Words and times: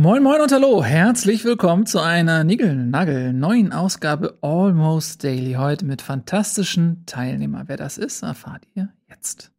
Moin 0.00 0.22
Moin 0.22 0.40
und 0.40 0.52
Hallo, 0.52 0.84
herzlich 0.84 1.44
willkommen 1.44 1.84
zu 1.84 1.98
einer 1.98 2.44
Nigel-Nagel 2.44 3.32
neuen 3.32 3.72
Ausgabe 3.72 4.38
Almost 4.42 5.24
Daily. 5.24 5.54
Heute 5.54 5.84
mit 5.86 6.02
fantastischen 6.02 7.02
Teilnehmern. 7.04 7.64
Wer 7.66 7.78
das 7.78 7.98
ist, 7.98 8.22
erfahrt 8.22 8.62
ihr 8.76 8.90
jetzt. 9.08 9.50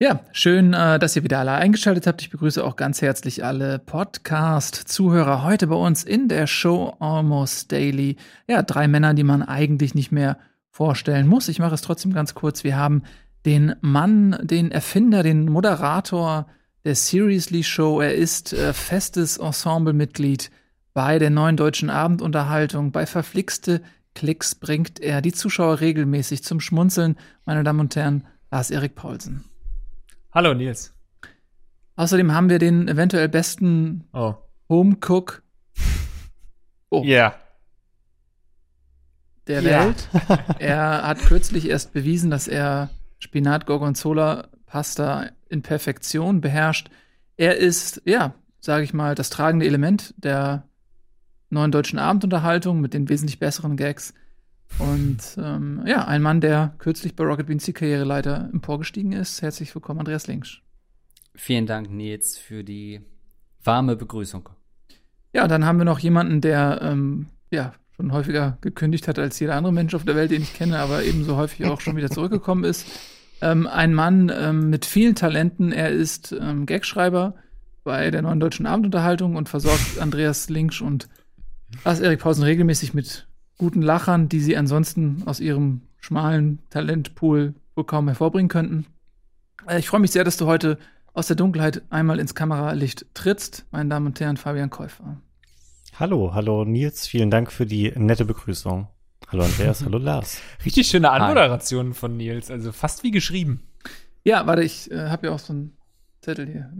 Ja, 0.00 0.20
schön, 0.30 0.74
äh, 0.74 1.00
dass 1.00 1.16
ihr 1.16 1.24
wieder 1.24 1.40
alle 1.40 1.50
eingeschaltet 1.50 2.06
habt. 2.06 2.22
Ich 2.22 2.30
begrüße 2.30 2.64
auch 2.64 2.76
ganz 2.76 3.02
herzlich 3.02 3.44
alle 3.44 3.80
Podcast-Zuhörer 3.80 5.42
heute 5.42 5.66
bei 5.66 5.74
uns 5.74 6.04
in 6.04 6.28
der 6.28 6.46
Show 6.46 6.94
Almost 7.00 7.72
Daily. 7.72 8.14
Ja, 8.46 8.62
drei 8.62 8.86
Männer, 8.86 9.14
die 9.14 9.24
man 9.24 9.42
eigentlich 9.42 9.96
nicht 9.96 10.12
mehr 10.12 10.38
vorstellen 10.70 11.26
muss. 11.26 11.48
Ich 11.48 11.58
mache 11.58 11.74
es 11.74 11.82
trotzdem 11.82 12.12
ganz 12.12 12.36
kurz. 12.36 12.62
Wir 12.62 12.76
haben 12.76 13.02
den 13.44 13.74
Mann, 13.80 14.38
den 14.40 14.70
Erfinder, 14.70 15.24
den 15.24 15.46
Moderator 15.46 16.46
der 16.84 16.94
Seriously 16.94 17.64
Show. 17.64 18.00
Er 18.00 18.14
ist 18.14 18.52
äh, 18.52 18.72
festes 18.72 19.38
Ensemblemitglied 19.38 20.52
bei 20.94 21.18
der 21.18 21.30
neuen 21.30 21.56
deutschen 21.56 21.90
Abendunterhaltung. 21.90 22.92
Bei 22.92 23.04
Verflixte 23.04 23.82
Klicks 24.14 24.54
bringt 24.54 25.00
er 25.00 25.22
die 25.22 25.32
Zuschauer 25.32 25.80
regelmäßig 25.80 26.44
zum 26.44 26.60
Schmunzeln. 26.60 27.16
Meine 27.44 27.64
Damen 27.64 27.80
und 27.80 27.96
Herren, 27.96 28.28
Lars-Erik 28.52 28.94
Paulsen. 28.94 29.47
Hallo 30.38 30.54
Nils. 30.54 30.94
Außerdem 31.96 32.32
haben 32.32 32.48
wir 32.48 32.60
den 32.60 32.86
eventuell 32.86 33.28
besten 33.28 34.04
oh. 34.12 34.34
Home 34.68 34.96
Cook 35.04 35.42
oh. 36.90 37.02
yeah. 37.02 37.34
der 39.48 39.64
yeah. 39.64 39.86
Welt. 39.86 40.08
er 40.60 41.02
hat 41.08 41.18
kürzlich 41.22 41.68
erst 41.68 41.92
bewiesen, 41.92 42.30
dass 42.30 42.46
er 42.46 42.90
Spinat 43.18 43.66
Gorgonzola 43.66 44.46
Pasta 44.64 45.28
in 45.48 45.62
Perfektion 45.62 46.40
beherrscht. 46.40 46.88
Er 47.36 47.56
ist, 47.56 48.02
ja, 48.04 48.32
sage 48.60 48.84
ich 48.84 48.94
mal, 48.94 49.16
das 49.16 49.30
tragende 49.30 49.66
Element 49.66 50.14
der 50.18 50.68
neuen 51.50 51.72
deutschen 51.72 51.98
Abendunterhaltung 51.98 52.80
mit 52.80 52.94
den 52.94 53.08
wesentlich 53.08 53.40
besseren 53.40 53.76
Gags. 53.76 54.14
Und 54.78 55.36
ähm, 55.38 55.82
ja, 55.86 56.06
ein 56.06 56.22
Mann, 56.22 56.40
der 56.40 56.74
kürzlich 56.78 57.16
bei 57.16 57.24
Rocket 57.24 57.46
Beans 57.46 57.64
die 57.64 57.72
Karriereleiter 57.72 58.48
emporgestiegen 58.52 59.12
ist. 59.12 59.42
Herzlich 59.42 59.74
willkommen, 59.74 60.00
Andreas 60.00 60.26
Links. 60.26 60.58
Vielen 61.34 61.66
Dank, 61.66 61.90
Nils, 61.90 62.36
für 62.36 62.64
die 62.64 63.00
warme 63.62 63.96
Begrüßung. 63.96 64.48
Ja, 65.32 65.46
dann 65.46 65.64
haben 65.64 65.78
wir 65.78 65.84
noch 65.84 65.98
jemanden, 65.98 66.40
der 66.40 66.80
ähm, 66.82 67.28
ja 67.50 67.74
schon 67.96 68.12
häufiger 68.12 68.58
gekündigt 68.60 69.08
hat 69.08 69.18
als 69.18 69.38
jeder 69.40 69.56
andere 69.56 69.72
Mensch 69.72 69.94
auf 69.94 70.04
der 70.04 70.16
Welt, 70.16 70.30
den 70.30 70.42
ich 70.42 70.54
kenne, 70.54 70.78
aber 70.78 71.02
ebenso 71.02 71.36
häufig 71.36 71.66
auch 71.66 71.80
schon 71.80 71.96
wieder 71.96 72.10
zurückgekommen 72.10 72.64
ist. 72.64 72.86
Ähm, 73.40 73.66
ein 73.66 73.94
Mann 73.94 74.32
ähm, 74.34 74.70
mit 74.70 74.84
vielen 74.84 75.14
Talenten. 75.14 75.72
Er 75.72 75.90
ist 75.90 76.32
ähm, 76.32 76.66
Gagschreiber 76.66 77.34
bei 77.84 78.10
der 78.10 78.22
Neuen 78.22 78.40
Deutschen 78.40 78.66
Abendunterhaltung 78.66 79.36
und 79.36 79.48
versorgt 79.48 80.00
Andreas 80.00 80.48
Links 80.48 80.80
und 80.80 81.08
Lars 81.84 82.00
Erik 82.00 82.20
Pausen 82.20 82.42
regelmäßig 82.42 82.94
mit 82.94 83.27
guten 83.58 83.82
Lachern, 83.82 84.28
die 84.28 84.40
sie 84.40 84.56
ansonsten 84.56 85.22
aus 85.26 85.40
ihrem 85.40 85.82
schmalen 85.98 86.60
Talentpool 86.70 87.54
wohl 87.74 87.84
kaum 87.84 88.06
hervorbringen 88.06 88.48
könnten. 88.48 88.86
Äh, 89.66 89.80
ich 89.80 89.88
freue 89.88 90.00
mich 90.00 90.12
sehr, 90.12 90.24
dass 90.24 90.36
du 90.36 90.46
heute 90.46 90.78
aus 91.12 91.26
der 91.26 91.36
Dunkelheit 91.36 91.82
einmal 91.90 92.20
ins 92.20 92.34
Kameralicht 92.34 93.06
trittst, 93.14 93.66
meine 93.72 93.88
Damen 93.88 94.06
und 94.06 94.20
Herren, 94.20 94.36
Fabian 94.36 94.70
Käufer. 94.70 95.20
Hallo, 95.98 96.32
hallo 96.32 96.64
Nils, 96.64 97.08
vielen 97.08 97.30
Dank 97.30 97.50
für 97.50 97.66
die 97.66 97.92
nette 97.96 98.24
Begrüßung. 98.24 98.86
Hallo 99.26 99.42
Andreas, 99.44 99.84
hallo 99.84 99.98
Lars. 99.98 100.40
Richtig 100.64 100.86
schöne 100.86 101.10
Anmoderation 101.10 101.92
von 101.92 102.16
Nils, 102.16 102.50
also 102.50 102.70
fast 102.70 103.02
wie 103.02 103.10
geschrieben. 103.10 103.64
Ja, 104.22 104.46
warte, 104.46 104.62
ich 104.62 104.90
äh, 104.92 105.08
habe 105.08 105.26
ja 105.26 105.32
auch 105.32 105.38
so 105.40 105.52
einen 105.52 105.76
Zettel 106.22 106.46
hier. 106.46 106.72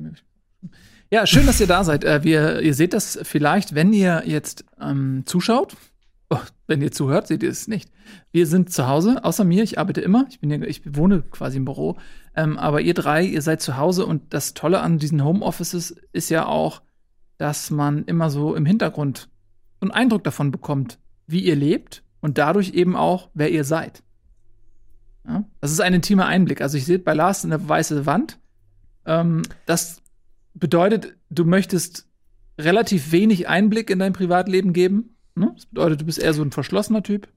Ja, 1.10 1.26
schön, 1.26 1.47
dass 1.47 1.60
ihr 1.60 1.66
da 1.66 1.82
seid. 1.82 2.04
Äh, 2.04 2.22
wir, 2.22 2.60
ihr 2.60 2.75
seht 2.75 2.92
das 2.92 3.19
vielleicht, 3.22 3.75
wenn 3.75 3.92
ihr 3.92 4.22
jetzt 4.26 4.64
ähm, 4.81 5.22
zuschaut. 5.26 5.76
Oh, 6.30 6.40
wenn 6.66 6.82
ihr 6.82 6.92
zuhört, 6.92 7.26
seht 7.26 7.42
ihr 7.42 7.48
es 7.48 7.68
nicht. 7.68 7.90
Wir 8.32 8.46
sind 8.46 8.70
zu 8.70 8.86
Hause, 8.86 9.24
außer 9.24 9.44
mir, 9.44 9.62
ich 9.62 9.78
arbeite 9.78 10.02
immer. 10.02 10.26
Ich 10.28 10.40
bin 10.40 10.50
ja, 10.50 10.60
ich 10.60 10.82
wohne 10.94 11.22
quasi 11.22 11.56
im 11.56 11.64
Büro. 11.64 11.96
Ähm, 12.36 12.58
aber 12.58 12.82
ihr 12.82 12.92
drei, 12.92 13.24
ihr 13.24 13.40
seid 13.40 13.62
zu 13.62 13.78
Hause 13.78 14.04
und 14.04 14.34
das 14.34 14.52
Tolle 14.52 14.80
an 14.80 14.98
diesen 14.98 15.24
Homeoffices 15.24 15.96
ist 16.12 16.28
ja 16.28 16.44
auch, 16.46 16.82
dass 17.38 17.70
man 17.70 18.04
immer 18.04 18.28
so 18.28 18.54
im 18.54 18.66
Hintergrund 18.66 19.30
einen 19.80 19.90
Eindruck 19.90 20.24
davon 20.24 20.50
bekommt, 20.50 20.98
wie 21.26 21.40
ihr 21.40 21.56
lebt 21.56 22.02
und 22.20 22.36
dadurch 22.36 22.74
eben 22.74 22.94
auch, 22.94 23.30
wer 23.32 23.50
ihr 23.50 23.64
seid. 23.64 24.02
Ja? 25.26 25.44
Das 25.62 25.72
ist 25.72 25.80
ein 25.80 25.94
intimer 25.94 26.26
Einblick. 26.26 26.60
Also 26.60 26.76
ich 26.76 26.84
sehe 26.84 26.98
bei 26.98 27.14
Lars 27.14 27.44
eine 27.44 27.66
weiße 27.66 28.04
Wand. 28.04 28.38
Ähm, 29.06 29.42
das 29.64 30.02
bedeutet, 30.52 31.16
du 31.30 31.46
möchtest 31.46 32.06
relativ 32.58 33.12
wenig 33.12 33.48
Einblick 33.48 33.88
in 33.88 34.00
dein 34.00 34.12
Privatleben 34.12 34.74
geben 34.74 35.14
Ne? 35.38 35.53
Das 35.54 35.66
bedeutet, 35.66 36.00
du 36.00 36.04
bist 36.04 36.19
eher 36.19 36.34
so 36.34 36.43
ein 36.43 36.53
verschlossener 36.53 37.03
Typ. 37.03 37.28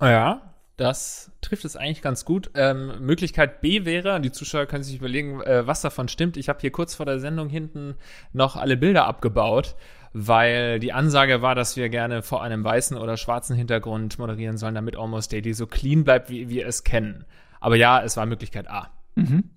Ja, 0.00 0.50
das 0.80 1.30
trifft 1.42 1.66
es 1.66 1.76
eigentlich 1.76 2.00
ganz 2.00 2.24
gut. 2.24 2.50
Ähm, 2.54 3.04
Möglichkeit 3.04 3.60
B 3.60 3.84
wäre, 3.84 4.18
die 4.18 4.32
Zuschauer 4.32 4.64
können 4.64 4.82
sich 4.82 4.96
überlegen, 4.96 5.42
äh, 5.42 5.66
was 5.66 5.82
davon 5.82 6.08
stimmt. 6.08 6.38
Ich 6.38 6.48
habe 6.48 6.60
hier 6.60 6.72
kurz 6.72 6.94
vor 6.94 7.04
der 7.04 7.20
Sendung 7.20 7.50
hinten 7.50 7.96
noch 8.32 8.56
alle 8.56 8.78
Bilder 8.78 9.06
abgebaut, 9.06 9.76
weil 10.14 10.80
die 10.80 10.94
Ansage 10.94 11.42
war, 11.42 11.54
dass 11.54 11.76
wir 11.76 11.90
gerne 11.90 12.22
vor 12.22 12.42
einem 12.42 12.64
weißen 12.64 12.96
oder 12.96 13.18
schwarzen 13.18 13.56
Hintergrund 13.56 14.18
moderieren 14.18 14.56
sollen, 14.56 14.74
damit 14.74 14.96
Almost 14.96 15.34
Daily 15.34 15.52
so 15.52 15.66
clean 15.66 16.04
bleibt, 16.04 16.30
wie 16.30 16.48
wir 16.48 16.66
es 16.66 16.82
kennen. 16.82 17.26
Aber 17.60 17.76
ja, 17.76 18.02
es 18.02 18.16
war 18.16 18.24
Möglichkeit 18.24 18.70
A. 18.70 18.90
Mhm. 19.16 19.50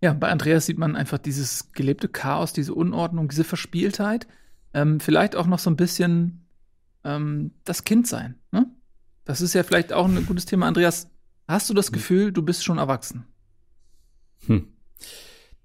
Ja, 0.00 0.12
bei 0.12 0.28
Andreas 0.28 0.66
sieht 0.66 0.78
man 0.78 0.96
einfach 0.96 1.18
dieses 1.18 1.72
gelebte 1.72 2.08
Chaos, 2.08 2.52
diese 2.52 2.74
Unordnung, 2.74 3.28
diese 3.28 3.44
Verspieltheit. 3.44 4.26
Ähm, 4.74 4.98
vielleicht 4.98 5.36
auch 5.36 5.46
noch 5.46 5.60
so 5.60 5.70
ein 5.70 5.76
bisschen 5.76 6.45
ähm, 7.06 7.52
das 7.64 7.84
Kind 7.84 8.06
sein. 8.06 8.34
Ne? 8.52 8.66
Das 9.24 9.40
ist 9.40 9.54
ja 9.54 9.62
vielleicht 9.62 9.92
auch 9.92 10.06
ein 10.06 10.26
gutes 10.26 10.44
Thema. 10.44 10.66
Andreas, 10.66 11.10
hast 11.48 11.70
du 11.70 11.74
das 11.74 11.86
hm. 11.86 11.92
Gefühl, 11.94 12.32
du 12.32 12.42
bist 12.42 12.64
schon 12.64 12.78
erwachsen? 12.78 13.26
Hm. 14.46 14.68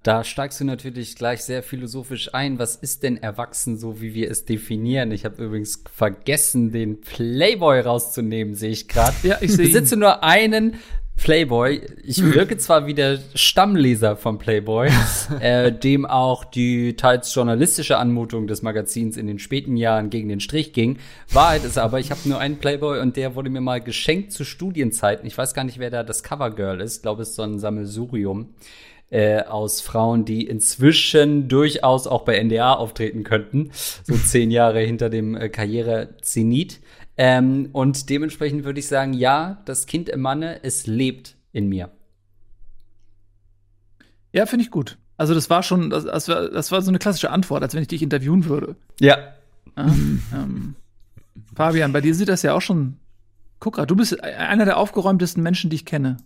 Da 0.03 0.23
steigst 0.23 0.59
du 0.59 0.65
natürlich 0.65 1.15
gleich 1.15 1.43
sehr 1.43 1.61
philosophisch 1.61 2.33
ein. 2.33 2.57
Was 2.57 2.75
ist 2.75 3.03
denn 3.03 3.17
erwachsen, 3.17 3.77
so 3.77 4.01
wie 4.01 4.15
wir 4.15 4.31
es 4.31 4.45
definieren? 4.45 5.11
Ich 5.11 5.25
habe 5.25 5.43
übrigens 5.43 5.83
vergessen, 5.93 6.71
den 6.71 7.01
Playboy 7.01 7.81
rauszunehmen, 7.81 8.55
sehe 8.55 8.71
ich 8.71 8.87
gerade. 8.87 9.15
Ja, 9.21 9.37
ich 9.41 9.53
sehe. 9.53 9.65
Ich 9.65 9.73
besitze 9.73 9.97
nur 9.97 10.23
einen 10.23 10.77
Playboy. 11.17 11.81
Ich 12.03 12.21
wirke 12.23 12.57
zwar 12.59 12.87
wie 12.87 12.93
der 12.93 13.19
Stammleser 13.35 14.15
von 14.15 14.39
Playboy, 14.39 14.89
äh, 15.39 15.71
dem 15.71 16.05
auch 16.05 16.43
die 16.43 16.95
teils 16.95 17.33
journalistische 17.33 17.97
Anmutung 17.97 18.47
des 18.47 18.61
Magazins 18.61 19.17
in 19.17 19.27
den 19.27 19.39
späten 19.39 19.77
Jahren 19.77 20.09
gegen 20.09 20.29
den 20.29 20.39
Strich 20.39 20.73
ging. 20.73 20.97
Wahrheit 21.31 21.63
ist 21.63 21.77
aber, 21.77 21.99
ich 21.99 22.11
habe 22.11 22.21
nur 22.25 22.39
einen 22.39 22.57
Playboy 22.57 22.99
und 22.99 23.17
der 23.17 23.35
wurde 23.35 23.49
mir 23.49 23.61
mal 23.61 23.81
geschenkt 23.81 24.31
zu 24.31 24.43
Studienzeiten. 24.43 25.27
Ich 25.27 25.37
weiß 25.37 25.53
gar 25.53 25.63
nicht, 25.63 25.79
wer 25.79 25.91
da 25.91 26.03
das 26.03 26.23
Covergirl 26.23 26.81
ist. 26.81 26.97
Ich 26.97 27.01
glaube, 27.03 27.21
es 27.21 27.29
ist 27.29 27.35
so 27.35 27.43
ein 27.43 27.59
Sammelsurium 27.59 28.49
äh, 29.11 29.43
aus 29.43 29.81
Frauen, 29.81 30.25
die 30.25 30.47
inzwischen 30.47 31.47
durchaus 31.47 32.07
auch 32.07 32.23
bei 32.23 32.41
NDA 32.41 32.73
auftreten 32.73 33.23
könnten. 33.23 33.69
So 34.03 34.15
zehn 34.25 34.49
Jahre 34.51 34.79
hinter 34.79 35.09
dem 35.09 35.35
äh, 35.35 35.49
Karriere-Zenit. 35.49 36.79
Ähm, 37.17 37.69
und 37.73 38.09
dementsprechend 38.09 38.63
würde 38.63 38.79
ich 38.79 38.87
sagen, 38.87 39.13
ja, 39.13 39.61
das 39.65 39.85
Kind 39.85 40.09
im 40.09 40.21
Manne, 40.21 40.63
es 40.63 40.87
lebt 40.87 41.35
in 41.51 41.67
mir. 41.67 41.91
Ja, 44.33 44.45
finde 44.45 44.63
ich 44.63 44.71
gut. 44.71 44.97
Also 45.17 45.33
das 45.33 45.49
war 45.49 45.61
schon, 45.61 45.89
das, 45.89 46.05
das, 46.05 46.29
war, 46.29 46.49
das 46.49 46.71
war 46.71 46.81
so 46.81 46.89
eine 46.89 46.97
klassische 46.97 47.29
Antwort, 47.29 47.61
als 47.61 47.75
wenn 47.75 47.81
ich 47.81 47.89
dich 47.89 48.01
interviewen 48.01 48.45
würde. 48.45 48.75
Ja. 48.99 49.17
Ähm, 49.77 50.23
ähm, 50.33 50.75
Fabian, 51.53 51.91
bei 51.91 52.01
dir 52.01 52.15
sieht 52.15 52.29
das 52.29 52.41
ja 52.41 52.53
auch 52.53 52.61
schon. 52.61 52.97
Guck 53.59 53.77
mal, 53.77 53.85
du 53.85 53.95
bist 53.95 54.23
einer 54.23 54.65
der 54.65 54.77
aufgeräumtesten 54.77 55.43
Menschen, 55.43 55.69
die 55.69 55.75
ich 55.75 55.85
kenne. 55.85 56.17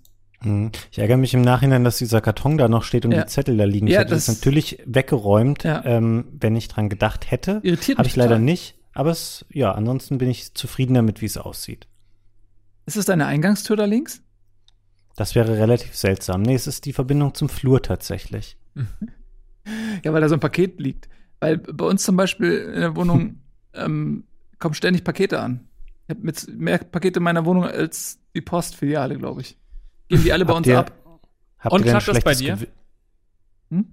Mhm. 0.44 0.72
Ich 0.92 1.00
ärgere 1.00 1.18
mich 1.18 1.34
im 1.34 1.42
Nachhinein, 1.42 1.84
dass 1.84 1.98
dieser 1.98 2.22
Karton 2.22 2.58
da 2.58 2.68
noch 2.68 2.84
steht 2.84 3.06
und 3.06 3.12
ja. 3.12 3.24
die 3.24 3.28
Zettel 3.28 3.58
da 3.58 3.64
liegen. 3.64 3.88
Ja, 3.88 3.94
ich 3.94 4.00
hätte 4.00 4.16
das, 4.16 4.26
das 4.26 4.38
natürlich 4.38 4.80
weggeräumt, 4.86 5.64
ja. 5.64 5.84
ähm, 5.86 6.26
wenn 6.32 6.56
ich 6.56 6.68
dran 6.68 6.90
gedacht 6.90 7.32
hätte. 7.32 7.60
Irritiert 7.64 7.98
Habe 7.98 8.08
ich 8.08 8.16
leider 8.16 8.40
nicht. 8.40 8.76
Aber 8.94 9.12
es, 9.12 9.46
ja, 9.50 9.74
ansonsten 9.74 10.18
bin 10.18 10.30
ich 10.30 10.54
zufrieden 10.54 10.94
damit, 10.94 11.22
wie 11.22 11.26
es 11.26 11.38
aussieht. 11.38 11.88
Ist 12.86 12.96
es 12.98 13.06
deine 13.06 13.26
Eingangstür 13.26 13.76
da 13.76 13.86
links? 13.86 14.22
Das 15.16 15.36
wäre 15.36 15.58
relativ 15.58 15.96
seltsam. 15.96 16.42
Nee, 16.42 16.56
es 16.56 16.68
ist 16.68 16.86
die 16.86 16.94
Verbindung 16.94 17.34
zum 17.34 17.50
Flur 17.50 17.82
tatsächlich. 17.82 18.58
ja, 20.04 20.14
weil 20.14 20.22
da 20.22 20.30
so 20.30 20.36
ein 20.36 20.40
Paket 20.40 20.80
liegt. 20.80 21.10
Weil 21.40 21.58
bei 21.58 21.86
uns 21.86 22.04
zum 22.04 22.16
Beispiel 22.16 22.72
in 22.74 22.82
der 22.82 22.96
Wohnung 22.96 23.42
ähm, 23.74 24.26
kommen 24.60 24.76
ständig 24.76 25.04
Pakete 25.04 25.40
an. 25.40 25.68
Ich 26.08 26.16
habe 26.16 26.26
mit 26.26 26.48
mehr 26.58 26.78
Pakete 26.78 27.20
in 27.20 27.24
meiner 27.24 27.46
Wohnung 27.46 27.66
als 27.66 28.20
die 28.36 28.42
Postfiliale, 28.42 29.18
glaube 29.18 29.42
ich. 29.42 29.58
Gehen 30.08 30.24
die 30.24 30.34
alle 30.34 30.46
bei 30.46 30.54
uns 30.54 30.68
ihr, 30.68 30.80
ab. 30.80 30.92
Und 31.70 31.84
klappt 31.84 32.08
das 32.08 32.22
bei 32.22 32.36
dir? 32.36 32.58
Hm? 33.70 33.86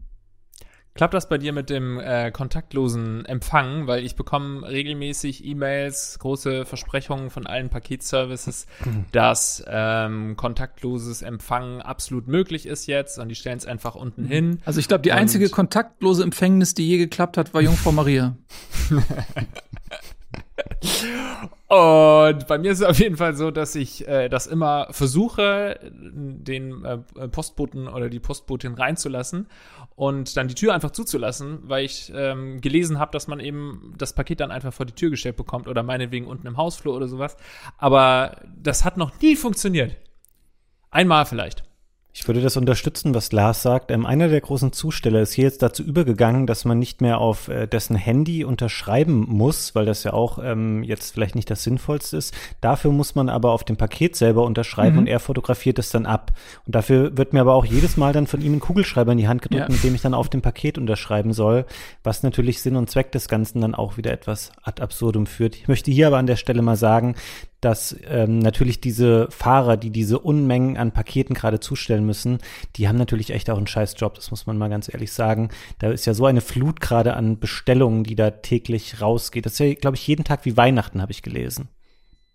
Klappt 0.94 1.14
das 1.14 1.26
bei 1.26 1.38
dir 1.38 1.54
mit 1.54 1.70
dem 1.70 1.98
äh, 1.98 2.30
kontaktlosen 2.30 3.24
Empfang? 3.24 3.86
Weil 3.86 4.04
ich 4.04 4.14
bekomme 4.14 4.68
regelmäßig 4.68 5.42
E-Mails, 5.42 6.18
große 6.18 6.66
Versprechungen 6.66 7.30
von 7.30 7.46
allen 7.46 7.70
Paketservices, 7.70 8.66
dass 9.12 9.64
ähm, 9.66 10.36
kontaktloses 10.36 11.22
Empfangen 11.22 11.80
absolut 11.80 12.28
möglich 12.28 12.66
ist 12.66 12.86
jetzt 12.86 13.18
und 13.18 13.30
die 13.30 13.34
stellen 13.34 13.56
es 13.56 13.64
einfach 13.64 13.94
unten 13.94 14.26
hin. 14.26 14.60
Also 14.66 14.80
ich 14.80 14.88
glaube, 14.88 15.02
die 15.02 15.12
einzige 15.12 15.48
kontaktlose 15.48 16.22
Empfängnis, 16.24 16.74
die 16.74 16.86
je 16.86 16.98
geklappt 16.98 17.38
hat, 17.38 17.54
war 17.54 17.62
Jungfrau 17.62 17.92
Maria. 17.92 18.36
Und 21.68 22.46
bei 22.46 22.58
mir 22.58 22.72
ist 22.72 22.80
es 22.80 22.86
auf 22.86 22.98
jeden 22.98 23.16
Fall 23.16 23.34
so, 23.34 23.50
dass 23.50 23.74
ich 23.74 24.06
äh, 24.06 24.28
das 24.28 24.46
immer 24.46 24.88
versuche, 24.90 25.80
den 25.82 26.84
äh, 26.84 26.98
Postboten 27.28 27.88
oder 27.88 28.10
die 28.10 28.20
Postbotin 28.20 28.74
reinzulassen 28.74 29.46
und 29.94 30.36
dann 30.36 30.48
die 30.48 30.54
Tür 30.54 30.74
einfach 30.74 30.90
zuzulassen, 30.90 31.60
weil 31.64 31.84
ich 31.84 32.12
ähm, 32.14 32.60
gelesen 32.60 32.98
habe, 32.98 33.12
dass 33.12 33.26
man 33.26 33.40
eben 33.40 33.94
das 33.96 34.14
Paket 34.14 34.40
dann 34.40 34.50
einfach 34.50 34.72
vor 34.72 34.86
die 34.86 34.94
Tür 34.94 35.10
gestellt 35.10 35.36
bekommt 35.36 35.68
oder 35.68 35.82
meinetwegen 35.82 36.26
unten 36.26 36.46
im 36.46 36.56
Hausflur 36.56 36.94
oder 36.94 37.08
sowas. 37.08 37.36
Aber 37.78 38.36
das 38.54 38.84
hat 38.84 38.96
noch 38.96 39.20
nie 39.20 39.36
funktioniert. 39.36 39.96
Einmal 40.90 41.24
vielleicht. 41.24 41.64
Ich 42.14 42.28
würde 42.28 42.42
das 42.42 42.58
unterstützen, 42.58 43.14
was 43.14 43.32
Lars 43.32 43.62
sagt. 43.62 43.90
Ähm, 43.90 44.04
einer 44.04 44.28
der 44.28 44.40
großen 44.42 44.72
Zusteller 44.72 45.22
ist 45.22 45.32
hier 45.32 45.44
jetzt 45.44 45.62
dazu 45.62 45.82
übergegangen, 45.82 46.46
dass 46.46 46.66
man 46.66 46.78
nicht 46.78 47.00
mehr 47.00 47.18
auf 47.18 47.48
äh, 47.48 47.66
dessen 47.66 47.96
Handy 47.96 48.44
unterschreiben 48.44 49.24
muss, 49.28 49.74
weil 49.74 49.86
das 49.86 50.04
ja 50.04 50.12
auch 50.12 50.38
ähm, 50.42 50.82
jetzt 50.82 51.14
vielleicht 51.14 51.34
nicht 51.34 51.50
das 51.50 51.62
Sinnvollste 51.62 52.18
ist. 52.18 52.34
Dafür 52.60 52.92
muss 52.92 53.14
man 53.14 53.30
aber 53.30 53.52
auf 53.52 53.64
dem 53.64 53.78
Paket 53.78 54.14
selber 54.14 54.44
unterschreiben 54.44 54.96
mhm. 54.96 54.98
und 55.00 55.06
er 55.06 55.20
fotografiert 55.20 55.78
es 55.78 55.88
dann 55.88 56.04
ab. 56.04 56.32
Und 56.66 56.74
dafür 56.74 57.16
wird 57.16 57.32
mir 57.32 57.40
aber 57.40 57.54
auch 57.54 57.64
jedes 57.64 57.96
Mal 57.96 58.12
dann 58.12 58.26
von 58.26 58.42
ihm 58.42 58.54
ein 58.54 58.60
Kugelschreiber 58.60 59.12
in 59.12 59.18
die 59.18 59.28
Hand 59.28 59.40
gedrückt, 59.40 59.68
ja. 59.68 59.72
mit 59.72 59.82
dem 59.82 59.94
ich 59.94 60.02
dann 60.02 60.12
auf 60.12 60.28
dem 60.28 60.42
Paket 60.42 60.76
unterschreiben 60.76 61.32
soll, 61.32 61.64
was 62.04 62.22
natürlich 62.22 62.60
Sinn 62.60 62.76
und 62.76 62.90
Zweck 62.90 63.10
des 63.12 63.26
Ganzen 63.26 63.62
dann 63.62 63.74
auch 63.74 63.96
wieder 63.96 64.12
etwas 64.12 64.52
ad 64.62 64.82
absurdum 64.82 65.24
führt. 65.24 65.56
Ich 65.56 65.66
möchte 65.66 65.90
hier 65.90 66.08
aber 66.08 66.18
an 66.18 66.26
der 66.26 66.36
Stelle 66.36 66.60
mal 66.60 66.76
sagen, 66.76 67.14
dass 67.62 67.96
ähm, 68.08 68.40
natürlich 68.40 68.80
diese 68.80 69.28
Fahrer, 69.30 69.76
die 69.76 69.90
diese 69.90 70.18
Unmengen 70.18 70.76
an 70.76 70.92
Paketen 70.92 71.34
gerade 71.34 71.60
zustellen 71.60 72.04
müssen, 72.04 72.38
die 72.76 72.88
haben 72.88 72.98
natürlich 72.98 73.30
echt 73.30 73.48
auch 73.48 73.56
einen 73.56 73.68
scheiß 73.68 73.94
Job, 73.96 74.14
das 74.14 74.30
muss 74.30 74.46
man 74.46 74.58
mal 74.58 74.68
ganz 74.68 74.92
ehrlich 74.92 75.12
sagen. 75.12 75.48
Da 75.78 75.90
ist 75.90 76.04
ja 76.04 76.12
so 76.12 76.26
eine 76.26 76.40
Flut 76.40 76.80
gerade 76.80 77.14
an 77.14 77.38
Bestellungen, 77.38 78.02
die 78.04 78.16
da 78.16 78.30
täglich 78.30 79.00
rausgeht. 79.00 79.46
Das 79.46 79.54
ist 79.54 79.58
ja, 79.60 79.72
glaube 79.74 79.96
ich, 79.96 80.06
jeden 80.06 80.24
Tag 80.24 80.44
wie 80.44 80.56
Weihnachten, 80.56 81.00
habe 81.00 81.12
ich 81.12 81.22
gelesen, 81.22 81.68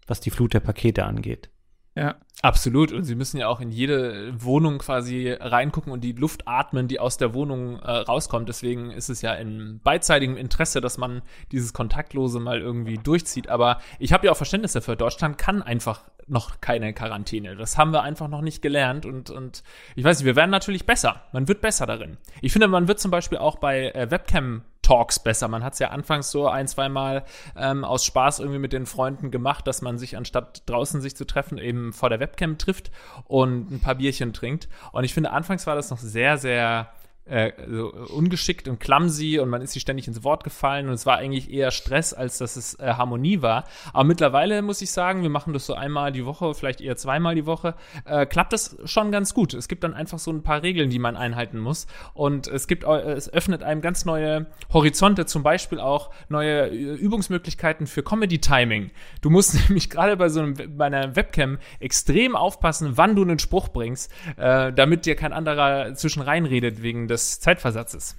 was 0.07 0.21
die 0.21 0.31
Flut 0.31 0.53
der 0.53 0.62
Pakete 0.62 1.06
angeht. 1.06 1.50
Ja. 1.95 2.15
Absolut. 2.44 2.92
Und 2.92 3.04
sie 3.04 3.16
müssen 3.16 3.38
ja 3.38 3.48
auch 3.48 3.60
in 3.62 3.72
jede 3.72 4.31
Wohnung 4.44 4.78
quasi 4.78 5.31
reingucken 5.31 5.92
und 5.92 6.01
die 6.01 6.12
Luft 6.12 6.48
atmen, 6.48 6.88
die 6.88 7.00
aus 7.00 7.18
der 7.18 7.34
Wohnung 7.34 7.80
äh, 7.80 7.89
rauskommt. 7.92 8.48
Deswegen 8.48 8.92
ist 8.92 9.10
es 9.10 9.24
ja 9.24 9.34
in 9.34 9.80
beidseitigem 9.84 10.38
Interesse, 10.38 10.80
dass 10.80 11.00
man 11.00 11.24
dieses 11.51 11.74
Kontaktlose 11.74 12.39
mal 12.39 12.60
irgendwie 12.60 13.00
durchzieht. 13.00 13.50
Aber 13.50 13.80
ich 13.98 14.13
habe 14.13 14.28
ja 14.28 14.31
auch 14.31 14.38
Verständnis 14.38 14.74
dafür. 14.74 14.95
Deutschland 14.95 15.39
kann 15.39 15.63
einfach 15.63 16.01
noch 16.28 16.62
keine 16.62 16.94
Quarantäne. 16.94 17.56
Das 17.56 17.78
haben 17.78 17.92
wir 17.92 18.04
einfach 18.04 18.28
noch 18.28 18.42
nicht 18.42 18.62
gelernt 18.62 19.06
und, 19.06 19.30
und 19.30 19.63
ich 19.95 20.04
weiß 20.04 20.19
nicht, 20.19 20.25
wir 20.25 20.36
werden 20.36 20.51
natürlich 20.51 20.86
besser. 20.86 21.24
Man 21.31 21.48
wird 21.48 21.62
besser 21.62 21.86
darin. 21.86 22.18
Ich 22.42 22.51
finde, 22.51 22.68
man 22.68 22.88
wird 22.88 23.00
zum 23.00 23.12
Beispiel 23.12 23.38
auch 23.38 23.56
bei 23.57 23.92
äh, 23.92 24.12
Webcam 24.12 24.63
Talks 24.81 25.19
besser. 25.19 25.50
Man 25.50 25.66
hat 25.66 25.74
es 25.74 25.80
ja 25.80 25.89
anfangs 25.89 26.31
so 26.31 26.48
ein, 26.48 26.68
zwei 26.68 26.88
Mal 26.88 27.25
ähm, 27.57 27.84
aus 27.84 28.06
Spaß 28.06 28.39
irgendwie 28.39 28.60
mit 28.60 28.72
den 28.72 28.86
Freunden 28.86 29.31
gemacht, 29.31 29.68
dass 29.68 29.81
man 29.81 29.98
sich 29.98 30.16
anstatt 30.16 30.63
draußen 30.66 31.01
sich 31.01 31.16
zu 31.16 31.25
treffen, 31.25 31.57
eben 31.57 31.92
vor 31.92 32.10
der 32.10 32.22
Webcam 32.22 32.26
trifft 32.57 32.91
und 33.25 33.71
ein 33.71 33.79
paar 33.79 33.95
Bierchen 33.95 34.33
trinkt. 34.33 34.68
Und 34.91 35.03
ich 35.03 35.13
finde, 35.13 35.31
anfangs 35.31 35.68
war 35.68 35.75
das 35.75 35.89
noch 35.89 36.00
sehr, 36.00 36.38
sehr 36.38 36.91
äh, 37.29 37.51
so 37.69 37.91
ungeschickt 37.94 38.68
und 38.68 38.79
clumsy 38.79 39.39
und 39.39 39.50
man 39.50 39.62
ist 39.62 39.74
sich 39.74 39.81
ständig 39.81 40.07
ins 40.07 40.24
Wort 40.24 40.44
gefallen 40.44 40.88
und 40.88 40.94
es 40.94 41.06
war 41.06 41.18
eigentlich 41.18 41.51
eher 41.51 41.71
Stress, 41.71 42.13
als 42.13 42.38
dass 42.38 42.56
es 42.56 42.79
äh, 42.79 42.94
Harmonie 42.94 43.41
war. 43.41 43.65
Aber 43.94 44.03
mittlerweile 44.03 44.62
muss 44.62 44.81
ich 44.81 44.91
sagen, 44.91 45.24
wir 45.24 45.29
machen 45.29 45.53
das 45.53 45.65
so 45.65 45.74
einmal 45.74 46.12
die 46.12 46.25
Woche, 46.25 46.53
vielleicht 46.53 46.81
eher 46.81 46.95
zweimal 46.95 47.35
die 47.35 47.45
Woche, 47.45 47.75
äh, 48.06 48.25
klappt 48.25 48.53
das 48.53 48.77
schon 48.85 49.12
ganz 49.12 49.33
gut. 49.33 49.53
Es 49.53 49.68
gibt 49.68 49.83
dann 49.83 49.94
einfach 49.94 50.19
so 50.19 50.31
ein 50.31 50.44
paar 50.44 50.63
Regeln, 50.63 50.89
die 50.89 51.00
man 51.00 51.18
einhalten 51.18 51.59
muss 51.59 51.88
und 52.13 52.47
es 52.47 52.68
gibt, 52.68 52.83
äh, 52.83 53.13
es 53.13 53.31
öffnet 53.31 53.63
einem 53.63 53.81
ganz 53.81 54.06
neue 54.06 54.47
Horizonte, 54.71 55.25
zum 55.25 55.44
Beispiel 55.44 55.79
auch 55.79 56.12
neue 56.29 56.69
äh, 56.69 56.95
Übungsmöglichkeiten 56.95 57.88
für 57.88 58.03
Comedy-Timing. 58.03 58.91
Du 59.21 59.29
musst 59.29 59.53
nämlich 59.69 59.89
gerade 59.89 60.15
bei 60.18 60.29
so 60.29 60.41
einem, 60.41 60.77
bei 60.77 60.85
einer 60.85 61.15
Webcam 61.15 61.57
extrem 61.79 62.35
aufpassen, 62.35 62.91
wann 62.95 63.15
du 63.15 63.24
einen 63.24 63.39
Spruch 63.39 63.68
bringst, 63.69 64.12
äh, 64.38 64.71
damit 64.71 65.06
dir 65.06 65.15
kein 65.15 65.33
anderer 65.33 65.94
zwischen 65.95 66.21
reinredet 66.21 66.81
wegen 66.81 67.07
des 67.07 67.17
des 67.25 67.40
Zeitversatzes. 67.40 68.16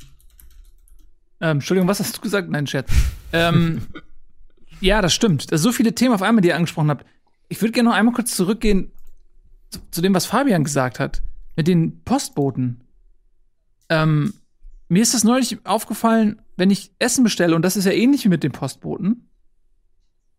Ähm, 1.40 1.58
Entschuldigung, 1.58 1.88
was 1.88 2.00
hast 2.00 2.16
du 2.16 2.20
gesagt? 2.20 2.50
Nein, 2.50 2.66
Chat. 2.66 2.86
ähm, 3.32 3.82
ja, 4.80 5.02
das 5.02 5.14
stimmt. 5.14 5.52
Das 5.52 5.62
so 5.62 5.72
viele 5.72 5.94
Themen 5.94 6.14
auf 6.14 6.22
einmal, 6.22 6.42
die 6.42 6.48
ihr 6.48 6.56
angesprochen 6.56 6.90
habt. 6.90 7.06
Ich 7.48 7.60
würde 7.60 7.72
gerne 7.72 7.88
noch 7.88 7.96
einmal 7.96 8.14
kurz 8.14 8.34
zurückgehen 8.34 8.92
zu, 9.70 9.80
zu, 9.90 10.02
dem, 10.02 10.14
was 10.14 10.26
Fabian 10.26 10.64
gesagt 10.64 10.98
hat. 11.00 11.22
Mit 11.56 11.66
den 11.66 12.02
Postboten. 12.04 12.84
Ähm, 13.88 14.34
mir 14.88 15.02
ist 15.02 15.14
das 15.14 15.24
neulich 15.24 15.58
aufgefallen, 15.64 16.40
wenn 16.56 16.70
ich 16.70 16.92
Essen 16.98 17.24
bestelle, 17.24 17.56
und 17.56 17.62
das 17.62 17.76
ist 17.76 17.84
ja 17.84 17.92
ähnlich 17.92 18.24
wie 18.24 18.28
mit 18.28 18.42
den 18.42 18.52
Postboten, 18.52 19.28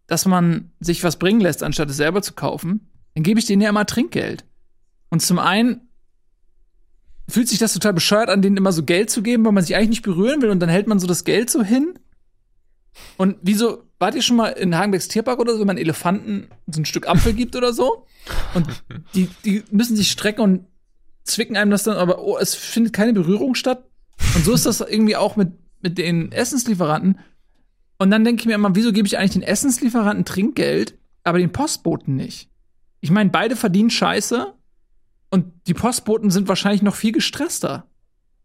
dass 0.07 0.25
man 0.25 0.71
sich 0.79 1.03
was 1.03 1.17
bringen 1.17 1.41
lässt, 1.41 1.61
anstatt 1.61 1.89
es 1.89 1.97
selber 1.97 2.21
zu 2.21 2.33
kaufen, 2.33 2.89
dann 3.13 3.23
gebe 3.23 3.39
ich 3.39 3.45
denen 3.45 3.61
ja 3.61 3.69
immer 3.69 3.85
Trinkgeld. 3.85 4.45
Und 5.09 5.21
zum 5.21 5.39
einen 5.39 5.88
fühlt 7.29 7.47
sich 7.47 7.59
das 7.59 7.73
total 7.73 7.93
bescheuert 7.93 8.29
an, 8.29 8.41
denen 8.41 8.57
immer 8.57 8.71
so 8.71 8.83
Geld 8.83 9.09
zu 9.09 9.21
geben, 9.21 9.45
weil 9.45 9.51
man 9.51 9.63
sich 9.63 9.75
eigentlich 9.75 9.89
nicht 9.89 10.01
berühren 10.03 10.41
will 10.41 10.49
und 10.49 10.59
dann 10.59 10.69
hält 10.69 10.87
man 10.87 10.99
so 10.99 11.07
das 11.07 11.23
Geld 11.23 11.49
so 11.49 11.63
hin. 11.63 11.97
Und 13.17 13.37
wieso, 13.41 13.83
wart 13.99 14.15
ihr 14.15 14.21
schon 14.21 14.35
mal 14.35 14.49
in 14.49 14.77
Hagenbecks 14.77 15.07
Tierpark 15.07 15.39
oder 15.39 15.53
so, 15.53 15.59
wenn 15.59 15.67
man 15.67 15.77
Elefanten 15.77 16.47
so 16.67 16.81
ein 16.81 16.85
Stück 16.85 17.07
Apfel 17.07 17.33
gibt 17.33 17.55
oder 17.55 17.73
so? 17.73 18.05
Und 18.53 18.67
die, 19.13 19.29
die 19.45 19.63
müssen 19.71 19.95
sich 19.95 20.11
strecken 20.11 20.41
und 20.41 20.65
zwicken 21.23 21.57
einem 21.57 21.71
das 21.71 21.83
dann, 21.83 21.97
aber 21.97 22.21
oh, 22.23 22.37
es 22.37 22.55
findet 22.55 22.93
keine 22.93 23.13
Berührung 23.13 23.55
statt. 23.55 23.85
Und 24.35 24.43
so 24.43 24.53
ist 24.53 24.65
das 24.65 24.81
irgendwie 24.81 25.15
auch 25.15 25.35
mit, 25.35 25.51
mit 25.81 25.97
den 25.97 26.31
Essenslieferanten. 26.31 27.19
Und 27.97 28.11
dann 28.11 28.23
denke 28.23 28.41
ich 28.41 28.47
mir 28.47 28.55
immer, 28.55 28.75
wieso 28.75 28.91
gebe 28.91 29.07
ich 29.07 29.17
eigentlich 29.17 29.31
den 29.31 29.43
Essenslieferanten 29.43 30.25
Trinkgeld, 30.25 30.97
aber 31.23 31.37
den 31.37 31.51
Postboten 31.51 32.15
nicht? 32.15 32.49
Ich 33.01 33.11
meine, 33.11 33.29
beide 33.29 33.55
verdienen 33.55 33.89
Scheiße, 33.89 34.53
und 35.29 35.53
die 35.67 35.73
Postboten 35.73 36.31
sind 36.31 36.47
wahrscheinlich 36.47 36.81
noch 36.81 36.95
viel 36.95 37.11
gestresster. 37.11 37.85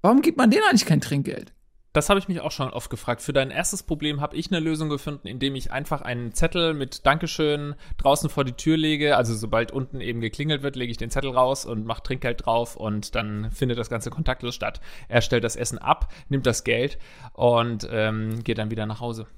Warum 0.02 0.20
gibt 0.20 0.38
man 0.38 0.50
denen 0.50 0.64
eigentlich 0.64 0.86
kein 0.86 1.00
Trinkgeld? 1.00 1.54
Das 1.94 2.10
habe 2.10 2.18
ich 2.18 2.26
mich 2.26 2.40
auch 2.40 2.50
schon 2.50 2.70
oft 2.70 2.90
gefragt. 2.90 3.22
Für 3.22 3.32
dein 3.32 3.52
erstes 3.52 3.84
Problem 3.84 4.20
habe 4.20 4.36
ich 4.36 4.50
eine 4.50 4.58
Lösung 4.58 4.88
gefunden, 4.88 5.28
indem 5.28 5.54
ich 5.54 5.70
einfach 5.70 6.02
einen 6.02 6.34
Zettel 6.34 6.74
mit 6.74 7.06
Dankeschön 7.06 7.76
draußen 7.98 8.28
vor 8.28 8.42
die 8.44 8.54
Tür 8.54 8.76
lege. 8.76 9.16
Also 9.16 9.32
sobald 9.32 9.70
unten 9.70 10.00
eben 10.00 10.20
geklingelt 10.20 10.64
wird, 10.64 10.74
lege 10.74 10.90
ich 10.90 10.96
den 10.96 11.10
Zettel 11.10 11.30
raus 11.30 11.64
und 11.64 11.86
mache 11.86 12.02
Trinkgeld 12.02 12.44
drauf 12.44 12.74
und 12.74 13.14
dann 13.14 13.52
findet 13.52 13.78
das 13.78 13.90
Ganze 13.90 14.10
kontaktlos 14.10 14.56
statt. 14.56 14.80
Er 15.06 15.20
stellt 15.20 15.44
das 15.44 15.54
Essen 15.54 15.78
ab, 15.78 16.12
nimmt 16.28 16.46
das 16.46 16.64
Geld 16.64 16.98
und 17.32 17.86
ähm, 17.88 18.42
geht 18.42 18.58
dann 18.58 18.72
wieder 18.72 18.86
nach 18.86 18.98
Hause. 18.98 19.28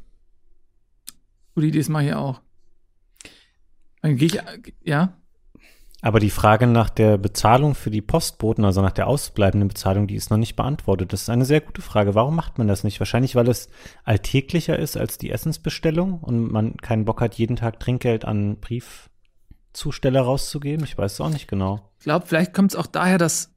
Gute 1.55 1.67
Idee, 1.67 1.79
das 1.81 1.91
mache 1.91 2.07
ich 2.07 2.15
auch. 2.15 2.41
Dann 4.00 4.17
gehe 4.17 4.29
ich, 4.29 4.41
ja? 4.83 5.15
Aber 6.03 6.21
die 6.21 6.31
Frage 6.31 6.67
nach 6.67 6.91
der 6.91 7.17
Bezahlung 7.17 7.75
für 7.75 7.91
die 7.91 8.03
Postboten, 8.03 8.65
also 8.65 8.83
nach 8.83 8.93
der 8.93 9.07
ausbleibenden 9.07 9.69
Bezahlung, 9.69 10.07
die 10.07 10.15
ist 10.15 10.31
noch 10.31 10.37
nicht 10.37 10.55
beantwortet. 10.55 11.12
Das 11.12 11.23
ist 11.23 11.31
eine 11.31 11.47
sehr 11.47 11.61
gute 11.61 11.81
Frage. 11.81 12.15
Warum 12.15 12.37
macht 12.37 12.59
man 12.59 12.69
das 12.69 12.85
nicht? 12.85 13.00
Wahrscheinlich, 13.00 13.35
weil 13.35 13.49
es 13.49 13.69
alltäglicher 14.05 14.79
ist 14.79 14.97
als 14.97 15.17
die 15.17 15.31
Essensbestellung 15.31 16.21
und 16.21 16.53
man 16.53 16.76
keinen 16.76 17.07
Bock 17.07 17.21
hat, 17.21 17.37
jeden 17.37 17.57
Tag 17.57 17.81
Trinkgeld 17.81 18.26
an 18.26 18.59
Briefzusteller 18.61 20.21
rauszugeben. 20.21 20.85
Ich 20.85 20.99
weiß 20.99 21.15
es 21.15 21.21
auch 21.21 21.31
nicht 21.31 21.49
genau. 21.49 21.91
Ich 21.99 22.05
glaube, 22.05 22.26
vielleicht 22.26 22.53
kommt 22.53 22.73
es 22.73 22.76
auch 22.76 22.87
daher, 22.87 23.19
dass, 23.19 23.55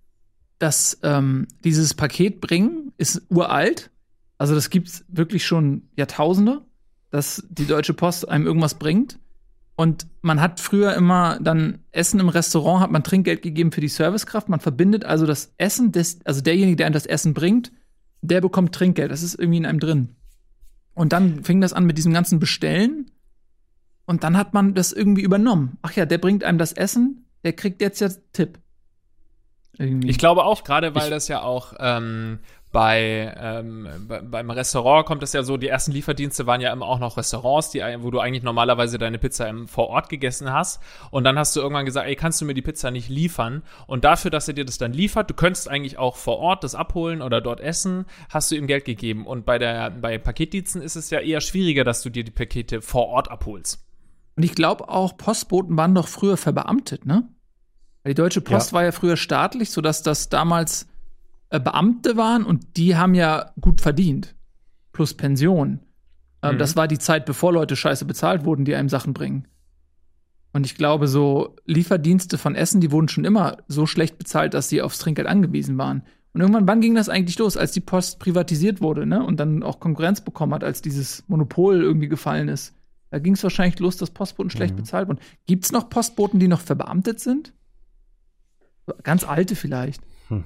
dass 0.59 0.97
ähm, 1.03 1.47
dieses 1.65 1.93
Paket 1.93 2.39
bringen 2.39 2.93
ist 2.97 3.21
uralt. 3.29 3.91
Also 4.37 4.55
das 4.55 4.69
gibt 4.69 4.87
es 4.87 5.05
wirklich 5.09 5.45
schon 5.45 5.89
Jahrtausende, 5.97 6.61
dass 7.11 7.43
die 7.49 7.67
Deutsche 7.67 7.93
Post 7.93 8.29
einem 8.29 8.47
irgendwas 8.47 8.75
bringt. 8.75 9.19
Und 9.79 10.07
man 10.21 10.41
hat 10.41 10.59
früher 10.59 10.93
immer 10.93 11.39
dann 11.39 11.79
Essen 11.93 12.19
im 12.19 12.27
Restaurant, 12.27 12.81
hat 12.81 12.91
man 12.91 13.01
Trinkgeld 13.01 13.41
gegeben 13.41 13.71
für 13.71 13.79
die 13.79 13.87
Servicekraft. 13.87 14.49
Man 14.49 14.59
verbindet 14.59 15.05
also 15.05 15.25
das 15.25 15.53
Essen, 15.57 15.93
des, 15.93 16.19
also 16.25 16.41
derjenige, 16.41 16.75
der 16.75 16.87
einem 16.87 16.93
das 16.93 17.05
Essen 17.05 17.33
bringt, 17.33 17.71
der 18.19 18.41
bekommt 18.41 18.75
Trinkgeld. 18.75 19.09
Das 19.09 19.23
ist 19.23 19.35
irgendwie 19.35 19.59
in 19.59 19.65
einem 19.65 19.79
drin. 19.79 20.17
Und 20.95 21.13
dann 21.13 21.45
fing 21.45 21.61
das 21.61 21.71
an 21.71 21.85
mit 21.85 21.97
diesem 21.97 22.11
ganzen 22.11 22.39
Bestellen. 22.39 23.09
Und 24.05 24.25
dann 24.25 24.35
hat 24.35 24.53
man 24.53 24.73
das 24.73 24.91
irgendwie 24.91 25.21
übernommen. 25.21 25.77
Ach 25.81 25.93
ja, 25.93 26.05
der 26.05 26.17
bringt 26.17 26.43
einem 26.43 26.57
das 26.57 26.73
Essen, 26.73 27.25
der 27.45 27.53
kriegt 27.53 27.81
jetzt 27.81 28.01
ja 28.01 28.09
Tipp. 28.33 28.59
Irgendwie. 29.77 30.09
Ich 30.09 30.17
glaube 30.17 30.43
auch, 30.43 30.65
gerade 30.65 30.93
weil 30.93 31.03
ich 31.03 31.09
das 31.09 31.29
ja 31.29 31.41
auch 31.41 31.73
ähm, 31.79 32.39
bei, 32.71 33.33
ähm, 33.35 33.87
bei, 34.07 34.21
beim 34.21 34.51
Restaurant 34.51 35.05
kommt 35.07 35.23
es 35.23 35.33
ja 35.33 35.41
so, 35.41 35.57
die 35.57 35.67
ersten 35.67 35.91
Lieferdienste 35.91 36.45
waren 36.45 36.61
ja 36.61 36.71
immer 36.71 36.85
auch 36.85 36.99
noch 36.99 37.17
Restaurants, 37.17 37.71
die, 37.71 37.79
wo 37.99 38.11
du 38.11 38.19
eigentlich 38.19 38.43
normalerweise 38.43 38.99
deine 38.99 39.17
Pizza 39.17 39.49
im, 39.49 39.67
vor 39.67 39.87
Ort 39.87 40.09
gegessen 40.09 40.53
hast. 40.53 40.79
Und 41.09 41.23
dann 41.23 41.39
hast 41.39 41.55
du 41.55 41.61
irgendwann 41.61 41.85
gesagt, 41.85 42.07
ey, 42.07 42.15
kannst 42.15 42.41
du 42.41 42.45
mir 42.45 42.53
die 42.53 42.61
Pizza 42.61 42.91
nicht 42.91 43.09
liefern? 43.09 43.63
Und 43.87 44.03
dafür, 44.03 44.29
dass 44.29 44.47
er 44.47 44.53
dir 44.53 44.65
das 44.65 44.77
dann 44.77 44.93
liefert, 44.93 45.31
du 45.31 45.33
könntest 45.33 45.67
eigentlich 45.67 45.97
auch 45.97 46.15
vor 46.15 46.37
Ort 46.37 46.63
das 46.63 46.75
abholen 46.75 47.23
oder 47.23 47.41
dort 47.41 47.59
essen, 47.59 48.05
hast 48.29 48.51
du 48.51 48.55
ihm 48.55 48.67
Geld 48.67 48.85
gegeben. 48.85 49.25
Und 49.25 49.47
bei 49.47 49.57
der, 49.57 49.89
bei 49.89 50.19
Paketdiensten 50.19 50.83
ist 50.83 50.95
es 50.95 51.09
ja 51.09 51.21
eher 51.21 51.41
schwieriger, 51.41 51.83
dass 51.83 52.03
du 52.03 52.11
dir 52.11 52.23
die 52.23 52.31
Pakete 52.31 52.83
vor 52.83 53.07
Ort 53.07 53.31
abholst. 53.31 53.83
Und 54.35 54.43
ich 54.43 54.53
glaube 54.53 54.89
auch, 54.89 55.17
Postboten 55.17 55.75
waren 55.75 55.95
doch 55.95 56.07
früher 56.07 56.37
verbeamtet, 56.37 57.05
ne? 57.05 57.27
Die 58.07 58.13
Deutsche 58.13 58.41
Post 58.41 58.71
ja. 58.71 58.75
war 58.75 58.83
ja 58.85 58.91
früher 58.91 59.17
staatlich, 59.17 59.71
sodass 59.71 60.01
das 60.01 60.29
damals 60.29 60.88
äh, 61.49 61.59
Beamte 61.59 62.17
waren 62.17 62.45
und 62.45 62.77
die 62.77 62.95
haben 62.95 63.15
ja 63.15 63.51
gut 63.59 63.81
verdient. 63.81 64.35
Plus 64.91 65.13
Pension. 65.13 65.79
Ähm, 66.41 66.55
mhm. 66.55 66.59
Das 66.59 66.75
war 66.75 66.87
die 66.87 66.99
Zeit, 66.99 67.25
bevor 67.25 67.53
Leute 67.53 67.75
scheiße 67.75 68.05
bezahlt 68.05 68.45
wurden, 68.45 68.65
die 68.65 68.75
einem 68.75 68.89
Sachen 68.89 69.13
bringen. 69.13 69.47
Und 70.51 70.65
ich 70.65 70.75
glaube, 70.75 71.07
so 71.07 71.55
Lieferdienste 71.65 72.37
von 72.37 72.55
Essen, 72.55 72.81
die 72.81 72.91
wurden 72.91 73.07
schon 73.07 73.25
immer 73.25 73.57
so 73.67 73.85
schlecht 73.85 74.17
bezahlt, 74.17 74.53
dass 74.53 74.69
sie 74.69 74.81
aufs 74.81 74.97
Trinkgeld 74.99 75.27
angewiesen 75.27 75.77
waren. 75.77 76.03
Und 76.33 76.41
irgendwann, 76.41 76.67
wann 76.67 76.81
ging 76.81 76.95
das 76.95 77.09
eigentlich 77.09 77.37
los? 77.39 77.57
Als 77.57 77.71
die 77.71 77.81
Post 77.81 78.19
privatisiert 78.19 78.81
wurde, 78.81 79.05
ne? 79.05 79.23
Und 79.23 79.39
dann 79.39 79.63
auch 79.63 79.79
Konkurrenz 79.79 80.21
bekommen 80.21 80.53
hat, 80.53 80.63
als 80.63 80.81
dieses 80.81 81.23
Monopol 81.27 81.81
irgendwie 81.81 82.07
gefallen 82.07 82.49
ist. 82.49 82.73
Da 83.09 83.17
ging 83.17 83.33
es 83.33 83.43
wahrscheinlich 83.43 83.79
los, 83.79 83.97
dass 83.97 84.11
Postboten 84.11 84.51
schlecht 84.51 84.73
mhm. 84.73 84.77
bezahlt 84.77 85.07
wurden. 85.07 85.19
Gibt 85.47 85.65
es 85.65 85.71
noch 85.71 85.89
Postboten, 85.89 86.39
die 86.39 86.47
noch 86.47 86.61
verbeamtet 86.61 87.19
sind? 87.19 87.53
Ganz 89.03 89.23
alte 89.23 89.55
vielleicht. 89.55 90.01
Hm 90.27 90.43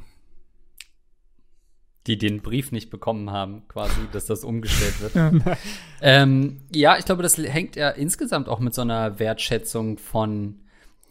die 2.07 2.17
den 2.17 2.41
Brief 2.41 2.71
nicht 2.71 2.89
bekommen 2.89 3.31
haben, 3.31 3.63
quasi, 3.67 4.01
dass 4.11 4.25
das 4.25 4.43
umgestellt 4.43 5.01
wird. 5.01 5.15
Ja. 5.15 5.57
ähm, 6.01 6.61
ja, 6.73 6.97
ich 6.97 7.05
glaube, 7.05 7.23
das 7.23 7.37
hängt 7.37 7.75
ja 7.75 7.89
insgesamt 7.89 8.49
auch 8.49 8.59
mit 8.59 8.73
so 8.73 8.81
einer 8.81 9.19
Wertschätzung 9.19 9.97
von 9.97 10.59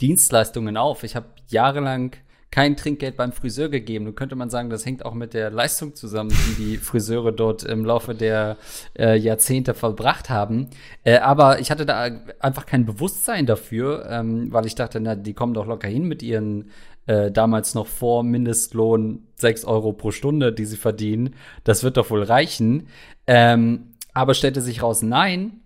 Dienstleistungen 0.01 0.77
auf. 0.77 1.05
Ich 1.05 1.17
habe 1.17 1.27
jahrelang 1.49 2.13
kein 2.53 2.77
Trinkgeld 2.77 3.17
beim 3.17 3.33
Friseur 3.33 3.71
gegeben. 3.71 4.05
Nun 4.05 4.15
könnte 4.15 4.37
man 4.37 4.51
sagen, 4.51 4.69
das 4.69 4.85
hängt 4.85 5.07
auch 5.07 5.15
mit 5.15 5.33
der 5.33 5.51
Leistung 5.51 5.95
zusammen, 5.95 6.31
die 6.31 6.63
die 6.63 6.77
Friseure 6.77 7.33
dort 7.33 7.65
im 7.65 7.85
Laufe 7.85 8.15
der 8.15 8.59
äh, 8.97 9.17
Jahrzehnte 9.17 9.73
verbracht 9.73 10.29
haben. 10.29 10.69
Äh, 11.03 11.19
aber 11.19 11.61
ich 11.61 11.71
hatte 11.71 11.87
da 11.87 12.11
einfach 12.41 12.67
kein 12.67 12.85
Bewusstsein 12.85 13.47
dafür, 13.47 14.07
ähm, 14.11 14.53
weil 14.53 14.67
ich 14.67 14.75
dachte, 14.75 15.01
na, 15.01 15.15
die 15.15 15.33
kommen 15.33 15.55
doch 15.55 15.67
locker 15.67 15.89
hin 15.89 16.05
mit 16.05 16.23
ihren 16.23 16.71
äh, 17.07 17.31
damals 17.31 17.75
noch 17.75 17.87
vor 17.87 18.23
Mindestlohn 18.23 19.27
6 19.37 19.65
Euro 19.65 19.93
pro 19.93 20.11
Stunde, 20.11 20.53
die 20.53 20.65
sie 20.65 20.77
verdienen. 20.77 21.35
Das 21.65 21.83
wird 21.83 21.97
doch 21.97 22.11
wohl 22.11 22.23
reichen. 22.23 22.89
Ähm, 23.27 23.95
aber 24.15 24.35
stellte 24.35 24.61
sich 24.61 24.83
raus, 24.83 25.03
nein. 25.03 25.59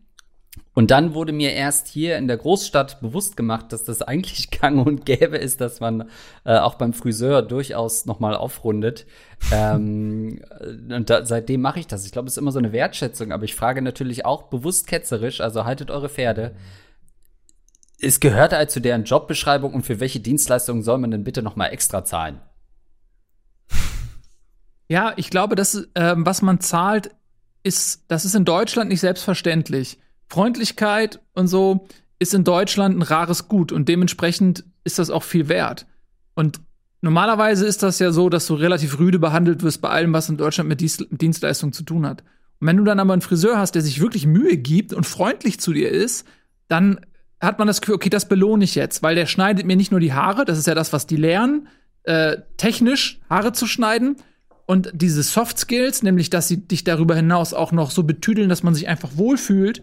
Und 0.72 0.90
dann 0.90 1.14
wurde 1.14 1.32
mir 1.32 1.52
erst 1.52 1.88
hier 1.88 2.16
in 2.16 2.28
der 2.28 2.38
Großstadt 2.38 3.00
bewusst 3.00 3.36
gemacht, 3.36 3.72
dass 3.72 3.84
das 3.84 4.00
eigentlich 4.02 4.50
gang 4.50 4.86
und 4.86 5.04
gäbe 5.04 5.36
ist, 5.36 5.60
dass 5.60 5.80
man 5.80 6.08
äh, 6.44 6.56
auch 6.58 6.76
beim 6.76 6.94
Friseur 6.94 7.42
durchaus 7.42 8.06
noch 8.06 8.18
mal 8.18 8.34
aufrundet. 8.34 9.06
ähm, 9.52 10.40
und 10.60 11.10
da, 11.10 11.26
seitdem 11.26 11.60
mache 11.60 11.80
ich 11.80 11.86
das. 11.86 12.06
Ich 12.06 12.12
glaube, 12.12 12.28
es 12.28 12.34
ist 12.34 12.38
immer 12.38 12.52
so 12.52 12.58
eine 12.58 12.72
Wertschätzung. 12.72 13.32
Aber 13.32 13.44
ich 13.44 13.54
frage 13.54 13.82
natürlich 13.82 14.24
auch 14.24 14.44
bewusst 14.44 14.86
ketzerisch, 14.86 15.42
also 15.42 15.64
haltet 15.66 15.90
eure 15.90 16.08
Pferde. 16.08 16.52
Mhm 16.54 16.85
es 18.00 18.20
gehört 18.20 18.52
halt 18.52 18.70
zu 18.70 18.80
deren 18.80 19.04
Jobbeschreibung 19.04 19.72
und 19.72 19.82
für 19.82 20.00
welche 20.00 20.20
Dienstleistungen 20.20 20.82
soll 20.82 20.98
man 20.98 21.10
denn 21.10 21.24
bitte 21.24 21.42
noch 21.42 21.56
mal 21.56 21.68
extra 21.68 22.04
zahlen? 22.04 22.40
Ja, 24.88 25.14
ich 25.16 25.30
glaube, 25.30 25.56
dass 25.56 25.88
ähm, 25.96 26.24
was 26.24 26.42
man 26.42 26.60
zahlt, 26.60 27.10
ist, 27.64 28.04
das 28.06 28.24
ist 28.24 28.36
in 28.36 28.44
Deutschland 28.44 28.88
nicht 28.88 29.00
selbstverständlich. 29.00 29.98
Freundlichkeit 30.28 31.20
und 31.34 31.48
so 31.48 31.88
ist 32.20 32.34
in 32.34 32.44
Deutschland 32.44 32.96
ein 32.96 33.02
rares 33.02 33.48
Gut 33.48 33.72
und 33.72 33.88
dementsprechend 33.88 34.64
ist 34.84 35.00
das 35.00 35.10
auch 35.10 35.24
viel 35.24 35.48
wert. 35.48 35.86
Und 36.36 36.60
normalerweise 37.00 37.66
ist 37.66 37.82
das 37.82 37.98
ja 37.98 38.12
so, 38.12 38.28
dass 38.28 38.46
du 38.46 38.54
relativ 38.54 39.00
rüde 39.00 39.18
behandelt 39.18 39.64
wirst 39.64 39.80
bei 39.80 39.88
allem, 39.88 40.12
was 40.12 40.28
in 40.28 40.36
Deutschland 40.36 40.68
mit 40.68 40.80
Dienstleistung 40.80 41.72
zu 41.72 41.82
tun 41.82 42.06
hat. 42.06 42.22
Und 42.60 42.68
wenn 42.68 42.76
du 42.76 42.84
dann 42.84 43.00
aber 43.00 43.12
einen 43.12 43.22
Friseur 43.22 43.58
hast, 43.58 43.74
der 43.74 43.82
sich 43.82 44.00
wirklich 44.00 44.26
Mühe 44.26 44.56
gibt 44.56 44.92
und 44.92 45.04
freundlich 45.04 45.58
zu 45.58 45.72
dir 45.72 45.90
ist, 45.90 46.26
dann 46.68 47.00
hat 47.40 47.58
man 47.58 47.68
das 47.68 47.80
Gefühl, 47.80 47.96
okay, 47.96 48.10
das 48.10 48.28
belohne 48.28 48.64
ich 48.64 48.74
jetzt, 48.74 49.02
weil 49.02 49.14
der 49.14 49.26
schneidet 49.26 49.66
mir 49.66 49.76
nicht 49.76 49.90
nur 49.90 50.00
die 50.00 50.12
Haare, 50.12 50.44
das 50.44 50.58
ist 50.58 50.66
ja 50.66 50.74
das, 50.74 50.92
was 50.92 51.06
die 51.06 51.16
lernen, 51.16 51.68
äh, 52.04 52.38
technisch 52.56 53.20
Haare 53.28 53.52
zu 53.52 53.66
schneiden. 53.66 54.16
Und 54.64 54.90
diese 54.94 55.22
Soft 55.22 55.58
Skills, 55.58 56.02
nämlich, 56.02 56.28
dass 56.30 56.48
sie 56.48 56.56
dich 56.56 56.82
darüber 56.82 57.14
hinaus 57.14 57.54
auch 57.54 57.72
noch 57.72 57.90
so 57.90 58.02
betüdeln, 58.02 58.48
dass 58.48 58.64
man 58.64 58.74
sich 58.74 58.88
einfach 58.88 59.10
wohlfühlt 59.14 59.82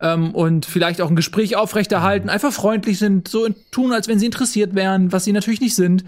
ähm, 0.00 0.34
und 0.34 0.64
vielleicht 0.64 1.00
auch 1.00 1.10
ein 1.10 1.16
Gespräch 1.16 1.56
aufrechterhalten, 1.56 2.26
mhm. 2.26 2.30
einfach 2.30 2.52
freundlich 2.52 2.98
sind, 2.98 3.28
so 3.28 3.48
tun, 3.70 3.92
als 3.92 4.08
wenn 4.08 4.18
sie 4.18 4.26
interessiert 4.26 4.74
wären, 4.74 5.12
was 5.12 5.24
sie 5.24 5.32
natürlich 5.32 5.60
nicht 5.60 5.74
sind. 5.74 6.04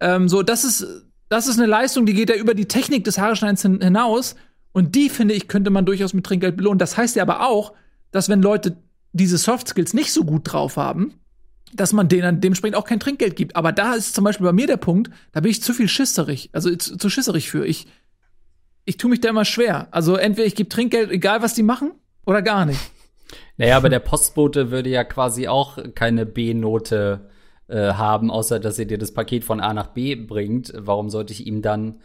Ähm, 0.00 0.28
so, 0.28 0.42
das 0.42 0.64
ist, 0.64 0.86
das 1.28 1.48
ist 1.48 1.58
eine 1.58 1.66
Leistung, 1.66 2.06
die 2.06 2.14
geht 2.14 2.30
ja 2.30 2.36
über 2.36 2.54
die 2.54 2.66
Technik 2.66 3.04
des 3.04 3.18
Haareschneidens 3.18 3.62
hinaus. 3.62 4.36
Und 4.72 4.94
die, 4.94 5.08
finde 5.08 5.34
ich, 5.34 5.48
könnte 5.48 5.70
man 5.70 5.86
durchaus 5.86 6.12
mit 6.12 6.24
Trinkgeld 6.24 6.56
belohnen. 6.56 6.78
Das 6.78 6.96
heißt 6.98 7.16
ja 7.16 7.22
aber 7.22 7.46
auch, 7.46 7.72
dass 8.10 8.28
wenn 8.28 8.42
Leute 8.42 8.76
diese 9.16 9.38
Soft 9.38 9.68
Skills 9.68 9.94
nicht 9.94 10.12
so 10.12 10.24
gut 10.24 10.42
drauf 10.44 10.76
haben, 10.76 11.14
dass 11.74 11.92
man 11.92 12.08
denen 12.08 12.40
dementsprechend 12.40 12.76
auch 12.76 12.84
kein 12.84 13.00
Trinkgeld 13.00 13.36
gibt. 13.36 13.56
Aber 13.56 13.72
da 13.72 13.94
ist 13.94 14.14
zum 14.14 14.24
Beispiel 14.24 14.46
bei 14.46 14.52
mir 14.52 14.66
der 14.66 14.76
Punkt, 14.76 15.10
da 15.32 15.40
bin 15.40 15.50
ich 15.50 15.62
zu 15.62 15.72
viel 15.72 15.88
schisserig, 15.88 16.50
also 16.52 16.74
zu, 16.76 16.96
zu 16.96 17.10
schisserig 17.10 17.50
für. 17.50 17.66
Ich, 17.66 17.86
ich 18.84 18.96
tue 18.96 19.10
mich 19.10 19.20
da 19.20 19.28
immer 19.28 19.44
schwer. 19.44 19.88
Also 19.90 20.16
entweder 20.16 20.46
ich 20.46 20.54
gebe 20.54 20.68
Trinkgeld, 20.68 21.10
egal 21.10 21.42
was 21.42 21.54
die 21.54 21.62
machen, 21.62 21.92
oder 22.24 22.42
gar 22.42 22.66
nicht. 22.66 22.80
Naja, 23.58 23.78
aber 23.78 23.88
der 23.88 24.00
Postbote 24.00 24.70
würde 24.70 24.90
ja 24.90 25.02
quasi 25.02 25.48
auch 25.48 25.78
keine 25.94 26.26
B-Note 26.26 27.28
äh, 27.68 27.94
haben, 27.94 28.30
außer 28.30 28.60
dass 28.60 28.78
er 28.78 28.84
dir 28.84 28.98
das 28.98 29.12
Paket 29.12 29.42
von 29.42 29.60
A 29.60 29.72
nach 29.74 29.88
B 29.88 30.14
bringt. 30.14 30.72
Warum 30.76 31.10
sollte 31.10 31.32
ich 31.32 31.46
ihm 31.46 31.62
dann 31.62 31.98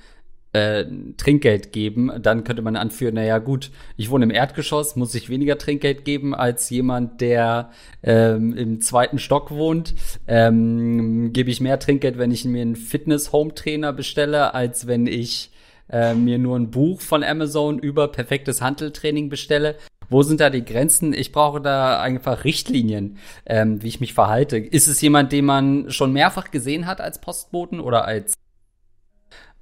äh, 0.53 0.86
Trinkgeld 1.17 1.72
geben, 1.72 2.12
dann 2.22 2.43
könnte 2.43 2.62
man 2.62 2.75
anführen, 2.75 3.15
naja 3.15 3.38
gut, 3.38 3.72
ich 3.98 4.10
wohne 4.10 4.25
im 4.25 4.31
Erdgeschoss, 4.31 4.96
muss 4.96 5.15
ich 5.15 5.29
weniger 5.29 5.58
Trinkgeld 5.58 6.05
geben 6.05 6.36
als 6.36 6.70
jemand, 6.70 7.22
der 7.22 7.72
ähm, 8.03 8.55
im 8.55 8.81
zweiten 8.81 9.20
Stock 9.20 9.51
wohnt. 9.51 9.93
Ähm, 10.27 11.31
Gebe 11.34 11.51
ich 11.51 11.62
mehr 11.62 11.79
Trinkgeld, 11.79 12.17
wenn 12.17 12.31
ich 12.31 12.46
mir 12.46 12.62
einen 12.62 12.75
Fitness-Home-Trainer 12.75 13.93
bestelle, 13.93 14.53
als 14.53 14.88
wenn 14.88 15.08
ich 15.08 15.51
äh, 15.89 16.13
mir 16.13 16.38
nur 16.38 16.58
ein 16.58 16.72
Buch 16.72 17.01
von 17.01 17.24
Amazon 17.24 17.79
über 17.79 18.08
perfektes 18.08 18.62
Handeltraining 18.62 19.29
bestelle. 19.29 19.75
Wo 20.10 20.24
sind 20.24 20.41
da 20.41 20.50
die 20.50 20.65
Grenzen? 20.65 21.13
Ich 21.13 21.31
brauche 21.31 21.62
da 21.62 22.01
einfach 22.01 22.43
Richtlinien, 22.43 23.17
ähm, 23.46 23.81
wie 23.81 23.88
ich 23.88 24.01
mich 24.01 24.13
verhalte. 24.13 24.58
Ist 24.58 24.88
es 24.88 25.00
jemand, 25.00 25.31
den 25.31 25.46
man 25.46 25.89
schon 25.89 26.12
mehrfach 26.12 26.51
gesehen 26.51 26.86
hat 26.86 27.00
als 27.00 27.22
Postboten 27.22 27.79
oder 27.79 28.05
als 28.05 28.34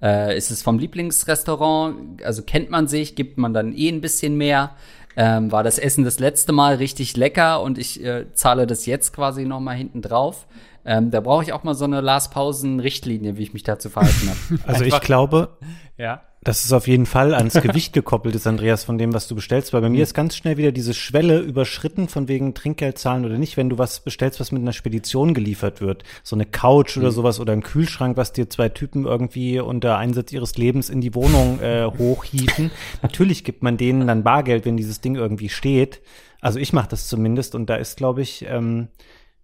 äh, 0.01 0.37
ist 0.37 0.51
es 0.51 0.61
vom 0.61 0.79
Lieblingsrestaurant? 0.79 2.23
Also 2.23 2.43
kennt 2.43 2.69
man 2.69 2.87
sich, 2.87 3.15
gibt 3.15 3.37
man 3.37 3.53
dann 3.53 3.73
eh 3.75 3.89
ein 3.89 4.01
bisschen 4.01 4.37
mehr? 4.37 4.75
Ähm, 5.15 5.51
war 5.51 5.63
das 5.63 5.79
Essen 5.79 6.03
das 6.03 6.19
letzte 6.19 6.51
Mal 6.53 6.75
richtig 6.75 7.17
lecker 7.17 7.61
und 7.61 7.77
ich 7.77 8.03
äh, 8.03 8.31
zahle 8.33 8.67
das 8.67 8.85
jetzt 8.85 9.13
quasi 9.13 9.45
noch 9.45 9.59
mal 9.59 9.75
hinten 9.75 10.01
drauf? 10.01 10.47
Ähm, 10.85 11.11
da 11.11 11.19
brauche 11.19 11.43
ich 11.43 11.51
auch 11.51 11.63
mal 11.63 11.73
so 11.75 11.85
eine 11.85 11.99
Last 11.99 12.31
Pausen 12.31 12.79
Richtlinie, 12.79 13.37
wie 13.37 13.43
ich 13.43 13.53
mich 13.53 13.63
dazu 13.63 13.89
verhalten 13.89 14.29
habe. 14.29 14.61
Also 14.67 14.85
ich 14.85 14.99
glaube, 15.01 15.57
ja 15.97 16.21
dass 16.41 16.63
es 16.63 16.71
auf 16.71 16.87
jeden 16.87 17.05
Fall 17.05 17.33
ans 17.33 17.53
Gewicht 17.61 17.93
gekoppelt 17.93 18.35
ist, 18.35 18.47
Andreas, 18.47 18.83
von 18.83 18.97
dem, 18.97 19.13
was 19.13 19.27
du 19.27 19.35
bestellst. 19.35 19.73
Weil 19.73 19.81
bei 19.81 19.89
mir 19.89 19.97
mhm. 19.97 20.03
ist 20.03 20.13
ganz 20.13 20.35
schnell 20.35 20.57
wieder 20.57 20.71
diese 20.71 20.93
Schwelle 20.93 21.39
überschritten, 21.39 22.07
von 22.07 22.27
wegen 22.27 22.53
Trinkgeld 22.53 22.97
zahlen 22.97 23.25
oder 23.25 23.37
nicht, 23.37 23.57
wenn 23.57 23.69
du 23.69 23.77
was 23.77 23.99
bestellst, 23.99 24.39
was 24.39 24.51
mit 24.51 24.61
einer 24.61 24.73
Spedition 24.73 25.33
geliefert 25.33 25.81
wird. 25.81 26.03
So 26.23 26.35
eine 26.35 26.45
Couch 26.45 26.97
oder 26.97 27.07
mhm. 27.07 27.13
sowas 27.13 27.39
oder 27.39 27.53
ein 27.53 27.63
Kühlschrank, 27.63 28.15
was 28.17 28.31
dir 28.31 28.49
zwei 28.49 28.69
Typen 28.69 29.05
irgendwie 29.05 29.59
unter 29.59 29.97
Einsatz 29.97 30.31
ihres 30.31 30.57
Lebens 30.57 30.89
in 30.89 31.01
die 31.01 31.13
Wohnung 31.15 31.59
äh, 31.61 31.85
hochhieven. 31.97 32.71
Natürlich 33.01 33.43
gibt 33.43 33.63
man 33.63 33.77
denen 33.77 34.07
dann 34.07 34.23
Bargeld, 34.23 34.65
wenn 34.65 34.77
dieses 34.77 35.01
Ding 35.01 35.15
irgendwie 35.15 35.49
steht. 35.49 36.01
Also 36.41 36.59
ich 36.59 36.71
mache 36.71 36.87
das 36.89 37.07
zumindest 37.07 37.53
und 37.53 37.69
da 37.69 37.75
ist, 37.75 37.97
glaube 37.97 38.21
ich, 38.21 38.45
ähm, 38.47 38.87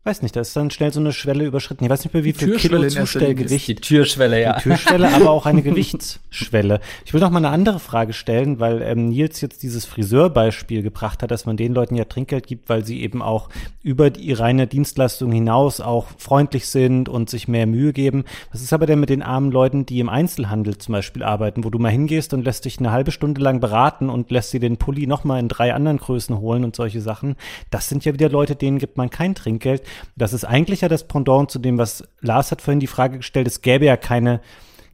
Weiß 0.07 0.21
nicht, 0.21 0.35
da 0.35 0.41
ist 0.41 0.55
dann 0.55 0.69
schnell 0.69 0.93
so 0.93 0.99
eine 0.99 1.11
Schwelle 1.11 1.45
überschritten. 1.45 1.83
Ich 1.83 1.89
weiß 1.89 2.03
nicht 2.03 2.13
mehr, 2.13 2.23
wie 2.23 2.33
viel 2.33 2.57
Kilo 2.57 2.87
Zustellgewicht. 2.87 3.67
Die 3.67 3.73
Türschwelle, 3.73 4.39
ja. 4.39 4.57
Die 4.57 4.61
Türschwelle, 4.61 5.11
aber 5.11 5.31
auch 5.31 5.47
eine 5.47 5.61
Gewichtsschwelle. 5.63 6.79
Ich 7.05 7.13
will 7.15 7.21
noch 7.21 7.31
mal 7.31 7.39
eine 7.39 7.49
andere 7.49 7.79
Frage 7.79 8.13
stellen, 8.13 8.59
weil 8.59 8.83
ähm, 8.83 9.09
Nils 9.09 9.41
jetzt 9.41 9.63
dieses 9.63 9.85
Friseurbeispiel 9.85 10.83
gebracht 10.83 11.23
hat, 11.23 11.31
dass 11.31 11.47
man 11.47 11.57
den 11.57 11.73
Leuten 11.73 11.95
ja 11.95 12.05
Trinkgeld 12.05 12.45
gibt, 12.45 12.69
weil 12.69 12.85
sie 12.85 13.01
eben 13.01 13.23
auch 13.23 13.49
über 13.81 14.11
die 14.11 14.31
reine 14.31 14.67
Dienstleistung 14.67 15.31
hinaus 15.31 15.81
auch 15.81 16.05
freundlich 16.19 16.67
sind 16.67 17.09
und 17.09 17.31
sich 17.31 17.47
mehr 17.47 17.65
Mühe 17.65 17.91
geben. 17.91 18.25
Was 18.51 18.61
ist 18.61 18.73
aber 18.73 18.85
denn 18.85 18.99
mit 18.99 19.09
den 19.09 19.23
armen 19.23 19.49
Leuten, 19.49 19.87
die 19.87 19.99
im 19.99 20.09
Einzelhandel 20.09 20.77
zum 20.77 20.91
Beispiel 20.91 21.23
arbeiten, 21.23 21.63
wo 21.63 21.71
du 21.71 21.79
mal 21.79 21.89
hingehst 21.89 22.31
und 22.35 22.45
lässt 22.45 22.65
dich 22.65 22.77
eine 22.77 22.91
halbe 22.91 23.11
Stunde 23.11 23.41
lang 23.41 23.59
beraten 23.59 24.11
und 24.11 24.29
lässt 24.29 24.51
sie 24.51 24.59
den 24.59 24.77
Pulli 24.77 25.07
noch 25.07 25.23
mal 25.23 25.39
in 25.39 25.47
drei 25.47 25.73
anderen 25.73 25.97
Größen 25.97 26.37
holen 26.37 26.63
und 26.63 26.75
solche 26.75 27.01
Sachen? 27.01 27.37
Das 27.71 27.89
sind 27.89 28.05
ja 28.05 28.13
wieder 28.13 28.29
Leute, 28.29 28.55
denen 28.55 28.77
gibt 28.77 28.97
man 28.97 29.09
kein 29.09 29.33
Trinkgeld 29.33 29.81
das 30.15 30.33
ist 30.33 30.45
eigentlich 30.45 30.81
ja 30.81 30.89
das 30.89 31.07
Pendant 31.07 31.51
zu 31.51 31.59
dem, 31.59 31.77
was 31.77 32.03
Lars 32.21 32.51
hat 32.51 32.61
vorhin 32.61 32.79
die 32.79 32.87
Frage 32.87 33.17
gestellt. 33.17 33.47
Es 33.47 33.61
gäbe 33.61 33.85
ja 33.85 33.97
keine, 33.97 34.41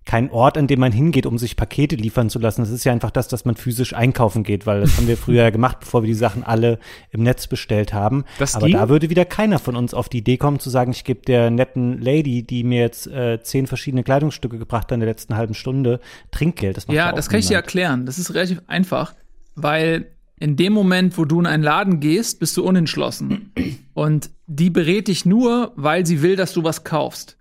kein 0.06 0.32
Ort, 0.32 0.58
an 0.58 0.68
dem 0.68 0.80
man 0.80 0.92
hingeht, 0.92 1.26
um 1.26 1.38
sich 1.38 1.56
Pakete 1.56 1.96
liefern 1.96 2.30
zu 2.30 2.40
lassen. 2.40 2.62
Das 2.62 2.72
ist 2.72 2.84
ja 2.84 2.92
einfach 2.92 3.12
das, 3.12 3.28
dass 3.28 3.46
man 3.46 3.56
physisch 3.56 3.94
einkaufen 3.94 4.44
geht, 4.44 4.66
weil 4.66 4.82
das 4.82 4.98
haben 4.98 5.08
wir 5.08 5.16
früher 5.16 5.52
gemacht, 5.52 5.82
bevor 5.82 6.02
wir 6.02 6.08
die 6.08 6.16
Sachen 6.16 6.44
alle 6.44 6.80
im 7.12 7.22
Netz 7.24 7.48
bestellt 7.48 7.94
haben. 7.94 8.26
Das 8.40 8.56
Aber 8.56 8.66
ging? 8.66 8.78
da 8.78 8.90
würde 8.90 9.10
wieder 9.10 9.26
keiner 9.26 9.60
von 9.60 9.76
uns 9.76 9.94
auf 9.94 10.10
die 10.10 10.20
Idee 10.20 10.38
kommen 10.38 10.60
zu 10.60 10.70
sagen, 10.70 10.92
ich 10.92 11.04
gebe 11.04 11.22
der 11.22 11.52
netten 11.52 12.02
Lady, 12.02 12.44
die 12.44 12.64
mir 12.64 12.82
jetzt 12.82 13.08
äh, 13.08 13.42
zehn 13.44 13.68
verschiedene 13.68 14.04
Kleidungsstücke 14.04 14.58
gebracht 14.58 14.86
hat 14.86 14.94
in 14.94 15.02
der 15.02 15.10
letzten 15.10 15.36
halben 15.36 15.54
Stunde, 15.54 16.00
Trinkgeld. 16.32 16.78
Das 16.78 16.88
ja, 16.88 17.12
das 17.12 17.30
kann 17.30 17.38
niemand. 17.38 17.44
ich 17.44 17.50
dir 17.50 17.56
erklären. 17.56 18.06
Das 18.06 18.18
ist 18.18 18.34
relativ 18.34 18.62
einfach, 18.68 19.14
weil 19.56 20.08
in 20.42 20.56
dem 20.56 20.74
Moment, 20.74 21.20
wo 21.20 21.26
du 21.26 21.40
in 21.40 21.46
einen 21.46 21.62
Laden 21.62 22.00
gehst, 22.00 22.40
bist 22.40 22.58
du 22.58 22.64
unentschlossen. 22.64 23.52
Und 23.94 24.32
die 24.48 24.72
berät 24.72 25.08
dich 25.08 25.24
nur, 25.24 25.72
weil 25.76 26.04
sie 26.08 26.24
will, 26.24 26.36
dass 26.36 26.52
du 26.54 26.64
was 26.64 26.84
kaufst. 26.84 27.38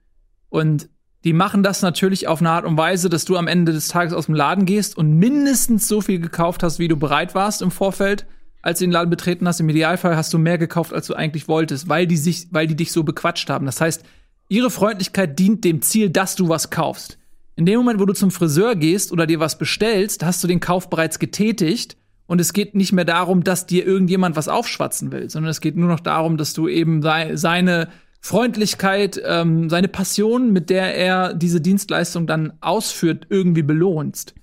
Und 0.51 0.91
die 1.25 1.33
machen 1.33 1.63
das 1.63 1.81
natürlich 1.81 2.29
auf 2.29 2.41
eine 2.41 2.51
Art 2.51 2.67
und 2.67 2.77
Weise, 2.77 3.09
dass 3.09 3.25
du 3.25 3.39
am 3.39 3.47
Ende 3.47 3.73
des 3.73 3.89
Tages 3.89 4.13
aus 4.13 4.27
dem 4.27 4.35
Laden 4.35 4.67
gehst 4.67 4.99
und 4.99 5.15
mindestens 5.15 5.89
so 5.89 6.03
viel 6.03 6.21
gekauft 6.21 6.63
hast, 6.63 6.79
wie 6.79 6.89
du 6.89 6.97
bereit 6.99 7.35
warst 7.35 7.63
im 7.63 7.71
Vorfeld, 7.71 8.27
als 8.61 8.81
du 8.81 8.85
den 8.85 8.93
Laden 8.93 9.09
betreten 9.09 9.49
hast. 9.49 9.61
Im 9.61 9.71
Idealfall 9.71 10.15
hast 10.15 10.35
du 10.35 10.39
mehr 10.39 10.59
gekauft, 10.59 10.93
als 10.93 11.07
du 11.07 11.15
eigentlich 11.15 11.49
wolltest, 11.49 11.89
weil 11.89 12.07
die 12.07 12.19
sich, 12.19 12.49
weil 12.51 12.67
die 12.67 12.77
dich 12.77 12.93
so 12.93 13.03
bequatscht 13.03 13.49
haben. 13.49 13.65
Das 13.65 13.81
heißt, 13.81 14.05
ihre 14.49 14.71
Freundlichkeit 14.71 15.39
dient 15.39 15.65
dem 15.65 15.81
Ziel, 15.81 16.11
dass 16.11 16.37
du 16.37 16.51
was 16.51 16.69
kaufst. 16.69 17.17
In 17.57 17.65
dem 17.65 17.79
Moment, 17.79 17.99
wo 17.99 18.05
du 18.05 18.13
zum 18.13 18.31
Friseur 18.31 18.77
gehst 18.77 19.11
oder 19.11 19.27
dir 19.27 19.41
was 19.41 19.57
bestellst, 19.57 20.23
hast 20.23 20.45
du 20.45 20.49
den 20.49 20.61
Kauf 20.61 20.91
bereits 20.91 21.19
getätigt 21.19 21.97
und 22.31 22.41
es 22.41 22.53
geht 22.53 22.77
nicht 22.77 22.93
mehr 22.93 23.05
darum, 23.05 23.43
dass 23.43 23.67
dir 23.67 23.85
irgendjemand 23.85 24.37
was 24.37 24.47
aufschwatzen 24.47 25.11
will, 25.11 25.29
sondern 25.29 25.51
es 25.51 25.61
geht 25.61 25.77
nur 25.77 25.89
noch 25.89 25.99
darum, 25.99 26.37
dass 26.37 26.55
du 26.55 26.69
eben 26.69 27.03
seine 27.03 27.89
Freundlichkeit, 28.21 29.21
ähm, 29.27 29.69
seine 29.69 29.89
Passion, 29.89 30.53
mit 30.53 30.71
der 30.71 30.95
er 30.95 31.35
diese 31.35 31.61
Dienstleistung 31.61 32.29
dann 32.29 32.53
ausführt, 32.61 33.27
irgendwie 33.31 33.65
belohnst. 33.65 34.37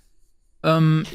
Ähm, 0.64 1.06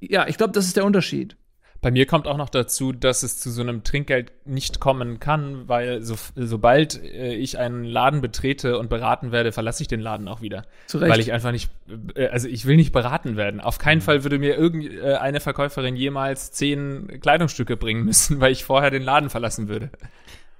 ja, 0.00 0.26
ich 0.26 0.38
glaube, 0.38 0.54
das 0.54 0.64
ist 0.64 0.78
der 0.78 0.86
Unterschied. 0.86 1.36
Bei 1.84 1.90
mir 1.90 2.06
kommt 2.06 2.26
auch 2.26 2.38
noch 2.38 2.48
dazu, 2.48 2.92
dass 2.92 3.22
es 3.22 3.38
zu 3.38 3.50
so 3.50 3.60
einem 3.60 3.84
Trinkgeld 3.84 4.32
nicht 4.46 4.80
kommen 4.80 5.20
kann, 5.20 5.68
weil 5.68 6.00
so, 6.00 6.14
sobald 6.34 6.98
äh, 7.04 7.34
ich 7.34 7.58
einen 7.58 7.84
Laden 7.84 8.22
betrete 8.22 8.78
und 8.78 8.88
beraten 8.88 9.32
werde, 9.32 9.52
verlasse 9.52 9.82
ich 9.82 9.88
den 9.88 10.00
Laden 10.00 10.26
auch 10.26 10.40
wieder. 10.40 10.64
Zu 10.86 10.96
Recht. 10.96 11.12
Weil 11.12 11.20
ich 11.20 11.30
einfach 11.30 11.52
nicht, 11.52 11.68
äh, 12.14 12.28
also 12.28 12.48
ich 12.48 12.64
will 12.64 12.76
nicht 12.76 12.92
beraten 12.92 13.36
werden. 13.36 13.60
Auf 13.60 13.76
keinen 13.76 13.98
mhm. 13.98 14.02
Fall 14.02 14.24
würde 14.24 14.38
mir 14.38 14.56
irgendeine 14.56 15.40
Verkäuferin 15.40 15.94
jemals 15.94 16.52
zehn 16.52 17.20
Kleidungsstücke 17.20 17.76
bringen 17.76 18.06
müssen, 18.06 18.40
weil 18.40 18.52
ich 18.52 18.64
vorher 18.64 18.90
den 18.90 19.02
Laden 19.02 19.28
verlassen 19.28 19.68
würde. 19.68 19.90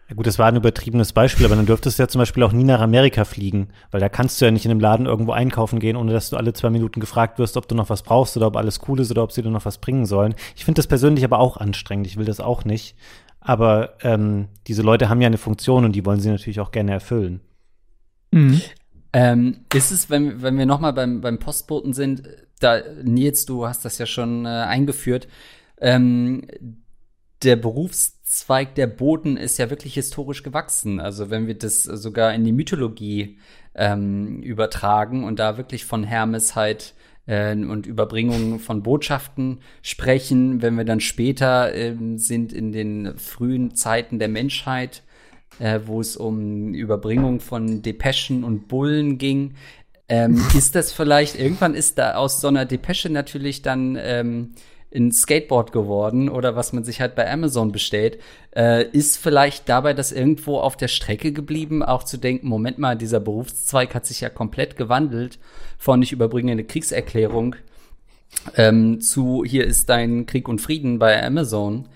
Ja 0.09 0.17
gut, 0.17 0.27
das 0.27 0.39
war 0.39 0.47
ein 0.47 0.57
übertriebenes 0.57 1.15
Beispiel, 1.15 1.47
aber 1.47 1.57
dann 1.57 1.65
dürftest 1.65 1.99
du 1.99 2.03
ja 2.03 2.09
zum 2.09 2.19
Beispiel 2.19 2.43
auch 2.43 2.53
nie 2.53 2.65
nach 2.65 2.81
Amerika 2.81 3.25
fliegen, 3.25 3.69
weil 3.91 4.01
da 4.01 4.11
kannst 4.11 4.39
du 4.41 4.45
ja 4.45 4.51
nicht 4.51 4.67
in 4.67 4.71
einem 4.71 4.81
Laden 4.81 5.07
irgendwo 5.07 5.33
einkaufen 5.33 5.81
gehen, 5.81 5.97
ohne 5.97 6.13
dass 6.13 6.29
du 6.29 6.37
alle 6.37 6.53
zwei 6.53 6.69
Minuten 6.69 7.01
gefragt 7.01 7.39
wirst, 7.39 7.57
ob 7.57 7.69
du 7.69 7.75
noch 7.75 7.89
was 7.89 8.03
brauchst 8.03 8.37
oder 8.37 8.49
ob 8.49 8.57
alles 8.57 8.81
cool 8.87 9.01
ist 9.01 9.11
oder 9.11 9.23
ob 9.23 9.33
sie 9.33 9.43
dir 9.43 9.51
noch 9.51 9.65
was 9.65 9.79
bringen 9.79 10.05
sollen. 10.05 10.35
Ich 10.57 10.67
finde 10.67 10.79
das 10.81 10.89
persönlich 10.89 11.25
aber 11.25 11.39
auch 11.39 11.57
anstrengend, 11.57 12.07
ich 12.07 12.19
will 12.19 12.27
das 12.27 12.41
auch 12.41 12.67
nicht. 12.67 12.97
Aber 13.41 13.95
ähm, 14.03 14.49
diese 14.67 14.83
Leute 14.83 15.09
haben 15.09 15.21
ja 15.21 15.27
eine 15.27 15.39
Funktion 15.39 15.85
und 15.85 15.93
die 15.93 16.05
wollen 16.05 16.21
sie 16.21 16.31
natürlich 16.31 16.61
auch 16.61 16.71
gerne 16.71 16.93
erfüllen. 16.93 17.41
Mhm. 18.31 18.61
Ähm, 19.13 19.57
ist 19.73 19.91
es, 19.91 20.11
wenn, 20.11 20.43
wenn 20.43 20.59
wir 20.59 20.67
nochmal 20.67 20.93
beim, 20.93 21.21
beim 21.21 21.39
Postboten 21.39 21.93
sind, 21.93 22.25
da, 22.61 22.81
Nils, 23.03 23.47
du 23.47 23.67
hast 23.67 23.85
das 23.85 23.99
ja 23.99 24.07
schon 24.07 24.45
äh, 24.45 24.49
eingeführt, 24.49 25.29
ähm, 25.81 26.43
der 27.45 27.57
Berufs 27.57 28.15
Zweig 28.35 28.75
der 28.75 28.89
Boten 28.89 29.37
ist 29.37 29.59
ja 29.59 29.71
wirklich 29.71 29.95
historisch 29.95 30.43
gewachsen. 30.43 30.99
Also 30.99 31.31
wenn 31.31 31.47
wir 31.47 31.55
das 31.55 31.85
sogar 31.85 32.35
in 32.35 32.43
die 32.43 32.51
Mythologie 32.51 33.39
ähm, 33.77 34.43
übertragen 34.43 35.23
und 35.23 35.39
da 35.39 35.57
wirklich 35.57 35.85
von 35.85 36.03
Hermes 36.03 36.57
halt 36.57 36.95
äh, 37.27 37.55
und 37.55 37.87
Überbringung 37.87 38.59
von 38.59 38.83
Botschaften 38.83 39.61
sprechen, 39.83 40.63
wenn 40.63 40.77
wir 40.77 40.85
dann 40.85 40.99
später 40.99 41.73
äh, 41.75 41.95
sind 42.17 42.53
in 42.53 42.73
den 42.73 43.17
frühen 43.19 43.77
Zeiten 43.77 44.19
der 44.19 44.29
Menschheit, 44.29 45.05
äh, 45.61 45.81
wo 45.85 46.01
es 46.01 46.17
um 46.17 46.75
Überbringung 46.75 47.39
von 47.39 47.83
Depeschen 47.83 48.43
und 48.43 48.67
Bullen 48.67 49.17
ging, 49.17 49.55
ähm, 50.09 50.43
ist 50.57 50.75
das 50.75 50.93
vielleicht, 50.93 51.39
irgendwann 51.39 51.75
ist 51.75 51.99
da 51.99 52.15
aus 52.17 52.41
so 52.41 52.49
einer 52.49 52.65
Depesche 52.65 53.11
natürlich 53.11 53.63
dann 53.63 53.97
ähm, 54.01 54.55
ein 54.95 55.13
Skateboard 55.13 55.73
geworden 55.73 56.29
oder 56.29 56.57
was 56.57 56.73
man 56.73 56.85
sich 56.85 57.01
halt 57.01 57.15
bei 57.15 57.31
Amazon 57.31 57.73
bestellt. 57.73 58.19
Äh, 58.55 58.89
ist 58.91 59.19
vielleicht 59.19 59.69
dabei 59.69 59.93
das 59.93 60.13
irgendwo 60.13 60.59
auf 60.59 60.77
der 60.77 60.89
Strecke 60.89 61.33
geblieben, 61.33 61.83
auch 61.83 62.05
zu 62.05 62.17
denken, 62.17 62.49
Moment 62.49 62.79
mal, 62.79 62.97
dieser 62.97 63.21
Berufszweig 63.21 63.95
hat 63.95 64.07
sich 64.07 64.21
ja 64.21 64.29
komplett 64.29 64.77
gewandelt 64.77 65.39
von 65.79 66.03
ich 66.03 66.13
überbringe 66.13 66.53
eine 66.53 66.65
Kriegserklärung 66.65 67.57
ähm, 68.57 69.01
zu 69.01 69.45
hier 69.45 69.65
ist 69.65 69.89
dein 69.89 70.27
Krieg 70.27 70.49
und 70.49 70.61
Frieden 70.61 70.99
bei 70.99 71.23
Amazon. 71.25 71.89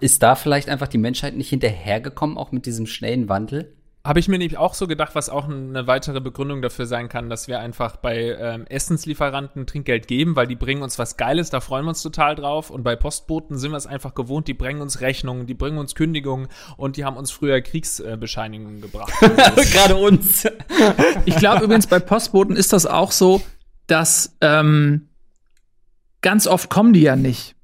Ist 0.00 0.22
da 0.22 0.34
vielleicht 0.34 0.68
einfach 0.68 0.88
die 0.88 0.98
Menschheit 0.98 1.36
nicht 1.36 1.50
hinterhergekommen, 1.50 2.38
auch 2.38 2.52
mit 2.52 2.66
diesem 2.66 2.86
schnellen 2.86 3.28
Wandel? 3.28 3.72
Habe 4.02 4.18
ich 4.18 4.28
mir 4.28 4.38
nämlich 4.38 4.56
auch 4.56 4.72
so 4.72 4.86
gedacht, 4.86 5.14
was 5.14 5.28
auch 5.28 5.46
eine 5.46 5.86
weitere 5.86 6.22
Begründung 6.22 6.62
dafür 6.62 6.86
sein 6.86 7.10
kann, 7.10 7.28
dass 7.28 7.48
wir 7.48 7.60
einfach 7.60 7.96
bei 7.96 8.34
ähm, 8.40 8.66
Essenslieferanten 8.66 9.66
Trinkgeld 9.66 10.08
geben, 10.08 10.36
weil 10.36 10.46
die 10.46 10.56
bringen 10.56 10.82
uns 10.82 10.98
was 10.98 11.18
Geiles, 11.18 11.50
da 11.50 11.60
freuen 11.60 11.84
wir 11.84 11.90
uns 11.90 12.00
total 12.00 12.34
drauf. 12.34 12.70
Und 12.70 12.82
bei 12.82 12.96
Postboten 12.96 13.58
sind 13.58 13.72
wir 13.72 13.76
es 13.76 13.86
einfach 13.86 14.14
gewohnt, 14.14 14.48
die 14.48 14.54
bringen 14.54 14.80
uns 14.80 15.02
Rechnungen, 15.02 15.46
die 15.46 15.52
bringen 15.52 15.76
uns 15.76 15.94
Kündigungen 15.94 16.48
und 16.78 16.96
die 16.96 17.04
haben 17.04 17.18
uns 17.18 17.30
früher 17.30 17.60
Kriegsbescheinigungen 17.60 18.80
gebracht. 18.80 19.12
Gerade 19.20 19.96
uns. 19.96 20.48
ich 21.26 21.36
glaube 21.36 21.64
übrigens, 21.64 21.86
bei 21.86 21.98
Postboten 21.98 22.56
ist 22.56 22.72
das 22.72 22.86
auch 22.86 23.12
so, 23.12 23.42
dass 23.86 24.34
ähm, 24.40 25.10
ganz 26.22 26.46
oft 26.46 26.70
kommen 26.70 26.94
die 26.94 27.02
ja 27.02 27.16
nicht. 27.16 27.54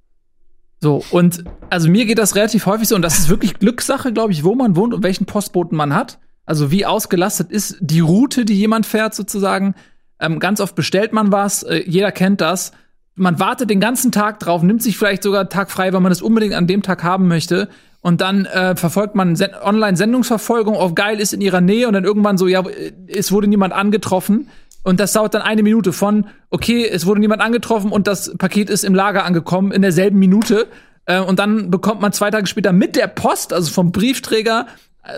So, 0.82 1.02
und 1.10 1.44
also 1.70 1.88
mir 1.88 2.04
geht 2.04 2.18
das 2.18 2.36
relativ 2.36 2.66
häufig 2.66 2.88
so, 2.88 2.94
und 2.94 3.00
das 3.00 3.18
ist 3.18 3.30
wirklich 3.30 3.58
Glückssache, 3.58 4.12
glaube 4.12 4.32
ich, 4.32 4.44
wo 4.44 4.54
man 4.54 4.76
wohnt 4.76 4.92
und 4.92 5.02
welchen 5.02 5.24
Postboten 5.24 5.78
man 5.78 5.94
hat. 5.94 6.18
Also 6.46 6.70
wie 6.70 6.86
ausgelastet 6.86 7.50
ist 7.50 7.76
die 7.80 8.00
Route, 8.00 8.44
die 8.44 8.54
jemand 8.54 8.86
fährt, 8.86 9.14
sozusagen. 9.14 9.74
Ähm, 10.18 10.38
ganz 10.38 10.60
oft 10.60 10.74
bestellt 10.74 11.12
man 11.12 11.32
was, 11.32 11.62
äh, 11.64 11.82
jeder 11.86 12.12
kennt 12.12 12.40
das. 12.40 12.72
Man 13.16 13.38
wartet 13.40 13.68
den 13.68 13.80
ganzen 13.80 14.12
Tag 14.12 14.38
drauf, 14.40 14.62
nimmt 14.62 14.82
sich 14.82 14.96
vielleicht 14.96 15.22
sogar 15.22 15.48
Tag 15.48 15.70
frei, 15.70 15.92
weil 15.92 16.00
man 16.00 16.12
es 16.12 16.22
unbedingt 16.22 16.54
an 16.54 16.66
dem 16.66 16.82
Tag 16.82 17.02
haben 17.02 17.28
möchte. 17.28 17.68
Und 18.00 18.20
dann 18.20 18.44
äh, 18.46 18.76
verfolgt 18.76 19.14
man 19.16 19.34
Sen 19.36 19.50
Online-Sendungsverfolgung 19.60 20.76
auf 20.76 20.94
geil 20.94 21.18
ist 21.18 21.32
in 21.32 21.40
ihrer 21.40 21.60
Nähe 21.60 21.88
und 21.88 21.94
dann 21.94 22.04
irgendwann 22.04 22.38
so, 22.38 22.46
ja, 22.46 22.62
es 23.08 23.32
wurde 23.32 23.48
niemand 23.48 23.72
angetroffen. 23.72 24.48
Und 24.84 25.00
das 25.00 25.12
dauert 25.12 25.34
dann 25.34 25.42
eine 25.42 25.64
Minute 25.64 25.92
von, 25.92 26.26
okay, 26.50 26.88
es 26.88 27.06
wurde 27.06 27.18
niemand 27.18 27.42
angetroffen 27.42 27.90
und 27.90 28.06
das 28.06 28.36
Paket 28.38 28.70
ist 28.70 28.84
im 28.84 28.94
Lager 28.94 29.24
angekommen 29.24 29.72
in 29.72 29.82
derselben 29.82 30.20
Minute. 30.20 30.68
Äh, 31.06 31.20
und 31.20 31.40
dann 31.40 31.70
bekommt 31.70 32.00
man 32.00 32.12
zwei 32.12 32.30
Tage 32.30 32.46
später 32.46 32.72
mit 32.72 32.94
der 32.94 33.08
Post, 33.08 33.52
also 33.52 33.72
vom 33.72 33.90
Briefträger, 33.90 34.66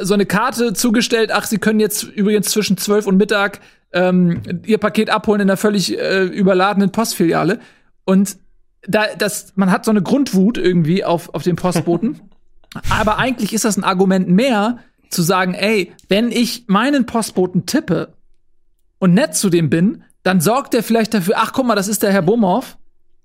so 0.03 0.15
eine 0.15 0.27
Karte 0.27 0.73
zugestellt, 0.73 1.31
ach, 1.33 1.47
Sie 1.47 1.59
können 1.59 1.81
jetzt 1.81 2.03
übrigens 2.03 2.51
zwischen 2.51 2.77
12 2.77 3.07
und 3.07 3.17
Mittag 3.17 3.61
ähm, 3.93 4.43
Ihr 4.67 4.79
Paket 4.79 5.11
abholen 5.11 5.41
in 5.41 5.49
einer 5.49 5.57
völlig 5.57 5.99
äh, 5.99 6.25
überladenen 6.25 6.93
Postfiliale. 6.93 7.61
Und 8.05 8.37
da, 8.87 9.07
das, 9.17 9.53
man 9.57 9.71
hat 9.71 9.85
so 9.85 9.91
eine 9.91 10.03
Grundwut 10.03 10.59
irgendwie 10.59 11.05
auf, 11.05 11.35
auf 11.35 11.43
den 11.43 11.57
Postboten. 11.57 12.21
Aber 12.91 13.19
eigentlich 13.19 13.53
ist 13.53 13.65
das 13.65 13.77
ein 13.77 13.85
Argument 13.85 14.29
mehr, 14.29 14.79
zu 15.11 15.23
sagen, 15.23 15.55
ey, 15.55 15.93
wenn 16.09 16.31
ich 16.31 16.65
meinen 16.67 17.07
Postboten 17.07 17.67
tippe 17.67 18.15
und 18.99 19.15
nett 19.15 19.35
zu 19.35 19.49
dem 19.49 19.71
bin, 19.71 20.03
dann 20.23 20.41
sorgt 20.41 20.75
er 20.75 20.83
vielleicht 20.83 21.15
dafür, 21.15 21.37
ach 21.39 21.53
guck 21.53 21.67
mal, 21.67 21.75
das 21.75 21.89
ist 21.89 22.03
der 22.03 22.13
Herr 22.13 22.23
Bumhoff. 22.23 22.77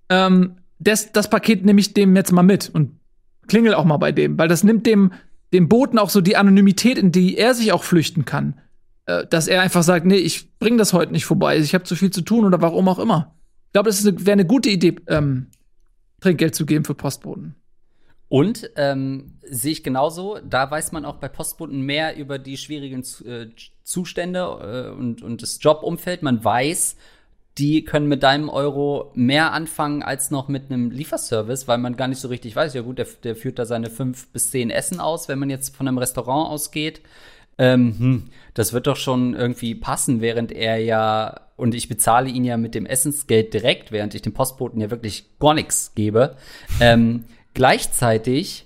Ähm, 0.10 0.58
das, 0.80 1.12
das 1.12 1.30
Paket 1.30 1.65
nehme 1.65 1.80
ich 1.80 1.93
dem 1.93 2.15
jetzt 2.15 2.32
mal 2.32 2.43
mit 2.43 2.69
und 2.69 2.99
klingel 3.47 3.73
auch 3.73 3.86
mal 3.86 3.97
bei 3.97 4.12
dem, 4.12 4.38
weil 4.38 4.47
das 4.47 4.63
nimmt 4.63 4.86
dem 4.86 5.12
dem 5.53 5.69
Boten 5.69 5.99
auch 5.99 6.09
so 6.09 6.19
die 6.19 6.35
Anonymität, 6.35 6.97
in 6.97 7.11
die 7.11 7.37
er 7.37 7.53
sich 7.53 7.71
auch 7.71 7.83
flüchten 7.83 8.25
kann. 8.25 8.59
Äh, 9.05 9.27
dass 9.27 9.47
er 9.47 9.61
einfach 9.61 9.83
sagt, 9.83 10.05
nee, 10.05 10.15
ich 10.15 10.57
bring 10.59 10.77
das 10.77 10.93
heute 10.93 11.11
nicht 11.11 11.25
vorbei, 11.25 11.57
ich 11.57 11.73
habe 11.73 11.83
zu 11.83 11.95
viel 11.95 12.11
zu 12.11 12.21
tun 12.21 12.45
oder 12.45 12.61
warum 12.61 12.87
auch 12.87 12.99
immer. 12.99 13.35
Ich 13.67 13.73
glaube, 13.73 13.89
das 13.89 14.05
wäre 14.05 14.31
eine 14.31 14.45
gute 14.45 14.69
Idee, 14.69 14.95
ähm, 15.07 15.47
Trinkgeld 16.21 16.55
zu 16.55 16.65
geben 16.65 16.85
für 16.85 16.95
Postboten. 16.95 17.55
Und 18.29 18.71
ähm, 18.77 19.37
sehe 19.43 19.73
ich 19.73 19.83
genauso, 19.83 20.39
da 20.43 20.71
weiß 20.71 20.91
man 20.91 21.05
auch 21.05 21.17
bei 21.17 21.27
Postboten 21.27 21.81
mehr 21.81 22.17
über 22.17 22.39
die 22.39 22.57
schwierigen 22.57 23.03
äh, 23.25 23.47
Zustände 23.83 24.39
äh, 24.89 24.97
und, 24.97 25.21
und 25.21 25.41
das 25.41 25.61
Jobumfeld. 25.61 26.23
Man 26.23 26.43
weiß, 26.43 26.95
die 27.57 27.83
können 27.83 28.07
mit 28.07 28.23
deinem 28.23 28.49
Euro 28.49 29.11
mehr 29.13 29.53
anfangen 29.53 30.01
als 30.01 30.31
noch 30.31 30.47
mit 30.47 30.71
einem 30.71 30.89
Lieferservice, 30.89 31.67
weil 31.67 31.77
man 31.77 31.95
gar 31.95 32.07
nicht 32.07 32.19
so 32.19 32.27
richtig 32.27 32.55
weiß, 32.55 32.73
ja 32.73 32.81
gut, 32.81 32.97
der, 32.97 33.07
der 33.23 33.35
führt 33.35 33.59
da 33.59 33.65
seine 33.65 33.89
fünf 33.89 34.27
bis 34.29 34.49
zehn 34.49 34.71
Essen 34.71 34.99
aus, 34.99 35.27
wenn 35.27 35.39
man 35.39 35.49
jetzt 35.49 35.75
von 35.75 35.87
einem 35.87 35.99
Restaurant 35.99 36.49
ausgeht. 36.49 37.01
Ähm, 37.59 37.95
hm, 37.99 38.23
das 38.55 38.73
wird 38.73 38.87
doch 38.87 38.95
schon 38.95 39.35
irgendwie 39.35 39.75
passen, 39.75 40.21
während 40.21 40.51
er 40.51 40.77
ja, 40.77 41.41
und 41.55 41.75
ich 41.75 41.87
bezahle 41.87 42.29
ihn 42.29 42.43
ja 42.43 42.57
mit 42.57 42.73
dem 42.73 42.87
Essensgeld 42.87 43.53
direkt, 43.53 43.91
während 43.91 44.15
ich 44.15 44.23
dem 44.23 44.33
Postboten 44.33 44.81
ja 44.81 44.89
wirklich 44.89 45.37
gar 45.39 45.53
nichts 45.53 45.93
gebe. 45.93 46.35
Ähm, 46.79 47.25
gleichzeitig, 47.53 48.65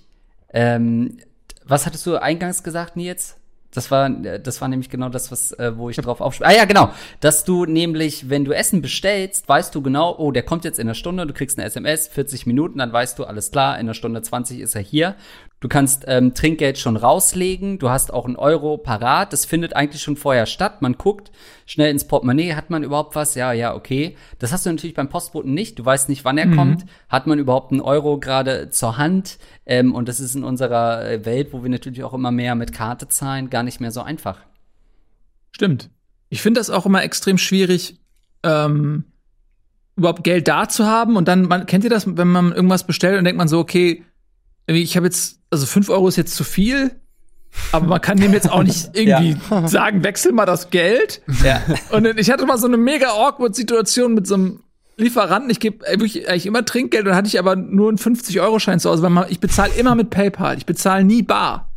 ähm, 0.54 1.18
was 1.66 1.84
hattest 1.84 2.06
du 2.06 2.16
eingangs 2.16 2.62
gesagt, 2.62 2.96
Nils? 2.96 3.37
Das 3.78 3.92
war, 3.92 4.10
das 4.10 4.60
war 4.60 4.66
nämlich 4.66 4.90
genau 4.90 5.08
das, 5.08 5.30
was, 5.30 5.52
äh, 5.52 5.70
wo 5.76 5.88
ich 5.88 5.96
drauf 5.98 6.20
aufspiele. 6.20 6.48
Ah 6.48 6.52
ja, 6.52 6.64
genau. 6.64 6.90
Dass 7.20 7.44
du 7.44 7.64
nämlich, 7.64 8.28
wenn 8.28 8.44
du 8.44 8.50
Essen 8.50 8.82
bestellst, 8.82 9.48
weißt 9.48 9.72
du 9.72 9.82
genau, 9.82 10.16
oh, 10.18 10.32
der 10.32 10.42
kommt 10.42 10.64
jetzt 10.64 10.80
in 10.80 10.88
einer 10.88 10.94
Stunde, 10.94 11.28
du 11.28 11.32
kriegst 11.32 11.60
eine 11.60 11.66
SMS, 11.68 12.08
40 12.08 12.44
Minuten, 12.44 12.80
dann 12.80 12.92
weißt 12.92 13.16
du, 13.20 13.24
alles 13.24 13.52
klar, 13.52 13.76
in 13.76 13.82
einer 13.82 13.94
Stunde 13.94 14.20
20 14.20 14.58
ist 14.58 14.74
er 14.74 14.80
hier. 14.80 15.14
Du 15.60 15.66
kannst 15.66 16.04
ähm, 16.06 16.34
Trinkgeld 16.34 16.78
schon 16.78 16.96
rauslegen, 16.96 17.80
du 17.80 17.90
hast 17.90 18.12
auch 18.12 18.26
einen 18.26 18.36
Euro 18.36 18.78
parat, 18.78 19.32
das 19.32 19.44
findet 19.44 19.74
eigentlich 19.74 20.00
schon 20.00 20.16
vorher 20.16 20.46
statt. 20.46 20.82
Man 20.82 20.92
guckt 20.92 21.32
schnell 21.66 21.90
ins 21.90 22.06
Portemonnaie, 22.06 22.54
hat 22.54 22.70
man 22.70 22.84
überhaupt 22.84 23.16
was? 23.16 23.34
Ja, 23.34 23.52
ja, 23.52 23.74
okay. 23.74 24.16
Das 24.38 24.52
hast 24.52 24.66
du 24.66 24.70
natürlich 24.70 24.94
beim 24.94 25.08
Postboten 25.08 25.54
nicht, 25.54 25.76
du 25.76 25.84
weißt 25.84 26.08
nicht, 26.10 26.24
wann 26.24 26.38
er 26.38 26.46
mhm. 26.46 26.56
kommt. 26.56 26.84
Hat 27.08 27.26
man 27.26 27.40
überhaupt 27.40 27.72
einen 27.72 27.80
Euro 27.80 28.20
gerade 28.20 28.70
zur 28.70 28.98
Hand? 28.98 29.38
Ähm, 29.66 29.94
und 29.94 30.08
das 30.08 30.20
ist 30.20 30.36
in 30.36 30.44
unserer 30.44 31.04
äh, 31.10 31.24
Welt, 31.24 31.52
wo 31.52 31.64
wir 31.64 31.70
natürlich 31.70 32.04
auch 32.04 32.14
immer 32.14 32.30
mehr 32.30 32.54
mit 32.54 32.72
Karte 32.72 33.08
zahlen, 33.08 33.50
gar 33.50 33.64
nicht 33.64 33.80
mehr 33.80 33.90
so 33.90 34.02
einfach. 34.02 34.38
Stimmt. 35.50 35.90
Ich 36.28 36.40
finde 36.40 36.60
das 36.60 36.70
auch 36.70 36.86
immer 36.86 37.02
extrem 37.02 37.36
schwierig, 37.36 37.98
ähm, 38.44 39.06
überhaupt 39.96 40.22
Geld 40.22 40.46
da 40.46 40.68
zu 40.68 40.86
haben. 40.86 41.16
Und 41.16 41.26
dann, 41.26 41.48
man, 41.48 41.66
kennt 41.66 41.82
ihr 41.82 41.90
das, 41.90 42.06
wenn 42.16 42.28
man 42.28 42.52
irgendwas 42.52 42.86
bestellt 42.86 43.18
und 43.18 43.24
denkt 43.24 43.38
man 43.38 43.48
so, 43.48 43.58
okay, 43.58 44.04
ich 44.76 44.96
habe 44.96 45.06
jetzt, 45.06 45.40
also 45.50 45.66
fünf 45.66 45.88
Euro 45.88 46.08
ist 46.08 46.16
jetzt 46.16 46.34
zu 46.34 46.44
viel, 46.44 46.90
aber 47.72 47.86
man 47.86 48.00
kann 48.00 48.18
dem 48.18 48.32
jetzt 48.32 48.50
auch 48.50 48.62
nicht 48.62 48.90
irgendwie 48.92 49.36
ja. 49.50 49.68
sagen, 49.68 50.04
wechsel 50.04 50.32
mal 50.32 50.46
das 50.46 50.70
Geld. 50.70 51.22
Ja. 51.44 51.62
Und 51.90 52.06
ich 52.18 52.30
hatte 52.30 52.46
mal 52.46 52.58
so 52.58 52.66
eine 52.66 52.76
mega 52.76 53.08
awkward 53.08 53.54
Situation 53.54 54.14
mit 54.14 54.26
so 54.26 54.34
einem 54.34 54.60
Lieferanten. 54.96 55.50
Ich 55.50 55.60
gebe 55.60 55.86
eigentlich 55.86 56.46
immer 56.46 56.64
Trinkgeld 56.64 57.06
und 57.06 57.14
hatte 57.14 57.28
ich 57.28 57.38
aber 57.38 57.56
nur 57.56 57.88
einen 57.88 57.98
50-Euro-Schein 57.98 58.80
zu 58.80 58.90
Hause, 58.90 59.02
weil 59.02 59.10
man, 59.10 59.26
ich 59.28 59.40
bezahle 59.40 59.72
immer 59.74 59.94
mit 59.94 60.10
PayPal. 60.10 60.58
Ich 60.58 60.66
bezahle 60.66 61.04
nie 61.04 61.22
bar. 61.22 61.70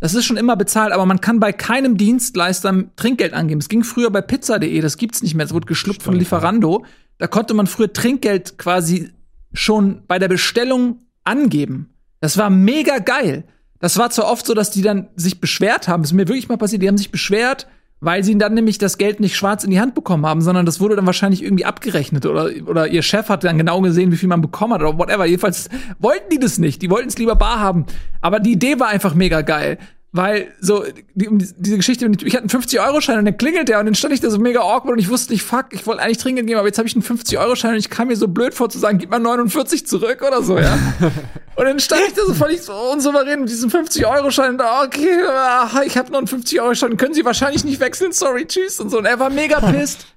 Das 0.00 0.12
ist 0.14 0.26
schon 0.26 0.36
immer 0.36 0.56
bezahlt, 0.56 0.92
aber 0.92 1.06
man 1.06 1.20
kann 1.20 1.40
bei 1.40 1.52
keinem 1.52 1.96
Dienstleister 1.96 2.84
Trinkgeld 2.96 3.32
angeben. 3.32 3.60
Es 3.60 3.68
ging 3.68 3.84
früher 3.84 4.10
bei 4.10 4.20
pizza.de, 4.20 4.80
das 4.80 4.98
gibt's 4.98 5.22
nicht 5.22 5.34
mehr. 5.34 5.46
Es 5.46 5.54
wurde 5.54 5.66
geschluckt 5.66 6.02
von 6.02 6.14
Lieferando. 6.14 6.84
Da 7.16 7.26
konnte 7.26 7.54
man 7.54 7.66
früher 7.66 7.92
Trinkgeld 7.92 8.58
quasi 8.58 9.12
schon 9.54 10.02
bei 10.06 10.18
der 10.18 10.28
Bestellung 10.28 10.98
angeben. 11.22 11.93
Das 12.24 12.38
war 12.38 12.48
mega 12.48 13.00
geil. 13.00 13.44
Das 13.80 13.98
war 13.98 14.08
zwar 14.08 14.32
oft 14.32 14.46
so, 14.46 14.54
dass 14.54 14.70
die 14.70 14.80
dann 14.80 15.08
sich 15.14 15.42
beschwert 15.42 15.88
haben. 15.88 16.02
Das 16.02 16.10
ist 16.10 16.16
mir 16.16 16.26
wirklich 16.26 16.48
mal 16.48 16.56
passiert. 16.56 16.80
Die 16.80 16.88
haben 16.88 16.96
sich 16.96 17.10
beschwert, 17.10 17.66
weil 18.00 18.24
sie 18.24 18.38
dann 18.38 18.54
nämlich 18.54 18.78
das 18.78 18.96
Geld 18.96 19.20
nicht 19.20 19.36
schwarz 19.36 19.62
in 19.62 19.70
die 19.70 19.78
Hand 19.78 19.94
bekommen 19.94 20.24
haben, 20.24 20.40
sondern 20.40 20.64
das 20.64 20.80
wurde 20.80 20.96
dann 20.96 21.04
wahrscheinlich 21.04 21.42
irgendwie 21.42 21.66
abgerechnet 21.66 22.24
oder, 22.24 22.48
oder 22.66 22.88
ihr 22.88 23.02
Chef 23.02 23.28
hat 23.28 23.44
dann 23.44 23.58
genau 23.58 23.82
gesehen, 23.82 24.10
wie 24.10 24.16
viel 24.16 24.30
man 24.30 24.40
bekommen 24.40 24.72
hat 24.72 24.80
oder 24.80 24.96
whatever. 24.96 25.26
Jedenfalls 25.26 25.68
wollten 25.98 26.30
die 26.32 26.38
das 26.38 26.56
nicht. 26.56 26.80
Die 26.80 26.88
wollten 26.88 27.08
es 27.08 27.18
lieber 27.18 27.36
bar 27.36 27.60
haben. 27.60 27.84
Aber 28.22 28.40
die 28.40 28.52
Idee 28.52 28.80
war 28.80 28.88
einfach 28.88 29.14
mega 29.14 29.42
geil. 29.42 29.76
Weil 30.16 30.54
so, 30.60 30.84
die, 31.16 31.28
diese 31.58 31.76
Geschichte, 31.76 32.08
ich 32.24 32.36
hatte 32.36 32.48
einen 32.48 32.62
50-Euro-Schein 32.62 33.18
und 33.18 33.24
dann 33.24 33.36
klingelt 33.36 33.68
der 33.68 33.80
und 33.80 33.86
dann 33.86 33.96
stand 33.96 34.14
ich 34.14 34.20
da 34.20 34.30
so 34.30 34.38
mega 34.38 34.60
awkward 34.60 34.92
und 34.92 35.00
ich 35.00 35.10
wusste 35.10 35.32
nicht, 35.32 35.42
fuck, 35.42 35.66
ich 35.72 35.88
wollte 35.88 36.02
eigentlich 36.02 36.18
Trinkgeld 36.18 36.46
geben, 36.46 36.60
aber 36.60 36.68
jetzt 36.68 36.78
habe 36.78 36.86
ich 36.86 36.94
einen 36.94 37.02
50-Euro-Schein 37.02 37.72
und 37.72 37.78
ich 37.78 37.90
kam 37.90 38.06
mir 38.06 38.14
so 38.14 38.28
blöd 38.28 38.54
vor 38.54 38.68
zu 38.68 38.78
sagen, 38.78 38.98
gib 38.98 39.10
mal 39.10 39.18
49 39.18 39.88
zurück 39.88 40.22
oder 40.24 40.40
so, 40.44 40.56
ja. 40.56 40.78
und 41.56 41.64
dann 41.64 41.80
stand 41.80 42.02
ich 42.06 42.14
da 42.14 42.22
so 42.28 42.32
völlig 42.32 42.62
so 42.62 42.72
unsouverän 42.92 43.40
mit 43.40 43.48
diesem 43.48 43.70
50-Euro-Schein 43.70 44.52
und 44.52 44.58
da, 44.58 44.84
okay, 44.84 45.18
ach, 45.28 45.82
ich 45.82 45.98
habe 45.98 46.12
noch 46.12 46.18
einen 46.18 46.28
50-Euro-Schein, 46.28 46.96
können 46.96 47.14
Sie 47.14 47.24
wahrscheinlich 47.24 47.64
nicht 47.64 47.80
wechseln, 47.80 48.12
sorry, 48.12 48.46
tschüss 48.46 48.78
und 48.78 48.90
so. 48.90 48.98
Und 48.98 49.06
er 49.06 49.18
war 49.18 49.30
mega 49.30 49.58
pisst. 49.58 50.06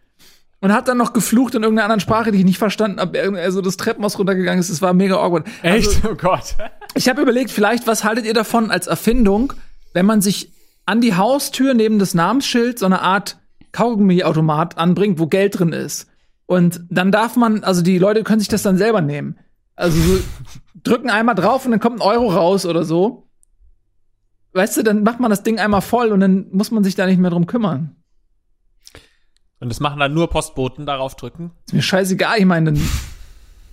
Und 0.60 0.73
hat 0.73 0.88
dann 0.88 0.97
noch 0.97 1.13
geflucht 1.13 1.53
in 1.53 1.62
irgendeiner 1.62 1.86
anderen 1.86 1.99
Sprache, 1.99 2.31
die 2.31 2.39
ich 2.39 2.43
nicht 2.43 2.57
verstanden 2.57 2.99
habe. 2.99 3.15
Er 3.15 3.51
so 3.51 3.62
das 3.62 3.77
Treppenhaus 3.77 4.17
runtergegangen 4.17 4.60
ist. 4.60 4.69
Es 4.69 4.81
war 4.81 4.91
mega 4.91 5.15
awkward. 5.15 5.45
Echt? 5.62 5.88
Also, 5.88 6.10
oh 6.10 6.15
Gott. 6.15 6.55
ich 6.95 7.07
habe 7.07 7.21
überlegt, 7.21 7.51
vielleicht, 7.51 7.86
was 7.86 8.03
haltet 8.03 8.25
ihr 8.25 8.33
davon 8.33 8.71
als 8.71 8.88
Erfindung, 8.88 9.53
wenn 9.93 10.06
man 10.06 10.21
sich 10.21 10.52
an 10.86 11.02
die 11.02 11.15
Haustür 11.15 11.73
neben 11.73 12.00
das 12.00 12.13
Namensschild 12.13 12.80
so 12.80 12.86
eine 12.86 13.02
Art 13.02 13.39
Kaugummiautomat 13.71 14.78
anbringt, 14.78 15.19
wo 15.19 15.28
Geld 15.28 15.60
drin 15.60 15.73
ist. 15.73 16.08
Und 16.45 16.82
dann 16.89 17.12
darf 17.12 17.36
man, 17.36 17.63
also 17.63 17.82
die 17.82 17.97
Leute 17.97 18.23
können 18.23 18.39
sich 18.39 18.47
das 18.47 18.63
dann 18.63 18.78
selber 18.78 19.02
nehmen. 19.02 19.38
Also 19.76 20.00
so, 20.00 20.19
drücken 20.84 21.10
einmal 21.10 21.36
drauf 21.36 21.65
und 21.65 21.71
dann 21.71 21.80
kommt 21.80 21.97
ein 21.97 22.08
Euro 22.08 22.30
raus 22.30 22.65
oder 22.65 22.84
so. 22.84 23.28
Weißt 24.54 24.78
du, 24.78 24.84
dann 24.84 25.04
macht 25.04 25.19
man 25.19 25.30
das 25.30 25.43
Ding 25.43 25.60
einmal 25.60 25.82
voll 25.82 26.12
und 26.12 26.21
dann 26.21 26.47
muss 26.52 26.71
man 26.71 26.84
sich 26.84 26.95
da 26.95 27.06
nicht 27.06 27.19
mehr 27.19 27.30
drum 27.30 27.45
kümmern. 27.45 27.95
Und 29.60 29.69
das 29.69 29.80
machen 29.80 30.00
dann 30.00 30.13
nur 30.13 30.30
Postboten 30.30 30.86
darauf 30.86 31.15
drücken? 31.15 31.52
Ist 31.67 31.73
mir 31.73 31.82
scheißegal, 31.82 32.39
ich 32.39 32.45
meine, 32.45 32.71
dann 32.71 32.82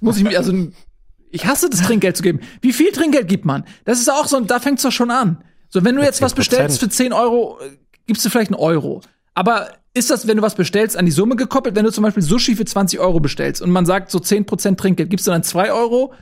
muss 0.00 0.16
ich 0.16 0.24
mir, 0.24 0.36
also, 0.36 0.52
ich 1.30 1.46
hasse 1.46 1.70
das 1.70 1.82
Trinkgeld 1.82 2.16
zu 2.16 2.22
geben. 2.22 2.40
Wie 2.60 2.72
viel 2.72 2.90
Trinkgeld 2.92 3.28
gibt 3.28 3.44
man? 3.44 3.64
Das 3.84 4.00
ist 4.00 4.10
auch 4.10 4.26
so, 4.26 4.40
da 4.40 4.60
fängt's 4.60 4.82
doch 4.82 4.92
schon 4.92 5.10
an. 5.10 5.44
So, 5.74 5.84
wenn 5.84 5.96
du 5.96 6.02
jetzt 6.02 6.22
was 6.22 6.34
bestellst 6.34 6.78
für 6.78 6.88
10 6.88 7.12
Euro, 7.12 7.58
gibst 8.06 8.24
du 8.24 8.30
vielleicht 8.30 8.52
einen 8.52 8.60
Euro. 8.60 9.00
Aber 9.34 9.72
ist 9.92 10.08
das, 10.08 10.28
wenn 10.28 10.36
du 10.36 10.42
was 10.44 10.54
bestellst, 10.54 10.96
an 10.96 11.04
die 11.04 11.10
Summe 11.10 11.34
gekoppelt? 11.34 11.74
Wenn 11.74 11.84
du 11.84 11.90
zum 11.90 12.04
Beispiel 12.04 12.22
Sushi 12.22 12.54
für 12.54 12.64
20 12.64 13.00
Euro 13.00 13.18
bestellst 13.18 13.60
und 13.60 13.72
man 13.72 13.84
sagt 13.84 14.12
so 14.12 14.18
10% 14.18 14.76
Trinkgeld, 14.76 15.10
gibst 15.10 15.26
du 15.26 15.32
dann 15.32 15.42
2 15.42 15.72
Euro? 15.72 16.14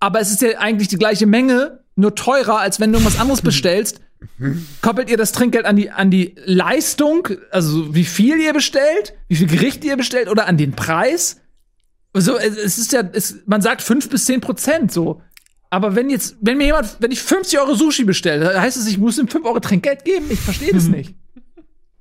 Aber 0.00 0.18
es 0.18 0.32
ist 0.32 0.42
ja 0.42 0.58
eigentlich 0.58 0.88
die 0.88 0.96
gleiche 0.96 1.26
Menge, 1.26 1.84
nur 1.94 2.16
teurer, 2.16 2.58
als 2.58 2.80
wenn 2.80 2.90
du 2.90 2.98
irgendwas 2.98 3.20
anderes 3.20 3.42
bestellst. 3.42 4.00
Koppelt 4.82 5.08
ihr 5.08 5.16
das 5.16 5.30
Trinkgeld 5.30 5.66
an 5.66 5.76
die, 5.76 5.92
an 5.92 6.10
die 6.10 6.34
Leistung, 6.44 7.28
also 7.52 7.94
wie 7.94 8.04
viel 8.04 8.40
ihr 8.40 8.52
bestellt, 8.52 9.14
wie 9.28 9.36
viel 9.36 9.46
Gericht 9.46 9.84
ihr 9.84 9.96
bestellt 9.96 10.28
oder 10.28 10.48
an 10.48 10.56
den 10.56 10.72
Preis? 10.72 11.36
So, 12.12 12.36
es 12.36 12.76
ist 12.76 12.92
ja, 12.92 13.08
es, 13.12 13.36
man 13.46 13.62
sagt 13.62 13.82
5 13.82 14.08
bis 14.08 14.24
10 14.24 14.40
Prozent 14.40 14.90
so. 14.90 15.22
Aber 15.70 15.94
wenn 15.94 16.10
jetzt, 16.10 16.36
wenn 16.40 16.58
mir 16.58 16.66
jemand, 16.66 16.96
wenn 16.98 17.12
ich 17.12 17.22
50 17.22 17.58
Euro 17.60 17.74
Sushi 17.74 18.04
bestelle, 18.04 18.60
heißt 18.60 18.76
es, 18.76 18.88
ich 18.88 18.98
muss 18.98 19.18
ihm 19.18 19.28
5 19.28 19.44
Euro 19.46 19.60
Trinkgeld 19.60 20.04
geben? 20.04 20.26
Ich 20.28 20.40
verstehe 20.40 20.72
das 20.72 20.88
nicht. 20.88 21.14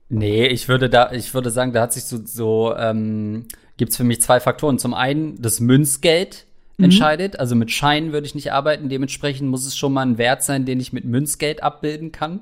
Nee, 0.10 0.48
ich 0.48 0.68
würde 0.68 0.90
da, 0.90 1.12
ich 1.12 1.36
würde 1.36 1.52
sagen, 1.52 1.72
da 1.72 1.84
hat 1.84 1.94
sich 1.94 2.06
so, 2.06 2.20
so 2.26 2.76
ähm, 2.76 3.46
gibt 3.78 3.92
es 3.92 3.98
für 3.98 4.04
mich 4.04 4.22
zwei 4.24 4.40
Faktoren. 4.40 4.80
Zum 4.80 4.96
einen 4.96 5.40
das 5.40 5.60
Münzgeld 5.60 6.48
mhm. 6.78 6.86
entscheidet. 6.86 7.40
Also 7.40 7.56
mit 7.56 7.70
Scheinen 7.70 8.12
würde 8.12 8.26
ich 8.26 8.34
nicht 8.34 8.52
arbeiten. 8.52 8.90
Dementsprechend 8.90 9.48
muss 9.50 9.68
es 9.68 9.78
schon 9.78 9.94
mal 9.94 10.02
ein 10.02 10.18
Wert 10.18 10.42
sein, 10.42 10.66
den 10.66 10.80
ich 10.80 10.92
mit 10.92 11.06
Münzgeld 11.06 11.62
abbilden 11.62 12.12
kann. 12.12 12.40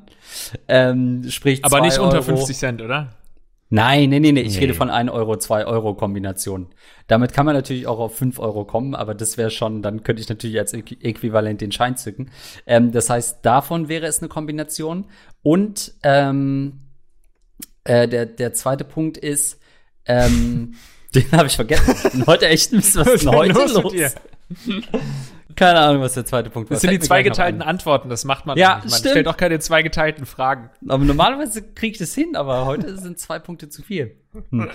Ähm, 0.70 1.30
sprich, 1.30 1.66
aber 1.66 1.82
nicht 1.82 2.00
unter 2.00 2.24
50 2.24 2.58
Cent, 2.58 2.82
oder? 2.82 3.17
Nein, 3.70 4.10
nee, 4.10 4.20
nee, 4.20 4.32
nee. 4.32 4.42
Ich 4.42 4.56
nee. 4.56 4.62
rede 4.62 4.74
von 4.74 4.90
1 4.90 5.12
Euro, 5.12 5.36
2 5.36 5.66
Euro 5.66 5.94
Kombination. 5.94 6.68
Damit 7.08 7.34
kann 7.34 7.46
man 7.46 7.54
natürlich 7.54 7.86
auch 7.86 8.00
auf 8.00 8.16
5 8.16 8.40
Euro 8.40 8.66
kommen, 8.66 8.96
aber 8.96 9.14
das 9.14 9.38
wäre 9.38 9.52
schon, 9.52 9.82
dann 9.82 10.04
könnte 10.04 10.22
ich 10.22 10.30
natürlich 10.30 10.58
als 10.58 10.74
Äquivalent 10.74 11.60
den 11.60 11.72
Schein 11.72 11.98
zücken. 11.98 12.32
Ähm, 12.66 12.92
das 12.92 13.10
heißt, 13.10 13.40
davon 13.42 13.90
wäre 13.90 14.06
es 14.06 14.20
eine 14.20 14.30
Kombination. 14.30 15.06
Und 15.42 15.94
ähm, 16.04 16.80
äh, 17.84 18.08
der, 18.08 18.26
der 18.26 18.54
zweite 18.54 18.86
Punkt 18.86 19.18
ist, 19.18 19.60
ähm, 20.06 20.76
den 21.16 21.30
habe 21.34 21.48
ich 21.48 21.56
vergessen. 21.56 22.26
heute 22.26 22.48
echt 22.48 22.72
ein 22.72 22.78
bisschen 22.78 23.02
was 23.06 23.14
ist 23.16 23.26
denn 23.26 23.36
heute 23.36 23.54
los? 23.54 23.74
los? 23.74 23.94
Keine 25.58 25.80
Ahnung, 25.80 26.04
was 26.04 26.14
der 26.14 26.24
zweite 26.24 26.52
Punkt 26.52 26.70
war. 26.70 26.76
Das 26.76 26.82
sind 26.82 26.92
die 26.92 27.00
zweigeteilten 27.00 27.64
Antworten, 27.64 28.10
das 28.10 28.26
macht 28.26 28.46
man 28.46 28.60
ja, 28.60 28.76
nicht. 28.76 28.92
Man 28.92 29.00
stimmt. 29.00 29.12
stellt 29.12 29.28
auch 29.28 29.38
keine 29.38 29.58
zweigeteilten 29.58 30.28
Fragen. 30.28 30.70
Aber 30.88 31.04
normalerweise 31.04 31.64
kriege 31.64 31.94
ich 31.94 31.98
das 31.98 32.14
hin, 32.14 32.36
aber 32.36 32.66
heute 32.66 32.96
sind 33.00 33.18
zwei 33.18 33.40
Punkte 33.40 33.68
zu 33.68 33.82
viel. 33.82 34.16
Hm. 34.52 34.70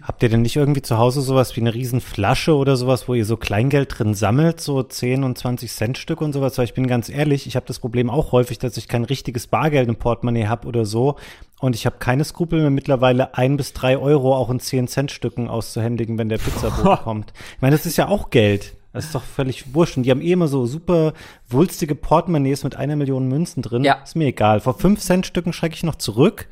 Habt 0.00 0.22
ihr 0.22 0.28
denn 0.28 0.42
nicht 0.42 0.54
irgendwie 0.54 0.82
zu 0.82 0.96
Hause 0.96 1.22
sowas 1.22 1.56
wie 1.56 1.60
eine 1.60 1.74
riesen 1.74 2.00
Flasche 2.00 2.54
oder 2.54 2.76
sowas, 2.76 3.08
wo 3.08 3.14
ihr 3.14 3.24
so 3.24 3.36
Kleingeld 3.36 3.98
drin 3.98 4.14
sammelt, 4.14 4.60
so 4.60 4.80
10 4.80 5.24
und 5.24 5.36
20 5.36 5.72
Cent 5.72 5.98
Stück 5.98 6.20
und 6.20 6.32
sowas? 6.32 6.56
Weil 6.56 6.66
ich 6.66 6.74
bin 6.74 6.86
ganz 6.86 7.08
ehrlich, 7.08 7.48
ich 7.48 7.56
habe 7.56 7.66
das 7.66 7.80
Problem 7.80 8.08
auch 8.08 8.30
häufig, 8.30 8.60
dass 8.60 8.76
ich 8.76 8.86
kein 8.86 9.04
richtiges 9.04 9.48
Bargeld 9.48 9.88
im 9.88 9.96
Portemonnaie 9.96 10.46
habe 10.46 10.68
oder 10.68 10.84
so. 10.84 11.16
Und 11.58 11.74
ich 11.74 11.84
habe 11.84 11.96
keine 11.98 12.22
Skrupel 12.22 12.60
mehr 12.60 12.70
mittlerweile 12.70 13.34
ein 13.34 13.56
bis 13.56 13.72
drei 13.72 13.98
Euro 13.98 14.36
auch 14.36 14.50
in 14.50 14.60
10 14.60 14.86
Cent 14.86 15.10
Stücken 15.10 15.48
auszuhändigen, 15.48 16.16
wenn 16.16 16.28
der 16.28 16.38
Pizzabote 16.38 16.96
kommt. 17.02 17.32
Ich 17.56 17.60
meine, 17.60 17.74
das 17.74 17.86
ist 17.86 17.96
ja 17.96 18.06
auch 18.06 18.30
Geld. 18.30 18.76
Das 18.98 19.04
ist 19.04 19.14
doch 19.14 19.22
völlig 19.22 19.74
wurscht. 19.74 19.96
Und 19.96 20.02
die 20.02 20.10
haben 20.10 20.20
eh 20.20 20.32
immer 20.32 20.48
so 20.48 20.66
super 20.66 21.12
wulstige 21.48 21.94
Portemonnaies 21.94 22.64
mit 22.64 22.74
einer 22.74 22.96
Million 22.96 23.28
Münzen 23.28 23.62
drin. 23.62 23.84
Ja. 23.84 24.02
Ist 24.02 24.16
mir 24.16 24.26
egal. 24.26 24.58
Vor 24.58 24.74
5 24.74 24.98
Cent 25.00 25.24
Stücken 25.24 25.52
schrecke 25.52 25.76
ich 25.76 25.84
noch 25.84 25.94
zurück. 25.94 26.48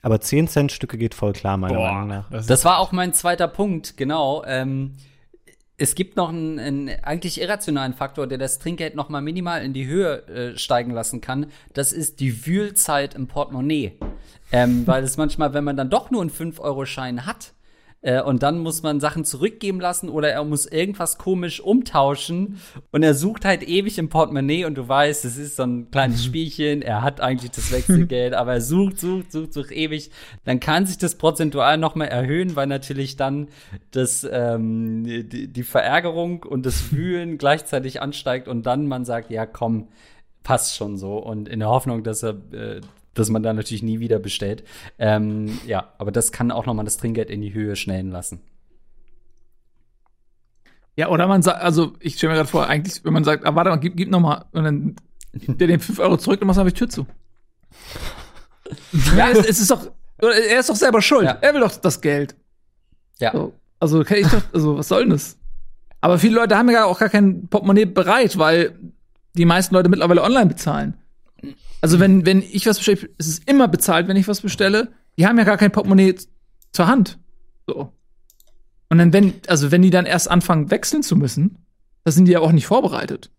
Aber 0.00 0.18
10 0.18 0.48
Cent 0.48 0.72
Stücke 0.72 0.96
geht 0.96 1.12
voll 1.14 1.34
klar, 1.34 1.58
meiner 1.58 1.74
Boah, 1.74 1.92
Meinung 1.92 2.08
nach. 2.08 2.30
Das, 2.30 2.46
das 2.46 2.64
war 2.64 2.78
auch 2.78 2.92
mein 2.92 3.12
zweiter 3.12 3.48
Punkt, 3.48 3.98
genau. 3.98 4.42
Ähm, 4.46 4.96
es 5.76 5.94
gibt 5.94 6.16
noch 6.16 6.30
einen, 6.30 6.58
einen, 6.58 6.88
eigentlich 7.02 7.38
irrationalen 7.38 7.92
Faktor, 7.92 8.26
der 8.26 8.38
das 8.38 8.58
Trinkgeld 8.58 8.94
noch 8.94 9.10
mal 9.10 9.20
minimal 9.20 9.62
in 9.62 9.74
die 9.74 9.86
Höhe 9.86 10.26
äh, 10.26 10.56
steigen 10.56 10.92
lassen 10.92 11.20
kann. 11.20 11.48
Das 11.74 11.92
ist 11.92 12.20
die 12.20 12.46
Wühlzeit 12.46 13.14
im 13.14 13.26
Portemonnaie. 13.26 13.98
Ähm, 14.52 14.86
weil 14.86 15.04
es 15.04 15.18
manchmal, 15.18 15.52
wenn 15.52 15.64
man 15.64 15.76
dann 15.76 15.90
doch 15.90 16.10
nur 16.10 16.22
einen 16.22 16.30
5-Euro-Schein 16.30 17.26
hat, 17.26 17.52
äh, 18.02 18.22
und 18.22 18.42
dann 18.42 18.58
muss 18.58 18.82
man 18.82 18.98
Sachen 18.98 19.24
zurückgeben 19.24 19.80
lassen 19.80 20.08
oder 20.08 20.30
er 20.30 20.42
muss 20.44 20.66
irgendwas 20.66 21.18
komisch 21.18 21.60
umtauschen. 21.60 22.60
Und 22.90 23.02
er 23.02 23.14
sucht 23.14 23.44
halt 23.44 23.62
ewig 23.62 23.98
im 23.98 24.08
Portemonnaie 24.08 24.64
und 24.64 24.76
du 24.76 24.88
weißt, 24.88 25.24
es 25.24 25.36
ist 25.36 25.56
so 25.56 25.64
ein 25.64 25.90
kleines 25.90 26.24
Spielchen, 26.30 26.82
er 26.82 27.02
hat 27.02 27.20
eigentlich 27.20 27.50
das 27.50 27.70
Wechselgeld, 27.70 28.34
aber 28.34 28.54
er 28.54 28.60
sucht, 28.60 28.98
sucht, 28.98 29.32
sucht, 29.32 29.52
sucht 29.52 29.72
ewig. 29.72 30.10
Dann 30.44 30.60
kann 30.60 30.86
sich 30.86 30.96
das 30.96 31.16
prozentual 31.16 31.76
noch 31.76 31.94
mal 31.94 32.06
erhöhen, 32.06 32.56
weil 32.56 32.66
natürlich 32.66 33.16
dann 33.16 33.48
das, 33.90 34.26
ähm, 34.30 35.04
die, 35.04 35.48
die 35.48 35.62
Verärgerung 35.62 36.42
und 36.42 36.64
das 36.64 36.92
Wühlen 36.92 37.36
gleichzeitig 37.38 38.00
ansteigt 38.00 38.48
und 38.48 38.64
dann 38.64 38.86
man 38.86 39.04
sagt, 39.04 39.30
ja 39.30 39.44
komm, 39.44 39.88
passt 40.42 40.74
schon 40.76 40.96
so. 40.96 41.18
Und 41.18 41.48
in 41.48 41.60
der 41.60 41.68
Hoffnung, 41.68 42.02
dass 42.02 42.22
er 42.22 42.36
äh, 42.52 42.80
dass 43.14 43.28
man 43.28 43.42
da 43.42 43.52
natürlich 43.52 43.82
nie 43.82 44.00
wieder 44.00 44.18
bestellt. 44.18 44.64
Ähm, 44.98 45.58
ja, 45.66 45.92
aber 45.98 46.12
das 46.12 46.32
kann 46.32 46.50
auch 46.50 46.66
noch 46.66 46.74
mal 46.74 46.84
das 46.84 46.96
Trinkgeld 46.96 47.30
in 47.30 47.40
die 47.40 47.54
Höhe 47.54 47.76
schnellen 47.76 48.10
lassen. 48.10 48.40
Ja, 50.96 51.08
oder 51.08 51.26
man 51.26 51.42
sagt, 51.42 51.62
also 51.62 51.94
ich 52.00 52.16
stelle 52.16 52.32
mir 52.32 52.36
gerade 52.38 52.50
vor, 52.50 52.66
eigentlich, 52.66 53.04
wenn 53.04 53.12
man 53.12 53.24
sagt, 53.24 53.46
ah, 53.46 53.54
warte 53.54 53.70
mal, 53.70 53.76
gib, 53.76 53.96
gib 53.96 54.10
noch 54.10 54.20
mal, 54.20 54.44
und 54.52 54.64
dann 54.64 54.96
der 55.32 55.66
den 55.66 55.80
5 55.80 55.98
Euro 55.98 56.16
zurück, 56.16 56.40
dann 56.40 56.46
machst 56.46 56.58
einfach 56.58 56.72
die 56.72 56.78
Tür 56.78 56.88
zu. 56.88 57.06
ja, 59.16 59.30
es, 59.30 59.38
es, 59.46 59.60
ist 59.60 59.70
doch, 59.70 59.90
er 60.18 60.60
ist 60.60 60.68
doch 60.68 60.76
selber 60.76 61.00
schuld. 61.00 61.24
Ja. 61.24 61.38
Er 61.40 61.54
will 61.54 61.60
doch 61.60 61.74
das 61.76 62.00
Geld. 62.00 62.36
Ja. 63.18 63.32
So, 63.32 63.54
also 63.78 64.04
kann 64.04 64.18
ich 64.18 64.26
doch, 64.26 64.42
also 64.52 64.78
was 64.78 64.88
soll 64.88 65.02
denn 65.02 65.10
das? 65.10 65.38
Aber 66.00 66.18
viele 66.18 66.34
Leute 66.34 66.56
haben 66.56 66.70
ja 66.70 66.84
auch 66.84 66.98
gar 66.98 67.08
kein 67.08 67.48
Portemonnaie 67.48 67.84
bereit, 67.84 68.38
weil 68.38 68.78
die 69.34 69.44
meisten 69.44 69.74
Leute 69.74 69.88
mittlerweile 69.88 70.22
online 70.22 70.46
bezahlen. 70.46 70.94
Also 71.80 72.00
wenn, 72.00 72.26
wenn 72.26 72.42
ich 72.42 72.66
was 72.66 72.78
bestelle, 72.78 73.10
ist 73.18 73.28
es 73.28 73.38
immer 73.40 73.68
bezahlt, 73.68 74.08
wenn 74.08 74.16
ich 74.16 74.28
was 74.28 74.40
bestelle. 74.40 74.92
Die 75.18 75.26
haben 75.26 75.38
ja 75.38 75.44
gar 75.44 75.56
kein 75.56 75.72
Portemonnaie 75.72 76.14
zur 76.72 76.86
Hand. 76.86 77.18
So. 77.66 77.92
Und 78.88 78.98
dann, 78.98 79.12
wenn, 79.12 79.34
also 79.46 79.70
wenn 79.70 79.82
die 79.82 79.90
dann 79.90 80.06
erst 80.06 80.30
anfangen, 80.30 80.70
wechseln 80.70 81.02
zu 81.02 81.16
müssen, 81.16 81.64
da 82.04 82.10
sind 82.10 82.26
die 82.26 82.32
ja 82.32 82.40
auch 82.40 82.52
nicht 82.52 82.66
vorbereitet. 82.66 83.30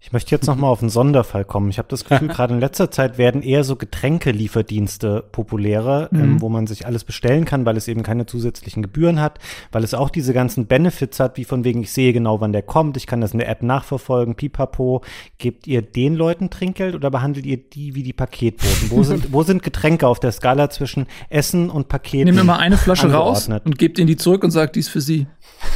Ich 0.00 0.12
möchte 0.12 0.30
jetzt 0.30 0.46
noch 0.46 0.56
mal 0.56 0.68
auf 0.68 0.80
einen 0.80 0.90
Sonderfall 0.90 1.44
kommen. 1.44 1.70
Ich 1.70 1.78
habe 1.78 1.88
das 1.88 2.04
Gefühl, 2.04 2.28
gerade 2.28 2.54
in 2.54 2.60
letzter 2.60 2.90
Zeit 2.90 3.18
werden 3.18 3.42
eher 3.42 3.64
so 3.64 3.76
Getränkelieferdienste 3.76 5.24
populärer, 5.32 6.08
ähm, 6.12 6.18
mhm. 6.18 6.24
ähm, 6.24 6.40
wo 6.40 6.48
man 6.48 6.66
sich 6.66 6.86
alles 6.86 7.04
bestellen 7.04 7.44
kann, 7.44 7.66
weil 7.66 7.76
es 7.76 7.88
eben 7.88 8.02
keine 8.02 8.26
zusätzlichen 8.26 8.82
Gebühren 8.82 9.20
hat, 9.20 9.38
weil 9.72 9.84
es 9.84 9.94
auch 9.94 10.10
diese 10.10 10.32
ganzen 10.32 10.66
Benefits 10.66 11.20
hat, 11.20 11.36
wie 11.36 11.44
von 11.44 11.64
wegen, 11.64 11.82
ich 11.82 11.92
sehe 11.92 12.12
genau, 12.12 12.40
wann 12.40 12.52
der 12.52 12.62
kommt, 12.62 12.96
ich 12.96 13.06
kann 13.06 13.20
das 13.20 13.32
in 13.32 13.38
der 13.38 13.48
App 13.48 13.62
nachverfolgen, 13.62 14.34
pipapo. 14.34 15.02
Gebt 15.38 15.66
ihr 15.66 15.82
den 15.82 16.14
Leuten 16.14 16.50
Trinkgeld 16.50 16.94
oder 16.94 17.10
behandelt 17.10 17.46
ihr 17.46 17.56
die 17.56 17.94
wie 17.94 18.02
die 18.02 18.12
Paketboten? 18.12 18.90
Wo 18.90 19.02
sind, 19.02 19.32
wo 19.32 19.42
sind 19.42 19.62
Getränke 19.62 20.06
auf 20.06 20.20
der 20.20 20.32
Skala 20.32 20.70
zwischen 20.70 21.06
Essen 21.28 21.70
und 21.70 21.88
Paketen? 21.88 22.26
Nehmt 22.26 22.40
immer 22.40 22.58
eine 22.58 22.76
Flasche 22.76 23.12
raus 23.12 23.48
und 23.48 23.78
gebt 23.78 23.98
ihnen 23.98 24.06
die 24.06 24.16
zurück 24.16 24.44
und 24.44 24.50
sagt, 24.50 24.76
die 24.76 24.80
ist 24.80 24.88
für 24.88 25.00
sie. 25.00 25.26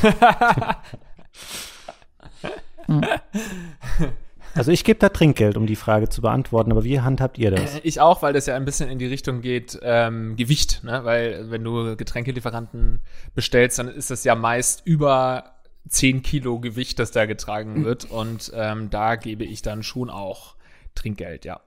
Also 4.55 4.71
ich 4.71 4.85
gebe 4.85 4.99
da 4.99 5.09
Trinkgeld, 5.09 5.57
um 5.57 5.67
die 5.67 5.77
Frage 5.77 6.09
zu 6.09 6.21
beantworten, 6.21 6.73
aber 6.73 6.85
wie 6.85 7.01
handhabt 7.01 7.39
ihr 7.39 7.51
das? 7.51 7.81
Ich 7.85 8.01
auch, 8.01 8.21
weil 8.21 8.35
das 8.35 8.47
ja 8.47 8.55
ein 8.55 8.65
bisschen 8.65 8.91
in 8.91 8.99
die 8.99 9.07
Richtung 9.07 9.41
geht, 9.41 9.79
ähm, 9.83 10.37
Gewicht, 10.37 10.85
ne? 10.85 11.01
Weil 11.05 11.51
wenn 11.51 11.65
du 11.65 11.97
Getränkelieferanten 11.97 13.01
bestellst, 13.35 13.79
dann 13.79 13.89
ist 13.89 14.11
das 14.11 14.25
ja 14.25 14.35
meist 14.35 14.83
über 14.85 15.53
10 15.89 16.23
Kilo 16.23 16.61
Gewicht, 16.61 16.99
das 16.99 17.13
da 17.13 17.25
getragen 17.27 17.85
wird. 17.85 18.11
Und 18.11 18.53
ähm, 18.55 18.91
da 18.91 19.17
gebe 19.17 19.45
ich 19.45 19.63
dann 19.63 19.83
schon 19.83 20.11
auch 20.11 20.57
Trinkgeld, 20.95 21.45
ja. 21.45 21.61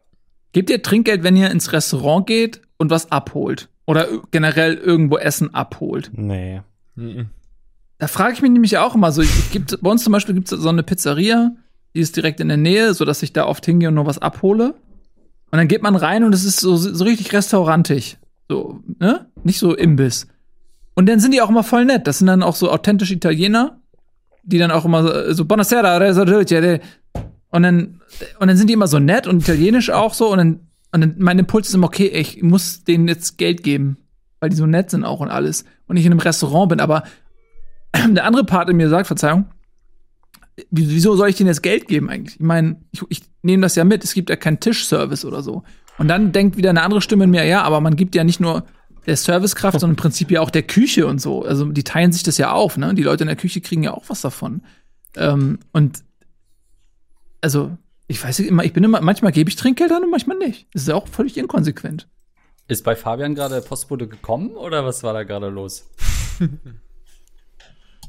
Gebt 0.52 0.70
ihr 0.70 0.82
Trinkgeld, 0.82 1.24
wenn 1.24 1.36
ihr 1.36 1.52
ins 1.52 1.74
Restaurant 1.74 2.28
geht 2.28 2.62
und 2.78 2.92
was 2.92 3.12
abholt? 3.12 3.70
Oder 3.86 4.08
generell 4.32 4.76
irgendwo 4.76 5.18
Essen 5.18 5.54
abholt? 5.54 6.12
Nee. 6.14 6.62
Da 8.06 8.10
frage 8.10 8.34
ich 8.34 8.44
mich 8.44 8.52
nämlich 8.52 8.78
auch 8.78 8.94
immer 8.94 9.12
so, 9.12 9.24
gibt, 9.52 9.82
bei 9.82 9.90
uns 9.90 10.04
zum 10.04 10.14
Beispiel 10.14 10.36
gibt 10.36 10.52
es 10.52 10.60
so 10.60 10.70
eine 10.70 10.84
Pizzeria, 10.84 11.56
die 11.96 12.02
ist 12.02 12.16
direkt 12.16 12.40
in 12.40 12.50
der 12.50 12.56
Nähe, 12.56 12.94
so 12.94 13.04
dass 13.04 13.24
ich 13.24 13.34
da 13.34 13.48
oft 13.48 13.66
hingehe 13.66 13.90
und 13.90 13.96
noch 13.96 14.06
was 14.06 14.20
abhole. 14.20 14.76
Und 15.50 15.58
dann 15.58 15.68
geht 15.68 15.82
man 15.82 15.96
rein 15.96 16.24
und 16.24 16.32
es 16.32 16.46
ist 16.46 16.60
so, 16.60 16.76
so 16.76 17.04
richtig 17.04 17.34
restaurantig. 17.34 18.20
So, 18.48 18.84
ne? 19.00 19.26
Nicht 19.44 19.58
so 19.58 19.76
Imbiss. 19.76 20.28
Und 20.94 21.10
dann 21.10 21.20
sind 21.20 21.34
die 21.34 21.42
auch 21.42 21.50
immer 21.50 21.64
voll 21.64 21.84
nett. 21.84 22.06
Das 22.06 22.20
sind 22.20 22.28
dann 22.28 22.44
auch 22.44 22.56
so 22.56 22.70
authentische 22.70 23.16
Italiener, 23.16 23.82
die 24.44 24.60
dann 24.60 24.70
auch 24.70 24.86
immer 24.86 25.34
so, 25.34 25.46
Buonasera, 25.46 25.98
und 25.98 27.64
dann, 27.64 28.02
und 28.40 28.48
dann 28.48 28.56
sind 28.56 28.68
die 28.70 28.74
immer 28.74 28.86
so 28.88 29.00
nett 29.00 29.26
und 29.26 29.42
italienisch 29.42 29.90
auch 29.90 30.14
so. 30.14 30.32
Und 30.32 30.38
dann, 30.38 30.60
und 30.92 31.02
dann 31.02 31.16
mein 31.18 31.40
Impuls 31.40 31.70
ist 31.70 31.74
immer, 31.74 31.88
okay, 31.88 32.06
ich 32.06 32.44
muss 32.44 32.84
denen 32.84 33.08
jetzt 33.08 33.40
Geld 33.40 33.64
geben, 33.64 33.98
weil 34.42 34.52
die 34.52 34.58
so 34.58 34.68
nett 34.68 34.92
sind 34.92 35.06
auch 35.06 35.22
und 35.22 35.30
alles. 35.30 35.66
Und 35.88 35.98
ich 35.98 36.06
in 36.06 36.12
einem 36.12 36.20
Restaurant 36.20 36.70
bin. 36.70 36.80
Aber 36.80 37.02
der 38.10 38.26
andere 38.26 38.44
Part 38.44 38.70
in 38.70 38.78
mir 38.78 38.90
sagt, 38.90 39.08
Verzeihung, 39.08 39.46
wieso 40.70 41.16
soll 41.16 41.30
ich 41.30 41.36
denen 41.36 41.48
jetzt 41.48 41.64
Geld 41.64 41.88
geben 41.88 42.10
eigentlich? 42.10 42.36
Ich 42.36 42.46
meine, 42.46 42.78
ich, 42.92 43.02
ich 43.10 43.22
nehme 43.42 43.62
das 43.62 43.76
ja 43.76 43.84
mit, 43.84 44.04
es 44.04 44.14
gibt 44.14 44.30
ja 44.30 44.36
keinen 44.36 44.60
Tischservice 44.60 45.26
oder 45.26 45.42
so. 45.42 45.64
Und 45.98 46.08
dann 46.08 46.32
denkt 46.32 46.58
wieder 46.58 46.70
eine 46.70 46.82
andere 46.82 47.02
Stimme 47.02 47.26
in 47.26 47.30
mir, 47.30 47.46
ja, 47.46 47.62
aber 47.64 47.82
man 47.82 47.96
gibt 47.96 48.16
ja 48.16 48.24
nicht 48.24 48.40
nur 48.40 48.66
der 49.06 49.18
Servicekraft, 49.18 49.80
sondern 49.80 49.94
im 49.94 50.02
Prinzip 50.02 50.32
ja 50.32 50.42
auch 50.42 50.50
der 50.50 50.64
Küche 50.64 51.08
und 51.08 51.22
so. 51.22 51.44
Also 51.44 51.66
die 51.66 51.84
teilen 51.84 52.12
sich 52.12 52.24
das 52.24 52.38
ja 52.38 52.52
auf, 52.52 52.78
ne? 52.78 52.94
Die 52.96 53.04
Leute 53.04 53.24
in 53.24 53.28
der 53.28 53.36
Küche 53.36 53.62
kriegen 53.62 53.84
ja 53.84 53.94
auch 53.94 54.06
was 54.08 54.22
davon. 54.22 54.64
Ähm, 55.16 55.60
und 55.72 56.04
also, 57.42 57.78
ich 58.08 58.24
weiß 58.24 58.40
nicht 58.40 58.50
immer, 58.50 58.64
ich 58.64 58.74
bin 58.74 58.84
immer, 58.84 59.02
manchmal 59.02 59.32
gebe 59.32 59.50
ich 59.50 59.56
Trinkgeld 59.56 59.92
an 59.92 60.04
und 60.04 60.10
manchmal 60.10 60.38
nicht. 60.38 60.68
Das 60.74 60.84
ist 60.84 60.88
ja 60.88 60.96
auch 60.96 61.08
völlig 61.08 61.38
inkonsequent. 61.38 62.08
Ist 62.68 62.84
bei 62.84 62.96
Fabian 62.96 63.36
gerade 63.36 63.56
der 63.56 63.62
Postbote 63.62 64.08
gekommen 64.08 64.56
oder 64.56 64.84
was 64.84 65.04
war 65.04 65.14
da 65.14 65.24
gerade 65.24 65.50
los? 65.50 65.88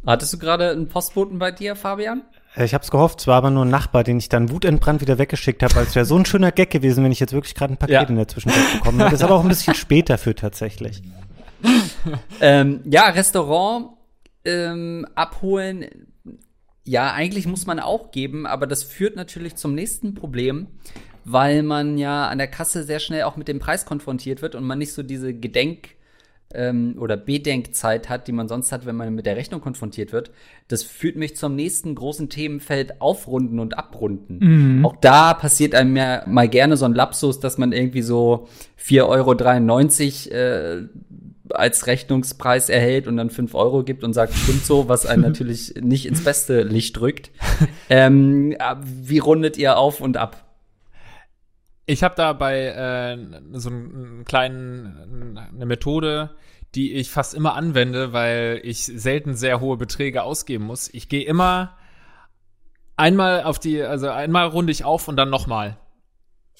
Hattest 0.04 0.32
du 0.32 0.38
gerade 0.38 0.70
einen 0.70 0.88
Postboten 0.88 1.38
bei 1.38 1.52
dir, 1.52 1.76
Fabian? 1.76 2.22
Äh, 2.56 2.64
ich 2.64 2.74
hab's 2.74 2.90
gehofft, 2.90 3.20
es 3.20 3.26
war 3.26 3.37
aber 3.37 3.50
nur 3.50 3.64
ein 3.64 3.70
Nachbar, 3.70 4.04
den 4.04 4.18
ich 4.18 4.28
dann 4.28 4.50
wutentbrannt 4.50 5.00
wieder 5.00 5.18
weggeschickt 5.18 5.62
habe, 5.62 5.74
weil 5.76 5.85
es 5.85 5.94
wäre 5.94 6.04
so 6.04 6.16
ein 6.16 6.24
schöner 6.24 6.52
Gag 6.52 6.70
gewesen, 6.70 7.04
wenn 7.04 7.12
ich 7.12 7.20
jetzt 7.20 7.32
wirklich 7.32 7.54
gerade 7.54 7.74
ein 7.74 7.76
Paket 7.76 7.94
ja. 7.94 8.02
in 8.02 8.16
der 8.16 8.28
Zwischenzeit 8.28 8.72
bekommen 8.74 8.98
hätte. 8.98 9.11
Das 9.11 9.20
ist 9.20 9.24
aber 9.24 9.37
auch 9.37 9.42
ein 9.42 9.48
bisschen 9.48 9.74
später 9.74 10.18
für 10.18 10.35
tatsächlich. 10.35 11.02
ähm, 12.40 12.80
ja, 12.85 13.09
Restaurant 13.09 13.90
ähm, 14.44 15.06
abholen. 15.14 15.87
Ja, 16.85 17.12
eigentlich 17.12 17.46
muss 17.46 17.66
man 17.66 17.80
auch 17.80 18.12
geben, 18.12 18.46
aber 18.46 18.66
das 18.66 18.85
führt 18.85 19.16
natürlich 19.16 19.56
zum 19.56 19.74
nächsten 19.74 20.14
Problem, 20.14 20.68
weil 21.24 21.64
man 21.64 21.98
ja 21.98 22.28
an 22.28 22.38
der 22.38 22.46
Kasse 22.46 22.85
sehr 22.85 23.00
schnell 23.00 23.24
auch 23.24 23.37
mit 23.37 23.48
dem 23.48 23.59
Preis 23.59 23.85
konfrontiert 23.87 24.40
wird 24.40 24.54
und 24.54 24.64
man 24.64 24.78
nicht 24.78 24.92
so 24.92 25.02
diese 25.02 25.35
Gedenk 25.35 25.95
ähm, 26.54 26.96
oder 26.98 27.16
Bedenkzeit 27.16 28.09
hat, 28.09 28.28
die 28.28 28.32
man 28.32 28.48
sonst 28.48 28.72
hat, 28.72 28.87
wenn 28.87 28.96
man 28.96 29.14
mit 29.14 29.26
der 29.26 29.37
Rechnung 29.37 29.61
konfrontiert 29.61 30.12
wird. 30.12 30.30
Das 30.68 30.82
führt 30.82 31.16
mich 31.16 31.37
zum 31.37 31.54
nächsten 31.54 31.94
großen 31.94 32.28
Themenfeld 32.28 33.00
Aufrunden 33.00 33.59
und 33.59 33.78
Abrunden. 33.78 34.38
Mhm. 34.78 34.87
Auch 34.87 34.96
da 34.96 35.35
passiert 35.35 35.74
einem 35.74 35.96
ja 35.96 36.22
mal 36.26 36.48
gerne 36.48 36.76
so 36.76 36.85
ein 36.85 36.94
Lapsus, 36.94 37.40
dass 37.40 37.59
man 37.59 37.72
irgendwie 37.72 38.02
so 38.02 38.48
4,93 38.80 40.30
Euro 40.30 40.37
äh, 40.37 40.88
als 41.50 41.87
Rechnungspreis 41.87 42.68
erhält 42.68 43.06
und 43.06 43.16
dann 43.16 43.30
5 43.30 43.54
Euro 43.54 43.85
gibt 43.85 44.02
und 44.04 44.12
sagt, 44.12 44.35
stimmt 44.35 44.64
so, 44.64 44.88
was 44.88 45.06
einen 45.06 45.22
natürlich 45.26 45.74
nicht 45.80 46.06
ins 46.06 46.24
beste 46.24 46.62
Licht 46.62 46.98
drückt. 46.98 47.30
Ähm, 47.88 48.56
wie 48.85 49.18
rundet 49.18 49.56
ihr 49.56 49.78
auf 49.78 50.00
und 50.00 50.16
ab? 50.16 50.45
Ich 51.87 52.03
habe 52.03 52.14
da 52.16 52.33
bei 52.33 52.66
äh, 52.66 53.16
so 53.53 53.70
einen 53.70 54.25
kleinen 54.25 55.38
eine 55.38 55.66
Methode, 55.66 56.35
die 56.75 56.92
ich 56.94 57.11
fast 57.11 57.33
immer 57.35 57.55
anwende, 57.55 58.12
weil 58.12 58.61
ich 58.64 58.85
selten 58.85 59.35
sehr 59.35 59.61
hohe 59.61 59.77
Beträge 59.77 60.22
ausgeben 60.25 60.64
muss. 60.64 60.92
Ich 60.92 61.09
gehe 61.09 61.25
immer 61.25 61.77
einmal 62.96 63.44
auf 63.44 63.59
die, 63.59 63.83
also 63.83 64.11
einmal 64.11 64.49
runde 64.49 64.72
ich 64.72 64.85
auf 64.85 65.09
und 65.09 65.16
dann 65.16 65.31
nochmal. 65.31 65.77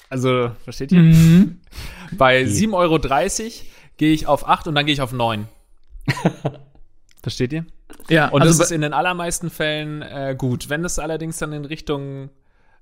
Also, 0.09 0.51
versteht 0.63 0.91
ihr? 0.91 0.99
Mhm. 0.99 1.61
Bei 2.17 2.43
7,30 2.43 2.73
Euro 2.73 2.99
gehe 3.97 4.13
ich 4.13 4.27
auf 4.27 4.47
8 4.47 4.67
und 4.67 4.75
dann 4.75 4.85
gehe 4.85 4.93
ich 4.93 5.01
auf 5.01 5.11
9. 5.11 5.47
versteht 7.21 7.51
ihr? 7.51 7.65
Ja. 8.09 8.29
Und 8.29 8.41
also 8.41 8.57
das 8.57 8.67
ist 8.67 8.71
in 8.71 8.81
den 8.81 8.93
allermeisten 8.93 9.49
Fällen 9.49 10.01
äh, 10.01 10.35
gut. 10.37 10.69
Wenn 10.69 10.85
es 10.85 10.99
allerdings 10.99 11.37
dann 11.37 11.51
in 11.51 11.65
Richtung 11.65 12.29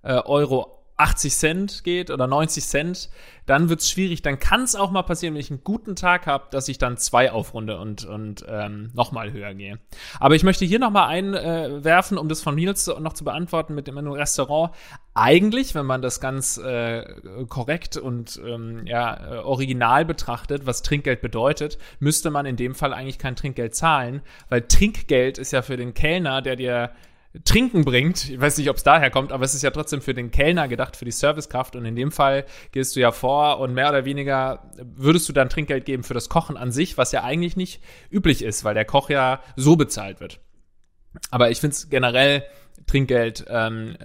äh, 0.04 0.14
Euro 0.14 0.85
80 0.98 1.36
Cent 1.36 1.84
geht 1.84 2.10
oder 2.10 2.26
90 2.26 2.64
Cent, 2.64 3.10
dann 3.46 3.70
wird's 3.70 3.90
schwierig. 3.90 4.22
Dann 4.22 4.40
kann 4.40 4.64
es 4.64 4.76
auch 4.76 4.92
mal 4.92 5.04
passieren, 5.04 5.34
wenn 5.34 5.42
ich 5.42 5.52
einen 5.52 5.64
guten 5.64 5.96
Tag 5.96 6.26
habe, 6.26 6.46
dass 6.52 6.70
ich 6.70 6.78
dann 6.78 6.98
zwei 6.98 7.32
aufrunde 7.32 7.78
und, 7.80 8.06
und 8.06 8.46
ähm, 8.48 8.92
nochmal 8.94 9.34
höher 9.34 9.54
gehe. 9.54 9.80
Aber 10.20 10.36
ich 10.36 10.44
möchte 10.44 10.64
hier 10.64 10.80
nochmal 10.80 11.10
einwerfen, 11.10 12.18
äh, 12.18 12.20
um 12.20 12.30
das 12.30 12.42
von 12.42 12.56
Nils 12.56 12.88
noch 12.88 13.14
zu 13.14 13.26
beantworten 13.26 13.76
mit 13.76 13.88
dem 13.88 13.98
Restaurant. 13.98 14.74
Eigentlich, 15.14 15.76
wenn 15.76 15.86
man 15.86 16.02
das 16.02 16.22
ganz 16.22 16.58
äh, 16.58 17.04
korrekt 17.50 17.98
und 17.98 18.40
ähm, 18.46 18.88
ja, 18.88 19.36
äh, 19.36 19.38
original 19.40 20.06
betrachtet, 20.06 20.66
was 20.66 20.82
Trinkgeld 20.82 21.22
bedeutet, 21.22 21.78
müsste 22.00 22.32
man 22.32 22.46
in 22.46 22.56
dem 22.56 22.74
Fall 22.74 22.94
eigentlich 22.94 23.20
kein 23.20 23.36
Trinkgeld 23.36 23.76
zahlen, 23.76 24.22
weil 24.50 24.62
Trinkgeld 24.62 25.38
ist 25.38 25.52
ja 25.52 25.62
für 25.62 25.78
den 25.78 25.94
Kellner, 25.94 26.42
der 26.42 26.56
dir 26.56 26.92
Trinken 27.44 27.84
bringt. 27.84 28.30
Ich 28.30 28.40
weiß 28.40 28.58
nicht, 28.58 28.70
ob 28.70 28.78
es 28.78 28.84
daher 28.84 29.10
kommt, 29.10 29.32
aber 29.32 29.44
es 29.44 29.54
ist 29.54 29.62
ja 29.62 29.72
trotzdem 29.72 30.02
für 30.02 30.14
den 30.14 30.32
Kellner 30.32 30.68
gedacht, 30.68 30.96
für 30.96 31.06
die 31.06 31.12
Servicekraft. 31.12 31.76
Und 31.76 31.86
in 31.86 31.96
dem 31.96 32.12
Fall 32.12 32.46
gehst 32.72 32.96
du 32.96 33.00
ja 33.00 33.12
vor 33.12 33.60
und 33.60 33.74
mehr 33.74 33.90
oder 33.90 34.06
weniger 34.06 34.72
würdest 34.78 35.28
du 35.28 35.34
dann 35.34 35.50
Trinkgeld 35.50 35.86
geben 35.86 36.04
für 36.04 36.14
das 36.14 36.30
Kochen 36.30 36.58
an 36.58 36.72
sich, 36.72 36.98
was 36.98 37.12
ja 37.12 37.24
eigentlich 37.24 37.58
nicht 37.58 37.82
üblich 38.10 38.44
ist, 38.44 38.64
weil 38.64 38.74
der 38.74 38.86
Koch 38.86 39.10
ja 39.10 39.42
so 39.56 39.76
bezahlt 39.76 40.20
wird. 40.20 40.40
Aber 41.32 41.52
ich 41.52 41.60
finde 41.60 41.74
es 41.74 41.90
generell 41.90 42.44
Trinkgeld, 42.88 43.46
ähm, 43.50 43.98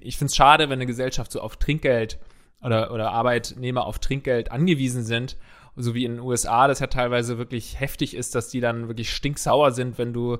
ich 0.00 0.16
finde 0.16 0.30
es 0.30 0.36
schade, 0.36 0.68
wenn 0.68 0.78
eine 0.78 0.86
Gesellschaft 0.86 1.32
so 1.32 1.40
auf 1.40 1.56
Trinkgeld 1.56 2.18
oder, 2.62 2.92
oder 2.92 3.10
Arbeitnehmer 3.10 3.86
auf 3.86 3.98
Trinkgeld 3.98 4.52
angewiesen 4.52 5.04
sind 5.04 5.36
so 5.78 5.94
wie 5.94 6.04
in 6.04 6.16
den 6.16 6.20
USA, 6.20 6.66
das 6.66 6.80
ja 6.80 6.88
teilweise 6.88 7.38
wirklich 7.38 7.78
heftig 7.78 8.14
ist, 8.14 8.34
dass 8.34 8.48
die 8.48 8.60
dann 8.60 8.88
wirklich 8.88 9.12
stinksauer 9.12 9.70
sind, 9.70 9.96
wenn 9.96 10.12
du 10.12 10.38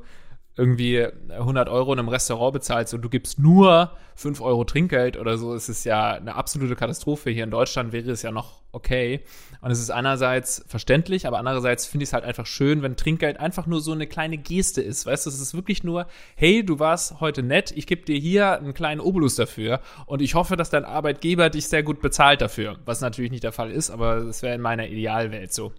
irgendwie 0.59 1.07
100 1.31 1.68
Euro 1.68 1.92
in 1.92 2.01
einem 2.01 2.09
Restaurant 2.09 2.53
bezahlst 2.53 2.92
und 2.92 3.03
du 3.03 3.09
gibst 3.09 3.38
nur 3.38 3.92
5 4.16 4.40
Euro 4.40 4.64
Trinkgeld 4.64 5.16
oder 5.16 5.38
so, 5.38 5.55
ist 5.55 5.68
es 5.68 5.85
ja 5.85 6.14
eine 6.14 6.35
absolute 6.35 6.75
Katastrophe. 6.75 7.31
Hier 7.31 7.44
in 7.44 7.53
Deutschland 7.53 7.92
wäre 7.92 8.11
es 8.11 8.23
ja 8.23 8.33
noch 8.33 8.62
okay. 8.73 9.21
Und 9.61 9.71
es 9.71 9.79
ist 9.79 9.90
einerseits 9.90 10.64
verständlich, 10.66 11.27
aber 11.27 11.38
andererseits 11.38 11.87
finde 11.87 12.03
ich 12.03 12.09
es 12.09 12.12
halt 12.12 12.25
einfach 12.25 12.47
schön, 12.47 12.83
wenn 12.83 12.97
Trinkgeld 12.97 13.38
einfach 13.38 13.66
nur 13.66 13.81
so 13.81 13.92
eine 13.92 14.09
kleine 14.09 14.37
Geste 14.37 14.83
ist. 14.83 15.07
Weißt 15.07 15.27
du, 15.27 15.31
es 15.31 15.40
ist 15.40 15.55
wirklich 15.55 15.85
nur, 15.85 16.09
hey, 16.35 16.64
du 16.64 16.81
warst 16.81 17.21
heute 17.21 17.44
nett, 17.44 17.73
ich 17.77 17.87
gebe 17.87 18.03
dir 18.03 18.18
hier 18.18 18.59
einen 18.59 18.75
kleinen 18.75 19.01
Obolus 19.01 19.37
dafür 19.37 19.81
und 20.07 20.21
ich 20.21 20.35
hoffe, 20.35 20.57
dass 20.57 20.71
dein 20.71 20.85
Arbeitgeber 20.85 21.51
dich 21.51 21.68
sehr 21.68 21.85
gut 21.85 22.01
bezahlt 22.01 22.40
dafür. 22.40 22.79
Was 22.85 23.01
natürlich 23.01 23.31
nicht 23.31 23.44
der 23.44 23.53
Fall 23.53 23.71
ist, 23.71 23.90
aber 23.90 24.25
das 24.25 24.42
wäre 24.42 24.57
in 24.57 24.61
meiner 24.61 24.88
Idealwelt 24.88 25.53
so. 25.53 25.73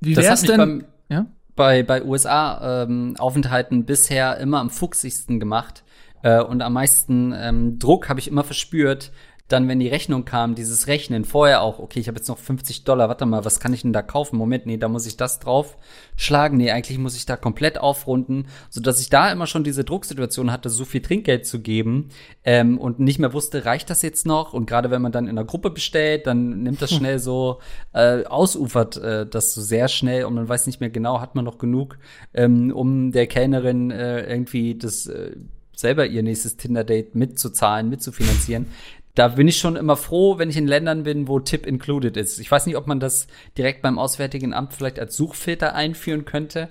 Wie 0.00 0.16
wär's 0.16 0.42
denn? 0.42 0.58
Beim, 0.58 0.84
ja? 1.08 1.26
Bei, 1.56 1.82
bei 1.82 2.04
USA-Aufenthalten 2.04 3.78
ähm, 3.78 3.84
bisher 3.84 4.38
immer 4.38 4.60
am 4.60 4.70
fuchsigsten 4.70 5.40
gemacht. 5.40 5.84
Äh, 6.22 6.40
und 6.40 6.62
am 6.62 6.72
meisten 6.72 7.32
ähm, 7.36 7.78
Druck 7.78 8.08
habe 8.08 8.20
ich 8.20 8.28
immer 8.28 8.44
verspürt, 8.44 9.12
dann, 9.48 9.68
wenn 9.68 9.78
die 9.78 9.88
Rechnung 9.88 10.24
kam, 10.24 10.54
dieses 10.54 10.86
Rechnen, 10.86 11.26
vorher 11.26 11.60
auch, 11.60 11.78
okay, 11.78 12.00
ich 12.00 12.08
habe 12.08 12.16
jetzt 12.16 12.28
noch 12.28 12.38
50 12.38 12.84
Dollar, 12.84 13.10
warte 13.10 13.26
mal, 13.26 13.44
was 13.44 13.60
kann 13.60 13.74
ich 13.74 13.82
denn 13.82 13.92
da 13.92 14.00
kaufen? 14.00 14.38
Moment, 14.38 14.64
nee, 14.64 14.78
da 14.78 14.88
muss 14.88 15.06
ich 15.06 15.18
das 15.18 15.38
drauf 15.38 15.76
schlagen. 16.16 16.56
Nee, 16.56 16.70
eigentlich 16.70 16.96
muss 16.96 17.14
ich 17.14 17.26
da 17.26 17.36
komplett 17.36 17.76
aufrunden, 17.76 18.46
so 18.70 18.80
dass 18.80 19.00
ich 19.00 19.10
da 19.10 19.30
immer 19.30 19.46
schon 19.46 19.62
diese 19.62 19.84
Drucksituation 19.84 20.50
hatte, 20.50 20.70
so 20.70 20.86
viel 20.86 21.02
Trinkgeld 21.02 21.44
zu 21.44 21.60
geben 21.60 22.08
ähm, 22.42 22.78
und 22.78 23.00
nicht 23.00 23.18
mehr 23.18 23.34
wusste, 23.34 23.66
reicht 23.66 23.90
das 23.90 24.00
jetzt 24.00 24.24
noch? 24.24 24.54
Und 24.54 24.64
gerade 24.64 24.90
wenn 24.90 25.02
man 25.02 25.12
dann 25.12 25.24
in 25.26 25.36
einer 25.36 25.46
Gruppe 25.46 25.68
bestellt, 25.68 26.26
dann 26.26 26.62
nimmt 26.62 26.80
das 26.80 26.90
schnell 26.94 27.18
so, 27.18 27.60
äh, 27.92 28.24
ausufert 28.24 28.96
äh, 28.96 29.26
das 29.26 29.52
so 29.52 29.60
sehr 29.60 29.88
schnell 29.88 30.24
und 30.24 30.34
man 30.34 30.48
weiß 30.48 30.66
nicht 30.66 30.80
mehr 30.80 30.90
genau, 30.90 31.20
hat 31.20 31.34
man 31.34 31.44
noch 31.44 31.58
genug, 31.58 31.98
ähm, 32.32 32.72
um 32.74 33.12
der 33.12 33.26
Kellnerin 33.26 33.90
äh, 33.90 34.22
irgendwie 34.22 34.74
das 34.74 35.06
äh, 35.06 35.36
selber 35.76 36.06
ihr 36.06 36.22
nächstes 36.22 36.56
Tinder-Date 36.56 37.14
mitzuzahlen, 37.14 37.90
mitzufinanzieren 37.90 38.68
da 39.14 39.28
bin 39.28 39.46
ich 39.46 39.58
schon 39.58 39.76
immer 39.76 39.96
froh, 39.96 40.38
wenn 40.38 40.50
ich 40.50 40.56
in 40.56 40.66
Ländern 40.66 41.04
bin, 41.04 41.28
wo 41.28 41.38
Tip 41.38 41.66
included 41.66 42.16
ist. 42.16 42.40
Ich 42.40 42.50
weiß 42.50 42.66
nicht, 42.66 42.76
ob 42.76 42.86
man 42.86 42.98
das 42.98 43.28
direkt 43.56 43.82
beim 43.82 43.98
Auswärtigen 43.98 44.52
Amt 44.52 44.74
vielleicht 44.74 44.98
als 44.98 45.16
Suchfilter 45.16 45.74
einführen 45.74 46.24
könnte, 46.24 46.68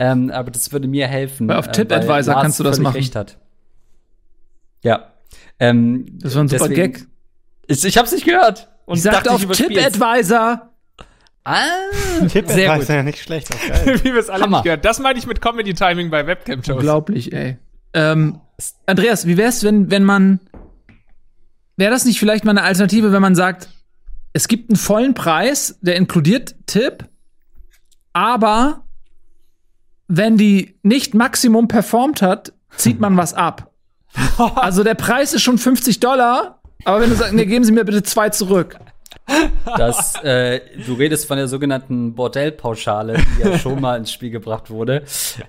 ähm, 0.00 0.30
aber 0.30 0.50
das 0.50 0.72
würde 0.72 0.88
mir 0.88 1.06
helfen. 1.06 1.48
Weil 1.48 1.56
auf 1.56 1.68
äh, 1.68 1.72
TipAdvisor 1.72 2.34
kannst 2.34 2.58
du 2.58 2.64
das 2.64 2.80
machen. 2.80 2.96
Recht 2.96 3.14
hat. 3.14 3.38
Ja. 4.82 5.12
Ähm, 5.60 6.06
das 6.20 6.34
war 6.34 6.42
ein 6.42 6.48
super 6.48 6.68
deswegen, 6.68 6.92
Gag. 6.92 7.06
Ich, 7.68 7.84
ich 7.84 7.96
hab's 7.96 8.12
nicht 8.12 8.24
gehört. 8.24 8.68
Und 8.86 8.96
ich 8.96 9.02
sagte 9.02 9.30
auf 9.30 9.46
TipAdvisor. 9.46 10.70
Ah, 11.44 11.62
TipAdvisor 12.28 12.76
ist 12.76 12.88
ja 12.88 13.02
nicht 13.04 13.20
schlecht. 13.20 13.54
Auch 13.54 13.68
geil. 13.68 14.00
Wie 14.02 14.12
wir 14.12 14.20
es 14.20 14.30
alle 14.30 14.44
Hammer. 14.44 14.58
nicht 14.58 14.64
gehört. 14.64 14.84
Das 14.84 14.98
meine 14.98 15.18
ich 15.18 15.26
mit 15.26 15.40
Comedy 15.40 15.74
Timing 15.74 16.10
bei 16.10 16.26
Webcam-Shows. 16.26 16.76
Unglaublich, 16.76 17.32
ey. 17.32 17.58
Ähm, 17.92 18.40
Andreas, 18.86 19.26
wie 19.26 19.36
wär's, 19.36 19.62
wenn, 19.62 19.90
wenn 19.90 20.04
man 20.04 20.40
wäre 21.76 21.90
das 21.90 22.04
nicht 22.04 22.18
vielleicht 22.18 22.44
mal 22.44 22.52
eine 22.52 22.62
Alternative, 22.62 23.12
wenn 23.12 23.22
man 23.22 23.34
sagt, 23.34 23.68
es 24.32 24.48
gibt 24.48 24.70
einen 24.70 24.76
vollen 24.76 25.14
Preis, 25.14 25.78
der 25.80 25.96
inkludiert 25.96 26.54
Tipp, 26.66 27.08
aber 28.12 28.84
wenn 30.08 30.36
die 30.36 30.78
nicht 30.82 31.14
Maximum 31.14 31.68
performt 31.68 32.22
hat, 32.22 32.52
zieht 32.76 33.00
man 33.00 33.16
was 33.16 33.34
ab. 33.34 33.70
also 34.56 34.84
der 34.84 34.94
Preis 34.94 35.32
ist 35.34 35.42
schon 35.42 35.58
50 35.58 36.00
Dollar, 36.00 36.60
aber 36.84 37.00
wenn 37.00 37.10
du 37.10 37.16
sagst, 37.16 37.32
nee, 37.32 37.46
geben 37.46 37.64
Sie 37.64 37.72
mir 37.72 37.84
bitte 37.84 38.02
zwei 38.02 38.30
zurück. 38.30 38.78
Das, 39.64 40.22
äh, 40.22 40.60
du 40.84 40.94
redest 40.94 41.26
von 41.26 41.38
der 41.38 41.48
sogenannten 41.48 42.14
Bordellpauschale, 42.14 43.16
die 43.16 43.42
ja 43.42 43.58
schon 43.58 43.80
mal 43.80 43.96
ins 43.96 44.12
Spiel 44.12 44.30
gebracht 44.30 44.70
wurde. 44.70 45.04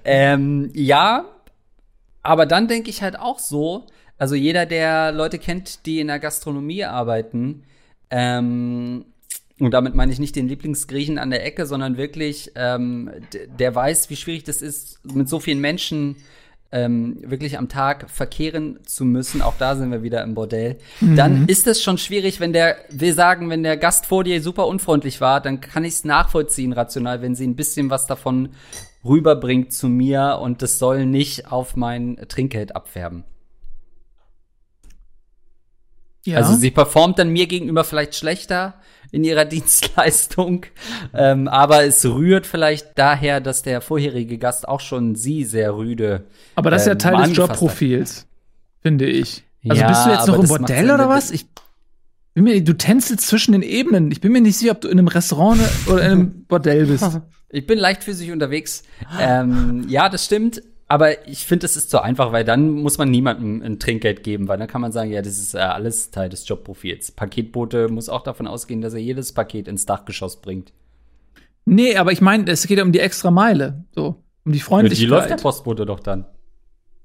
Ähm, 0.06 0.70
ja, 0.74 1.26
aber 2.24 2.46
dann 2.46 2.68
denke 2.68 2.90
ich 2.90 3.02
halt 3.02 3.20
auch 3.20 3.40
so, 3.40 3.86
also 4.18 4.36
jeder, 4.36 4.66
der 4.66 5.12
Leute 5.12 5.40
kennt, 5.40 5.86
die 5.86 6.00
in 6.00 6.08
der 6.08 6.20
Gastronomie 6.20 6.86
arbeiten, 6.86 7.64
ähm, 8.10 9.06
und 9.60 9.72
damit 9.72 9.96
meine 9.96 10.12
ich 10.12 10.20
nicht 10.20 10.36
den 10.36 10.50
Lieblingsgriechen 10.50 11.18
an 11.18 11.30
der 11.30 11.46
Ecke, 11.46 11.66
sondern 11.66 11.98
wirklich, 11.98 12.52
ähm, 12.56 13.10
der 13.58 13.74
weiß, 13.74 14.10
wie 14.10 14.18
schwierig 14.18 14.44
das 14.44 14.62
ist, 14.62 15.00
mit 15.06 15.30
so 15.30 15.40
vielen 15.40 15.62
Menschen 15.62 16.18
ähm, 16.74 17.18
wirklich 17.22 17.58
am 17.58 17.70
Tag 17.70 18.10
verkehren 18.10 18.80
zu 18.86 19.06
müssen. 19.06 19.42
Auch 19.42 19.54
da 19.58 19.78
sind 19.78 19.92
wir 19.92 20.04
wieder 20.04 20.24
im 20.24 20.36
Bordell. 20.36 20.78
Mhm. 21.00 21.16
Dann 21.16 21.48
ist 21.48 21.68
es 21.68 21.82
schon 21.82 21.98
schwierig, 21.98 22.42
wenn 22.42 22.52
der, 22.52 22.76
wir 22.90 23.14
sagen, 23.14 23.50
wenn 23.50 23.64
der 23.64 23.78
Gast 23.78 24.08
vor 24.08 24.26
dir 24.26 24.42
super 24.42 24.68
unfreundlich 24.68 25.22
war, 25.22 25.40
dann 25.40 25.62
kann 25.62 25.86
ich 25.86 25.94
es 25.94 26.04
nachvollziehen 26.04 26.74
rational, 26.74 27.22
wenn 27.22 27.34
sie 27.34 27.48
ein 27.48 27.56
bisschen 27.56 27.90
was 27.90 28.08
davon 28.08 28.50
rüberbringt 29.06 29.72
zu 29.72 29.88
mir 29.88 30.40
und 30.42 30.62
das 30.62 30.80
soll 30.80 31.06
nicht 31.06 31.50
auf 31.50 31.78
mein 31.78 32.18
Trinkgeld 32.28 32.76
abfärben. 32.76 33.24
Ja. 36.26 36.38
Also 36.38 36.56
sie 36.56 36.72
performt 36.72 37.20
dann 37.20 37.30
mir 37.30 37.48
gegenüber 37.48 37.84
vielleicht 37.84 38.16
schlechter 38.16 38.76
in 39.12 39.24
ihrer 39.24 39.46
Dienstleistung, 39.46 40.66
ähm, 41.14 41.48
aber 41.48 41.86
es 41.86 42.04
rührt 42.06 42.46
vielleicht 42.46 42.98
daher, 42.98 43.40
dass 43.40 43.62
der 43.62 43.82
vorherige 43.82 44.38
Gast 44.38 44.68
auch 44.68 44.82
schon 44.82 45.16
sie 45.16 45.44
sehr 45.44 45.76
rüde. 45.76 46.26
Aber 46.56 46.72
das 46.72 46.82
ist 46.82 46.88
ja 46.88 46.94
ähm, 46.94 47.00
Teil 47.00 47.28
des 47.28 47.38
Jobprofils, 47.38 48.28
finde 48.82 49.06
ich. 49.06 49.44
Also 49.68 49.82
ja, 49.82 49.88
bist 49.88 50.06
du 50.06 50.10
jetzt 50.12 50.28
noch 50.28 50.40
im 50.40 50.48
Bordell 50.48 50.92
oder 50.92 51.10
was? 51.10 51.32
Ich 51.32 51.48
bin 52.34 52.44
mir, 52.44 52.64
du 52.64 52.74
tänzelst 52.74 53.28
zwischen 53.28 53.54
den 53.54 53.62
Ebenen. 53.62 54.12
Ich 54.12 54.22
bin 54.22 54.32
mir 54.32 54.42
nicht 54.42 54.58
sicher, 54.58 54.74
ob 54.74 54.82
du 54.82 54.90
in 54.90 55.00
einem 55.00 55.08
Restaurant 55.08 55.62
oder 55.88 56.04
in 56.04 56.12
einem 56.12 56.46
Bordell 56.48 56.86
bist. 56.86 57.22
Ich 57.50 57.66
bin 57.66 57.80
leichtfüßig 57.80 58.32
unterwegs. 58.32 58.84
Ähm, 59.20 59.86
ja, 59.88 60.10
das 60.10 60.26
stimmt. 60.26 60.62
Aber 60.88 61.28
ich 61.28 61.46
finde, 61.46 61.66
es 61.66 61.76
ist 61.76 61.90
zu 61.90 62.02
einfach, 62.02 62.32
weil 62.32 62.44
dann 62.44 62.70
muss 62.70 63.00
man 63.00 63.10
niemandem 63.10 63.62
ein 63.64 63.80
Trinkgeld 63.80 64.24
geben, 64.24 64.48
weil 64.48 64.60
dann 64.60 64.68
kann 64.68 64.82
man 64.82 64.92
sagen, 64.92 65.12
ja, 65.12 65.22
das 65.22 65.40
ist 65.40 65.56
äh, 65.56 65.60
alles 65.60 66.12
Teil 66.12 66.30
des 66.30 66.48
Jobprofils. 66.48 67.12
Paketbote 67.12 67.88
muss 67.90 68.08
auch 68.08 68.22
davon 68.22 68.46
ausgehen, 68.46 68.82
dass 68.82 68.94
er 68.94 69.00
jedes 69.00 69.34
Paket 69.34 69.68
ins 69.68 69.88
Dachgeschoss 69.88 70.42
bringt. 70.42 70.74
Nee, 71.66 71.98
aber 71.98 72.12
ich 72.12 72.22
meine, 72.22 72.50
es 72.52 72.68
geht 72.68 72.78
ja 72.78 72.84
um 72.84 72.92
die 72.92 73.00
extra 73.00 73.32
Meile, 73.32 73.86
so, 73.96 74.24
um 74.46 74.52
die 74.52 74.60
Freundlichkeit. 74.60 75.00
Ja, 75.00 75.06
die 75.06 75.10
läuft 75.10 75.30
der 75.32 75.38
Postbote 75.38 75.88
doch 75.88 76.00
dann. 76.00 76.26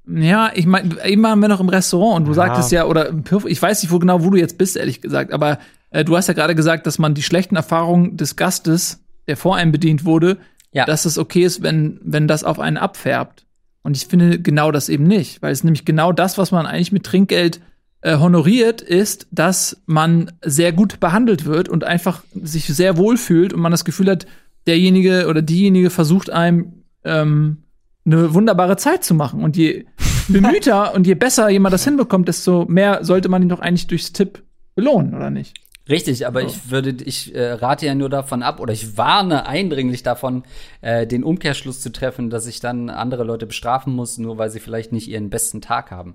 Ja, 0.07 0.51
ich 0.55 0.67
meine, 0.67 1.03
eben 1.05 1.23
waren 1.23 1.39
wir 1.41 1.49
noch 1.49 1.61
im 1.61 1.69
Restaurant 1.69 2.19
und 2.19 2.25
du 2.25 2.31
ja. 2.33 2.35
sagtest 2.35 2.73
ja, 2.73 2.85
oder 2.87 3.13
ich 3.47 3.63
weiß 3.63 3.83
nicht 3.83 3.93
wo 3.93 3.99
genau, 3.99 4.25
wo 4.25 4.31
du 4.31 4.37
jetzt 4.37 4.59
bist, 4.59 4.77
ehrlich 4.77 5.01
gesagt, 5.01 5.33
aber 5.33 5.59
äh, 5.91 6.05
du 6.05 6.17
hast 6.17 6.27
ja 6.27 6.35
gerade 6.35 6.55
gesagt, 6.55 6.87
dass 6.87 6.99
man 6.99 7.15
die 7.15 7.23
schlechten 7.23 7.57
Erfahrungen 7.57 8.17
des 8.17 8.37
Gastes, 8.37 9.05
der 9.29 9.37
vor 9.37 9.57
einem 9.57 9.73
bedient 9.73 10.05
wurde, 10.05 10.39
ja. 10.73 10.85
dass 10.85 11.05
es 11.05 11.17
okay 11.17 11.45
ist, 11.45 11.63
wenn, 11.63 12.01
wenn 12.03 12.29
das 12.29 12.45
auf 12.45 12.59
einen 12.59 12.77
abfärbt. 12.77 13.47
Und 13.83 13.97
ich 13.97 14.07
finde 14.07 14.41
genau 14.41 14.71
das 14.73 14.89
eben 14.89 15.05
nicht, 15.05 15.43
weil 15.43 15.53
es 15.53 15.65
nämlich 15.65 15.85
genau 15.85 16.13
das, 16.13 16.39
was 16.39 16.53
man 16.53 16.67
eigentlich 16.67 16.93
mit 16.93 17.05
Trinkgeld 17.05 17.61
äh, 18.03 18.19
honoriert, 18.19 18.83
ist, 18.83 19.27
dass 19.31 19.83
man 19.87 20.33
sehr 20.43 20.73
gut 20.73 21.01
behandelt 21.01 21.45
wird 21.45 21.69
und 21.69 21.85
einfach 21.85 22.23
sich 22.43 22.67
sehr 22.67 22.97
wohl 22.97 23.17
fühlt 23.17 23.53
und 23.53 23.61
man 23.61 23.73
das 23.73 23.85
Gefühl 23.85 24.11
hat, 24.11 24.27
derjenige 24.67 25.27
oder 25.29 25.43
diejenige 25.43 25.91
versucht 25.91 26.31
einem 26.31 26.85
ähm, 27.05 27.65
eine 28.05 28.35
wunderbare 28.35 28.77
Zeit 28.77 29.05
zu 29.05 29.15
machen. 29.15 29.43
Und 29.43 29.57
je 29.57 29.87
bemühter 30.29 30.95
und 30.95 31.07
je 31.07 31.15
besser 31.15 31.49
jemand 31.49 31.73
das 31.73 31.85
hinbekommt, 31.85 32.29
desto 32.29 32.67
mehr 32.67 33.05
sollte 33.05 33.29
man 33.29 33.43
ihn 33.43 33.49
doch 33.49 33.61
eigentlich 33.61 33.87
durchs 33.87 34.13
Tipp 34.13 34.43
belohnen, 34.75 35.15
oder 35.15 35.31
nicht? 35.31 35.57
Richtig, 35.91 36.27
aber 36.27 36.43
oh. 36.43 36.47
ich 36.47 36.71
würde, 36.71 36.91
ich 37.05 37.35
äh, 37.35 37.53
rate 37.53 37.85
ja 37.85 37.95
nur 37.97 38.09
davon 38.09 38.45
ab 38.45 38.61
oder 38.61 38.73
ich 38.73 38.97
warne 38.97 39.47
eindringlich 39.47 40.05
davon, 40.05 40.45
äh, 40.81 41.07
den 41.07 41.25
Umkehrschluss 41.25 41.81
zu 41.81 41.91
treffen, 41.91 42.31
dass 42.31 42.47
ich 42.47 42.61
dann 42.61 42.89
andere 42.89 43.25
Leute 43.25 43.47
bestrafen 43.47 43.93
muss, 43.95 44.17
nur 44.17 44.39
weil 44.39 44.51
sie 44.51 44.61
vielleicht 44.61 44.93
nicht 44.93 45.09
ihren 45.09 45.31
besten 45.31 45.61
Tag 45.61 45.91
haben. 45.91 46.15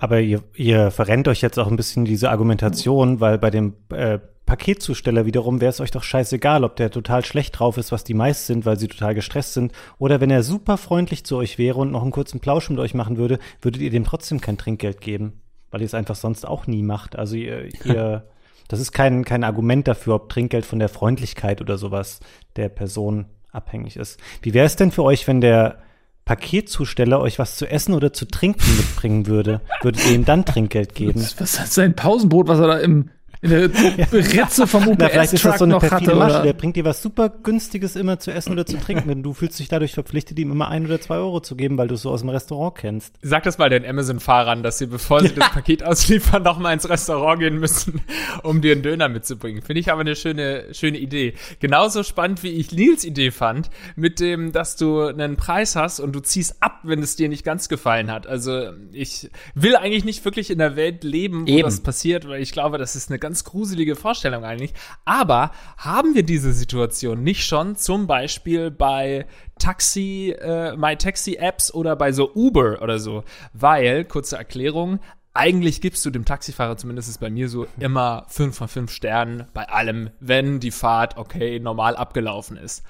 Aber 0.00 0.20
ihr, 0.20 0.42
ihr 0.56 0.90
verrennt 0.90 1.28
euch 1.28 1.40
jetzt 1.40 1.58
auch 1.58 1.68
ein 1.68 1.76
bisschen 1.76 2.04
diese 2.04 2.30
Argumentation, 2.30 3.20
weil 3.20 3.38
bei 3.38 3.50
dem 3.50 3.74
äh, 3.90 4.18
Paketzusteller 4.44 5.24
wiederum 5.24 5.60
wäre 5.60 5.70
es 5.70 5.80
euch 5.80 5.92
doch 5.92 6.02
scheißegal, 6.02 6.64
ob 6.64 6.74
der 6.74 6.90
total 6.90 7.24
schlecht 7.24 7.58
drauf 7.58 7.78
ist, 7.78 7.92
was 7.92 8.02
die 8.02 8.14
meist 8.14 8.46
sind, 8.46 8.66
weil 8.66 8.78
sie 8.78 8.88
total 8.88 9.14
gestresst 9.14 9.54
sind, 9.54 9.72
oder 9.98 10.20
wenn 10.20 10.30
er 10.30 10.42
super 10.42 10.76
freundlich 10.76 11.24
zu 11.24 11.36
euch 11.36 11.56
wäre 11.56 11.78
und 11.78 11.92
noch 11.92 12.02
einen 12.02 12.10
kurzen 12.10 12.40
Plausch 12.40 12.68
mit 12.68 12.80
euch 12.80 12.94
machen 12.94 13.16
würde, 13.16 13.38
würdet 13.62 13.80
ihr 13.80 13.90
dem 13.90 14.04
trotzdem 14.04 14.40
kein 14.40 14.58
Trinkgeld 14.58 15.00
geben, 15.00 15.40
weil 15.70 15.80
ihr 15.80 15.86
es 15.86 15.94
einfach 15.94 16.16
sonst 16.16 16.46
auch 16.46 16.66
nie 16.66 16.82
macht. 16.82 17.16
Also 17.16 17.36
ihr, 17.36 17.68
ihr 17.84 18.24
Das 18.70 18.78
ist 18.78 18.92
kein, 18.92 19.24
kein 19.24 19.42
Argument 19.42 19.88
dafür, 19.88 20.14
ob 20.14 20.28
Trinkgeld 20.28 20.64
von 20.64 20.78
der 20.78 20.88
Freundlichkeit 20.88 21.60
oder 21.60 21.76
sowas 21.76 22.20
der 22.54 22.68
Person 22.68 23.26
abhängig 23.50 23.96
ist. 23.96 24.20
Wie 24.42 24.54
wäre 24.54 24.64
es 24.64 24.76
denn 24.76 24.92
für 24.92 25.02
euch, 25.02 25.26
wenn 25.26 25.40
der 25.40 25.80
Paketzusteller 26.24 27.18
euch 27.18 27.40
was 27.40 27.56
zu 27.56 27.66
essen 27.66 27.94
oder 27.94 28.12
zu 28.12 28.26
trinken 28.26 28.76
mitbringen 28.76 29.26
würde? 29.26 29.60
Würdet 29.82 30.06
ihr 30.06 30.14
ihm 30.14 30.24
dann 30.24 30.44
Trinkgeld 30.44 30.94
geben? 30.94 31.20
Was, 31.20 31.40
was 31.40 31.58
hat 31.58 31.66
sein 31.66 31.96
Pausenbrot, 31.96 32.46
was 32.46 32.60
er 32.60 32.68
da 32.68 32.78
im 32.78 33.10
in 33.42 33.50
der 33.50 33.70
Ritze 34.12 34.66
vom 34.66 34.86
UPS 34.86 34.98
Na, 34.98 35.08
vielleicht 35.08 35.32
ist 35.32 35.44
das 35.46 35.58
so 35.58 35.64
eine 35.64 35.78
perfide 35.78 36.14
Masche. 36.14 36.42
Der 36.42 36.52
bringt 36.52 36.76
dir 36.76 36.84
was 36.84 37.02
super 37.02 37.30
günstiges 37.30 37.96
immer 37.96 38.18
zu 38.18 38.30
essen 38.30 38.52
oder 38.52 38.66
zu 38.66 38.76
trinken. 38.78 39.10
Und 39.10 39.22
du 39.22 39.32
fühlst 39.32 39.58
dich 39.58 39.68
dadurch 39.68 39.92
verpflichtet, 39.92 40.38
ihm 40.38 40.50
immer 40.50 40.68
ein 40.68 40.84
oder 40.84 41.00
zwei 41.00 41.16
Euro 41.16 41.40
zu 41.40 41.56
geben, 41.56 41.78
weil 41.78 41.88
du 41.88 41.94
es 41.94 42.02
so 42.02 42.10
aus 42.10 42.20
dem 42.20 42.28
Restaurant 42.28 42.74
kennst. 42.74 43.14
Sag 43.22 43.44
das 43.44 43.56
mal 43.56 43.70
den 43.70 43.86
Amazon-Fahrern, 43.86 44.62
dass 44.62 44.76
sie, 44.76 44.86
bevor 44.86 45.22
sie 45.22 45.34
das 45.34 45.50
Paket 45.50 45.82
ausliefern, 45.82 46.42
noch 46.42 46.58
mal 46.58 46.74
ins 46.74 46.88
Restaurant 46.88 47.40
gehen 47.40 47.58
müssen, 47.58 48.02
um 48.42 48.60
dir 48.60 48.72
einen 48.72 48.82
Döner 48.82 49.08
mitzubringen. 49.08 49.62
Finde 49.62 49.80
ich 49.80 49.90
aber 49.90 50.02
eine 50.02 50.16
schöne, 50.16 50.66
schöne 50.72 50.98
Idee. 50.98 51.32
Genauso 51.60 52.02
spannend, 52.02 52.42
wie 52.42 52.50
ich 52.50 52.72
Nils 52.72 53.04
Idee 53.04 53.30
fand, 53.30 53.70
mit 53.96 54.20
dem, 54.20 54.52
dass 54.52 54.76
du 54.76 55.00
einen 55.00 55.36
Preis 55.36 55.76
hast 55.76 55.98
und 56.00 56.12
du 56.12 56.20
ziehst 56.20 56.56
ab, 56.60 56.80
wenn 56.82 57.02
es 57.02 57.16
dir 57.16 57.30
nicht 57.30 57.44
ganz 57.44 57.70
gefallen 57.70 58.10
hat. 58.10 58.26
Also 58.26 58.72
ich 58.92 59.30
will 59.54 59.76
eigentlich 59.76 60.04
nicht 60.04 60.24
wirklich 60.26 60.50
in 60.50 60.58
der 60.58 60.76
Welt 60.76 61.04
leben, 61.04 61.46
wo 61.46 61.50
Eben. 61.50 61.62
das 61.62 61.80
passiert, 61.80 62.28
weil 62.28 62.42
ich 62.42 62.52
glaube, 62.52 62.76
das 62.76 62.96
ist 62.96 63.08
eine 63.08 63.18
ganz 63.18 63.29
gruselige 63.44 63.96
Vorstellung 63.96 64.44
eigentlich. 64.44 64.74
Aber 65.04 65.50
haben 65.76 66.14
wir 66.14 66.22
diese 66.22 66.52
Situation 66.52 67.22
nicht 67.22 67.44
schon 67.44 67.76
zum 67.76 68.06
Beispiel 68.06 68.70
bei 68.70 69.26
Taxi, 69.58 70.34
äh, 70.38 70.76
My 70.76 70.96
Taxi 70.96 71.34
Apps 71.34 71.72
oder 71.72 71.96
bei 71.96 72.12
so 72.12 72.32
Uber 72.34 72.82
oder 72.82 72.98
so? 72.98 73.24
Weil, 73.52 74.04
kurze 74.04 74.36
Erklärung, 74.36 75.00
eigentlich 75.32 75.80
gibst 75.80 76.04
du 76.04 76.10
dem 76.10 76.24
Taxifahrer, 76.24 76.76
zumindest 76.76 77.08
ist 77.08 77.18
bei 77.18 77.30
mir 77.30 77.48
so, 77.48 77.66
immer 77.78 78.24
fünf 78.28 78.56
von 78.56 78.68
fünf 78.68 78.90
Sternen 78.90 79.46
bei 79.54 79.68
allem, 79.68 80.10
wenn 80.18 80.60
die 80.60 80.72
Fahrt 80.72 81.16
okay 81.16 81.60
normal 81.60 81.96
abgelaufen 81.96 82.56
ist. 82.56 82.84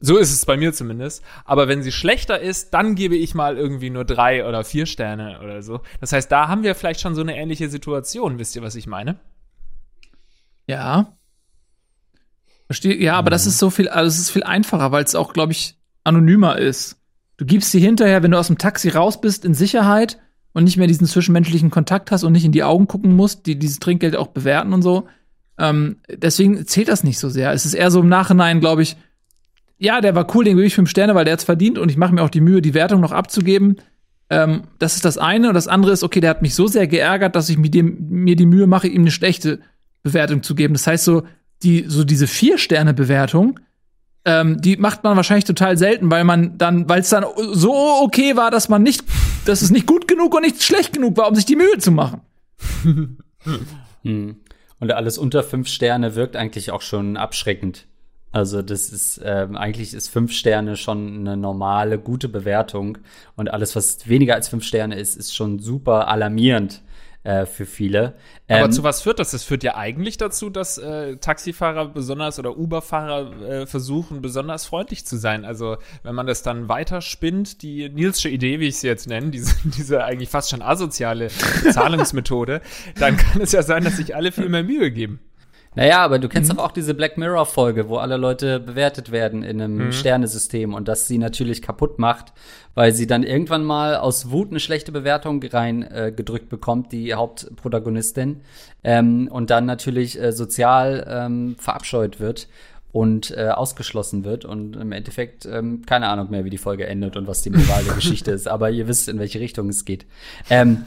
So 0.00 0.18
ist 0.18 0.32
es 0.32 0.44
bei 0.44 0.56
mir 0.56 0.72
zumindest. 0.72 1.22
Aber 1.44 1.66
wenn 1.66 1.82
sie 1.82 1.92
schlechter 1.92 2.38
ist, 2.38 2.74
dann 2.74 2.94
gebe 2.94 3.16
ich 3.16 3.34
mal 3.34 3.56
irgendwie 3.56 3.88
nur 3.88 4.04
drei 4.04 4.46
oder 4.46 4.62
vier 4.64 4.84
Sterne 4.84 5.40
oder 5.42 5.62
so. 5.62 5.80
Das 6.00 6.12
heißt, 6.12 6.30
da 6.30 6.48
haben 6.48 6.62
wir 6.62 6.74
vielleicht 6.74 7.00
schon 7.00 7.14
so 7.14 7.22
eine 7.22 7.36
ähnliche 7.36 7.70
Situation. 7.70 8.38
Wisst 8.38 8.54
ihr, 8.54 8.62
was 8.62 8.74
ich 8.74 8.86
meine? 8.86 9.16
Ja. 10.66 11.16
Verstehe. 12.66 12.96
Ja, 12.96 13.16
aber 13.16 13.30
das 13.30 13.44
mhm. 13.44 13.48
ist 13.50 13.58
so 13.58 13.70
viel, 13.70 13.88
also 13.88 14.08
es 14.08 14.18
ist 14.18 14.30
viel 14.30 14.44
einfacher, 14.44 14.92
weil 14.92 15.04
es 15.04 15.14
auch, 15.14 15.32
glaube 15.32 15.52
ich, 15.52 15.76
anonymer 16.04 16.58
ist. 16.58 16.98
Du 17.36 17.44
gibst 17.44 17.72
sie 17.72 17.80
hinterher, 17.80 18.22
wenn 18.22 18.30
du 18.30 18.38
aus 18.38 18.46
dem 18.46 18.58
Taxi 18.58 18.90
raus 18.90 19.20
bist, 19.20 19.44
in 19.44 19.54
Sicherheit 19.54 20.18
und 20.52 20.64
nicht 20.64 20.76
mehr 20.76 20.86
diesen 20.86 21.06
zwischenmenschlichen 21.06 21.70
Kontakt 21.70 22.10
hast 22.10 22.22
und 22.22 22.32
nicht 22.32 22.44
in 22.44 22.52
die 22.52 22.62
Augen 22.62 22.86
gucken 22.86 23.16
musst, 23.16 23.46
die 23.46 23.58
dieses 23.58 23.80
Trinkgeld 23.80 24.16
auch 24.16 24.28
bewerten 24.28 24.72
und 24.72 24.82
so. 24.82 25.08
Ähm, 25.58 25.96
deswegen 26.08 26.64
zählt 26.66 26.88
das 26.88 27.04
nicht 27.04 27.18
so 27.18 27.28
sehr. 27.28 27.52
Es 27.52 27.66
ist 27.66 27.74
eher 27.74 27.90
so 27.90 28.00
im 28.00 28.08
Nachhinein, 28.08 28.60
glaube 28.60 28.82
ich, 28.82 28.96
ja, 29.78 30.00
der 30.00 30.14
war 30.14 30.32
cool, 30.34 30.44
den 30.44 30.56
gebe 30.56 30.66
ich 30.66 30.74
fünf 30.74 30.90
Sterne, 30.90 31.14
weil 31.14 31.24
der 31.24 31.34
hat's 31.34 31.44
verdient 31.44 31.78
und 31.78 31.90
ich 31.90 31.96
mache 31.96 32.14
mir 32.14 32.22
auch 32.22 32.30
die 32.30 32.40
Mühe, 32.40 32.62
die 32.62 32.74
Wertung 32.74 33.00
noch 33.00 33.12
abzugeben. 33.12 33.76
Ähm, 34.30 34.62
das 34.78 34.94
ist 34.94 35.04
das 35.04 35.18
eine. 35.18 35.48
Und 35.48 35.54
das 35.54 35.68
andere 35.68 35.92
ist, 35.92 36.04
okay, 36.04 36.20
der 36.20 36.30
hat 36.30 36.42
mich 36.42 36.54
so 36.54 36.66
sehr 36.68 36.86
geärgert, 36.86 37.34
dass 37.34 37.48
ich 37.48 37.58
mir 37.58 37.70
die, 37.70 37.82
mir 37.82 38.36
die 38.36 38.46
Mühe 38.46 38.66
mache, 38.66 38.88
ihm 38.88 39.02
eine 39.02 39.10
schlechte 39.10 39.60
Bewertung 40.04 40.44
zu 40.44 40.54
geben. 40.54 40.74
Das 40.74 40.86
heißt, 40.86 41.04
so, 41.04 41.24
die, 41.64 41.86
so 41.88 42.04
diese 42.04 42.28
Vier-Sterne-Bewertung, 42.28 43.58
ähm, 44.24 44.60
die 44.60 44.76
macht 44.76 45.02
man 45.02 45.16
wahrscheinlich 45.16 45.44
total 45.44 45.76
selten, 45.76 46.10
weil 46.10 46.22
man 46.22 46.56
dann, 46.56 46.88
weil 46.88 47.00
es 47.00 47.08
dann 47.08 47.24
so 47.52 47.74
okay 48.02 48.36
war, 48.36 48.52
dass 48.52 48.68
man 48.68 48.82
nicht, 48.82 49.04
dass 49.46 49.62
es 49.62 49.70
nicht 49.70 49.86
gut 49.86 50.06
genug 50.06 50.34
und 50.34 50.42
nicht 50.42 50.62
schlecht 50.62 50.92
genug 50.92 51.16
war, 51.16 51.28
um 51.28 51.34
sich 51.34 51.46
die 51.46 51.56
Mühe 51.56 51.78
zu 51.78 51.90
machen. 51.90 52.20
hm. 54.02 54.36
Und 54.80 54.92
alles 54.92 55.18
unter 55.18 55.42
fünf 55.42 55.68
Sterne 55.68 56.14
wirkt 56.14 56.36
eigentlich 56.36 56.70
auch 56.70 56.82
schon 56.82 57.16
abschreckend. 57.16 57.86
Also 58.32 58.62
das 58.62 58.90
ist 58.90 59.20
ähm, 59.24 59.56
eigentlich 59.56 59.94
ist 59.94 60.08
fünf 60.08 60.32
Sterne 60.32 60.76
schon 60.76 61.20
eine 61.20 61.36
normale, 61.36 61.98
gute 61.98 62.28
Bewertung 62.28 62.98
und 63.36 63.50
alles, 63.52 63.76
was 63.76 64.08
weniger 64.08 64.34
als 64.34 64.48
fünf 64.48 64.64
Sterne 64.64 64.96
ist, 64.96 65.16
ist 65.16 65.34
schon 65.34 65.60
super 65.60 66.08
alarmierend 66.08 66.82
äh, 67.24 67.46
für 67.46 67.66
viele. 67.66 68.14
Aber 68.48 68.66
ähm, 68.66 68.72
zu 68.72 68.82
was 68.82 69.00
führt 69.00 69.18
das? 69.18 69.30
Das 69.30 69.44
führt 69.44 69.64
ja 69.64 69.76
eigentlich 69.76 70.18
dazu, 70.18 70.50
dass 70.50 70.78
äh, 70.78 71.16
Taxifahrer 71.16 71.88
besonders 71.88 72.38
oder 72.38 72.56
Uber-Fahrer 72.56 73.42
äh, 73.42 73.66
versuchen, 73.66 74.20
besonders 74.20 74.66
freundlich 74.66 75.06
zu 75.06 75.16
sein. 75.16 75.44
Also 75.46 75.78
wenn 76.02 76.14
man 76.14 76.26
das 76.26 76.42
dann 76.42 76.68
weiterspinnt, 76.68 77.62
die 77.62 77.88
Nilsche 77.88 78.28
Idee, 78.28 78.60
wie 78.60 78.68
ich 78.68 78.78
sie 78.78 78.86
jetzt 78.86 79.08
nenne, 79.08 79.30
diese, 79.30 79.54
diese 79.64 80.04
eigentlich 80.04 80.28
fast 80.28 80.50
schon 80.50 80.60
asoziale 80.60 81.28
Zahlungsmethode, 81.72 82.60
dann 82.98 83.16
kann 83.16 83.40
es 83.40 83.52
ja 83.52 83.62
sein, 83.62 83.84
dass 83.84 83.96
sich 83.96 84.14
alle 84.14 84.30
viel 84.30 84.50
mehr 84.50 84.62
Mühe 84.62 84.90
geben. 84.90 85.20
Naja, 85.76 85.98
aber 85.98 86.18
du 86.18 86.28
kennst 86.28 86.52
mhm. 86.52 86.56
doch 86.56 86.64
auch 86.64 86.72
diese 86.72 86.94
Black 86.94 87.18
Mirror-Folge, 87.18 87.88
wo 87.88 87.96
alle 87.96 88.16
Leute 88.16 88.60
bewertet 88.60 89.10
werden 89.10 89.42
in 89.42 89.60
einem 89.60 89.86
mhm. 89.86 89.92
Sternesystem 89.92 90.72
und 90.72 90.86
das 90.88 91.08
sie 91.08 91.18
natürlich 91.18 91.62
kaputt 91.62 91.98
macht, 91.98 92.32
weil 92.74 92.92
sie 92.92 93.06
dann 93.06 93.22
irgendwann 93.22 93.64
mal 93.64 93.96
aus 93.96 94.30
Wut 94.30 94.50
eine 94.50 94.60
schlechte 94.60 94.92
Bewertung 94.92 95.42
reingedrückt 95.42 96.46
äh, 96.46 96.48
bekommt, 96.48 96.92
die 96.92 97.14
Hauptprotagonistin, 97.14 98.42
ähm, 98.84 99.28
und 99.30 99.50
dann 99.50 99.66
natürlich 99.66 100.20
äh, 100.20 100.32
sozial 100.32 101.06
ähm, 101.08 101.56
verabscheut 101.58 102.20
wird 102.20 102.48
und 102.92 103.36
äh, 103.36 103.48
ausgeschlossen 103.48 104.24
wird 104.24 104.44
und 104.44 104.76
im 104.76 104.92
Endeffekt 104.92 105.46
ähm, 105.46 105.82
keine 105.84 106.08
Ahnung 106.08 106.30
mehr, 106.30 106.44
wie 106.44 106.50
die 106.50 106.58
Folge 106.58 106.86
endet 106.86 107.16
und 107.16 107.26
was 107.26 107.42
die 107.42 107.50
Moral 107.50 107.82
der 107.82 107.94
Geschichte 107.96 108.30
ist, 108.30 108.46
aber 108.46 108.70
ihr 108.70 108.86
wisst, 108.86 109.08
in 109.08 109.18
welche 109.18 109.40
Richtung 109.40 109.68
es 109.68 109.84
geht. 109.84 110.06
Ähm, 110.48 110.84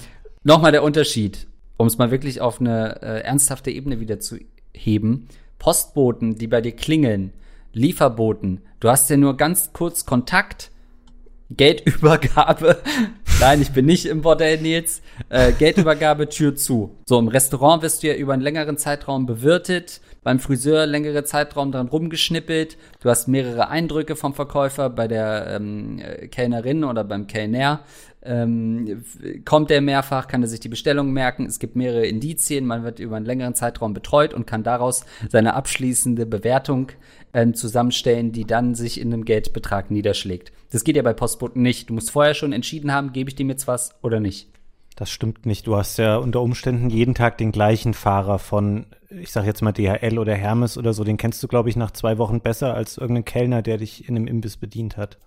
Nochmal 0.48 0.72
der 0.72 0.84
Unterschied, 0.84 1.46
um 1.76 1.88
es 1.88 1.98
mal 1.98 2.10
wirklich 2.10 2.40
auf 2.40 2.62
eine 2.62 3.02
äh, 3.02 3.22
ernsthafte 3.24 3.70
Ebene 3.70 4.00
wieder 4.00 4.22
zu 4.22 4.38
heben. 4.78 5.28
Postboten, 5.60 6.36
die 6.36 6.48
bei 6.48 6.62
dir 6.62 6.74
klingeln, 6.74 7.34
Lieferboten, 7.74 8.62
du 8.80 8.90
hast 8.90 9.10
ja 9.10 9.18
nur 9.18 9.38
ganz 9.38 9.74
kurz 9.74 10.06
Kontakt, 10.06 10.72
Geldübergabe. 11.50 12.78
Nein, 13.40 13.62
ich 13.62 13.72
bin 13.72 13.86
nicht 13.86 14.06
im 14.06 14.22
Bordell, 14.22 14.60
Nils. 14.60 15.02
Äh, 15.30 15.54
Geldübergabe, 15.54 16.28
Tür 16.28 16.56
zu. 16.56 16.96
So, 17.06 17.20
im 17.20 17.28
Restaurant 17.28 17.84
wirst 17.84 18.04
du 18.04 18.08
ja 18.08 18.16
über 18.16 18.34
einen 18.34 18.42
längeren 18.42 18.78
Zeitraum 18.78 19.26
bewirtet, 19.26 20.02
beim 20.24 20.40
Friseur 20.40 20.86
längere 20.86 21.24
Zeitraum 21.24 21.72
dran 21.72 21.88
rumgeschnippelt. 21.88 22.78
Du 23.00 23.10
hast 23.10 23.28
mehrere 23.28 23.70
Eindrücke 23.70 24.16
vom 24.16 24.34
Verkäufer 24.34 24.90
bei 24.90 25.08
der 25.08 25.56
ähm, 25.56 26.02
Kellnerin 26.32 26.84
oder 26.84 27.04
beim 27.04 27.28
Kellner. 27.28 27.82
Ähm, 28.28 29.06
kommt 29.46 29.72
er 29.72 29.80
mehrfach, 29.80 30.28
kann 30.28 30.42
er 30.42 30.50
sich 30.50 30.60
die 30.60 30.68
Bestellung 30.68 31.14
merken. 31.14 31.46
Es 31.46 31.60
gibt 31.60 31.78
mehrere 31.78 32.06
Indizien. 32.06 32.66
Man 32.66 32.84
wird 32.84 33.00
über 33.00 33.16
einen 33.16 33.26
längeren 33.26 33.56
Zeitraum 33.56 33.94
betreut 33.94 34.34
und 34.34 34.46
kann 34.46 34.64
daraus 34.64 35.06
seine 35.30 35.54
abschließende 35.54 36.26
Bewertung 36.26 36.92
äh, 37.32 37.52
zusammenstellen, 37.54 38.34
die 38.34 38.46
dann 38.46 38.76
sich 38.76 39.00
in 39.00 39.14
einem 39.14 39.24
Geldbetrag 39.24 39.92
niederschlägt. 39.92 40.52
Das 40.72 40.84
geht 40.84 40.98
ja 40.98 41.04
bei 41.04 41.14
Postboten 41.14 41.62
nicht. 41.62 41.90
Du 41.90 41.94
musst 41.94 42.12
vorher 42.12 42.34
schon 42.34 42.52
entschieden 42.52 42.92
haben, 42.92 43.14
gebe 43.14 43.30
ich 43.30 43.36
dem 43.38 43.50
jetzt 43.50 43.66
was 43.66 43.96
oder 44.02 44.20
nicht. 44.20 44.50
Das 44.98 45.10
stimmt 45.10 45.46
nicht. 45.46 45.66
Du 45.66 45.78
hast 45.78 45.98
ja 45.98 46.18
unter 46.18 46.42
Umständen 46.42 46.90
jeden 46.90 47.14
Tag 47.14 47.38
den 47.38 47.54
gleichen 47.54 47.94
Fahrer 47.94 48.40
von, 48.40 48.88
ich 49.10 49.32
sag 49.32 49.46
jetzt 49.46 49.62
mal 49.62 49.72
DHL 49.72 50.20
oder 50.20 50.34
Hermes 50.34 50.78
oder 50.78 50.92
so. 50.94 51.06
Den 51.06 51.18
kennst 51.18 51.42
du, 51.42 51.48
glaube 51.48 51.70
ich, 51.70 51.78
nach 51.78 51.92
zwei 51.92 52.18
Wochen 52.18 52.42
besser 52.42 52.74
als 52.74 52.98
irgendein 52.98 53.24
Kellner, 53.24 53.62
der 53.62 53.78
dich 53.78 54.10
in 54.10 54.18
einem 54.18 54.28
Imbiss 54.28 54.58
bedient 54.58 54.98
hat. 54.98 55.18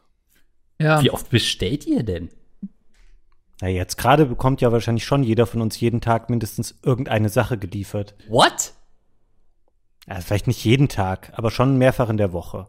Ja. 0.79 1.01
Wie 1.03 1.11
oft 1.11 1.31
bestellt 1.31 1.87
ihr 1.87 2.03
denn? 2.03 2.31
Na, 3.61 3.69
jetzt 3.69 3.99
gerade 3.99 4.27
bekommt 4.27 4.61
ja 4.61 4.73
wahrscheinlich 4.73 5.05
schon 5.05 5.23
jeder 5.23 5.47
von 5.47 5.61
uns 5.61 5.79
jeden 5.79 6.01
Tag 6.01 6.31
mindestens 6.31 6.75
irgendeine 6.83 7.29
Sache 7.29 7.59
geliefert. 7.59 8.15
What? 8.29 8.73
Ja, 10.09 10.21
vielleicht 10.21 10.47
nicht 10.47 10.65
jeden 10.65 10.89
Tag, 10.89 11.33
aber 11.35 11.51
schon 11.51 11.77
mehrfach 11.77 12.09
in 12.09 12.17
der 12.17 12.33
Woche. 12.33 12.67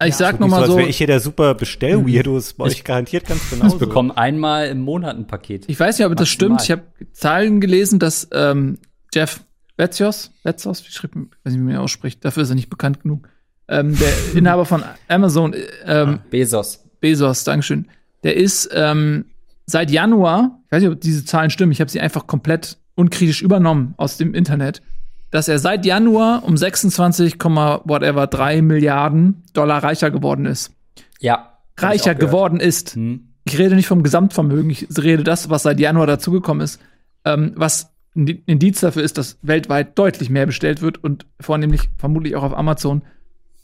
Ich 0.00 0.08
ja, 0.08 0.12
sag 0.16 0.40
noch 0.40 0.48
mal 0.48 0.64
so, 0.64 0.72
als 0.72 0.76
wäre 0.76 0.88
ich 0.88 0.98
hier 0.98 1.06
der 1.06 1.20
super 1.20 1.54
Bestell-Weirdo, 1.54 2.36
ist 2.36 2.54
bei 2.54 2.64
euch 2.64 2.82
garantiert 2.82 3.26
ganz 3.26 3.50
genau. 3.50 3.66
Ich 3.66 3.74
bekomme 3.74 4.16
einmal 4.16 4.68
im 4.68 4.80
Monat 4.80 5.16
ein 5.16 5.26
Paket. 5.26 5.68
Ich 5.68 5.78
weiß 5.78 5.98
nicht, 5.98 6.06
ob 6.06 6.16
das 6.16 6.28
stimmt. 6.28 6.62
Ich 6.62 6.70
habe 6.70 6.82
Zahlen 7.12 7.60
gelesen, 7.60 7.98
dass 7.98 8.28
ähm, 8.32 8.78
Jeff 9.14 9.44
Bezos, 9.76 10.32
Bezos, 10.42 10.84
wie 10.86 10.90
schreibt, 10.90 11.14
weiß 11.14 11.52
nicht, 11.52 11.56
wie 11.56 11.64
man 11.64 11.76
ausspricht, 11.76 12.24
dafür 12.24 12.42
ist 12.42 12.50
er 12.50 12.56
nicht 12.56 12.70
bekannt 12.70 13.02
genug. 13.02 13.28
Ähm, 13.68 13.96
der 13.96 14.12
Inhaber 14.34 14.64
von 14.64 14.82
Amazon, 15.08 15.54
ähm, 15.84 16.08
ah, 16.08 16.24
Bezos. 16.30 16.84
Bezos, 17.00 17.44
Dankeschön. 17.44 17.88
Der 18.24 18.36
ist 18.36 18.70
ähm, 18.72 19.26
seit 19.72 19.90
Januar, 19.90 20.60
ich 20.66 20.72
weiß 20.72 20.82
nicht, 20.82 20.92
ob 20.92 21.00
diese 21.00 21.24
Zahlen 21.24 21.50
stimmen, 21.50 21.72
ich 21.72 21.80
habe 21.80 21.90
sie 21.90 22.00
einfach 22.00 22.26
komplett 22.26 22.78
unkritisch 22.94 23.42
übernommen 23.42 23.94
aus 23.96 24.18
dem 24.18 24.34
Internet, 24.34 24.82
dass 25.30 25.48
er 25.48 25.58
seit 25.58 25.86
Januar 25.86 26.44
um 26.44 26.56
26, 26.56 27.36
whatever 27.42 28.26
3 28.26 28.62
Milliarden 28.62 29.42
Dollar 29.54 29.82
reicher 29.82 30.10
geworden 30.10 30.46
ist. 30.46 30.72
Ja. 31.18 31.58
Reicher 31.78 32.14
geworden 32.14 32.60
ist. 32.60 32.94
Hm. 32.94 33.28
Ich 33.44 33.58
rede 33.58 33.74
nicht 33.74 33.86
vom 33.86 34.02
Gesamtvermögen, 34.02 34.70
ich 34.70 34.86
rede 34.96 35.24
das, 35.24 35.50
was 35.50 35.64
seit 35.64 35.80
Januar 35.80 36.06
dazugekommen 36.06 36.62
ist, 36.62 36.78
ähm, 37.24 37.52
was 37.56 37.90
ein 38.14 38.26
Indiz 38.26 38.80
dafür 38.80 39.02
ist, 39.02 39.16
dass 39.16 39.38
weltweit 39.40 39.98
deutlich 39.98 40.28
mehr 40.28 40.44
bestellt 40.44 40.82
wird 40.82 41.02
und 41.02 41.26
vornehmlich 41.40 41.88
vermutlich 41.96 42.36
auch 42.36 42.42
auf 42.42 42.56
Amazon. 42.56 43.02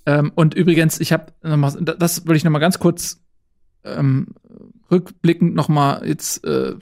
Ähm, 0.07 0.33
und 0.35 0.55
übrigens, 0.55 1.01
ich 1.01 1.13
habe 1.13 1.27
das 1.43 2.25
würde 2.25 2.37
ich 2.37 2.45
noch 2.45 2.51
mal 2.51 2.61
ganz 2.61 2.79
kurz 2.79 3.21
ähm, 3.85 4.29
rückblickend 4.91 5.55
noch 5.55 5.69
mal 5.69 6.07
jetzt 6.07 6.45
äh, 6.45 6.75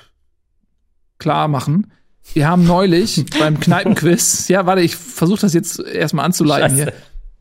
klar 1.18 1.48
machen. 1.48 1.92
Wir 2.34 2.48
haben 2.48 2.64
neulich 2.64 3.24
beim 3.38 3.60
Kneipenquiz, 3.60 4.48
ja, 4.48 4.66
warte, 4.66 4.82
ich 4.82 4.96
versuche 4.96 5.40
das 5.40 5.54
jetzt 5.54 5.78
erstmal 5.80 6.24
anzuleiten 6.24 6.74
hier. 6.74 6.92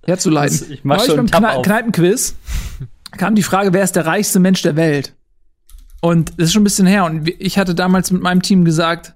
Herzuleiten. 0.05 0.71
Ich 0.71 0.83
mach 0.83 0.97
neulich 0.97 1.15
schon 1.15 1.25
beim 1.25 1.43
Kne 1.43 1.61
Kneipenquiz 1.63 2.35
kam 3.17 3.35
die 3.35 3.43
Frage, 3.43 3.73
wer 3.73 3.83
ist 3.83 3.95
der 3.95 4.05
reichste 4.05 4.39
Mensch 4.39 4.61
der 4.61 4.75
Welt? 4.75 5.13
Und 6.01 6.33
das 6.37 6.47
ist 6.47 6.53
schon 6.53 6.61
ein 6.61 6.65
bisschen 6.65 6.87
her. 6.87 7.05
Und 7.05 7.27
ich 7.27 7.57
hatte 7.57 7.73
damals 7.73 8.11
mit 8.11 8.21
meinem 8.21 8.41
Team 8.41 8.65
gesagt, 8.65 9.13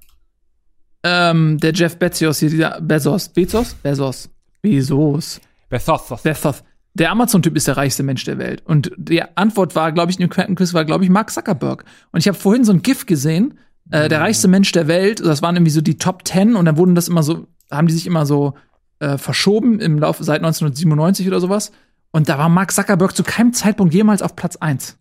ähm, 1.04 1.60
der 1.60 1.74
Jeff 1.74 1.97
Bezos 1.97 2.39
hier, 2.39 2.50
dieser 2.50 2.82
Bezos, 2.82 3.30
Bezos, 3.30 3.74
Bezos, 3.76 4.30
Bezos, 4.62 5.39
Bezos, 5.70 6.22
Bezos. 6.24 6.64
Der 7.00 7.12
Amazon-Typ 7.12 7.56
ist 7.56 7.68
der 7.68 7.78
reichste 7.78 8.04
Mensch 8.04 8.26
der 8.26 8.38
Welt. 8.38 8.62
Und 8.66 8.91
die 8.97 9.24
Antwort 9.36 9.74
war, 9.74 9.91
glaube 9.93 10.12
ich, 10.12 10.20
in 10.20 10.28
dem 10.28 10.30
Quentin-Quiz 10.30 10.74
war, 10.74 10.84
glaube 10.84 11.06
ich, 11.06 11.10
Mark 11.10 11.32
Zuckerberg. 11.32 11.86
Und 12.12 12.20
ich 12.20 12.28
habe 12.28 12.38
vorhin 12.38 12.66
so 12.66 12.74
ein 12.74 12.82
GIF 12.82 13.06
gesehen, 13.06 13.58
äh, 13.89 14.10
der 14.10 14.20
reichste 14.20 14.50
Mensch 14.50 14.72
der 14.74 14.88
Welt. 14.88 15.22
Das 15.22 15.41
waren 15.41 15.56
irgendwie 15.56 15.72
so 15.72 15.82
die 15.82 15.97
Top 15.97 16.26
Ten 16.26 16.56
und 16.56 16.66
dann 16.66 16.78
wurden 16.78 16.95
das 16.95 17.08
immer 17.08 17.24
so, 17.24 17.47
haben 17.72 17.88
die 17.88 17.93
sich 17.93 18.06
immer 18.06 18.26
so 18.26 18.54
äh, 19.00 19.18
verschoben 19.18 19.80
im 19.80 19.97
Laufe 19.97 20.24
seit 20.26 20.41
1997 20.41 21.26
oder 21.28 21.39
sowas. 21.39 21.72
Und 22.12 22.28
da 22.28 22.38
war 22.38 22.50
Mark 22.50 22.72
Zuckerberg 22.72 23.16
zu 23.16 23.24
keinem 23.24 23.54
Zeitpunkt 23.54 23.93
jemals 23.93 24.22
auf 24.22 24.36
Platz 24.36 24.58
1. 24.58 24.97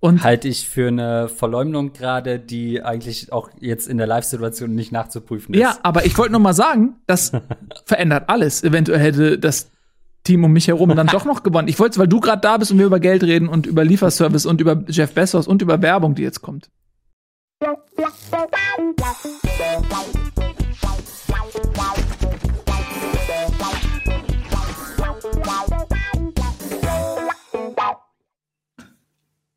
Und 0.00 0.22
halte 0.22 0.46
ich 0.46 0.68
für 0.68 0.86
eine 0.86 1.28
Verleumdung 1.28 1.92
gerade, 1.92 2.38
die 2.38 2.82
eigentlich 2.84 3.32
auch 3.32 3.50
jetzt 3.58 3.88
in 3.88 3.98
der 3.98 4.06
Live-Situation 4.06 4.72
nicht 4.72 4.92
nachzuprüfen 4.92 5.54
ist. 5.54 5.60
Ja, 5.60 5.76
aber 5.82 6.06
ich 6.06 6.16
wollte 6.16 6.32
noch 6.32 6.38
mal 6.38 6.54
sagen, 6.54 6.96
das 7.08 7.32
verändert 7.84 8.28
alles. 8.28 8.62
Eventuell 8.62 9.00
hätte 9.00 9.38
das 9.40 9.72
Team 10.24 10.44
um 10.44 10.52
mich 10.52 10.68
herum 10.68 10.94
dann 10.94 11.06
doch 11.06 11.24
noch 11.24 11.42
gewonnen. 11.42 11.68
Ich 11.68 11.78
wollte, 11.78 11.98
weil 11.98 12.08
du 12.08 12.20
gerade 12.20 12.40
da 12.40 12.56
bist 12.56 12.70
und 12.70 12.78
wir 12.78 12.86
über 12.86 13.00
Geld 13.00 13.22
reden 13.22 13.48
und 13.48 13.66
über 13.66 13.84
Lieferservice 13.84 14.46
und 14.46 14.60
über 14.60 14.84
Jeff 14.88 15.14
Bezos 15.14 15.46
und 15.46 15.62
über 15.62 15.80
Werbung, 15.82 16.14
die 16.14 16.22
jetzt 16.22 16.42
kommt. 16.42 16.68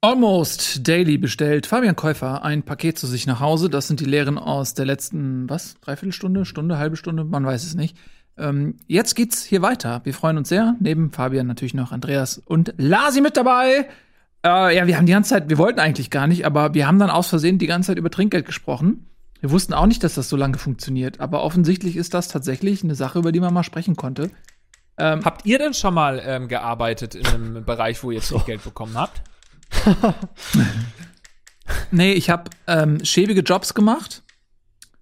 Almost 0.03 0.88
Daily 0.88 1.20
bestellt 1.20 1.68
Fabian 1.68 1.95
Käufer 1.95 2.43
ein 2.43 2.64
Paket 2.64 2.97
zu 2.97 3.05
sich 3.05 3.28
nach 3.28 3.39
Hause. 3.39 3.70
Das 3.70 3.88
sind 3.88 3.99
die 3.99 4.05
Lehren 4.05 4.39
aus 4.39 4.74
der 4.74 4.86
letzten, 4.86 5.47
was? 5.47 5.76
Dreiviertelstunde, 5.82 6.45
Stunde, 6.45 6.80
halbe 6.80 6.97
Stunde? 6.97 7.24
Man 7.24 7.45
weiß 7.45 7.64
es 7.64 7.76
nicht. 7.76 7.95
Ähm, 8.42 8.76
jetzt 8.88 9.16
geht's 9.16 9.44
hier 9.44 9.62
weiter. 9.62 10.02
Wir 10.04 10.14
freuen 10.14 10.38
uns 10.38 10.50
sehr. 10.50 10.76
Neben 10.80 11.12
Fabian 11.12 11.48
natürlich 11.48 11.74
noch 11.74 11.92
Andreas 11.92 12.39
und 12.39 12.74
Lasi 12.78 13.22
mit 13.22 13.38
dabei. 13.38 13.88
Äh, 14.44 14.76
ja, 14.76 14.88
wir 14.88 14.98
haben 14.98 15.06
die 15.06 15.12
ganze 15.12 15.30
Zeit, 15.30 15.50
wir 15.50 15.58
wollten 15.58 15.80
eigentlich 15.80 16.10
gar 16.10 16.28
nicht, 16.28 16.46
aber 16.46 16.74
wir 16.74 16.88
haben 16.88 17.00
dann 17.00 17.12
aus 17.12 17.28
Versehen 17.28 17.60
die 17.60 17.68
ganze 17.68 17.88
Zeit 17.88 17.98
über 17.98 18.10
Trinkgeld 18.10 18.46
gesprochen. 18.46 19.08
Wir 19.39 19.52
wussten 19.52 19.74
auch 19.74 19.86
nicht, 19.86 20.04
dass 20.04 20.16
das 20.16 20.30
so 20.30 20.36
lange 20.36 20.58
funktioniert, 20.58 21.20
aber 21.20 21.44
offensichtlich 21.44 21.96
ist 21.96 22.14
das 22.14 22.28
tatsächlich 22.28 22.84
eine 22.84 22.96
Sache, 22.96 23.20
über 23.20 23.32
die 23.32 23.39
man 23.39 23.54
mal 23.54 23.64
sprechen 23.64 23.96
konnte. 23.96 24.32
Ähm, 24.98 25.22
habt 25.24 25.46
ihr 25.46 25.58
denn 25.58 25.74
schon 25.74 25.94
mal 25.94 26.22
ähm, 26.26 26.48
gearbeitet 26.48 27.16
in 27.16 27.26
einem 27.26 27.66
Bereich, 27.66 28.04
wo 28.04 28.12
ihr 28.12 28.22
Trinkgeld 28.22 28.64
bekommen 28.64 28.96
habt? 28.96 29.22
nee, 31.92 32.14
ich 32.14 32.30
habe 32.30 32.50
ähm, 32.68 33.04
schäbige 33.06 33.42
Jobs 33.42 33.74
gemacht. 33.74 34.24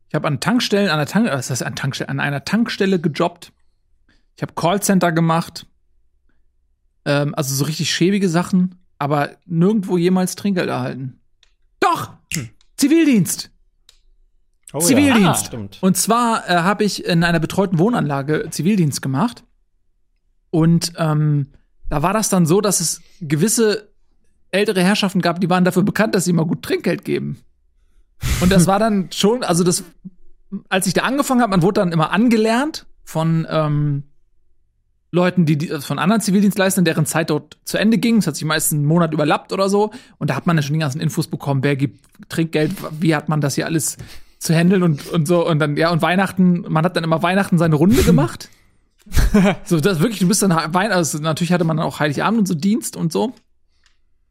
Ich 0.09 0.15
habe 0.15 0.27
an 0.27 0.39
Tankstellen, 0.39 0.89
an 0.89 0.97
der 0.97 1.05
Tank, 1.05 1.27
was 1.29 1.49
heißt 1.49 1.63
an 1.63 1.75
Tankstelle, 1.75 2.09
an 2.09 2.19
einer 2.19 2.43
Tankstelle 2.43 2.99
gejobbt. 2.99 3.53
Ich 4.35 4.41
habe 4.41 4.53
Callcenter 4.53 5.11
gemacht. 5.11 5.67
Ähm, 7.05 7.35
also 7.35 7.53
so 7.53 7.65
richtig 7.65 7.93
schäbige 7.93 8.27
Sachen, 8.27 8.75
aber 8.97 9.37
nirgendwo 9.45 9.97
jemals 9.97 10.35
Trinkgeld 10.35 10.69
erhalten. 10.69 11.19
Doch! 11.79 12.13
Hm. 12.33 12.49
Zivildienst! 12.77 13.51
Oh, 14.73 14.79
Zivildienst. 14.79 15.53
Ja. 15.53 15.59
Ah, 15.59 15.67
Und 15.81 15.97
zwar 15.97 16.47
äh, 16.49 16.53
habe 16.53 16.83
ich 16.83 17.05
in 17.05 17.23
einer 17.23 17.39
betreuten 17.39 17.79
Wohnanlage 17.79 18.47
Zivildienst 18.49 19.01
gemacht. 19.01 19.43
Und 20.51 20.93
ähm, 20.97 21.51
da 21.89 22.01
war 22.01 22.13
das 22.13 22.29
dann 22.29 22.45
so, 22.45 22.61
dass 22.61 22.79
es 22.79 23.01
gewisse 23.21 23.89
ältere 24.51 24.83
Herrschaften 24.83 25.21
gab, 25.21 25.39
die 25.39 25.49
waren 25.49 25.65
dafür 25.65 25.83
bekannt, 25.83 26.15
dass 26.15 26.25
sie 26.25 26.31
immer 26.31 26.45
gut 26.45 26.63
Trinkgeld 26.63 27.03
geben. 27.03 27.39
Und 28.41 28.51
das 28.51 28.67
war 28.67 28.79
dann 28.79 29.09
schon, 29.11 29.43
also 29.43 29.63
das, 29.63 29.83
als 30.69 30.87
ich 30.87 30.93
da 30.93 31.03
angefangen 31.03 31.41
habe, 31.41 31.51
man 31.51 31.61
wurde 31.61 31.81
dann 31.81 31.91
immer 31.91 32.11
angelernt 32.11 32.85
von 33.03 33.47
ähm, 33.49 34.03
Leuten, 35.11 35.45
die, 35.45 35.57
die 35.57 35.67
von 35.67 35.97
anderen 35.97 36.21
Zivildienstleistern, 36.21 36.85
deren 36.85 37.05
Zeit 37.05 37.29
dort 37.29 37.57
zu 37.63 37.77
Ende 37.77 37.97
ging. 37.97 38.17
Das 38.17 38.27
hat 38.27 38.35
sich 38.35 38.45
meistens 38.45 38.77
einen 38.77 38.85
Monat 38.85 39.13
überlappt 39.13 39.51
oder 39.51 39.69
so. 39.69 39.91
Und 40.17 40.29
da 40.29 40.35
hat 40.35 40.45
man 40.45 40.55
dann 40.55 40.63
schon 40.63 40.73
die 40.73 40.79
ganzen 40.79 41.01
Infos 41.01 41.27
bekommen, 41.27 41.63
wer 41.63 41.75
gibt 41.75 42.05
Trinkgeld, 42.29 42.73
wie 42.99 43.15
hat 43.15 43.29
man 43.29 43.41
das 43.41 43.55
hier 43.55 43.65
alles 43.65 43.97
zu 44.37 44.53
handeln 44.53 44.83
und, 44.83 45.07
und 45.07 45.27
so. 45.27 45.47
Und 45.47 45.59
dann, 45.59 45.77
ja, 45.77 45.89
und 45.91 46.01
Weihnachten, 46.01 46.61
man 46.69 46.85
hat 46.85 46.95
dann 46.95 47.03
immer 47.03 47.23
Weihnachten 47.23 47.57
seine 47.57 47.75
Runde 47.75 48.03
gemacht. 48.03 48.49
so, 49.63 49.79
das 49.79 49.99
wirklich, 49.99 50.19
du 50.19 50.27
bist 50.27 50.43
dann 50.43 50.51
Weihnachten, 50.51 50.93
also 50.93 51.17
natürlich 51.17 51.51
hatte 51.51 51.63
man 51.63 51.77
dann 51.77 51.85
auch 51.85 51.99
Heiligabend 51.99 52.39
und 52.39 52.47
so 52.47 52.53
Dienst 52.53 52.95
und 52.95 53.11
so. 53.11 53.33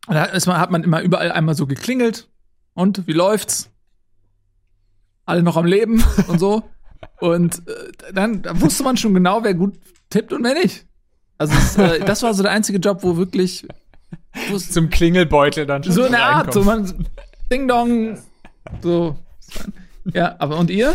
Und 0.07 0.15
da 0.15 0.31
hat 0.31 0.71
man 0.71 0.85
immer 0.85 1.03
überall 1.03 1.33
einmal 1.33 1.55
so 1.55 1.67
geklingelt. 1.67 2.29
Und 2.75 3.07
wie 3.07 3.13
läuft's? 3.13 3.71
Alle 5.29 5.43
noch 5.43 5.57
am 5.57 5.67
Leben 5.67 6.03
und 6.29 6.39
so. 6.39 6.63
Und 7.21 7.63
äh, 7.69 8.13
dann 8.13 8.43
da 8.43 8.61
wusste 8.61 8.83
man 8.83 8.97
schon 8.97 9.15
genau, 9.15 9.45
wer 9.45 9.55
gut 9.55 9.79
tippt 10.11 10.33
und 10.33 10.43
wer 10.43 10.55
nicht. 10.55 10.87
Also 11.37 11.55
das, 11.55 11.79
äh, 11.79 12.01
das 12.05 12.23
war 12.23 12.35
so 12.35 12.43
der 12.43 12.53
einzige 12.53 12.79
Job, 12.79 13.03
wo 13.03 13.17
wirklich 13.17 13.67
zum 14.71 14.89
Klingelbeutel 14.89 15.67
dann 15.67 15.83
schon 15.85 15.93
so 15.93 16.05
eine 16.05 16.21
Art, 16.21 16.53
so 16.53 16.63
man 16.63 17.07
Ding 17.51 17.69
Dong, 17.69 18.19
so 18.83 19.17
ja. 20.13 20.37
Aber 20.39 20.59
und 20.59 20.71
ihr? 20.71 20.95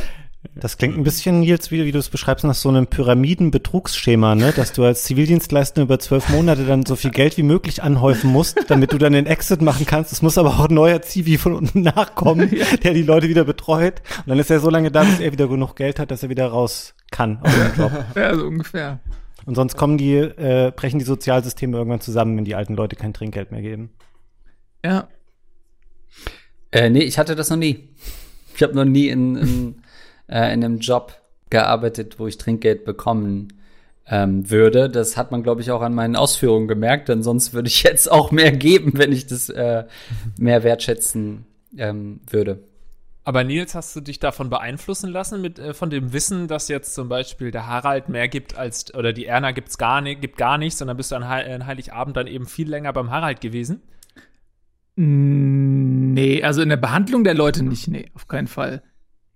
Das 0.55 0.77
klingt 0.77 0.95
ein 0.95 1.03
bisschen, 1.03 1.39
Nils, 1.39 1.71
wie, 1.71 1.83
wie 1.83 1.91
du 1.91 1.97
es 1.97 2.09
beschreibst, 2.09 2.45
nach 2.45 2.53
so 2.53 2.69
einem 2.69 2.85
Pyramiden-Betrugsschema, 2.85 4.35
ne? 4.35 4.53
Dass 4.55 4.71
du 4.71 4.83
als 4.83 5.03
Zivildienstleister 5.03 5.81
über 5.81 5.97
zwölf 5.97 6.29
Monate 6.29 6.65
dann 6.65 6.85
so 6.85 6.95
viel 6.95 7.09
Geld 7.09 7.37
wie 7.37 7.43
möglich 7.43 7.81
anhäufen 7.81 8.31
musst, 8.31 8.59
damit 8.67 8.93
du 8.93 8.99
dann 8.99 9.13
den 9.13 9.25
Exit 9.25 9.63
machen 9.63 9.87
kannst. 9.87 10.11
Es 10.11 10.21
muss 10.21 10.37
aber 10.37 10.49
auch 10.49 10.69
ein 10.69 10.75
neuer 10.75 11.01
Zivi 11.01 11.39
von 11.39 11.55
unten 11.55 11.81
nachkommen, 11.81 12.51
der 12.83 12.93
die 12.93 13.01
Leute 13.01 13.29
wieder 13.29 13.45
betreut. 13.45 14.01
Und 14.19 14.27
dann 14.27 14.37
ist 14.37 14.51
er 14.51 14.59
so 14.59 14.69
lange 14.69 14.91
da, 14.91 15.03
bis 15.03 15.19
er 15.19 15.31
wieder 15.31 15.47
genug 15.47 15.75
Geld 15.75 15.97
hat, 15.97 16.11
dass 16.11 16.21
er 16.21 16.29
wieder 16.29 16.47
raus 16.47 16.93
kann 17.09 17.39
aus 17.41 17.51
dem 17.53 17.83
Job. 17.83 17.91
Ja, 18.15 18.35
so 18.35 18.45
ungefähr. 18.45 18.99
Und 19.45 19.55
sonst 19.55 19.75
kommen 19.75 19.97
die, 19.97 20.15
äh, 20.15 20.71
brechen 20.75 20.99
die 20.99 21.05
Sozialsysteme 21.05 21.77
irgendwann 21.77 21.99
zusammen, 21.99 22.37
wenn 22.37 22.45
die 22.45 22.55
alten 22.55 22.75
Leute 22.75 22.95
kein 22.95 23.13
Trinkgeld 23.13 23.51
mehr 23.51 23.61
geben. 23.61 23.89
Ja. 24.85 25.07
Äh, 26.71 26.89
nee, 26.89 27.01
ich 27.01 27.17
hatte 27.17 27.35
das 27.35 27.49
noch 27.49 27.57
nie. 27.57 27.89
Ich 28.55 28.61
habe 28.61 28.75
noch 28.75 28.85
nie 28.85 29.09
in, 29.09 29.35
in 29.35 29.82
äh, 30.27 30.53
in 30.53 30.63
einem 30.63 30.79
Job 30.79 31.21
gearbeitet, 31.49 32.19
wo 32.19 32.27
ich 32.27 32.37
Trinkgeld 32.37 32.85
bekommen 32.85 33.49
ähm, 34.07 34.49
würde. 34.49 34.89
Das 34.89 35.17
hat 35.17 35.31
man, 35.31 35.43
glaube 35.43 35.61
ich, 35.61 35.71
auch 35.71 35.81
an 35.81 35.93
meinen 35.93 36.15
Ausführungen 36.15 36.67
gemerkt, 36.67 37.09
denn 37.09 37.23
sonst 37.23 37.53
würde 37.53 37.67
ich 37.67 37.83
jetzt 37.83 38.11
auch 38.11 38.31
mehr 38.31 38.51
geben, 38.51 38.93
wenn 38.95 39.11
ich 39.11 39.27
das 39.27 39.49
äh, 39.49 39.85
mehr 40.37 40.63
wertschätzen 40.63 41.45
ähm, 41.77 42.19
würde. 42.29 42.63
Aber 43.25 43.45
Nils, 43.45 43.73
hast 43.73 43.95
du 43.95 44.01
dich 44.01 44.19
davon 44.19 44.49
beeinflussen 44.49 45.09
lassen 45.09 45.41
mit 45.41 45.57
äh, 45.57 45.73
von 45.73 45.89
dem 45.89 46.11
Wissen, 46.11 46.49
dass 46.49 46.67
jetzt 46.67 46.93
zum 46.93 47.07
Beispiel 47.07 47.51
der 47.51 47.67
Harald 47.67 48.09
mehr 48.09 48.27
gibt 48.27 48.57
als 48.57 48.93
oder 48.93 49.13
die 49.13 49.25
Erna 49.25 49.51
gibt's 49.51 49.77
gar 49.77 50.01
nicht, 50.01 50.19
gibt 50.19 50.37
gar 50.37 50.57
nichts, 50.57 50.79
sondern 50.79 50.97
bist 50.97 51.11
du 51.11 51.15
an, 51.15 51.23
He 51.23 51.49
an 51.51 51.65
Heiligabend 51.65 52.17
dann 52.17 52.27
eben 52.27 52.45
viel 52.45 52.69
länger 52.69 52.91
beim 52.91 53.11
Harald 53.11 53.39
gewesen? 53.39 53.81
Nee, 54.95 56.43
also 56.43 56.61
in 56.61 56.69
der 56.69 56.77
Behandlung 56.77 57.23
der 57.23 57.33
Leute 57.33 57.63
nicht, 57.63 57.87
nee, 57.87 58.11
auf 58.13 58.27
keinen 58.27 58.47
Fall. 58.47 58.83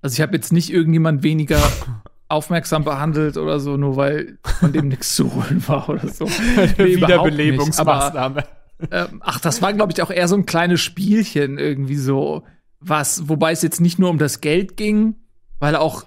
Also 0.02 0.16
ich 0.16 0.22
habe 0.22 0.36
jetzt 0.36 0.54
nicht 0.54 0.72
irgendjemand 0.72 1.24
weniger 1.24 1.62
aufmerksam 2.30 2.84
behandelt 2.84 3.38
oder 3.38 3.60
so, 3.60 3.78
nur 3.78 3.96
weil 3.96 4.38
von 4.60 4.74
dem 4.74 4.90
nichts 4.90 5.16
zu 5.16 5.34
holen 5.34 5.64
war 5.68 5.90
oder 5.90 6.08
so. 6.08 6.26
nee, 6.78 6.98
Wiederbelebungsmaßnahme. 6.98 8.44
äh, 8.90 9.08
ach, 9.22 9.40
das 9.40 9.62
war, 9.62 9.74
glaube 9.74 9.94
ich, 9.94 10.02
auch 10.02 10.12
eher 10.12 10.28
so 10.28 10.36
ein 10.36 10.46
kleines 10.46 10.82
Spielchen 10.82 11.58
irgendwie 11.58 11.96
so. 11.96 12.44
Was, 12.80 13.28
wobei 13.28 13.54
es 13.54 13.64
jetzt 13.64 13.82
nicht 13.82 13.98
nur 13.98 14.10
um 14.10 14.20
das 14.20 14.40
Geld 14.40 14.78
ging, 14.78 15.16
weil 15.60 15.76
auch 15.76 16.06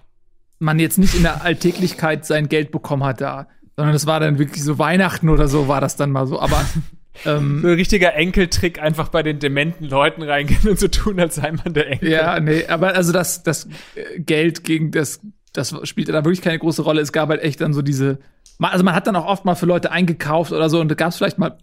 man 0.61 0.79
jetzt 0.79 0.99
nicht 0.99 1.15
in 1.15 1.23
der 1.23 1.43
Alltäglichkeit 1.43 2.25
sein 2.25 2.49
Geld 2.49 2.71
bekommen 2.71 3.03
hat 3.03 3.21
da, 3.21 3.49
sondern 3.77 3.95
es 3.95 4.07
war 4.07 4.21
dann 4.21 4.39
wirklich 4.39 4.63
so 4.63 4.79
Weihnachten 4.79 5.29
oder 5.29 5.49
so 5.49 5.67
war 5.67 5.81
das 5.81 5.97
dann 5.97 6.11
mal 6.13 6.27
so. 6.27 6.39
Aber 6.39 6.65
ähm, 7.25 7.61
so 7.63 7.69
ein 7.69 7.75
richtiger 7.75 8.15
Enkeltrick, 8.15 8.81
einfach 8.81 9.09
bei 9.09 9.23
den 9.23 9.39
dementen 9.39 9.85
Leuten 9.85 10.23
reingehen 10.23 10.69
und 10.69 10.79
so 10.79 10.89
tun, 10.89 11.21
als 11.21 11.37
sei 11.37 11.53
man 11.53 11.75
der 11.75 11.89
Enkel. 11.89 12.11
Ja, 12.11 12.41
nee, 12.41 12.67
aber 12.67 12.95
also 12.95 13.13
das, 13.13 13.43
das 13.43 13.69
äh, 13.95 14.21
Geld 14.21 14.65
gegen 14.65 14.91
das, 14.91 15.21
das 15.53 15.75
spielte 15.89 16.13
da 16.13 16.25
wirklich 16.25 16.43
keine 16.43 16.59
große 16.59 16.83
Rolle. 16.83 17.01
Es 17.01 17.13
gab 17.13 17.29
halt 17.29 17.43
echt 17.43 17.61
dann 17.61 17.75
so 17.75 17.83
diese, 17.83 18.19
also 18.59 18.85
man 18.85 18.95
hat 18.95 19.07
dann 19.07 19.17
auch 19.17 19.27
oft 19.27 19.45
mal 19.45 19.55
für 19.55 19.67
Leute 19.67 19.91
eingekauft 19.91 20.53
oder 20.53 20.71
so 20.71 20.81
und 20.81 20.89
da 20.89 20.95
gab 20.95 21.09
es 21.09 21.17
vielleicht 21.17 21.39
mal 21.39 21.59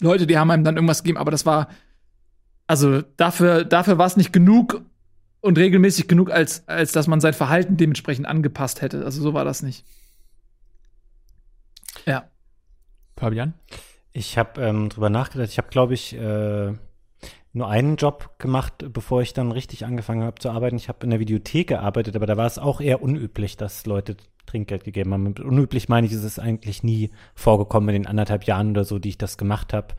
Leute, 0.00 0.26
die 0.26 0.38
haben 0.38 0.50
einem 0.50 0.64
dann 0.64 0.76
irgendwas 0.76 1.02
gegeben, 1.02 1.18
aber 1.18 1.30
das 1.30 1.44
war, 1.44 1.68
also 2.66 3.02
dafür, 3.16 3.64
dafür 3.64 3.98
war 3.98 4.06
es 4.06 4.16
nicht 4.16 4.32
genug 4.32 4.82
und 5.40 5.58
regelmäßig 5.58 6.08
genug, 6.08 6.30
als, 6.30 6.66
als 6.68 6.92
dass 6.92 7.06
man 7.06 7.20
sein 7.20 7.34
Verhalten 7.34 7.76
dementsprechend 7.76 8.26
angepasst 8.26 8.82
hätte. 8.82 9.04
Also 9.04 9.22
so 9.22 9.34
war 9.34 9.44
das 9.44 9.62
nicht. 9.62 9.84
Ja. 12.06 12.28
Fabian? 13.16 13.54
Ich 14.12 14.36
habe 14.38 14.60
ähm, 14.60 14.88
drüber 14.88 15.10
nachgedacht. 15.10 15.50
Ich 15.50 15.58
habe, 15.58 15.68
glaube 15.68 15.94
ich, 15.94 16.14
äh, 16.14 16.72
nur 17.52 17.68
einen 17.68 17.96
Job 17.96 18.38
gemacht, 18.38 18.84
bevor 18.92 19.22
ich 19.22 19.32
dann 19.32 19.52
richtig 19.52 19.84
angefangen 19.84 20.22
habe 20.22 20.40
zu 20.40 20.50
arbeiten. 20.50 20.76
Ich 20.76 20.88
habe 20.88 21.04
in 21.04 21.10
der 21.10 21.20
Videothek 21.20 21.68
gearbeitet, 21.68 22.16
aber 22.16 22.26
da 22.26 22.36
war 22.36 22.46
es 22.46 22.58
auch 22.58 22.80
eher 22.80 23.02
unüblich, 23.02 23.56
dass 23.56 23.86
Leute 23.86 24.16
Trinkgeld 24.46 24.84
gegeben 24.84 25.12
haben. 25.12 25.22
Mit 25.24 25.40
unüblich 25.40 25.88
meine 25.88 26.06
ich, 26.06 26.12
ist 26.12 26.24
es 26.24 26.38
eigentlich 26.38 26.82
nie 26.82 27.10
vorgekommen 27.34 27.88
in 27.90 28.02
den 28.02 28.06
anderthalb 28.06 28.44
Jahren 28.44 28.70
oder 28.70 28.84
so, 28.84 28.98
die 28.98 29.10
ich 29.10 29.18
das 29.18 29.38
gemacht 29.38 29.72
habe. 29.72 29.94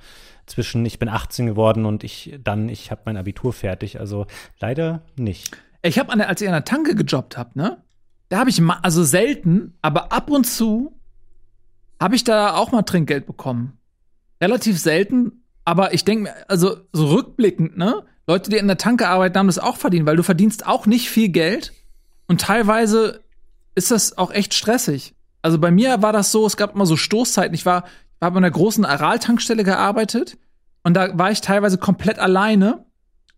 Zwischen 0.46 0.86
ich 0.86 1.00
bin 1.00 1.10
18 1.10 1.46
geworden 1.46 1.86
und 1.86 2.04
ich 2.04 2.38
dann, 2.44 2.68
ich 2.70 2.92
habe 2.92 3.02
mein 3.06 3.18
Abitur 3.18 3.54
fertig. 3.54 4.00
Also 4.00 4.28
leider 4.60 5.04
nicht. 5.16 5.56
Ich 5.82 6.00
habe, 6.00 6.12
als 6.28 6.42
ich 6.42 6.48
an 6.48 6.54
der 6.54 6.66
Tanke 6.66 6.96
gejobbt 6.96 7.38
habe, 7.38 7.52
ne, 7.58 7.84
da 8.30 8.40
habe 8.40 8.50
ich 8.50 8.62
also 8.62 9.04
selten, 9.04 9.78
aber 9.82 10.12
ab 10.14 10.30
und 10.30 10.46
zu 10.46 10.98
habe 12.00 12.16
ich 12.16 12.24
da 12.24 12.56
auch 12.56 12.72
mal 12.72 12.84
Trinkgeld 12.84 13.26
bekommen. 13.26 13.78
Relativ 14.42 14.80
selten, 14.80 15.44
aber 15.66 15.94
ich 15.94 16.04
denke 16.04 16.24
mir, 16.24 16.34
also 16.50 16.78
so 16.92 17.08
rückblickend, 17.08 17.78
ne, 17.78 18.04
Leute, 18.28 18.50
die 18.50 18.58
in 18.58 18.68
der 18.68 18.78
Tanke 18.78 19.08
arbeiten, 19.08 19.38
haben 19.38 19.48
das 19.48 19.60
auch 19.60 19.78
verdient, 19.78 20.06
weil 20.06 20.16
du 20.16 20.24
verdienst 20.24 20.66
auch 20.66 20.86
nicht 20.86 21.10
viel 21.10 21.30
Geld 21.30 21.74
und 22.28 22.42
teilweise 22.42 23.22
ist 23.76 23.92
das 23.92 24.18
auch 24.18 24.32
echt 24.32 24.54
stressig. 24.54 25.14
Also 25.42 25.60
bei 25.60 25.72
mir 25.72 26.02
war 26.02 26.14
das 26.14 26.32
so, 26.32 26.46
es 26.46 26.58
gab 26.58 26.76
immer 26.76 26.86
so 26.86 26.98
Stoßzeiten. 26.98 27.54
Ich 27.54 27.66
war, 27.66 27.86
war 28.20 28.32
bei 28.32 28.38
einer 28.38 28.52
großen 28.52 28.86
Aral-Tankstelle 28.86 29.64
gearbeitet 29.64 30.38
und 30.84 30.96
da 30.96 31.18
war 31.18 31.32
ich 31.32 31.42
teilweise 31.42 31.78
komplett 31.78 32.20
alleine 32.20 32.86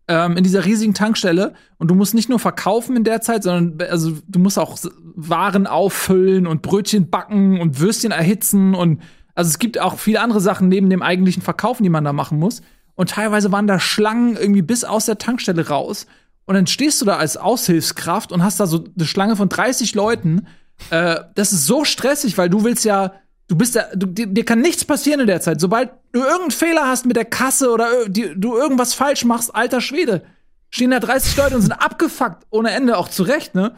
ähm, 0.08 0.38
in 0.38 0.44
dieser 0.44 0.66
riesigen 0.66 0.94
Tankstelle 0.94 1.54
und 1.78 1.90
du 1.90 1.96
musst 1.96 2.14
nicht 2.14 2.30
nur 2.30 2.40
verkaufen 2.40 2.98
in 2.98 3.04
der 3.04 3.22
Zeit, 3.22 3.44
sondern 3.44 3.88
also 3.90 4.18
du 4.28 4.40
musst 4.40 4.60
auch 4.60 4.78
Waren 5.16 5.68
auffüllen 5.68 6.48
und 6.48 6.62
Brötchen 6.62 7.10
backen 7.10 7.62
und 7.62 7.80
Würstchen 7.80 8.12
erhitzen 8.12 8.76
und 8.76 9.02
also 9.36 9.50
es 9.50 9.60
gibt 9.60 9.80
auch 9.80 9.98
viele 10.00 10.22
andere 10.22 10.42
Sachen 10.42 10.68
neben 10.68 10.90
dem 10.90 11.02
eigentlichen 11.02 11.42
Verkaufen, 11.42 11.84
die 11.84 11.90
man 11.90 12.04
da 12.04 12.14
machen 12.14 12.40
muss. 12.40 12.62
Und 12.96 13.10
teilweise 13.10 13.52
waren 13.52 13.68
da 13.68 13.80
Schlangen 13.80 14.36
irgendwie 14.38 14.62
bis 14.62 14.84
aus 14.84 15.06
der 15.06 15.18
Tankstelle 15.18 15.68
raus. 15.68 16.06
Und 16.46 16.56
dann 16.56 16.68
stehst 16.68 17.02
du 17.02 17.06
da 17.06 17.18
als 17.18 17.38
Aushilfskraft 17.38 18.32
und 18.32 18.44
hast 18.44 18.60
da 18.60 18.68
so 18.68 18.86
eine 18.96 19.06
Schlange 19.06 19.36
von 19.36 19.50
30 19.50 19.96
Leuten. 19.96 20.48
Äh, 20.90 21.22
das 21.36 21.54
ist 21.54 21.66
so 21.66 21.86
stressig, 21.86 22.38
weil 22.38 22.50
du 22.50 22.64
willst 22.64 22.86
ja 22.86 23.14
Du 23.48 23.58
bist 23.58 23.76
ja, 23.76 23.84
du, 23.94 24.08
dir, 24.08 24.26
dir, 24.26 24.46
kann 24.46 24.62
nichts 24.62 24.86
passieren 24.86 25.20
in 25.20 25.28
der 25.28 25.42
Zeit. 25.42 25.60
Sobald 25.60 25.92
du 26.14 26.22
irgendeinen 26.22 26.52
Fehler 26.52 26.88
hast 26.88 27.06
mit 27.06 27.18
der 27.18 27.26
Kasse 27.26 27.70
oder 27.72 28.08
die, 28.08 28.34
du 28.36 28.56
irgendwas 28.56 28.94
falsch 28.94 29.26
machst, 29.26 29.54
alter 29.54 29.82
Schwede, 29.82 30.24
stehen 30.70 30.92
da 30.92 31.00
30 31.00 31.36
Leute 31.36 31.56
und 31.56 31.62
sind 31.62 31.74
abgefuckt 31.74 32.48
ohne 32.50 32.72
Ende, 32.72 32.98
auch 32.98 33.10
zurecht, 33.10 33.54
ne? 33.54 33.76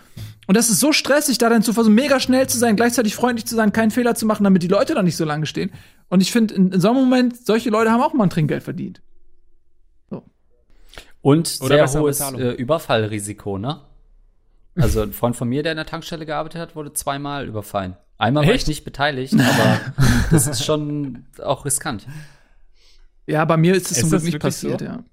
Und 0.48 0.56
das 0.56 0.70
ist 0.70 0.80
so 0.80 0.91
stressig, 0.91 1.38
da 1.38 1.50
dann 1.50 1.64
zu 1.64 1.74
versuchen, 1.74 1.96
mega 1.96 2.20
schnell 2.20 2.48
zu 2.48 2.58
sein, 2.58 2.76
gleichzeitig 2.76 3.16
freundlich 3.16 3.46
zu 3.46 3.56
sein, 3.56 3.72
keinen 3.72 3.91
Fehler 3.91 4.16
zu 4.16 4.26
machen, 4.26 4.43
damit 4.43 4.62
die 4.64 4.68
Leute 4.68 4.93
da 4.93 5.02
nicht 5.02 5.18
so 5.18 5.26
lange 5.26 5.46
stehen. 5.46 5.72
Und 6.10 6.22
ich 6.22 6.32
finde, 6.32 6.54
in, 6.54 6.72
in, 6.72 6.80
so 6.80 6.89
einem 6.89 6.98
Moment, 6.98 7.46
solche 7.46 7.70
Leute 7.70 7.91
haben 7.91 8.02
auch 8.02 8.14
mal 8.14 8.26
ein 8.26 8.30
Trinkgeld 8.30 8.64
verdient. 8.64 9.02
So. 10.10 10.24
Und 11.22 11.58
Oder 11.62 11.88
sehr 11.88 12.02
hohes 12.02 12.20
äh, 12.20 12.52
Überfallrisiko, 12.52 13.58
ne? 13.58 13.82
Also 14.76 15.02
ein 15.02 15.14
Freund 15.14 15.36
von 15.36 15.48
mir, 15.48 15.64
der 15.64 15.72
in 15.72 15.78
der 15.78 15.86
Tankstelle 15.86 16.26
gearbeitet 16.26 16.62
hat, 16.62 16.76
wurde 16.76 16.93
zweimal 16.93 17.48
überfallen. 17.48 17.96
Einmal 18.18 18.43
Echt? 18.43 18.50
war 18.50 18.56
ich 18.56 18.68
nicht 18.68 18.84
beteiligt, 18.84 19.34
aber 19.34 19.80
das 20.32 20.48
ist 20.48 20.64
schon 20.64 21.26
auch 21.41 21.66
riskant. 21.66 22.08
Ja, 23.26 23.46
bei 23.46 23.58
mir 23.58 23.74
ist 23.74 23.91
es 23.91 24.02
zum 24.02 24.10
Glück 24.10 24.24
nicht 24.24 24.39
passiert, 24.39 24.80
so? 24.80 24.86
ja. 24.86 25.04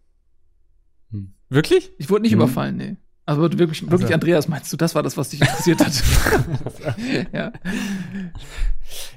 Hm. 1.11 1.33
Wirklich? 1.49 1.93
Ich 1.99 2.11
wurde 2.11 2.23
nicht 2.23 2.33
hm. 2.33 2.41
überfallen, 2.41 2.77
nee. 2.77 2.97
Also 3.25 3.41
wirklich, 3.41 3.83
wirklich 3.83 4.03
also. 4.03 4.15
Andreas, 4.15 4.49
meinst 4.49 4.73
du, 4.73 4.77
das 4.77 4.95
war 4.95 5.03
das, 5.03 5.17
was 5.17 5.29
dich 5.29 5.41
interessiert 5.41 5.81
hat? 5.81 5.93
ja. 7.33 7.53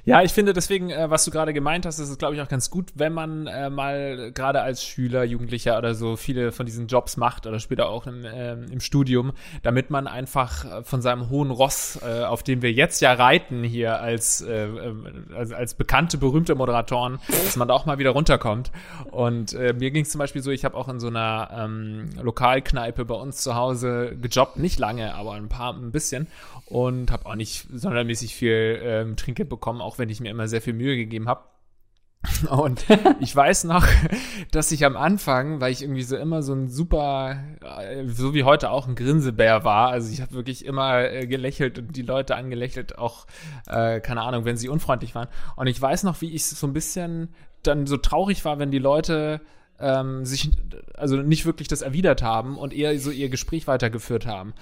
Ja, 0.05 0.21
ich 0.21 0.31
finde 0.31 0.53
deswegen, 0.53 0.89
äh, 0.89 1.09
was 1.09 1.25
du 1.25 1.31
gerade 1.31 1.53
gemeint 1.53 1.85
hast, 1.85 1.99
ist 1.99 2.09
es, 2.09 2.17
glaube 2.17 2.35
ich, 2.35 2.41
auch 2.41 2.47
ganz 2.47 2.69
gut, 2.69 2.91
wenn 2.95 3.13
man 3.13 3.47
äh, 3.47 3.69
mal 3.69 4.31
gerade 4.31 4.61
als 4.61 4.83
Schüler, 4.83 5.23
Jugendlicher 5.23 5.77
oder 5.77 5.95
so 5.95 6.15
viele 6.15 6.51
von 6.51 6.65
diesen 6.65 6.87
Jobs 6.87 7.17
macht 7.17 7.47
oder 7.47 7.59
später 7.59 7.89
auch 7.89 8.07
im, 8.07 8.23
äh, 8.25 8.53
im 8.53 8.79
Studium, 8.79 9.33
damit 9.63 9.89
man 9.89 10.07
einfach 10.07 10.65
äh, 10.65 10.83
von 10.83 11.01
seinem 11.01 11.29
hohen 11.29 11.51
Ross, 11.51 11.99
äh, 12.05 12.23
auf 12.23 12.43
dem 12.43 12.61
wir 12.61 12.71
jetzt 12.71 13.01
ja 13.01 13.13
reiten 13.13 13.63
hier 13.63 13.99
als, 13.99 14.41
äh, 14.41 14.67
als, 15.35 15.51
als 15.51 15.73
bekannte, 15.73 16.17
berühmte 16.17 16.55
Moderatoren, 16.55 17.19
dass 17.27 17.55
man 17.55 17.67
da 17.67 17.73
auch 17.73 17.85
mal 17.85 17.97
wieder 17.97 18.11
runterkommt. 18.11 18.71
Und 19.11 19.53
äh, 19.53 19.73
mir 19.73 19.91
ging 19.91 20.03
es 20.03 20.09
zum 20.09 20.19
Beispiel 20.19 20.41
so, 20.41 20.51
ich 20.51 20.65
habe 20.65 20.75
auch 20.75 20.87
in 20.87 20.99
so 20.99 21.07
einer 21.07 21.49
ähm, 21.55 22.09
Lokalkneipe 22.21 23.05
bei 23.05 23.15
uns 23.15 23.37
zu 23.37 23.55
Hause 23.55 24.15
gejobbt, 24.21 24.57
nicht 24.57 24.79
lange, 24.79 25.15
aber 25.15 25.33
ein 25.33 25.49
paar, 25.49 25.73
ein 25.73 25.91
bisschen 25.91 26.27
und 26.65 27.11
habe 27.11 27.25
auch 27.27 27.35
nicht 27.35 27.67
sondermäßig 27.71 28.35
viel 28.35 28.79
ähm, 28.81 29.15
Trinkgeld 29.15 29.49
bekommen, 29.49 29.81
auch 29.81 29.99
wenn 29.99 30.09
ich 30.09 30.19
mir 30.19 30.29
immer 30.29 30.47
sehr 30.47 30.61
viel 30.61 30.73
Mühe 30.73 30.95
gegeben 30.95 31.27
habe. 31.27 31.43
Und 32.49 32.85
ich 33.19 33.35
weiß 33.35 33.65
noch, 33.65 33.85
dass 34.51 34.71
ich 34.71 34.83
am 34.83 34.97
Anfang, 34.97 35.61
weil 35.61 35.71
ich 35.71 35.83
irgendwie 35.83 36.01
so 36.01 36.17
immer 36.17 36.41
so 36.41 36.53
ein 36.53 36.69
super, 36.69 37.37
äh, 37.61 38.07
so 38.07 38.33
wie 38.33 38.43
heute 38.43 38.71
auch 38.71 38.87
ein 38.87 38.95
Grinsebär 38.95 39.63
war, 39.63 39.89
also 39.89 40.11
ich 40.11 40.21
habe 40.21 40.33
wirklich 40.33 40.65
immer 40.65 41.03
äh, 41.03 41.27
gelächelt 41.27 41.77
und 41.77 41.95
die 41.95 42.01
Leute 42.01 42.35
angelächelt, 42.35 42.97
auch, 42.97 43.27
äh, 43.67 43.99
keine 43.99 44.21
Ahnung, 44.21 44.43
wenn 44.43 44.57
sie 44.57 44.69
unfreundlich 44.69 45.13
waren. 45.13 45.27
Und 45.55 45.67
ich 45.67 45.79
weiß 45.79 46.03
noch, 46.03 46.19
wie 46.21 46.33
ich 46.33 46.45
so 46.47 46.65
ein 46.65 46.73
bisschen 46.73 47.29
dann 47.61 47.85
so 47.85 47.97
traurig 47.97 48.43
war, 48.43 48.57
wenn 48.57 48.71
die 48.71 48.79
Leute 48.79 49.41
ähm, 49.79 50.25
sich, 50.25 50.51
also 50.95 51.17
nicht 51.17 51.45
wirklich 51.45 51.67
das 51.67 51.81
erwidert 51.81 52.23
haben 52.23 52.57
und 52.57 52.73
eher 52.73 52.97
so 52.99 53.11
ihr 53.11 53.29
Gespräch 53.29 53.67
weitergeführt 53.67 54.25
haben 54.25 54.53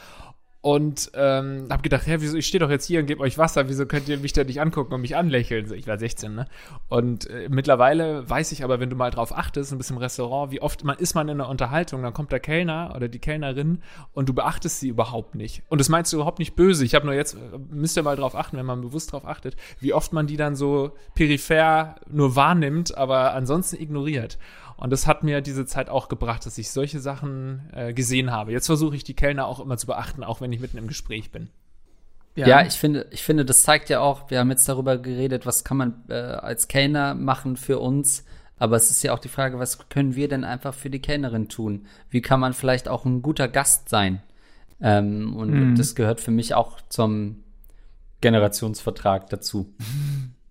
und 0.63 1.11
ähm, 1.13 1.67
habe 1.69 1.81
gedacht, 1.81 2.07
hä, 2.07 2.15
wieso, 2.19 2.37
ich 2.37 2.47
stehe 2.47 2.61
doch 2.61 2.69
jetzt 2.69 2.85
hier 2.85 3.01
und 3.01 3.05
gebe 3.05 3.19
euch 3.19 3.37
Wasser, 3.37 3.67
wieso 3.67 3.85
könnt 3.85 4.07
ihr 4.07 4.17
mich 4.17 4.31
da 4.31 4.45
nicht 4.45 4.61
angucken 4.61 4.93
und 4.93 5.01
mich 5.01 5.17
anlächeln? 5.17 5.69
Ich 5.73 5.87
war 5.87 5.99
16, 5.99 6.33
ne? 6.33 6.47
Und 6.87 7.29
äh, 7.29 7.49
mittlerweile 7.49 8.29
weiß 8.29 8.53
ich 8.53 8.63
aber, 8.63 8.79
wenn 8.79 8.89
du 8.89 8.95
mal 8.95 9.11
drauf 9.11 9.37
achtest, 9.37 9.73
ein 9.73 9.77
bisschen 9.77 9.97
im 9.97 10.01
Restaurant, 10.01 10.53
wie 10.53 10.61
oft 10.61 10.85
man 10.85 10.97
ist 10.97 11.15
man 11.15 11.27
in 11.27 11.41
einer 11.41 11.49
Unterhaltung, 11.49 12.01
dann 12.01 12.13
kommt 12.13 12.31
der 12.31 12.39
Kellner 12.39 12.93
oder 12.95 13.09
die 13.09 13.19
Kellnerin 13.19 13.79
und 14.13 14.29
du 14.29 14.33
beachtest 14.33 14.79
sie 14.79 14.87
überhaupt 14.87 15.35
nicht. 15.35 15.63
Und 15.67 15.81
das 15.81 15.89
meinst 15.89 16.13
du 16.13 16.15
überhaupt 16.15 16.39
nicht 16.39 16.55
böse. 16.55 16.85
Ich 16.85 16.95
habe 16.95 17.07
nur 17.07 17.13
jetzt, 17.13 17.33
äh, 17.33 17.39
müsst 17.69 17.97
ihr 17.97 18.03
mal 18.03 18.15
drauf 18.15 18.33
achten, 18.33 18.55
wenn 18.55 18.65
man 18.65 18.79
bewusst 18.79 19.11
drauf 19.11 19.27
achtet, 19.27 19.57
wie 19.81 19.91
oft 19.91 20.13
man 20.13 20.27
die 20.27 20.37
dann 20.37 20.55
so 20.55 20.93
peripher 21.13 21.95
nur 22.09 22.37
wahrnimmt, 22.37 22.97
aber 22.97 23.33
ansonsten 23.33 23.81
ignoriert. 23.81 24.37
Und 24.83 24.89
das 24.89 25.07
hat 25.07 25.23
mir 25.23 25.39
diese 25.39 25.65
Zeit 25.65 25.87
auch 25.87 26.09
gebracht, 26.09 26.45
dass 26.45 26.57
ich 26.57 26.69
solche 26.69 26.99
Sachen 26.99 27.69
äh, 27.71 27.93
gesehen 27.93 28.31
habe. 28.31 28.51
Jetzt 28.51 28.65
versuche 28.65 28.97
ich 28.97 29.05
die 29.05 29.13
Kellner 29.13 29.47
auch 29.47 29.61
immer 29.61 29.77
zu 29.77 29.87
beachten, 29.87 30.25
auch 30.25 30.41
wenn 30.41 30.51
ich 30.51 30.59
mitten 30.59 30.77
im 30.77 30.87
Gespräch 30.89 31.31
bin. 31.31 31.47
Ja. 32.35 32.47
ja, 32.47 32.65
ich 32.65 32.73
finde, 32.73 33.07
ich 33.11 33.23
finde, 33.23 33.45
das 33.45 33.61
zeigt 33.63 33.87
ja 33.87 34.01
auch, 34.01 34.29
wir 34.29 34.39
haben 34.39 34.49
jetzt 34.49 34.67
darüber 34.67 34.97
geredet, 34.97 35.45
was 35.45 35.63
kann 35.63 35.77
man 35.77 36.03
äh, 36.09 36.15
als 36.15 36.67
Kellner 36.67 37.13
machen 37.13 37.55
für 37.55 37.79
uns. 37.79 38.25
Aber 38.57 38.75
es 38.75 38.91
ist 38.91 39.01
ja 39.03 39.13
auch 39.13 39.19
die 39.19 39.29
Frage, 39.29 39.57
was 39.57 39.87
können 39.87 40.15
wir 40.15 40.27
denn 40.27 40.43
einfach 40.43 40.73
für 40.73 40.89
die 40.89 40.99
Kellnerin 40.99 41.47
tun? 41.47 41.87
Wie 42.09 42.21
kann 42.21 42.41
man 42.41 42.51
vielleicht 42.51 42.89
auch 42.89 43.05
ein 43.05 43.21
guter 43.21 43.47
Gast 43.47 43.87
sein? 43.87 44.21
Ähm, 44.81 45.33
und 45.33 45.51
mhm. 45.51 45.75
das 45.75 45.95
gehört 45.95 46.19
für 46.19 46.31
mich 46.31 46.55
auch 46.55 46.81
zum 46.89 47.41
Generationsvertrag 48.19 49.29
dazu. 49.29 49.73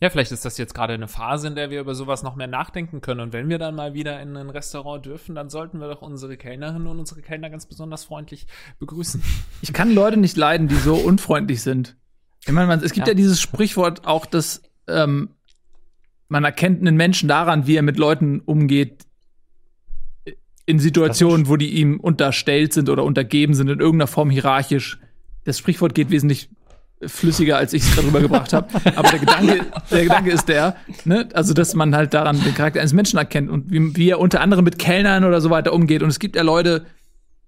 Ja, 0.00 0.10
vielleicht 0.10 0.30
ist 0.30 0.44
das 0.44 0.58
jetzt 0.58 0.74
gerade 0.74 0.92
eine 0.92 1.08
Phase, 1.08 1.48
in 1.48 1.54
der 1.54 1.70
wir 1.70 1.80
über 1.80 1.94
sowas 1.94 2.22
noch 2.22 2.36
mehr 2.36 2.46
nachdenken 2.46 3.00
können. 3.00 3.20
Und 3.20 3.32
wenn 3.32 3.48
wir 3.48 3.58
dann 3.58 3.74
mal 3.74 3.94
wieder 3.94 4.20
in 4.20 4.36
ein 4.36 4.50
Restaurant 4.50 5.06
dürfen, 5.06 5.34
dann 5.34 5.48
sollten 5.48 5.80
wir 5.80 5.88
doch 5.88 6.02
unsere 6.02 6.36
Kellnerinnen 6.36 6.86
und 6.86 6.98
unsere 6.98 7.22
Kellner 7.22 7.48
ganz 7.48 7.64
besonders 7.64 8.04
freundlich 8.04 8.46
begrüßen. 8.78 9.22
Ich 9.62 9.72
kann 9.72 9.94
Leute 9.94 10.18
nicht 10.18 10.36
leiden, 10.36 10.68
die 10.68 10.76
so 10.76 10.94
unfreundlich 10.94 11.62
sind. 11.62 11.96
Ich 12.44 12.52
meine, 12.52 12.66
man, 12.66 12.80
es 12.80 12.92
gibt 12.92 13.06
ja. 13.06 13.12
ja. 13.12 13.16
dieses 13.16 13.40
Sprichwort 13.40 14.06
auch, 14.06 14.26
dass 14.26 14.62
ähm, 14.86 15.30
man 16.28 16.44
erkennt 16.44 16.82
einen 16.82 16.96
Menschen 16.96 17.28
daran, 17.28 17.66
wie 17.66 17.76
er 17.76 17.82
mit 17.82 17.96
Leuten 17.96 18.40
umgeht, 18.40 19.06
in 20.66 20.78
Situationen, 20.78 21.48
wo 21.48 21.56
die 21.56 21.74
ihm 21.80 21.98
unterstellt 21.98 22.72
sind 22.72 22.88
oder 22.88 23.02
untergeben 23.04 23.54
sind, 23.54 23.68
in 23.68 23.80
irgendeiner 23.80 24.08
Form 24.08 24.30
hierarchisch. 24.30 24.98
Das 25.44 25.58
Sprichwort 25.58 25.94
geht 25.94 26.10
wesentlich 26.10 26.50
flüssiger, 27.04 27.58
als 27.58 27.72
ich 27.72 27.82
es 27.82 27.94
darüber 27.94 28.20
gebracht 28.20 28.52
habe. 28.52 28.68
Aber 28.96 29.10
der 29.10 29.18
Gedanke, 29.18 29.66
der 29.90 30.02
Gedanke 30.02 30.30
ist 30.30 30.48
der, 30.48 30.76
ne, 31.04 31.28
also 31.34 31.52
dass 31.52 31.74
man 31.74 31.94
halt 31.94 32.14
daran 32.14 32.40
den 32.40 32.54
Charakter 32.54 32.80
eines 32.80 32.92
Menschen 32.92 33.18
erkennt 33.18 33.50
und 33.50 33.70
wie, 33.70 33.96
wie 33.96 34.10
er 34.10 34.18
unter 34.18 34.40
anderem 34.40 34.64
mit 34.64 34.78
Kellnern 34.78 35.24
oder 35.24 35.40
so 35.40 35.50
weiter 35.50 35.72
umgeht. 35.72 36.02
Und 36.02 36.08
es 36.08 36.18
gibt 36.18 36.36
ja 36.36 36.42
Leute, 36.42 36.86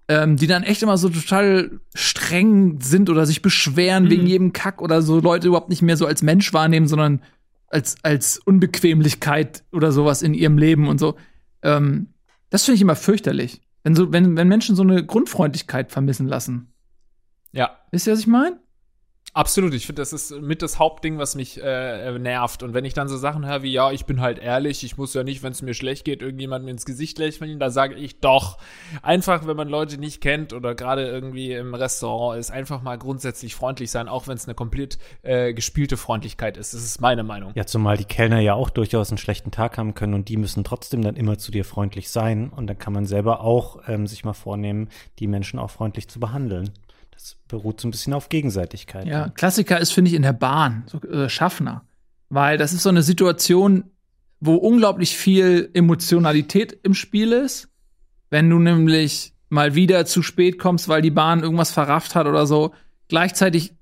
ähm, 0.09 0.37
die 0.37 0.47
dann 0.47 0.63
echt 0.63 0.83
immer 0.83 0.99
so 0.99 1.09
total 1.09 1.81
streng 1.95 2.81
sind 2.81 3.11
oder 3.11 3.27
sich 3.27 3.43
beschweren 3.43 4.05
mhm. 4.05 4.11
wegen 4.11 4.27
jedem 4.27 4.53
Kack 4.53 4.83
oder 4.83 5.03
so 5.03 5.21
Leute 5.21 5.49
überhaupt 5.49 5.71
nicht 5.71 5.83
mehr 5.83 5.97
so 5.97 6.07
als 6.07 6.23
Mensch 6.23 6.53
wahrnehmen, 6.53 6.87
sondern 6.87 7.23
als, 7.69 7.97
als 8.03 8.39
Unbequemlichkeit 8.39 9.65
oder 9.73 9.93
sowas 9.93 10.23
in 10.23 10.35
ihrem 10.35 10.59
Leben 10.59 10.89
und 10.89 10.99
so. 10.99 11.17
Ähm, 11.63 12.09
das 12.51 12.65
finde 12.65 12.77
ich 12.77 12.83
immer 12.83 12.97
fürchterlich. 12.97 13.61
Wenn, 13.83 13.95
so, 13.95 14.13
wenn, 14.13 14.37
wenn 14.37 14.49
Menschen 14.49 14.77
so 14.77 14.83
eine 14.83 15.05
Grundfreundlichkeit 15.05 15.93
vermissen 15.93 16.27
lassen. 16.27 16.73
Ja. 17.53 17.79
Wisst 17.91 18.07
ihr, 18.07 18.13
was 18.13 18.21
ich 18.21 18.27
meine? 18.27 18.59
Absolut, 19.39 19.73
ich 19.73 19.87
finde, 19.87 20.03
das 20.03 20.13
ist 20.13 20.33
mit 20.41 20.63
das 20.63 20.81
Hauptding, 20.81 21.19
was 21.19 21.37
mich 21.37 21.63
äh, 21.63 22.19
nervt. 22.19 22.65
Und 22.65 22.75
wenn 22.75 22.85
ich 22.85 22.93
dann 22.93 23.07
so 23.07 23.17
Sachen 23.17 23.47
höre 23.47 23.63
wie, 23.63 23.71
ja, 23.71 23.93
ich 23.93 24.05
bin 24.05 24.21
halt 24.21 24.41
ehrlich, 24.41 24.83
ich 24.83 24.99
muss 24.99 25.15
ja 25.15 25.23
nicht, 25.23 25.45
wenn 25.45 25.53
es 25.53 25.63
mir 25.63 25.75
schlecht 25.75 26.05
geht, 26.05 26.23
irgendjemandem 26.23 26.71
ins 26.71 26.85
Gesicht 26.85 27.21
lächeln, 27.21 27.61
da 27.61 27.71
sage 27.71 27.95
ich 27.95 28.19
doch. 28.19 28.59
Einfach, 29.01 29.47
wenn 29.47 29.57
man 29.57 29.69
Leute 29.69 29.97
nicht 29.97 30.21
kennt 30.21 30.53
oder 30.53 30.75
gerade 30.75 31.07
irgendwie 31.07 31.53
im 31.53 31.73
Restaurant 31.77 32.41
ist, 32.41 32.51
einfach 32.51 32.83
mal 32.83 32.99
grundsätzlich 32.99 33.55
freundlich 33.55 33.93
sein, 33.93 34.09
auch 34.09 34.27
wenn 34.27 34.37
es 34.37 34.47
eine 34.47 34.57
komplett 34.57 34.99
äh, 35.23 35.55
gespielte 35.55 35.97
Freundlichkeit 35.97 36.57
ist. 36.57 36.75
Das 36.75 36.83
ist 36.83 37.01
meine 37.01 37.23
Meinung. 37.23 37.53
Ja, 37.55 37.65
zumal 37.65 37.97
die 37.97 38.07
Kellner 38.07 38.41
ja 38.41 38.55
auch 38.55 38.71
durchaus 38.71 39.11
einen 39.11 39.19
schlechten 39.19 39.53
Tag 39.53 39.79
haben 39.79 39.95
können 39.95 40.15
und 40.15 40.29
die 40.29 40.37
müssen 40.37 40.65
trotzdem 40.65 41.01
dann 41.03 41.15
immer 41.15 41.39
zu 41.39 41.53
dir 41.53 41.65
freundlich 41.65 42.11
sein. 42.11 42.49
Und 42.49 42.67
dann 42.67 42.79
kann 42.79 42.93
man 42.93 43.07
selber 43.07 43.43
auch 43.43 43.83
ähm, 43.87 44.09
sich 44.09 44.25
mal 44.25 44.33
vornehmen, 44.33 44.89
die 45.21 45.29
Menschen 45.29 45.61
auch 45.61 45.71
freundlich 45.71 46.09
zu 46.09 46.19
behandeln. 46.19 46.73
Das 47.19 47.37
beruht 47.49 47.81
so 47.81 47.89
ein 47.89 47.91
bisschen 47.91 48.13
auf 48.13 48.29
Gegenseitigkeit. 48.29 49.07
Ja, 49.07 49.13
ja. 49.13 49.29
Klassiker 49.31 49.81
ist, 49.81 49.91
finde 49.91 50.11
ich, 50.11 50.15
in 50.15 50.23
der 50.23 50.33
Bahn, 50.33 50.85
so, 50.87 51.01
äh, 51.01 51.29
Schaffner. 51.29 51.85
Weil 52.29 52.59
das 52.59 52.73
ist 52.73 52.85
so 52.85 52.91
eine 52.91 53.03
Situation, 53.03 53.91
wo 54.39 54.55
unglaublich 54.55 55.17
viel 55.17 55.69
Emotionalität 55.75 56.79
im 56.85 56.95
Spiel 56.95 57.33
ist. 57.33 57.71
Wenn 58.31 58.49
du 58.49 58.61
nämlich 58.61 59.35
mal 59.49 59.75
wieder 59.75 60.07
zu 60.07 60.23
spät 60.23 60.61
kommst, 60.61 60.89
weil 60.89 61.03
die 61.03 61.11
Bahn 61.11 61.43
irgendwas 61.43 61.73
verrafft 61.73 62.15
hat 62.15 62.27
oder 62.27 62.47
so. 62.47 62.73
Gleichzeitig 63.09 63.75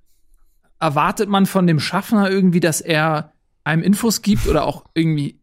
erwartet 0.81 1.29
man 1.29 1.45
von 1.45 1.67
dem 1.67 1.81
Schaffner 1.81 2.31
irgendwie, 2.31 2.61
dass 2.61 2.81
er 2.81 3.33
einem 3.65 3.83
Infos 3.83 4.23
gibt 4.23 4.47
oder 4.47 4.65
auch 4.65 4.87
irgendwie 4.95 5.41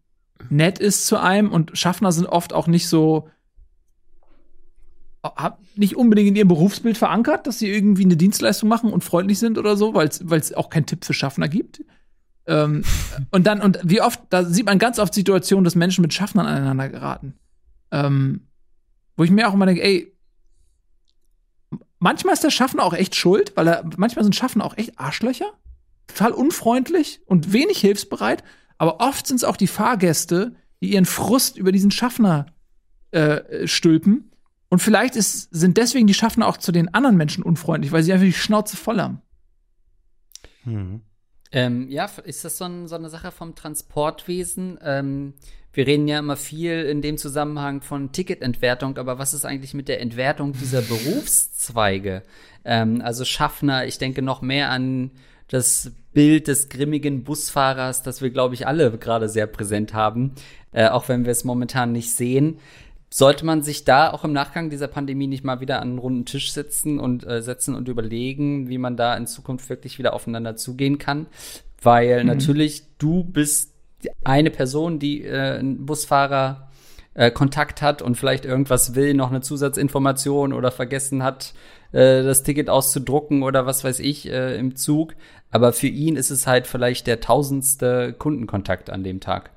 nett 0.49 0.79
ist 0.79 1.05
zu 1.05 1.19
einem 1.19 1.51
und 1.51 1.77
Schaffner 1.77 2.11
sind 2.11 2.25
oft 2.25 2.53
auch 2.53 2.67
nicht 2.67 2.87
so 2.87 3.29
nicht 5.75 5.95
unbedingt 5.95 6.29
in 6.29 6.35
ihrem 6.35 6.47
Berufsbild 6.49 6.97
verankert, 6.97 7.47
dass 7.47 7.59
sie 7.59 7.69
irgendwie 7.69 8.03
eine 8.03 8.17
Dienstleistung 8.17 8.67
machen 8.67 8.91
und 8.91 9.03
freundlich 9.03 9.39
sind 9.39 9.57
oder 9.57 9.77
so, 9.77 9.93
weil 9.93 10.07
es 10.07 10.53
auch 10.53 10.69
keinen 10.69 10.85
Tipp 10.85 11.05
für 11.05 11.13
Schaffner 11.13 11.47
gibt. 11.47 11.83
Ähm, 12.45 12.83
und 13.31 13.47
dann, 13.47 13.61
und 13.61 13.79
wie 13.83 14.01
oft, 14.01 14.19
da 14.29 14.43
sieht 14.43 14.65
man 14.65 14.79
ganz 14.79 14.99
oft 14.99 15.13
Situationen, 15.13 15.63
dass 15.63 15.75
Menschen 15.75 16.01
mit 16.01 16.13
Schaffnern 16.13 16.45
aneinander 16.45 16.89
geraten. 16.89 17.35
Ähm, 17.91 18.47
wo 19.15 19.23
ich 19.23 19.31
mir 19.31 19.47
auch 19.47 19.53
immer 19.53 19.65
denke, 19.65 19.83
ey, 19.83 20.11
manchmal 21.99 22.33
ist 22.33 22.43
der 22.43 22.49
Schaffner 22.49 22.83
auch 22.83 22.93
echt 22.93 23.15
schuld, 23.15 23.53
weil 23.55 23.67
er, 23.67 23.89
manchmal 23.97 24.23
sind 24.23 24.35
Schaffner 24.35 24.65
auch 24.65 24.77
echt 24.77 24.99
Arschlöcher, 24.99 25.53
total 26.07 26.31
unfreundlich 26.31 27.21
und 27.25 27.53
wenig 27.53 27.79
hilfsbereit, 27.79 28.43
aber 28.77 28.99
oft 28.99 29.25
sind 29.27 29.37
es 29.37 29.43
auch 29.43 29.55
die 29.55 29.67
Fahrgäste, 29.67 30.55
die 30.81 30.93
ihren 30.93 31.05
Frust 31.05 31.57
über 31.57 31.71
diesen 31.71 31.91
Schaffner 31.91 32.47
äh, 33.11 33.67
stülpen. 33.67 34.32
Und 34.73 34.79
vielleicht 34.79 35.15
ist, 35.15 35.49
sind 35.51 35.77
deswegen 35.77 36.07
die 36.07 36.15
Schaffner 36.15 36.47
auch 36.47 36.57
zu 36.57 36.71
den 36.71 36.91
anderen 36.95 37.15
Menschen 37.15 37.43
unfreundlich, 37.43 37.91
weil 37.91 38.01
sie 38.01 38.11
einfach 38.11 38.25
die 38.25 38.33
Schnauze 38.33 38.75
voll 38.75 38.99
haben. 38.99 39.21
Hm. 40.63 41.01
Ähm, 41.51 41.91
ja, 41.91 42.09
ist 42.23 42.43
das 42.43 42.57
so, 42.57 42.65
ein, 42.65 42.87
so, 42.87 42.95
eine 42.95 43.11
Sache 43.11 43.29
vom 43.29 43.53
Transportwesen? 43.53 44.79
Ähm, 44.81 45.35
wir 45.73 45.85
reden 45.85 46.07
ja 46.07 46.17
immer 46.17 46.37
viel 46.37 46.85
in 46.85 47.03
dem 47.03 47.19
Zusammenhang 47.19 47.81
von 47.81 48.13
Ticketentwertung, 48.13 48.97
aber 48.97 49.19
was 49.19 49.35
ist 49.35 49.45
eigentlich 49.45 49.75
mit 49.75 49.87
der 49.87 50.01
Entwertung 50.01 50.53
dieser 50.53 50.81
Berufszweige? 50.89 52.23
Ähm, 52.65 52.99
also 53.03 53.25
Schaffner, 53.25 53.85
ich 53.85 53.99
denke 53.99 54.23
noch 54.23 54.41
mehr 54.41 54.71
an 54.71 55.11
das 55.49 55.91
Bild 56.13 56.47
des 56.47 56.69
grimmigen 56.69 57.23
Busfahrers, 57.23 58.01
das 58.01 58.23
wir, 58.23 58.31
glaube 58.31 58.55
ich, 58.55 58.65
alle 58.65 58.97
gerade 58.97 59.29
sehr 59.29 59.45
präsent 59.45 59.93
haben, 59.93 60.33
äh, 60.71 60.87
auch 60.87 61.09
wenn 61.09 61.25
wir 61.25 61.31
es 61.31 61.43
momentan 61.43 61.91
nicht 61.91 62.15
sehen. 62.15 62.57
Sollte 63.15 63.45
man 63.45 63.61
sich 63.61 63.85
da 63.85 64.11
auch 64.11 64.23
im 64.23 64.33
Nachgang 64.33 64.71
dieser 64.71 64.87
Pandemie 64.87 65.27
nicht 65.27 65.43
mal 65.43 65.59
wieder 65.59 65.79
an 65.83 65.89
einen 65.89 65.97
runden 65.99 66.25
Tisch 66.25 66.51
sitzen 66.51 66.97
und 66.97 67.23
äh, 67.27 67.43
setzen 67.43 67.75
und 67.75 67.87
überlegen, 67.87 68.69
wie 68.69 68.79
man 68.79 68.97
da 68.97 69.15
in 69.15 69.27
Zukunft 69.27 69.69
wirklich 69.69 69.99
wieder 69.99 70.15
aufeinander 70.15 70.55
zugehen 70.55 70.97
kann? 70.97 71.27
Weil 71.79 72.21
mhm. 72.21 72.27
natürlich 72.27 72.85
du 72.97 73.23
bist 73.23 73.71
eine 74.23 74.49
Person, 74.49 74.97
die 74.97 75.25
äh, 75.25 75.59
einen 75.59 75.85
Busfahrer 75.85 76.71
äh, 77.13 77.29
Kontakt 77.29 77.83
hat 77.83 78.01
und 78.01 78.15
vielleicht 78.15 78.45
irgendwas 78.45 78.95
will, 78.95 79.13
noch 79.13 79.29
eine 79.29 79.41
Zusatzinformation 79.41 80.51
oder 80.51 80.71
vergessen 80.71 81.21
hat, 81.21 81.53
äh, 81.91 82.23
das 82.23 82.41
Ticket 82.41 82.67
auszudrucken 82.67 83.43
oder 83.43 83.67
was 83.67 83.83
weiß 83.83 83.99
ich 83.99 84.27
äh, 84.27 84.57
im 84.57 84.75
Zug. 84.75 85.13
Aber 85.51 85.71
für 85.71 85.85
ihn 85.85 86.15
ist 86.15 86.31
es 86.31 86.47
halt 86.47 86.65
vielleicht 86.65 87.05
der 87.05 87.19
tausendste 87.19 88.11
Kundenkontakt 88.13 88.89
an 88.89 89.03
dem 89.03 89.19
Tag. 89.19 89.51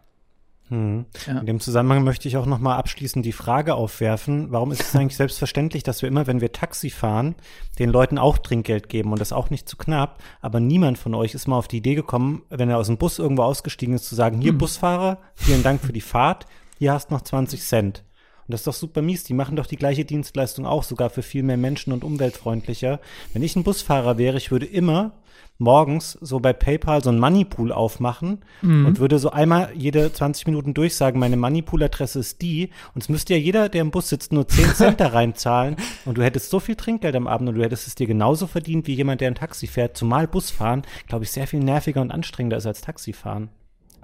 Hm. 0.68 1.06
Ja. 1.26 1.38
In 1.38 1.46
dem 1.46 1.60
Zusammenhang 1.60 2.02
möchte 2.02 2.26
ich 2.26 2.36
auch 2.36 2.46
noch 2.46 2.58
mal 2.58 2.76
abschließend 2.76 3.24
die 3.24 3.32
Frage 3.32 3.74
aufwerfen, 3.74 4.50
warum 4.50 4.72
ist 4.72 4.82
es 4.82 4.96
eigentlich 4.96 5.16
selbstverständlich, 5.16 5.84
dass 5.84 6.02
wir 6.02 6.08
immer, 6.08 6.26
wenn 6.26 6.40
wir 6.40 6.52
Taxi 6.52 6.90
fahren, 6.90 7.36
den 7.78 7.90
Leuten 7.90 8.18
auch 8.18 8.38
Trinkgeld 8.38 8.88
geben 8.88 9.12
und 9.12 9.20
das 9.20 9.32
auch 9.32 9.50
nicht 9.50 9.68
zu 9.68 9.76
knapp, 9.76 10.20
aber 10.40 10.58
niemand 10.58 10.98
von 10.98 11.14
euch 11.14 11.34
ist 11.34 11.46
mal 11.46 11.58
auf 11.58 11.68
die 11.68 11.78
Idee 11.78 11.94
gekommen, 11.94 12.42
wenn 12.50 12.68
er 12.68 12.78
aus 12.78 12.88
dem 12.88 12.98
Bus 12.98 13.18
irgendwo 13.18 13.42
ausgestiegen 13.42 13.94
ist, 13.94 14.06
zu 14.06 14.14
sagen, 14.14 14.40
hier 14.40 14.52
hm. 14.52 14.58
Busfahrer, 14.58 15.18
vielen 15.34 15.62
Dank 15.62 15.80
für 15.80 15.92
die 15.92 16.00
Fahrt, 16.00 16.46
hier 16.78 16.92
hast 16.92 17.10
noch 17.10 17.22
20 17.22 17.62
Cent. 17.62 18.02
Und 18.46 18.52
das 18.52 18.60
ist 18.60 18.66
doch 18.68 18.74
super 18.74 19.02
mies. 19.02 19.24
Die 19.24 19.34
machen 19.34 19.56
doch 19.56 19.66
die 19.66 19.76
gleiche 19.76 20.04
Dienstleistung 20.04 20.66
auch, 20.66 20.84
sogar 20.84 21.10
für 21.10 21.22
viel 21.22 21.42
mehr 21.42 21.56
Menschen 21.56 21.92
und 21.92 22.04
umweltfreundlicher. 22.04 23.00
Wenn 23.32 23.42
ich 23.42 23.56
ein 23.56 23.64
Busfahrer 23.64 24.18
wäre, 24.18 24.36
ich 24.36 24.52
würde 24.52 24.66
immer 24.66 25.14
morgens 25.58 26.18
so 26.20 26.40
bei 26.40 26.52
PayPal 26.52 27.02
so 27.02 27.10
ein 27.10 27.18
Moneypool 27.18 27.72
aufmachen 27.72 28.44
mhm. 28.62 28.86
und 28.86 28.98
würde 28.98 29.18
so 29.18 29.30
einmal 29.30 29.70
jede 29.74 30.12
20 30.12 30.46
Minuten 30.46 30.74
durchsagen, 30.74 31.18
meine 31.18 31.36
Moneypool-Adresse 31.36 32.18
ist 32.20 32.42
die. 32.42 32.70
Und 32.94 33.02
es 33.02 33.08
müsste 33.08 33.34
ja 33.34 33.40
jeder, 33.40 33.68
der 33.68 33.82
im 33.82 33.90
Bus 33.90 34.08
sitzt, 34.08 34.32
nur 34.32 34.46
10 34.46 34.64
Cent 34.74 35.00
da 35.00 35.08
reinzahlen. 35.08 35.76
Und 36.04 36.18
du 36.18 36.22
hättest 36.22 36.50
so 36.50 36.60
viel 36.60 36.76
Trinkgeld 36.76 37.16
am 37.16 37.26
Abend 37.26 37.48
und 37.48 37.54
du 37.54 37.62
hättest 37.62 37.86
es 37.86 37.94
dir 37.94 38.06
genauso 38.06 38.46
verdient 38.46 38.86
wie 38.86 38.94
jemand, 38.94 39.20
der 39.20 39.30
ein 39.30 39.34
Taxi 39.34 39.66
fährt. 39.66 39.96
Zumal 39.96 40.28
Busfahren, 40.28 40.82
glaube 41.08 41.24
ich, 41.24 41.30
sehr 41.30 41.46
viel 41.46 41.60
nerviger 41.60 42.00
und 42.00 42.10
anstrengender 42.10 42.58
ist 42.58 42.66
als 42.66 42.80
Taxifahren. 42.80 43.50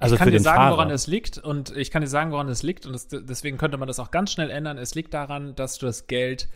Also 0.02 0.16
ich 0.16 0.18
kann 0.18 0.32
dir 0.32 0.40
sagen, 0.40 0.56
Fahrer. 0.56 0.72
woran 0.72 0.90
es 0.90 1.06
liegt 1.06 1.38
und 1.38 1.76
ich 1.76 1.92
kann 1.92 2.02
dir 2.02 2.08
sagen, 2.08 2.32
woran 2.32 2.48
es 2.48 2.64
liegt 2.64 2.86
und 2.86 2.92
das, 2.92 3.06
deswegen 3.06 3.56
könnte 3.56 3.76
man 3.76 3.86
das 3.86 4.00
auch 4.00 4.10
ganz 4.10 4.32
schnell 4.32 4.50
ändern. 4.50 4.76
Es 4.76 4.96
liegt 4.96 5.14
daran, 5.14 5.54
dass 5.54 5.78
du 5.78 5.86
das 5.86 6.08
Geld 6.08 6.48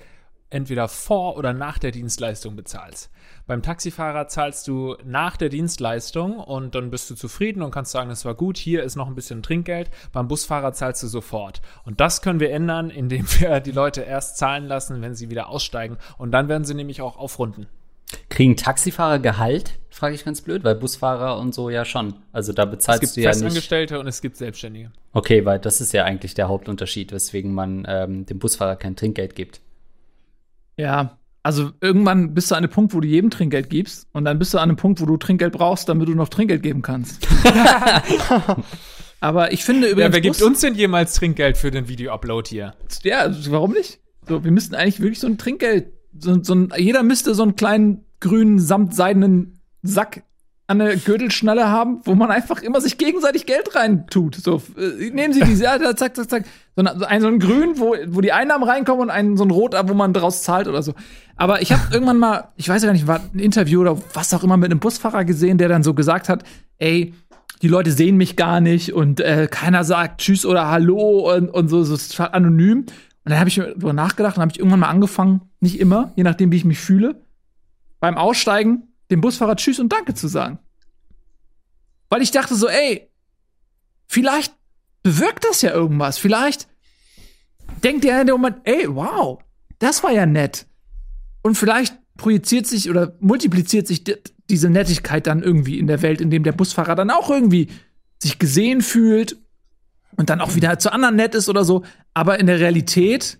entweder 0.50 0.88
vor 0.88 1.36
oder 1.36 1.52
nach 1.52 1.78
der 1.78 1.90
Dienstleistung 1.90 2.56
bezahlst. 2.56 3.10
Beim 3.46 3.62
Taxifahrer 3.62 4.28
zahlst 4.28 4.66
du 4.68 4.96
nach 5.04 5.36
der 5.36 5.48
Dienstleistung 5.48 6.38
und 6.38 6.74
dann 6.74 6.90
bist 6.90 7.08
du 7.10 7.14
zufrieden 7.14 7.62
und 7.62 7.70
kannst 7.70 7.92
sagen, 7.92 8.10
es 8.10 8.24
war 8.24 8.34
gut, 8.34 8.56
hier 8.56 8.82
ist 8.82 8.96
noch 8.96 9.06
ein 9.06 9.14
bisschen 9.14 9.42
Trinkgeld. 9.42 9.90
Beim 10.12 10.28
Busfahrer 10.28 10.72
zahlst 10.72 11.02
du 11.02 11.06
sofort. 11.06 11.60
Und 11.84 12.00
das 12.00 12.22
können 12.22 12.40
wir 12.40 12.50
ändern, 12.50 12.90
indem 12.90 13.26
wir 13.38 13.60
die 13.60 13.72
Leute 13.72 14.02
erst 14.02 14.36
zahlen 14.36 14.66
lassen, 14.66 15.00
wenn 15.02 15.14
sie 15.14 15.30
wieder 15.30 15.48
aussteigen. 15.48 15.96
Und 16.18 16.32
dann 16.32 16.48
werden 16.48 16.64
sie 16.64 16.74
nämlich 16.74 17.02
auch 17.02 17.16
aufrunden. 17.16 17.66
Kriegen 18.28 18.56
Taxifahrer 18.56 19.18
Gehalt? 19.18 19.78
Frage 19.90 20.14
ich 20.14 20.24
ganz 20.24 20.40
blöd, 20.40 20.62
weil 20.62 20.74
Busfahrer 20.74 21.38
und 21.38 21.54
so 21.54 21.70
ja 21.70 21.84
schon. 21.84 22.14
Also 22.32 22.52
da 22.52 22.64
bezahlst 22.64 23.16
du 23.16 23.20
ja 23.20 23.28
nicht. 23.28 23.36
Es 23.36 23.42
gibt 23.42 23.44
Festangestellte 23.44 23.98
und 23.98 24.06
es 24.06 24.20
gibt 24.20 24.36
Selbstständige. 24.36 24.92
Okay, 25.12 25.44
weil 25.44 25.58
das 25.58 25.80
ist 25.80 25.92
ja 25.92 26.04
eigentlich 26.04 26.34
der 26.34 26.48
Hauptunterschied, 26.48 27.12
weswegen 27.12 27.52
man 27.52 27.86
ähm, 27.88 28.26
dem 28.26 28.38
Busfahrer 28.38 28.76
kein 28.76 28.94
Trinkgeld 28.94 29.34
gibt. 29.34 29.60
Ja, 30.76 31.18
also 31.42 31.70
irgendwann 31.80 32.34
bist 32.34 32.50
du 32.50 32.56
an 32.56 32.64
einem 32.64 32.72
Punkt, 32.72 32.92
wo 32.92 33.00
du 33.00 33.06
jedem 33.06 33.30
Trinkgeld 33.30 33.70
gibst 33.70 34.08
und 34.12 34.24
dann 34.24 34.38
bist 34.38 34.52
du 34.52 34.58
an 34.58 34.64
einem 34.64 34.76
Punkt, 34.76 35.00
wo 35.00 35.06
du 35.06 35.16
Trinkgeld 35.16 35.52
brauchst, 35.52 35.88
damit 35.88 36.08
du 36.08 36.14
noch 36.14 36.28
Trinkgeld 36.28 36.62
geben 36.62 36.82
kannst. 36.82 37.26
Aber 39.20 39.52
ich 39.52 39.64
finde 39.64 39.88
übrigens. 39.88 40.08
Ja, 40.08 40.12
wer 40.12 40.20
gibt 40.20 40.42
uns 40.42 40.60
denn 40.60 40.74
jemals 40.74 41.14
Trinkgeld 41.14 41.56
für 41.56 41.70
den 41.70 41.88
Video-Upload 41.88 42.48
hier? 42.48 42.74
Ja, 43.02 43.32
warum 43.48 43.72
nicht? 43.72 44.00
So, 44.28 44.42
wir 44.44 44.50
müssten 44.50 44.74
eigentlich 44.74 45.00
wirklich 45.00 45.20
so 45.20 45.28
ein 45.28 45.38
Trinkgeld, 45.38 45.92
so, 46.18 46.42
so 46.42 46.54
ein, 46.54 46.72
jeder 46.76 47.02
müsste 47.02 47.34
so 47.34 47.44
einen 47.44 47.56
kleinen 47.56 48.04
grünen 48.20 48.58
samtseidenen 48.58 49.60
Sack 49.82 50.24
an 50.68 50.80
der 50.80 50.96
Gürtelschnalle 50.96 51.68
haben, 51.68 52.00
wo 52.04 52.14
man 52.14 52.30
einfach 52.30 52.60
immer 52.60 52.80
sich 52.80 52.98
gegenseitig 52.98 53.46
Geld 53.46 53.76
rein 53.76 54.06
tut. 54.08 54.34
So, 54.34 54.60
äh, 54.76 55.10
nehmen 55.10 55.32
Sie 55.32 55.40
diese, 55.40 55.64
ja, 55.64 55.78
zack, 55.94 56.16
zack, 56.16 56.28
zack. 56.28 56.44
So, 56.74 56.82
ein, 56.82 57.20
so 57.20 57.28
ein 57.28 57.38
Grün, 57.38 57.78
wo, 57.78 57.94
wo 58.08 58.20
die 58.20 58.32
Einnahmen 58.32 58.64
reinkommen 58.64 59.02
und 59.02 59.10
ein 59.10 59.36
so 59.36 59.44
ein 59.44 59.50
Rot, 59.50 59.76
wo 59.86 59.94
man 59.94 60.12
draus 60.12 60.42
zahlt 60.42 60.66
oder 60.66 60.82
so. 60.82 60.94
Aber 61.36 61.62
ich 61.62 61.72
habe 61.72 61.82
irgendwann 61.92 62.18
mal, 62.18 62.48
ich 62.56 62.68
weiß 62.68 62.82
ja 62.82 62.86
gar 62.86 62.94
nicht, 62.94 63.06
war 63.06 63.20
ein 63.32 63.38
Interview 63.38 63.80
oder 63.80 63.96
was 64.12 64.34
auch 64.34 64.42
immer 64.42 64.56
mit 64.56 64.70
einem 64.70 64.80
Busfahrer 64.80 65.24
gesehen, 65.24 65.58
der 65.58 65.68
dann 65.68 65.84
so 65.84 65.94
gesagt 65.94 66.28
hat, 66.28 66.42
ey, 66.78 67.14
die 67.62 67.68
Leute 67.68 67.92
sehen 67.92 68.16
mich 68.16 68.36
gar 68.36 68.60
nicht 68.60 68.92
und 68.92 69.20
äh, 69.20 69.48
keiner 69.50 69.84
sagt 69.84 70.20
Tschüss 70.20 70.44
oder 70.44 70.68
Hallo 70.68 71.32
und, 71.32 71.48
und 71.48 71.68
so, 71.68 71.84
so 71.84 71.94
ist 71.94 72.18
anonym. 72.20 72.80
Und 72.80 73.30
dann 73.30 73.38
habe 73.38 73.48
ich 73.48 73.56
darüber 73.56 73.92
nachgedacht 73.92 74.36
und 74.36 74.42
habe 74.42 74.52
ich 74.52 74.58
irgendwann 74.58 74.80
mal 74.80 74.88
angefangen, 74.88 75.42
nicht 75.60 75.80
immer, 75.80 76.12
je 76.16 76.22
nachdem, 76.24 76.52
wie 76.52 76.56
ich 76.56 76.64
mich 76.64 76.78
fühle, 76.78 77.22
beim 77.98 78.18
Aussteigen 78.18 78.88
dem 79.10 79.20
Busfahrer 79.20 79.56
Tschüss 79.56 79.78
und 79.78 79.92
Danke 79.92 80.14
zu 80.14 80.28
sagen. 80.28 80.58
Weil 82.08 82.22
ich 82.22 82.30
dachte 82.30 82.54
so, 82.54 82.68
ey, 82.68 83.10
vielleicht 84.06 84.54
bewirkt 85.02 85.44
das 85.44 85.62
ja 85.62 85.72
irgendwas. 85.72 86.18
Vielleicht 86.18 86.68
denkt 87.82 88.04
der 88.04 88.20
in 88.20 88.26
dem 88.26 88.36
Moment, 88.36 88.58
ey, 88.64 88.86
wow, 88.88 89.38
das 89.78 90.02
war 90.02 90.12
ja 90.12 90.26
nett. 90.26 90.66
Und 91.42 91.56
vielleicht 91.56 91.96
projiziert 92.16 92.66
sich 92.66 92.90
oder 92.90 93.16
multipliziert 93.20 93.86
sich 93.86 94.04
diese 94.48 94.70
Nettigkeit 94.70 95.26
dann 95.26 95.42
irgendwie 95.42 95.78
in 95.78 95.86
der 95.86 96.02
Welt, 96.02 96.20
in 96.20 96.30
dem 96.30 96.44
der 96.44 96.52
Busfahrer 96.52 96.94
dann 96.94 97.10
auch 97.10 97.30
irgendwie 97.30 97.68
sich 98.22 98.38
gesehen 98.38 98.80
fühlt 98.80 99.36
und 100.16 100.30
dann 100.30 100.40
auch 100.40 100.54
wieder 100.54 100.78
zu 100.78 100.92
anderen 100.92 101.16
nett 101.16 101.34
ist 101.34 101.48
oder 101.48 101.64
so. 101.64 101.84
Aber 102.14 102.40
in 102.40 102.46
der 102.46 102.58
Realität, 102.58 103.38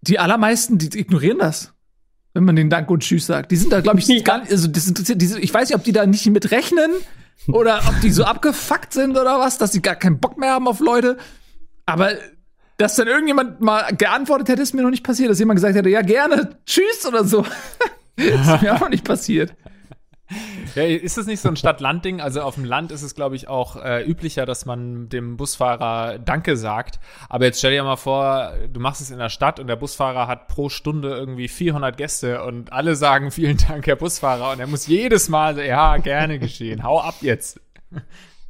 die 0.00 0.18
allermeisten, 0.18 0.78
die 0.78 0.98
ignorieren 0.98 1.38
das 1.38 1.74
wenn 2.34 2.44
man 2.44 2.56
den 2.56 2.70
Dank 2.70 2.90
und 2.90 3.02
Tschüss 3.02 3.26
sagt. 3.26 3.50
Die 3.50 3.56
sind 3.56 3.72
da, 3.72 3.80
glaube 3.80 3.98
ich, 3.98 4.06
ja. 4.06 4.22
gar 4.22 4.38
nicht, 4.38 4.52
also 4.52 4.68
das 4.68 4.86
interessiert, 4.86 5.20
die, 5.20 5.38
ich 5.40 5.52
weiß 5.52 5.68
nicht, 5.68 5.76
ob 5.76 5.84
die 5.84 5.92
da 5.92 6.06
nicht 6.06 6.26
mit 6.26 6.50
rechnen 6.50 6.90
oder 7.48 7.82
ob 7.88 8.00
die 8.00 8.10
so 8.10 8.24
abgefuckt 8.24 8.92
sind 8.92 9.12
oder 9.12 9.38
was, 9.38 9.58
dass 9.58 9.72
sie 9.72 9.82
gar 9.82 9.96
keinen 9.96 10.20
Bock 10.20 10.38
mehr 10.38 10.52
haben 10.52 10.68
auf 10.68 10.80
Leute. 10.80 11.16
Aber 11.86 12.12
dass 12.76 12.96
dann 12.96 13.08
irgendjemand 13.08 13.60
mal 13.60 13.94
geantwortet 13.96 14.48
hätte, 14.48 14.62
ist 14.62 14.74
mir 14.74 14.82
noch 14.82 14.90
nicht 14.90 15.04
passiert, 15.04 15.30
dass 15.30 15.38
jemand 15.38 15.56
gesagt 15.56 15.74
hätte, 15.74 15.88
ja 15.88 16.02
gerne, 16.02 16.56
tschüss 16.66 17.04
oder 17.06 17.24
so. 17.24 17.44
ist 18.16 18.62
mir 18.62 18.74
auch 18.74 18.80
noch 18.80 18.88
nicht 18.88 19.04
passiert. 19.04 19.54
Ja, 20.74 20.84
ist 20.84 21.18
es 21.18 21.26
nicht 21.26 21.40
so 21.40 21.48
ein 21.48 21.56
Stadt-Land-Ding? 21.56 22.20
Also 22.20 22.42
auf 22.42 22.54
dem 22.54 22.64
Land 22.64 22.92
ist 22.92 23.02
es, 23.02 23.14
glaube 23.14 23.34
ich, 23.36 23.48
auch 23.48 23.76
äh, 23.76 24.04
üblicher, 24.04 24.46
dass 24.46 24.66
man 24.66 25.08
dem 25.08 25.36
Busfahrer 25.36 26.18
Danke 26.18 26.56
sagt. 26.56 27.00
Aber 27.28 27.44
jetzt 27.44 27.58
stell 27.58 27.72
dir 27.72 27.82
mal 27.82 27.96
vor, 27.96 28.54
du 28.72 28.78
machst 28.78 29.00
es 29.00 29.10
in 29.10 29.18
der 29.18 29.28
Stadt 29.28 29.58
und 29.58 29.66
der 29.66 29.76
Busfahrer 29.76 30.28
hat 30.28 30.48
pro 30.48 30.68
Stunde 30.68 31.10
irgendwie 31.10 31.48
400 31.48 31.96
Gäste 31.96 32.44
und 32.44 32.72
alle 32.72 32.94
sagen 32.94 33.30
vielen 33.30 33.56
Dank, 33.56 33.86
Herr 33.86 33.96
Busfahrer. 33.96 34.52
Und 34.52 34.60
er 34.60 34.66
muss 34.66 34.86
jedes 34.86 35.28
Mal, 35.28 35.58
ja, 35.58 35.96
gerne 35.96 36.38
geschehen. 36.38 36.84
Hau 36.84 37.00
ab 37.00 37.16
jetzt. 37.20 37.60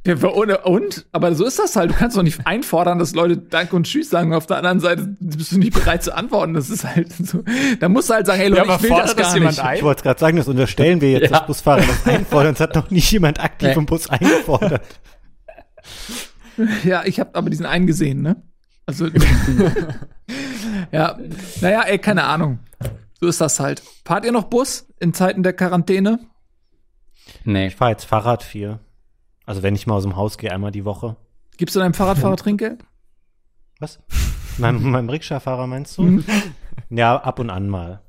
Ja, 0.05 0.15
und? 0.15 1.05
Aber 1.11 1.35
so 1.35 1.45
ist 1.45 1.59
das 1.59 1.75
halt. 1.75 1.91
Du 1.91 1.95
kannst 1.95 2.17
doch 2.17 2.23
nicht 2.23 2.47
einfordern, 2.47 2.97
dass 2.97 3.13
Leute 3.13 3.37
Danke 3.37 3.75
und 3.75 3.83
Tschüss 3.83 4.09
sagen. 4.09 4.33
Auf 4.33 4.47
der 4.47 4.57
anderen 4.57 4.79
Seite 4.79 5.15
bist 5.19 5.51
du 5.51 5.59
nicht 5.59 5.73
bereit 5.73 6.01
zu 6.01 6.15
antworten. 6.15 6.55
Das 6.55 6.71
ist 6.71 6.83
halt 6.83 7.13
so. 7.13 7.43
Da 7.79 7.87
musst 7.87 8.09
du 8.09 8.15
halt 8.15 8.25
sagen, 8.25 8.39
hey 8.39 8.49
Leute, 8.49 8.67
ja, 8.67 8.75
ich 8.77 8.83
will 8.83 8.89
das 8.89 9.15
gar 9.15 9.37
nicht. 9.37 9.59
Ein? 9.59 9.77
Ich 9.77 9.83
wollte 9.83 10.01
gerade 10.01 10.19
sagen, 10.19 10.37
das 10.37 10.47
unterstellen 10.47 11.01
wir 11.01 11.11
jetzt, 11.11 11.29
ja. 11.29 11.37
dass 11.37 11.45
Busfahrer 11.45 11.83
das 11.85 12.07
einfordern. 12.07 12.53
Es 12.53 12.59
hat 12.59 12.73
noch 12.73 12.89
nie 12.89 12.99
jemand 12.99 13.39
aktiv 13.39 13.69
nee. 13.69 13.75
im 13.75 13.85
Bus 13.85 14.09
eingefordert. 14.09 14.81
Ja, 16.83 17.03
ich 17.05 17.19
habe 17.19 17.35
aber 17.35 17.49
diesen 17.49 17.65
einen 17.65 17.85
gesehen, 17.87 18.21
ne? 18.21 18.41
Also, 18.85 19.07
ja, 20.91 21.17
naja, 21.61 21.81
ey, 21.83 21.99
keine 21.99 22.23
Ahnung. 22.23 22.59
So 23.19 23.27
ist 23.27 23.39
das 23.39 23.59
halt. 23.59 23.83
Fahrt 24.03 24.25
ihr 24.25 24.31
noch 24.31 24.45
Bus 24.45 24.87
in 24.99 25.13
Zeiten 25.13 25.43
der 25.43 25.53
Quarantäne? 25.53 26.19
Nee. 27.43 27.67
Ich 27.67 27.75
fahre 27.75 27.91
jetzt 27.91 28.05
Fahrrad 28.05 28.43
viel. 28.43 28.79
Also 29.45 29.63
wenn 29.63 29.75
ich 29.75 29.87
mal 29.87 29.95
aus 29.95 30.03
dem 30.03 30.15
Haus 30.15 30.37
gehe, 30.37 30.51
einmal 30.51 30.71
die 30.71 30.85
Woche. 30.85 31.15
Gibst 31.57 31.75
du 31.75 31.79
deinem 31.79 31.93
Fahrradfahrer 31.93 32.37
Trinkgeld? 32.37 32.83
Was? 33.79 33.99
Mein, 34.57 34.81
meinem 34.83 35.09
Rikscha-Fahrer 35.09 35.67
meinst 35.67 35.97
du? 35.97 36.03
Mhm. 36.03 36.25
ja, 36.89 37.17
ab 37.17 37.39
und 37.39 37.49
an 37.49 37.67
mal. 37.67 38.01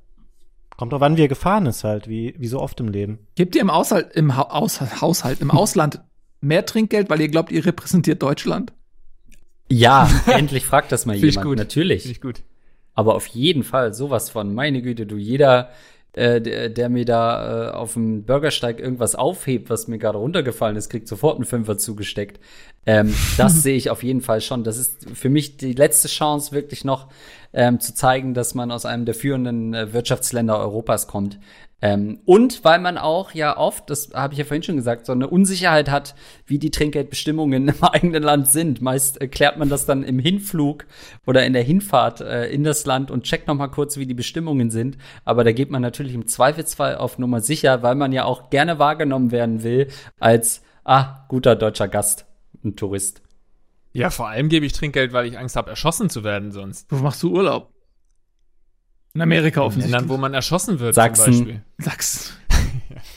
Kommt 0.77 0.93
drauf 0.93 1.03
an, 1.03 1.17
wie 1.17 1.23
er 1.23 1.29
gefahren 1.29 1.67
ist 1.67 1.85
halt, 1.85 2.09
wie, 2.09 2.35
wie 2.39 2.47
so 2.47 2.61
oft 2.61 2.81
im 2.81 2.89
Leben. 2.89 3.21
Gebt 3.35 3.55
ihr 3.55 3.63
im, 3.63 3.71
Aushalt, 3.71 4.13
im 4.15 4.37
ha 4.37 4.43
Aus 4.43 4.81
Haushalt, 5.01 5.41
im 5.41 5.51
Ausland 5.51 6.01
mehr 6.41 6.67
Trinkgeld, 6.67 7.09
weil 7.09 7.21
ihr 7.21 7.29
glaubt, 7.29 7.53
ihr 7.53 7.65
repräsentiert 7.65 8.23
Deutschland? 8.23 8.73
Ja, 9.69 10.11
endlich 10.27 10.67
fragt 10.67 10.93
das 10.93 11.07
mal 11.07 11.15
jemand. 11.15 11.37
Ich 11.37 11.41
gut. 11.41 11.59
Natürlich. 11.59 12.03
Finde 12.03 12.13
ich 12.13 12.21
gut. 12.21 12.43
Aber 12.95 13.15
auf 13.15 13.27
jeden 13.29 13.63
Fall 13.63 13.95
sowas 13.95 14.29
von, 14.29 14.55
meine 14.55 14.83
Güte, 14.83 15.07
du, 15.07 15.17
jeder, 15.17 15.71
äh, 16.15 16.41
der, 16.41 16.69
der, 16.69 16.89
mir 16.89 17.05
da 17.05 17.71
äh, 17.71 17.73
auf 17.73 17.95
dem 17.95 18.25
Bürgersteig 18.25 18.81
irgendwas 18.81 19.15
aufhebt, 19.15 19.71
was 19.71 19.89
mir 19.89 19.99
gerade 19.99 20.19
runtergefallen 20.19 20.77
ist, 20.77 20.91
kriegt 20.91 21.09
sofort 21.09 21.37
einen 21.37 21.47
Fünfer 21.47 21.79
zugesteckt. 21.79 22.39
Ähm, 22.85 23.15
das 23.39 23.55
sehe 23.63 23.77
ich 23.77 23.89
auf 23.89 24.03
jeden 24.03 24.21
Fall 24.21 24.41
schon. 24.41 24.63
Das 24.65 24.77
ist 24.77 25.09
für 25.15 25.31
mich 25.31 25.57
die 25.57 25.73
letzte 25.73 26.09
Chance, 26.09 26.53
wirklich 26.53 26.85
noch 26.85 27.09
ähm, 27.53 27.81
zu 27.81 27.95
zeigen, 27.95 28.35
dass 28.35 28.55
man 28.55 28.71
aus 28.71 28.85
einem 28.85 29.07
der 29.07 29.15
führenden 29.15 29.73
äh, 29.73 29.93
Wirtschaftsländer 29.93 30.59
Europas 30.59 31.07
kommt. 31.07 31.39
Ähm, 31.83 32.21
und 32.25 32.65
weil 32.65 32.79
man 32.79 32.97
auch 32.97 33.33
ja 33.33 33.57
oft, 33.57 33.91
das 33.91 34.11
habe 34.15 34.35
ich 34.35 34.39
ja 34.39 34.45
vorhin 34.45 34.63
schon 34.63 34.77
gesagt, 34.77 35.05
so 35.05 35.13
eine 35.13 35.29
Unsicherheit 35.29 35.91
hat, 35.91 36.15
wie 36.47 36.61
die 36.61 36.71
Trinkgeldbestimmungen 36.71 37.69
im 37.69 37.83
eigenen 37.83 38.23
Land 38.23 38.47
sind. 38.47 38.81
Meist 38.81 39.21
äh, 39.21 39.27
klärt 39.27 39.59
man 39.59 39.69
das 39.69 39.85
dann 39.85 40.05
im 40.05 40.21
Hinflug 40.21 40.87
oder 41.27 41.45
in 41.45 41.53
der 41.53 41.65
Hinfahrt 41.65 42.21
äh, 42.21 42.47
in 42.47 42.63
das 42.63 42.87
Land 42.87 43.11
und 43.11 43.25
checkt 43.25 43.49
noch 43.49 43.57
mal 43.57 43.67
kurz, 43.67 43.97
wie 43.97 44.07
die 44.07 44.15
Bestimmungen 44.15 44.71
sind. 44.71 44.97
Aber 45.25 45.43
da 45.43 45.51
geht 45.51 45.71
man 45.71 45.83
natürlich 45.83 46.15
im 46.15 46.29
Zweifelsfall 46.29 46.97
auf 46.97 47.19
Nummer 47.19 47.41
sicher, 47.41 47.83
weil 47.83 47.97
man 47.97 48.13
ja 48.13 48.25
auch 48.25 48.49
gerne 48.51 48.79
wahrgenommen 48.79 49.33
werden 49.33 49.65
will 49.65 49.89
als 50.21 50.63
ah 50.85 51.25
guter 51.27 51.57
deutscher 51.57 51.89
Gast, 51.89 52.27
ein 52.65 52.77
Tourist. 52.77 53.23
Ja, 53.93 54.11
vor 54.11 54.29
allem 54.29 54.49
gebe 54.49 54.65
ich 54.65 54.73
Trinkgeld, 54.73 55.13
weil 55.13 55.27
ich 55.27 55.37
Angst 55.37 55.57
habe, 55.57 55.71
erschossen 55.71 56.09
zu 56.09 56.23
werden 56.23 56.53
sonst. 56.53 56.87
Wo 56.91 56.97
machst 56.97 57.23
du 57.23 57.33
Urlaub? 57.33 57.72
In 59.15 59.21
Amerika 59.21 59.61
offensichtlich. 59.61 59.93
In 59.93 59.99
Ländern, 60.01 60.09
wo 60.09 60.19
man 60.19 60.33
erschossen 60.33 60.81
wird, 60.81 60.95
Sachsen. 60.95 61.33
zum 61.33 61.45
Beispiel. 61.45 61.63
Sachsen. 61.79 62.33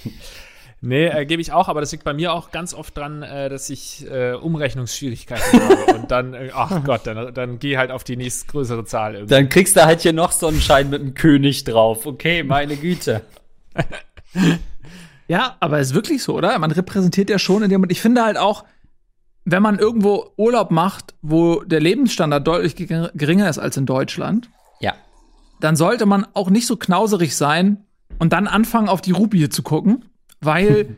nee, 0.81 1.07
äh, 1.07 1.25
gebe 1.25 1.41
ich 1.41 1.53
auch, 1.53 1.69
aber 1.69 1.79
das 1.79 1.91
liegt 1.93 2.03
bei 2.03 2.13
mir 2.13 2.33
auch 2.33 2.51
ganz 2.51 2.73
oft 2.73 2.97
dran, 2.97 3.23
äh, 3.23 3.47
dass 3.47 3.69
ich 3.69 4.05
äh, 4.09 4.33
Umrechnungsschwierigkeiten 4.33 5.61
habe. 5.69 5.93
Und 5.97 6.11
dann, 6.11 6.33
äh, 6.33 6.51
ach 6.53 6.83
Gott, 6.83 7.01
dann, 7.07 7.33
dann 7.33 7.59
geh 7.59 7.77
halt 7.77 7.91
auf 7.91 8.03
die 8.03 8.17
nächstgrößere 8.17 8.83
Zahl 8.83 9.15
irgendwie. 9.15 9.33
Dann 9.33 9.47
kriegst 9.47 9.77
du 9.77 9.85
halt 9.85 10.01
hier 10.01 10.11
noch 10.11 10.33
so 10.33 10.47
einen 10.47 10.59
Schein 10.59 10.89
mit 10.89 11.01
einem 11.01 11.13
König 11.13 11.63
drauf. 11.63 12.05
Okay, 12.05 12.43
meine 12.43 12.75
Güte. 12.75 13.21
ja, 15.29 15.55
aber 15.61 15.79
ist 15.79 15.93
wirklich 15.93 16.23
so, 16.23 16.35
oder? 16.35 16.59
Man 16.59 16.71
repräsentiert 16.71 17.29
ja 17.29 17.39
schon 17.39 17.63
in 17.63 17.69
dem, 17.69 17.83
und 17.83 17.91
ich 17.91 18.01
finde 18.01 18.23
halt 18.23 18.37
auch, 18.37 18.65
wenn 19.45 19.61
man 19.63 19.79
irgendwo 19.79 20.31
Urlaub 20.35 20.71
macht, 20.71 21.13
wo 21.21 21.61
der 21.61 21.79
Lebensstandard 21.79 22.45
deutlich 22.45 22.75
geringer 22.75 23.49
ist 23.49 23.59
als 23.59 23.77
in 23.77 23.85
Deutschland, 23.85 24.49
dann 25.65 25.75
sollte 25.75 26.05
man 26.05 26.27
auch 26.35 26.51
nicht 26.51 26.67
so 26.67 26.77
knauserig 26.77 27.35
sein 27.35 27.83
und 28.19 28.33
dann 28.33 28.45
anfangen, 28.45 28.87
auf 28.87 29.01
die 29.01 29.11
Rupie 29.11 29.49
zu 29.49 29.63
gucken, 29.63 30.05
weil 30.39 30.97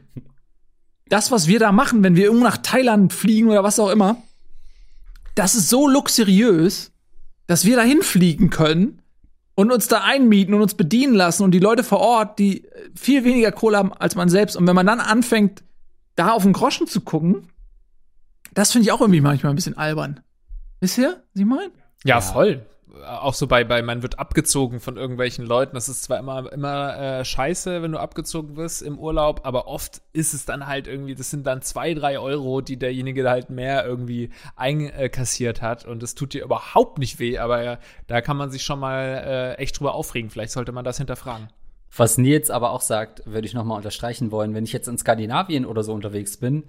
das, 1.07 1.32
was 1.32 1.47
wir 1.47 1.57
da 1.57 1.72
machen, 1.72 2.03
wenn 2.03 2.18
wir 2.18 2.26
irgendwo 2.26 2.43
nach 2.43 2.57
Thailand 2.57 3.13
fliegen 3.13 3.47
oder 3.47 3.63
was 3.63 3.80
auch 3.80 3.89
immer, 3.89 4.22
das 5.36 5.55
ist 5.55 5.70
so 5.70 5.88
luxuriös, 5.88 6.91
dass 7.45 7.63
wir 7.63 7.78
da 7.78 7.84
hinfliegen 7.84 8.49
können 8.49 9.01
und 9.55 9.72
uns 9.72 9.88
da 9.88 10.01
einmieten 10.03 10.53
und 10.53 10.61
uns 10.61 10.74
bedienen 10.74 11.13
lassen 11.13 11.43
und 11.43 11.51
die 11.51 11.59
Leute 11.59 11.86
vor 11.86 11.99
Ort, 11.99 12.38
die 12.38 12.68
viel 12.93 13.24
weniger 13.24 13.53
Kohle 13.53 13.78
haben 13.78 13.93
als 13.93 14.15
man 14.15 14.28
selbst. 14.28 14.57
Und 14.57 14.68
wenn 14.68 14.76
man 14.76 14.86
dann 14.86 14.99
anfängt, 14.99 15.63
da 16.15 16.32
auf 16.32 16.43
den 16.43 16.51
Groschen 16.51 16.88
zu 16.88 16.99
gucken, 16.99 17.47
das 18.53 18.74
finde 18.74 18.84
ich 18.86 18.91
auch 18.91 18.99
irgendwie 18.99 19.22
manchmal 19.22 19.53
ein 19.53 19.55
bisschen 19.55 19.78
albern. 19.78 20.20
Wisst 20.82 20.97
ihr, 20.97 21.24
was 21.34 21.39
ich 21.39 21.45
meine? 21.45 21.72
Ja, 22.03 22.20
voll 22.20 22.65
auch 23.06 23.34
so 23.34 23.48
bei, 23.48 23.64
bei, 23.64 23.82
man 23.82 24.02
wird 24.02 24.20
abgezogen 24.20 24.80
von 24.80 24.98
irgendwelchen 24.98 25.45
Leuten. 25.45 25.76
Das 25.76 25.89
ist 25.89 26.04
zwar 26.04 26.20
immer, 26.20 26.52
immer 26.52 26.98
äh, 26.98 27.26
scheiße, 27.26 27.82
wenn 27.82 27.91
du 27.91 28.00
abgezogen 28.00 28.56
wirst 28.56 28.82
im 28.82 28.98
Urlaub, 28.98 29.41
aber 29.43 29.68
oft 29.68 30.02
ist 30.14 30.34
es 30.34 30.45
dann 30.45 30.68
halt 30.68 30.88
irgendwie, 30.88 31.16
das 31.16 31.30
sind 31.30 31.45
dann 31.45 31.62
zwei, 31.62 31.93
drei 31.93 32.20
Euro, 32.20 32.62
die 32.62 32.78
derjenige 32.78 33.30
halt 33.30 33.50
mehr 33.50 33.86
irgendwie 33.86 34.30
einkassiert 34.56 35.62
hat. 35.62 35.86
Und 35.86 36.04
das 36.04 36.16
tut 36.16 36.34
dir 36.34 36.43
überhaupt 36.43 36.98
nicht 36.98 37.20
weh, 37.20 37.38
aber 37.38 37.64
ja, 37.64 37.80
da 38.08 38.22
kann 38.22 38.38
man 38.38 38.52
sich 38.52 38.64
schon 38.64 38.80
mal 38.80 39.56
äh, 39.58 39.62
echt 39.62 39.80
drüber 39.80 39.93
aufregen. 39.93 40.30
Vielleicht 40.30 40.52
sollte 40.52 40.72
man 40.72 40.86
das 40.86 40.98
hinterfragen. 40.98 41.50
Was 41.95 42.18
Nils 42.18 42.50
aber 42.50 42.72
auch 42.72 42.82
sagt, 42.82 43.24
würde 43.26 43.48
ich 43.48 43.54
noch 43.54 43.64
mal 43.64 43.76
unterstreichen 43.76 44.32
wollen, 44.32 44.54
wenn 44.54 44.64
ich 44.64 44.74
jetzt 44.74 44.88
in 44.88 44.98
Skandinavien 44.98 45.66
oder 45.66 45.84
so 45.84 45.93
unterwegs 45.93 46.38
bin, 46.38 46.66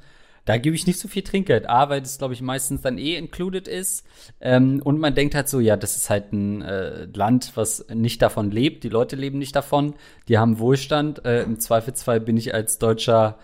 da 0.49 0.57
gebe 0.57 0.75
ich 0.75 0.87
nicht 0.87 0.99
so 0.99 1.09
viel 1.09 1.23
Trinkgeld. 1.23 1.69
A, 1.69 1.91
weil 1.91 2.01
das, 2.01 2.17
glaube 2.17 2.33
ich, 2.33 2.41
meistens 2.41 2.81
dann 2.81 2.97
eh 2.97 3.17
included 3.17 3.69
ist. 3.69 4.07
Ähm, 4.41 4.81
und 4.83 4.99
man 4.99 5.15
denkt 5.15 5.35
halt 5.35 5.47
so, 5.47 5.61
ja, 5.61 5.77
das 5.77 5.97
ist 5.97 6.09
halt 6.09 6.33
ein 6.33 6.63
äh, 6.63 7.05
Land, 7.13 7.53
was 7.55 7.85
nicht 7.93 8.23
davon 8.23 8.51
lebt. 8.51 8.83
Die 8.83 8.89
Leute 8.89 9.15
leben 9.15 9.39
nicht 9.39 9.55
davon. 9.55 9.93
Die 10.27 10.39
haben 10.39 10.59
Wohlstand. 10.59 11.23
Äh, 11.27 11.43
Im 11.43 11.61
Zweifelsfall 11.61 12.21
bin 12.21 12.39
ich 12.39 12.55
als 12.55 12.79
Deutscher 12.79 13.37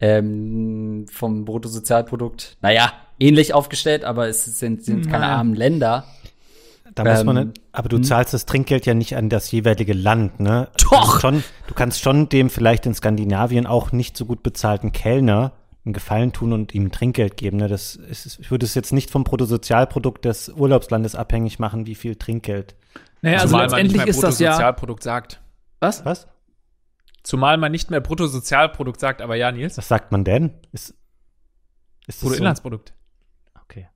ähm, 0.00 1.06
vom 1.10 1.44
Bruttosozialprodukt, 1.44 2.58
naja, 2.62 2.92
ähnlich 3.18 3.54
aufgestellt, 3.54 4.04
aber 4.04 4.28
es 4.28 4.44
sind, 4.44 4.84
sind 4.84 5.08
keine 5.08 5.24
naja. 5.24 5.36
armen 5.38 5.54
Länder. 5.54 6.04
Da 6.94 7.04
muss 7.04 7.24
man, 7.24 7.36
ähm, 7.38 7.52
aber 7.72 7.88
du 7.88 7.96
hm? 7.96 8.04
zahlst 8.04 8.34
das 8.34 8.46
Trinkgeld 8.46 8.86
ja 8.86 8.94
nicht 8.94 9.16
an 9.16 9.30
das 9.30 9.50
jeweilige 9.50 9.94
Land, 9.94 10.38
ne? 10.38 10.68
Doch! 10.90 11.14
Du 11.14 11.20
schon, 11.20 11.44
du 11.66 11.74
kannst 11.74 12.02
schon 12.02 12.28
dem 12.28 12.50
vielleicht 12.50 12.86
in 12.86 12.94
Skandinavien 12.94 13.66
auch 13.66 13.90
nicht 13.90 14.16
so 14.16 14.26
gut 14.26 14.44
bezahlten 14.44 14.92
Kellner 14.92 15.52
einen 15.84 15.92
Gefallen 15.92 16.32
tun 16.32 16.52
und 16.52 16.74
ihm 16.74 16.92
Trinkgeld 16.92 17.36
geben. 17.36 17.56
Ne? 17.56 17.68
Das 17.68 17.96
ist, 17.96 18.38
ich 18.40 18.50
würde 18.50 18.64
es 18.66 18.74
jetzt 18.74 18.92
nicht 18.92 19.10
vom 19.10 19.24
Bruttosozialprodukt 19.24 20.24
des 20.24 20.48
Urlaubslandes 20.48 21.14
abhängig 21.16 21.58
machen, 21.58 21.86
wie 21.86 21.96
viel 21.96 22.16
Trinkgeld. 22.16 22.76
Naja, 23.20 23.38
also 23.38 23.48
Zumal 23.48 23.66
letztendlich 23.66 24.06
ist 24.06 24.22
das 24.22 24.38
ja. 24.38 24.50
Bruttosozialprodukt 24.50 25.02
sagt. 25.02 25.40
Was? 25.80 26.04
Was? 26.04 26.28
Zumal 27.24 27.56
man 27.56 27.72
nicht 27.72 27.90
mehr 27.90 28.00
Bruttosozialprodukt 28.00 29.00
sagt, 29.00 29.22
aber 29.22 29.36
ja, 29.36 29.50
Nils. 29.50 29.76
Was 29.76 29.88
sagt 29.88 30.12
man 30.12 30.24
denn? 30.24 30.52
Ist, 30.72 30.94
ist 32.06 32.20
Bruttoinlandsprodukt. 32.20 32.92
So? 33.54 33.60
Okay. 33.62 33.88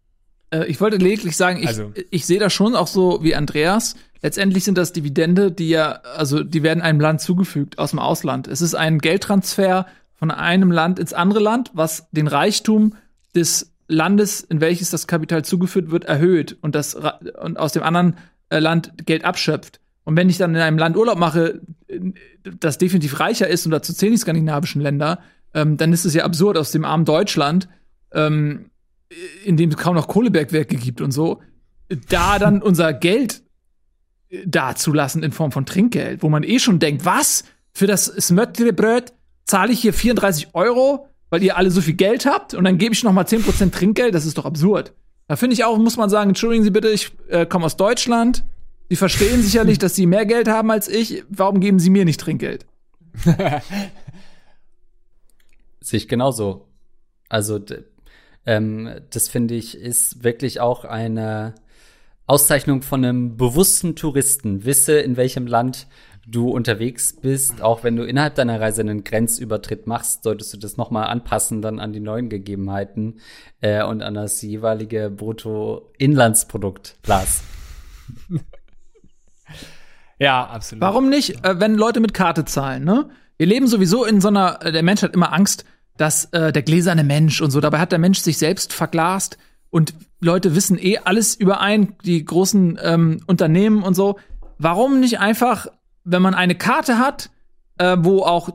Äh, 0.51 0.67
ich 0.67 0.81
wollte 0.81 0.97
lediglich 0.97 1.37
sagen, 1.37 1.61
ich, 1.61 1.69
also. 1.69 1.93
ich 2.11 2.27
sehe 2.27 2.39
das 2.39 2.53
schon 2.53 2.75
auch 2.75 2.87
so 2.87 3.23
wie 3.23 3.35
Andreas. 3.35 3.95
Letztendlich 4.23 4.65
sind 4.65 4.79
das 4.79 4.93
Dividende, 4.93 5.53
die 5.53 5.69
ja, 5.69 6.01
also 6.17 6.43
die 6.43 6.63
werden 6.63 6.83
einem 6.83 7.01
Land 7.01 7.21
zugefügt 7.21 7.79
aus 7.79 7.91
dem 7.91 7.99
Ausland. 8.01 8.49
Es 8.49 8.61
ist 8.61 8.75
ein 8.75 8.99
Geldtransfer 8.99 9.87
von 10.17 10.31
einem 10.31 10.71
Land 10.71 10.99
ins 10.99 11.13
andere 11.13 11.41
Land, 11.41 11.71
was 11.75 12.09
den 12.11 12.27
Reichtum 12.27 12.95
des 13.35 13.73
Landes, 13.89 14.41
in 14.41 14.61
welches 14.61 14.91
das 14.91 15.07
Kapital 15.07 15.45
zugeführt 15.45 15.91
wird, 15.91 16.05
erhöht 16.05 16.57
und 16.61 16.75
das 16.75 16.95
und 16.95 17.59
aus 17.59 17.73
dem 17.73 17.83
anderen 17.83 18.17
äh, 18.49 18.59
Land 18.59 19.07
Geld 19.07 19.25
abschöpft. 19.25 19.81
Und 20.05 20.17
wenn 20.17 20.29
ich 20.29 20.39
dann 20.39 20.55
in 20.55 20.61
einem 20.61 20.79
Land 20.79 20.97
Urlaub 20.97 21.19
mache, 21.19 21.61
das 22.43 22.79
definitiv 22.79 23.21
reicher 23.21 23.49
ist, 23.49 23.67
und 23.67 23.73
dazu 23.73 23.93
zählen 23.93 24.13
die 24.13 24.19
skandinavischen 24.19 24.81
Länder, 24.81 25.21
ähm, 25.53 25.77
dann 25.77 25.93
ist 25.93 26.05
es 26.05 26.15
ja 26.15 26.25
absurd, 26.25 26.57
aus 26.57 26.71
dem 26.71 26.85
armen 26.85 27.05
Deutschland, 27.05 27.69
ähm, 28.13 28.71
in 29.45 29.57
dem 29.57 29.71
es 29.71 29.77
kaum 29.77 29.95
noch 29.95 30.09
Kohlebergwerke 30.09 30.77
gibt 30.77 31.01
und 31.01 31.13
so, 31.13 31.43
da 32.09 32.39
dann 32.39 32.63
unser 32.63 32.93
Geld 32.93 33.43
äh, 34.29 34.47
dazulassen 34.47 35.23
in 35.23 35.33
Form 35.33 35.53
von 35.53 35.67
Trinkgeld, 35.67 36.23
wo 36.23 36.29
man 36.29 36.43
eh 36.43 36.59
schon 36.59 36.79
denkt, 36.79 37.05
was? 37.05 37.45
Für 37.73 37.87
das 37.87 38.07
Smöttlebröt 38.07 39.13
zahle 39.47 39.73
ich 39.73 39.81
hier 39.81 39.95
34 39.95 40.55
Euro, 40.55 41.09
weil 41.31 41.43
ihr 41.43 41.57
alle 41.57 41.71
so 41.71 41.81
viel 41.81 41.95
Geld 41.95 42.27
habt 42.27 42.55
und 42.55 42.65
dann 42.65 42.79
gebe 42.79 42.93
ich 42.95 43.03
noch 43.03 43.13
mal 43.13 43.25
10% 43.25 43.73
Trinkgeld, 43.73 44.15
das 44.15 44.27
ist 44.27 44.37
doch 44.39 44.45
absurd. 44.45 44.93
Da 45.29 45.37
finde 45.37 45.55
ich 45.55 45.65
auch, 45.65 45.79
muss 45.79 45.97
man 45.97 46.11
sagen, 46.11 46.31
entschuldigen 46.31 46.63
Sie 46.63 46.71
bitte, 46.71 46.89
ich 46.89 47.11
äh, 47.29 47.47
komme 47.47 47.65
aus 47.67 47.77
Deutschland. 47.77 48.45
Sie 48.89 48.97
verstehen 48.97 49.43
sicherlich, 49.43 49.79
dass 49.79 49.97
Sie 49.97 50.07
mehr 50.07 50.27
Geld 50.27 50.47
haben 50.47 50.71
als 50.71 50.89
ich. 50.89 51.25
Warum 51.29 51.59
geben 51.59 51.81
Sie 51.81 51.91
mir 51.91 52.05
nicht 52.05 52.21
Trinkgeld? 52.21 52.67
Sehe 55.81 55.99
ich 55.99 56.07
genauso. 56.07 56.69
Also, 57.29 57.61
ähm, 58.45 59.01
das 59.11 59.29
finde 59.29 59.55
ich 59.55 59.77
ist 59.77 60.23
wirklich 60.23 60.61
auch 60.61 60.85
eine 60.85 61.57
Auszeichnung 62.27 62.83
von 62.83 63.05
einem 63.05 63.37
bewussten 63.37 63.97
Touristen. 63.97 64.65
Wisse, 64.65 64.99
in 65.01 65.17
welchem 65.17 65.49
Land 65.49 65.89
du 66.27 66.51
unterwegs 66.51 67.15
bist. 67.15 67.63
Auch 67.63 67.85
wenn 67.85 67.97
du 67.97 68.05
innerhalb 68.05 68.35
deiner 68.35 68.61
Reise 68.61 68.83
einen 68.83 69.05
Grenzübertritt 69.05 69.87
machst, 69.87 70.25
solltest 70.25 70.53
du 70.53 70.59
das 70.59 70.77
nochmal 70.77 71.07
anpassen 71.07 71.63
dann 71.63 71.79
an 71.79 71.93
die 71.93 72.01
neuen 72.01 72.29
Gegebenheiten 72.29 73.21
äh, 73.61 73.85
und 73.85 74.03
an 74.03 74.15
das 74.15 74.43
jeweilige 74.43 75.09
Bruttoinlandsprodukt, 75.11 76.97
Lars. 77.07 77.43
ja, 80.19 80.45
absolut. 80.45 80.83
Warum 80.83 81.09
nicht, 81.09 81.45
äh, 81.45 81.61
wenn 81.61 81.77
Leute 81.77 82.01
mit 82.01 82.13
Karte 82.13 82.45
zahlen, 82.45 82.85
ne? 82.85 83.09
Wir 83.39 83.47
leben 83.47 83.67
sowieso 83.67 84.05
in 84.05 84.21
so 84.21 84.29
einer, 84.29 84.65
äh, 84.65 84.73
der 84.73 84.83
Mensch 84.83 85.03
hat 85.03 85.15
immer 85.15 85.33
Angst, 85.33 85.65
dass 85.97 86.27
äh, 86.27 86.53
der 86.53 86.63
gläserne 86.63 87.05
Mensch 87.05 87.41
und 87.41 87.51
so, 87.51 87.61
dabei 87.61 87.79
hat 87.79 87.93
der 87.93 87.99
Mensch 87.99 88.21
sich 88.21 88.39
selbst 88.39 88.73
verglast 88.73 89.39
und 89.71 89.95
Leute 90.21 90.55
wissen 90.55 90.79
eh 90.79 90.99
alles 90.99 91.35
überein, 91.35 91.95
die 92.05 92.25
großen 92.25 92.79
ähm, 92.83 93.21
Unternehmen 93.27 93.83
und 93.83 93.95
so. 93.95 94.19
Warum 94.59 95.01
nicht 95.01 95.21
einfach, 95.21 95.67
wenn 96.07 96.23
man 96.23 96.35
eine 96.35 96.55
Karte 96.55 96.99
hat, 96.99 97.31
äh, 97.79 97.97
wo 98.01 98.23
auch 98.23 98.49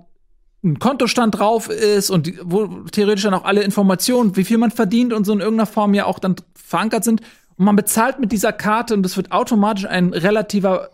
ein 0.63 0.79
Kontostand 0.79 1.37
drauf 1.37 1.69
ist 1.69 2.09
und 2.09 2.27
die, 2.27 2.39
wo 2.43 2.67
theoretisch 2.91 3.23
dann 3.23 3.33
auch 3.33 3.45
alle 3.45 3.61
Informationen, 3.61 4.35
wie 4.35 4.43
viel 4.43 4.57
man 4.57 4.71
verdient 4.71 5.11
und 5.13 5.25
so 5.25 5.33
in 5.33 5.39
irgendeiner 5.39 5.67
Form 5.67 5.93
ja 5.93 6.05
auch 6.05 6.19
dann 6.19 6.35
verankert 6.55 7.03
sind. 7.03 7.21
Und 7.57 7.65
man 7.65 7.75
bezahlt 7.75 8.19
mit 8.19 8.31
dieser 8.31 8.53
Karte 8.53 8.93
und 8.93 9.05
es 9.05 9.17
wird 9.17 9.31
automatisch 9.31 9.85
ein 9.85 10.13
relativer 10.13 10.89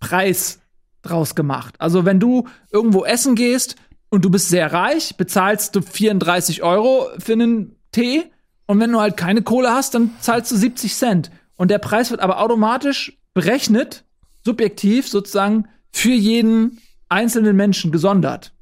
Preis 0.00 0.60
draus 1.02 1.34
gemacht. 1.34 1.74
Also 1.78 2.04
wenn 2.04 2.20
du 2.20 2.48
irgendwo 2.70 3.04
essen 3.04 3.34
gehst 3.34 3.76
und 4.10 4.24
du 4.24 4.30
bist 4.30 4.48
sehr 4.48 4.72
reich, 4.72 5.16
bezahlst 5.16 5.74
du 5.76 5.80
34 5.80 6.62
Euro 6.62 7.08
für 7.18 7.32
einen 7.32 7.76
Tee 7.92 8.24
und 8.66 8.80
wenn 8.80 8.92
du 8.92 9.00
halt 9.00 9.16
keine 9.16 9.42
Kohle 9.42 9.70
hast, 9.72 9.94
dann 9.94 10.10
zahlst 10.20 10.50
du 10.50 10.56
70 10.56 10.94
Cent. 10.94 11.30
Und 11.56 11.70
der 11.70 11.78
Preis 11.78 12.10
wird 12.10 12.20
aber 12.20 12.40
automatisch 12.40 13.18
berechnet, 13.32 14.04
subjektiv 14.44 15.08
sozusagen, 15.08 15.68
für 15.94 16.12
jeden 16.12 16.80
einzelnen 17.08 17.56
Menschen 17.56 17.92
gesondert. 17.92 18.52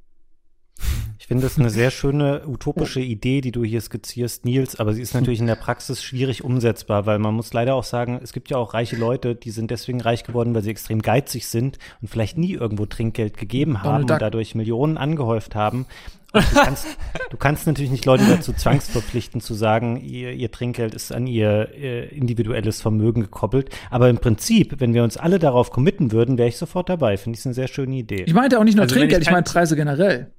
Ich 1.18 1.28
finde 1.28 1.44
das 1.44 1.58
eine 1.58 1.70
sehr 1.70 1.90
schöne 1.90 2.46
utopische 2.46 3.00
Idee, 3.00 3.40
die 3.40 3.52
du 3.52 3.64
hier 3.64 3.80
skizzierst, 3.80 4.44
Nils, 4.44 4.78
aber 4.78 4.92
sie 4.92 5.00
ist 5.00 5.14
natürlich 5.14 5.40
in 5.40 5.46
der 5.46 5.54
Praxis 5.54 6.02
schwierig 6.02 6.44
umsetzbar, 6.44 7.06
weil 7.06 7.18
man 7.18 7.32
muss 7.32 7.54
leider 7.54 7.74
auch 7.74 7.84
sagen, 7.84 8.20
es 8.22 8.34
gibt 8.34 8.50
ja 8.50 8.58
auch 8.58 8.74
reiche 8.74 8.96
Leute, 8.96 9.34
die 9.34 9.50
sind 9.50 9.70
deswegen 9.70 10.02
reich 10.02 10.24
geworden, 10.24 10.54
weil 10.54 10.62
sie 10.62 10.70
extrem 10.70 11.00
geizig 11.00 11.46
sind 11.46 11.78
und 12.02 12.08
vielleicht 12.08 12.36
nie 12.36 12.52
irgendwo 12.52 12.84
Trinkgeld 12.84 13.38
gegeben 13.38 13.82
haben 13.82 14.02
und 14.02 14.10
dadurch 14.10 14.54
Millionen 14.54 14.98
angehäuft 14.98 15.54
haben. 15.54 15.86
Du 16.32 16.40
kannst, 16.54 16.86
du 17.30 17.36
kannst, 17.36 17.66
natürlich 17.66 17.90
nicht 17.90 18.06
Leute 18.06 18.24
dazu 18.24 18.52
zwangsverpflichten, 18.52 19.40
zu 19.40 19.54
sagen, 19.54 19.98
ihr, 20.00 20.32
ihr 20.32 20.50
Trinkgeld 20.50 20.94
ist 20.94 21.12
an 21.12 21.26
ihr, 21.26 21.74
ihr, 21.74 22.10
individuelles 22.12 22.80
Vermögen 22.80 23.20
gekoppelt. 23.20 23.70
Aber 23.90 24.08
im 24.08 24.18
Prinzip, 24.18 24.80
wenn 24.80 24.94
wir 24.94 25.04
uns 25.04 25.16
alle 25.16 25.38
darauf 25.38 25.70
committen 25.70 26.10
würden, 26.10 26.38
wäre 26.38 26.48
ich 26.48 26.56
sofort 26.56 26.88
dabei. 26.88 27.16
Finde 27.16 27.38
ich 27.38 27.44
eine 27.44 27.54
sehr 27.54 27.68
schöne 27.68 27.96
Idee. 27.96 28.24
Ich 28.26 28.34
meinte 28.34 28.58
auch 28.58 28.64
nicht 28.64 28.76
nur 28.76 28.84
also 28.84 28.94
Trinkgeld, 28.94 29.22
ich, 29.22 29.28
ich 29.28 29.32
meine 29.32 29.44
Preise 29.44 29.76
generell. 29.76 30.32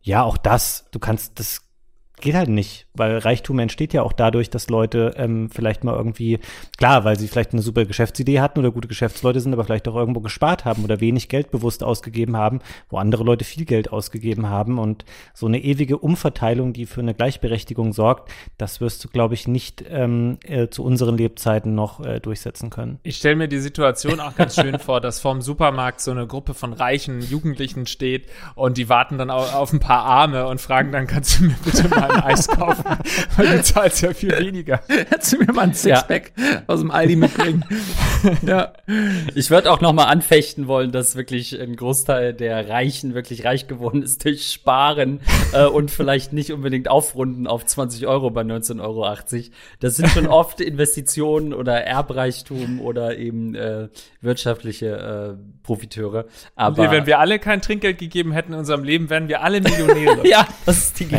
Ja, 0.00 0.24
auch 0.24 0.36
das. 0.36 0.88
Du 0.90 0.98
kannst, 0.98 1.38
das 1.38 1.60
geht 2.22 2.34
halt 2.34 2.48
nicht, 2.48 2.86
weil 2.94 3.18
Reichtum 3.18 3.58
entsteht 3.58 3.92
ja 3.92 4.02
auch 4.02 4.12
dadurch, 4.12 4.48
dass 4.48 4.70
Leute 4.70 5.14
ähm, 5.16 5.50
vielleicht 5.50 5.84
mal 5.84 5.94
irgendwie, 5.94 6.38
klar, 6.78 7.04
weil 7.04 7.18
sie 7.18 7.28
vielleicht 7.28 7.52
eine 7.52 7.60
super 7.60 7.84
Geschäftsidee 7.84 8.40
hatten 8.40 8.60
oder 8.60 8.70
gute 8.70 8.88
Geschäftsleute 8.88 9.40
sind, 9.40 9.52
aber 9.52 9.64
vielleicht 9.64 9.88
auch 9.88 9.96
irgendwo 9.96 10.20
gespart 10.20 10.64
haben 10.64 10.84
oder 10.84 11.00
wenig 11.00 11.28
Geld 11.28 11.50
bewusst 11.50 11.82
ausgegeben 11.82 12.36
haben, 12.36 12.60
wo 12.88 12.98
andere 12.98 13.24
Leute 13.24 13.44
viel 13.44 13.64
Geld 13.64 13.92
ausgegeben 13.92 14.48
haben 14.48 14.78
und 14.78 15.04
so 15.34 15.46
eine 15.46 15.58
ewige 15.58 15.98
Umverteilung, 15.98 16.72
die 16.72 16.86
für 16.86 17.00
eine 17.00 17.12
Gleichberechtigung 17.12 17.92
sorgt, 17.92 18.30
das 18.56 18.80
wirst 18.80 19.04
du, 19.04 19.08
glaube 19.08 19.34
ich, 19.34 19.48
nicht 19.48 19.84
ähm, 19.88 20.38
äh, 20.44 20.68
zu 20.68 20.84
unseren 20.84 21.18
Lebzeiten 21.18 21.74
noch 21.74 22.04
äh, 22.04 22.20
durchsetzen 22.20 22.70
können. 22.70 23.00
Ich 23.02 23.16
stelle 23.16 23.36
mir 23.36 23.48
die 23.48 23.58
Situation 23.58 24.20
auch 24.20 24.36
ganz 24.36 24.54
schön 24.54 24.78
vor, 24.78 25.00
dass 25.00 25.18
vorm 25.20 25.42
Supermarkt 25.42 26.00
so 26.00 26.12
eine 26.12 26.28
Gruppe 26.28 26.54
von 26.54 26.72
reichen 26.72 27.20
Jugendlichen 27.20 27.86
steht 27.86 28.28
und 28.54 28.78
die 28.78 28.88
warten 28.88 29.18
dann 29.18 29.30
auf, 29.30 29.54
auf 29.54 29.72
ein 29.72 29.80
paar 29.80 30.04
Arme 30.04 30.46
und 30.46 30.60
fragen 30.60 30.92
dann, 30.92 31.08
kannst 31.08 31.40
du 31.40 31.44
mir 31.44 31.56
bitte 31.64 31.88
mal 31.88 32.11
ein 32.12 32.22
Eis 32.22 32.48
kaufen, 32.48 32.84
weil 33.36 33.56
du 33.56 33.62
zahlst 33.62 34.02
ja 34.02 34.12
viel 34.12 34.36
weniger. 34.38 34.80
Hättest 34.88 35.32
du 35.32 35.38
mir 35.38 35.52
mal 35.52 35.62
ein 35.62 35.74
Sixpack 35.74 36.32
ja. 36.36 36.62
aus 36.66 36.80
dem 36.80 36.90
Aldi 36.90 37.16
mitbringen. 37.16 37.64
ja. 38.46 38.72
Ich 39.34 39.50
würde 39.50 39.70
auch 39.70 39.80
noch 39.80 39.92
mal 39.92 40.04
anfechten 40.04 40.66
wollen, 40.66 40.92
dass 40.92 41.16
wirklich 41.16 41.58
ein 41.60 41.76
Großteil 41.76 42.34
der 42.34 42.68
Reichen 42.68 43.14
wirklich 43.14 43.44
reich 43.44 43.66
geworden 43.66 44.02
ist 44.02 44.24
durch 44.24 44.50
Sparen 44.50 45.20
äh, 45.52 45.66
und 45.66 45.90
vielleicht 45.90 46.32
nicht 46.32 46.52
unbedingt 46.52 46.88
aufrunden 46.88 47.46
auf 47.46 47.64
20 47.64 48.06
Euro 48.06 48.30
bei 48.30 48.42
19,80 48.42 48.80
Euro. 48.80 49.02
Das 49.80 49.96
sind 49.96 50.08
schon 50.08 50.26
oft 50.26 50.60
Investitionen 50.60 51.52
oder 51.54 51.82
Erbreichtum 51.82 52.80
oder 52.80 53.16
eben 53.16 53.54
äh, 53.54 53.88
wirtschaftliche 54.20 55.36
äh, 55.38 55.62
Profiteure. 55.62 56.26
Aber 56.54 56.90
wenn 56.90 57.06
wir 57.06 57.18
alle 57.18 57.38
kein 57.38 57.62
Trinkgeld 57.62 57.98
gegeben 57.98 58.32
hätten 58.32 58.52
in 58.52 58.58
unserem 58.58 58.84
Leben, 58.84 59.10
wären 59.10 59.28
wir 59.28 59.42
alle 59.42 59.60
Millionäre. 59.60 60.26
ja, 60.28 60.46
das 60.66 60.78
ist 60.78 61.00
die 61.00 61.04
ja, 61.04 61.18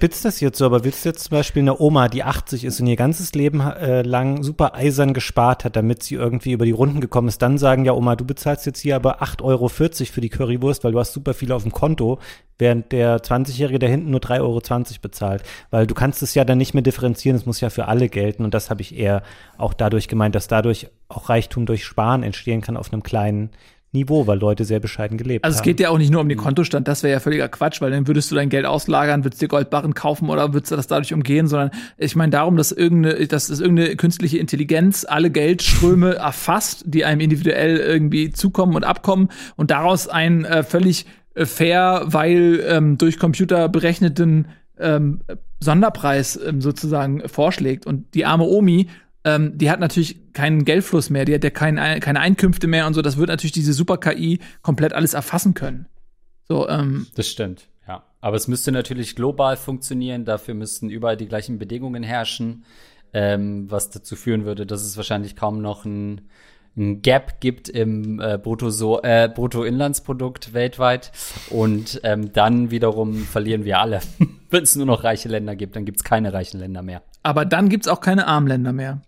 überspitzt 0.00 0.24
das 0.24 0.40
jetzt 0.40 0.56
so, 0.56 0.64
aber 0.64 0.82
willst 0.84 1.04
du 1.04 1.10
jetzt 1.10 1.24
zum 1.24 1.36
Beispiel 1.36 1.60
eine 1.60 1.78
Oma, 1.78 2.08
die 2.08 2.24
80 2.24 2.64
ist 2.64 2.80
und 2.80 2.86
ihr 2.86 2.96
ganzes 2.96 3.34
Leben 3.34 3.60
äh, 3.60 4.00
lang 4.00 4.42
super 4.42 4.74
eisern 4.74 5.12
gespart 5.12 5.64
hat, 5.64 5.76
damit 5.76 6.02
sie 6.02 6.14
irgendwie 6.14 6.52
über 6.52 6.64
die 6.64 6.70
Runden 6.70 7.02
gekommen 7.02 7.28
ist, 7.28 7.42
dann 7.42 7.58
sagen, 7.58 7.84
ja 7.84 7.92
Oma, 7.92 8.16
du 8.16 8.24
bezahlst 8.24 8.64
jetzt 8.64 8.80
hier 8.80 8.96
aber 8.96 9.22
8,40 9.22 9.42
Euro 9.42 9.68
für 9.68 10.20
die 10.22 10.30
Currywurst, 10.30 10.84
weil 10.84 10.92
du 10.92 10.98
hast 10.98 11.12
super 11.12 11.34
viel 11.34 11.52
auf 11.52 11.64
dem 11.64 11.72
Konto, 11.72 12.18
während 12.58 12.92
der 12.92 13.18
20-Jährige 13.18 13.78
da 13.78 13.86
hinten 13.88 14.10
nur 14.10 14.20
3,20 14.20 14.40
Euro 14.40 14.62
bezahlt. 15.02 15.42
Weil 15.70 15.86
du 15.86 15.94
kannst 15.94 16.22
es 16.22 16.34
ja 16.34 16.44
dann 16.46 16.56
nicht 16.56 16.72
mehr 16.72 16.82
differenzieren, 16.82 17.36
es 17.36 17.44
muss 17.44 17.60
ja 17.60 17.68
für 17.68 17.86
alle 17.86 18.08
gelten 18.08 18.44
und 18.44 18.54
das 18.54 18.70
habe 18.70 18.80
ich 18.80 18.96
eher 18.96 19.22
auch 19.58 19.74
dadurch 19.74 20.08
gemeint, 20.08 20.34
dass 20.34 20.48
dadurch 20.48 20.88
auch 21.10 21.28
Reichtum 21.28 21.66
durch 21.66 21.84
Sparen 21.84 22.22
entstehen 22.22 22.62
kann 22.62 22.78
auf 22.78 22.90
einem 22.90 23.02
kleinen 23.02 23.50
Niveau, 23.92 24.26
weil 24.26 24.38
Leute 24.38 24.64
sehr 24.64 24.78
bescheiden 24.78 25.18
gelebt 25.18 25.44
haben. 25.44 25.48
Also 25.48 25.58
es 25.58 25.62
geht 25.62 25.80
ja 25.80 25.90
auch 25.90 25.98
nicht 25.98 26.12
nur 26.12 26.20
um 26.20 26.28
den 26.28 26.38
Kontostand, 26.38 26.86
das 26.86 27.02
wäre 27.02 27.14
ja 27.14 27.20
völliger 27.20 27.48
Quatsch, 27.48 27.80
weil 27.80 27.90
dann 27.90 28.06
würdest 28.06 28.30
du 28.30 28.36
dein 28.36 28.48
Geld 28.48 28.64
auslagern, 28.64 29.24
würdest 29.24 29.42
dir 29.42 29.48
Goldbarren 29.48 29.94
kaufen 29.94 30.30
oder 30.30 30.52
würdest 30.52 30.70
du 30.70 30.76
das 30.76 30.86
dadurch 30.86 31.12
umgehen, 31.12 31.48
sondern 31.48 31.70
ich 31.98 32.14
meine 32.14 32.30
darum, 32.30 32.56
dass 32.56 32.70
irgendeine, 32.70 33.26
dass 33.26 33.48
es 33.48 33.60
irgendeine 33.60 33.96
künstliche 33.96 34.38
Intelligenz 34.38 35.04
alle 35.08 35.30
Geldströme 35.30 36.14
erfasst, 36.14 36.84
die 36.86 37.04
einem 37.04 37.20
individuell 37.20 37.78
irgendwie 37.78 38.30
zukommen 38.30 38.76
und 38.76 38.84
abkommen 38.84 39.28
und 39.56 39.72
daraus 39.72 40.06
ein 40.06 40.44
äh, 40.44 40.62
völlig 40.62 41.06
äh, 41.34 41.44
fair, 41.44 42.02
weil 42.06 42.64
ähm, 42.66 42.96
durch 42.96 43.18
Computer 43.18 43.68
berechneten 43.68 44.46
ähm, 44.78 45.20
Sonderpreis 45.60 46.38
ähm, 46.44 46.60
sozusagen 46.60 47.28
vorschlägt. 47.28 47.86
Und 47.86 48.14
die 48.14 48.24
arme 48.24 48.44
Omi 48.44 48.88
ähm, 49.24 49.58
die 49.58 49.70
hat 49.70 49.80
natürlich 49.80 50.32
keinen 50.32 50.64
Geldfluss 50.64 51.10
mehr, 51.10 51.24
die 51.24 51.34
hat 51.34 51.44
ja 51.44 51.50
kein, 51.50 51.76
keine 52.00 52.20
Einkünfte 52.20 52.66
mehr 52.66 52.86
und 52.86 52.94
so. 52.94 53.02
Das 53.02 53.16
wird 53.16 53.28
natürlich 53.28 53.52
diese 53.52 53.72
Super-KI 53.72 54.40
komplett 54.62 54.92
alles 54.92 55.14
erfassen 55.14 55.54
können. 55.54 55.86
So, 56.48 56.68
ähm, 56.68 57.06
das 57.14 57.28
stimmt, 57.28 57.68
ja. 57.86 58.02
Aber 58.20 58.36
es 58.36 58.48
müsste 58.48 58.72
natürlich 58.72 59.14
global 59.14 59.56
funktionieren, 59.56 60.24
dafür 60.24 60.54
müssten 60.54 60.90
überall 60.90 61.16
die 61.16 61.28
gleichen 61.28 61.58
Bedingungen 61.58 62.02
herrschen, 62.02 62.64
ähm, 63.12 63.70
was 63.70 63.90
dazu 63.90 64.16
führen 64.16 64.44
würde, 64.44 64.66
dass 64.66 64.82
es 64.82 64.96
wahrscheinlich 64.96 65.36
kaum 65.36 65.60
noch 65.60 65.84
ein, 65.84 66.22
ein 66.76 67.02
Gap 67.02 67.40
gibt 67.40 67.68
im 67.68 68.20
äh, 68.20 68.38
Brutto 68.38 69.00
äh, 69.02 69.28
Bruttoinlandsprodukt 69.32 70.54
weltweit. 70.54 71.12
Und 71.50 72.00
ähm, 72.04 72.32
dann 72.32 72.70
wiederum 72.70 73.16
verlieren 73.16 73.64
wir 73.64 73.80
alle. 73.80 74.00
Wenn 74.50 74.62
es 74.62 74.76
nur 74.76 74.86
noch 74.86 75.04
reiche 75.04 75.28
Länder 75.28 75.56
gibt, 75.56 75.76
dann 75.76 75.84
gibt 75.84 75.98
es 75.98 76.04
keine 76.04 76.32
reichen 76.32 76.58
Länder 76.58 76.82
mehr. 76.82 77.02
Aber 77.22 77.44
dann 77.44 77.68
gibt 77.68 77.86
es 77.86 77.92
auch 77.92 78.00
keine 78.00 78.26
armen 78.26 78.46
Länder 78.46 78.72
mehr. 78.72 79.02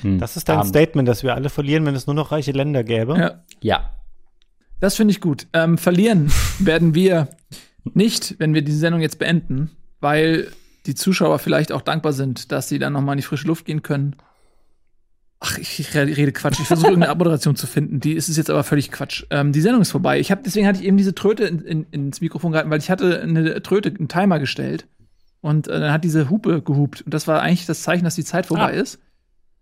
Hm. 0.00 0.18
Das 0.18 0.36
ist 0.36 0.48
dein 0.48 0.58
Arm. 0.58 0.68
Statement, 0.68 1.08
dass 1.08 1.22
wir 1.22 1.34
alle 1.34 1.50
verlieren, 1.50 1.84
wenn 1.86 1.94
es 1.94 2.06
nur 2.06 2.14
noch 2.14 2.32
reiche 2.32 2.52
Länder 2.52 2.84
gäbe. 2.84 3.18
Ja. 3.18 3.44
ja. 3.60 3.90
Das 4.80 4.94
finde 4.94 5.12
ich 5.12 5.20
gut. 5.20 5.46
Ähm, 5.52 5.78
verlieren 5.78 6.30
werden 6.58 6.94
wir 6.94 7.28
nicht, 7.84 8.36
wenn 8.38 8.54
wir 8.54 8.62
diese 8.62 8.78
Sendung 8.78 9.00
jetzt 9.00 9.18
beenden, 9.18 9.70
weil 10.00 10.48
die 10.86 10.94
Zuschauer 10.94 11.38
vielleicht 11.38 11.72
auch 11.72 11.82
dankbar 11.82 12.12
sind, 12.12 12.52
dass 12.52 12.68
sie 12.68 12.78
dann 12.78 12.92
noch 12.92 13.02
mal 13.02 13.12
in 13.12 13.18
die 13.18 13.24
frische 13.24 13.46
Luft 13.46 13.64
gehen 13.64 13.82
können. 13.82 14.16
Ach, 15.40 15.56
ich 15.56 15.94
rede 15.94 16.32
Quatsch. 16.32 16.58
Ich 16.60 16.66
versuche 16.66 16.88
irgendeine 16.88 17.12
Abmoderation 17.12 17.54
zu 17.54 17.66
finden. 17.66 18.00
Die 18.00 18.14
ist 18.14 18.28
es 18.28 18.36
jetzt 18.36 18.50
aber 18.50 18.64
völlig 18.64 18.90
Quatsch. 18.90 19.24
Ähm, 19.30 19.52
die 19.52 19.60
Sendung 19.60 19.82
ist 19.82 19.92
vorbei. 19.92 20.18
Ich 20.18 20.32
hab, 20.32 20.42
deswegen 20.42 20.66
hatte 20.66 20.80
ich 20.80 20.84
eben 20.84 20.96
diese 20.96 21.14
Tröte 21.14 21.44
in, 21.44 21.60
in, 21.60 21.86
ins 21.90 22.20
Mikrofon 22.20 22.52
gehalten, 22.52 22.70
weil 22.70 22.80
ich 22.80 22.90
hatte 22.90 23.20
eine 23.20 23.62
Tröte, 23.62 23.90
einen 23.90 24.08
Timer 24.08 24.40
gestellt. 24.40 24.88
Und 25.40 25.68
äh, 25.68 25.78
dann 25.78 25.92
hat 25.92 26.02
diese 26.02 26.28
Hupe 26.28 26.62
gehupt. 26.62 27.02
Und 27.02 27.14
das 27.14 27.28
war 27.28 27.40
eigentlich 27.40 27.66
das 27.66 27.82
Zeichen, 27.82 28.04
dass 28.04 28.16
die 28.16 28.24
Zeit 28.24 28.46
vorbei 28.46 28.72
ah. 28.72 28.80
ist. 28.80 28.98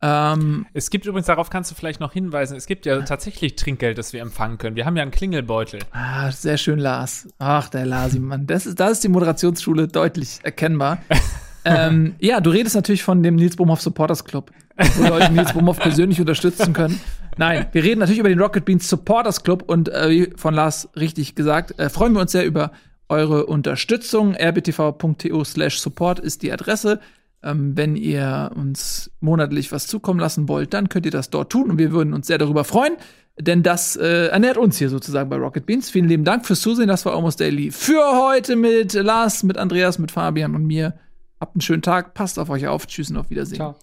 Ähm, 0.02 0.66
es 0.74 0.90
gibt 0.90 1.06
übrigens, 1.06 1.26
darauf 1.26 1.48
kannst 1.48 1.70
du 1.70 1.74
vielleicht 1.74 2.00
noch 2.00 2.12
hinweisen, 2.12 2.56
es 2.56 2.66
gibt 2.66 2.84
ja 2.84 3.00
tatsächlich 3.02 3.56
Trinkgeld, 3.56 3.96
das 3.96 4.12
wir 4.12 4.20
empfangen 4.20 4.58
können. 4.58 4.76
Wir 4.76 4.84
haben 4.84 4.96
ja 4.96 5.02
einen 5.02 5.10
Klingelbeutel. 5.10 5.80
Ah, 5.92 6.30
sehr 6.30 6.58
schön, 6.58 6.78
Lars. 6.78 7.28
Ach, 7.38 7.68
der 7.68 7.86
Lasi, 7.86 8.18
Mann. 8.18 8.46
Das 8.46 8.66
ist, 8.66 8.78
das 8.78 8.92
ist 8.92 9.04
die 9.04 9.08
Moderationsschule 9.08 9.88
deutlich 9.88 10.38
erkennbar. 10.42 10.98
ähm, 11.64 12.14
ja, 12.18 12.40
du 12.40 12.50
redest 12.50 12.74
natürlich 12.74 13.02
von 13.02 13.22
dem 13.22 13.36
Nils 13.36 13.56
Bohmhoff 13.56 13.80
Supporters 13.80 14.24
Club, 14.24 14.50
wo 14.96 15.08
Leute 15.08 15.32
Nils 15.32 15.52
Bohmhoff 15.54 15.78
persönlich 15.78 16.20
unterstützen 16.20 16.72
können. 16.72 17.00
Nein, 17.38 17.66
wir 17.72 17.82
reden 17.82 18.00
natürlich 18.00 18.20
über 18.20 18.28
den 18.28 18.40
Rocket 18.40 18.64
Beans 18.64 18.88
Supporters 18.88 19.42
Club 19.42 19.62
und 19.66 19.88
äh, 19.88 20.10
wie 20.10 20.32
von 20.36 20.54
Lars 20.54 20.88
richtig 20.96 21.34
gesagt, 21.34 21.78
äh, 21.78 21.88
freuen 21.90 22.12
wir 22.12 22.20
uns 22.20 22.32
sehr 22.32 22.46
über 22.46 22.72
eure 23.08 23.46
Unterstützung. 23.46 24.34
rbtv.to 24.34 25.44
slash 25.44 25.78
support 25.78 26.18
ist 26.18 26.42
die 26.42 26.52
Adresse. 26.52 27.00
Ähm, 27.46 27.76
wenn 27.76 27.94
ihr 27.94 28.50
uns 28.56 29.12
monatlich 29.20 29.70
was 29.70 29.86
zukommen 29.86 30.18
lassen 30.18 30.48
wollt, 30.48 30.74
dann 30.74 30.88
könnt 30.88 31.06
ihr 31.06 31.12
das 31.12 31.30
dort 31.30 31.52
tun 31.52 31.70
und 31.70 31.78
wir 31.78 31.92
würden 31.92 32.12
uns 32.12 32.26
sehr 32.26 32.38
darüber 32.38 32.64
freuen, 32.64 32.96
denn 33.38 33.62
das 33.62 33.94
äh, 33.94 34.26
ernährt 34.28 34.56
uns 34.56 34.78
hier 34.78 34.88
sozusagen 34.88 35.30
bei 35.30 35.36
Rocket 35.36 35.64
Beans. 35.64 35.88
Vielen 35.90 36.08
lieben 36.08 36.24
Dank 36.24 36.44
fürs 36.44 36.60
Zusehen. 36.60 36.88
Das 36.88 37.06
war 37.06 37.14
Almost 37.14 37.38
Daily 37.40 37.70
für 37.70 38.02
heute 38.18 38.56
mit 38.56 38.94
Lars, 38.94 39.44
mit 39.44 39.58
Andreas, 39.58 39.98
mit 39.98 40.10
Fabian 40.10 40.54
und 40.54 40.64
mir. 40.64 40.98
Habt 41.40 41.54
einen 41.54 41.60
schönen 41.60 41.82
Tag, 41.82 42.14
passt 42.14 42.38
auf 42.38 42.50
euch 42.50 42.66
auf. 42.66 42.86
Tschüss 42.86 43.10
und 43.10 43.18
auf 43.18 43.30
Wiedersehen. 43.30 43.56
Ciao. 43.56 43.76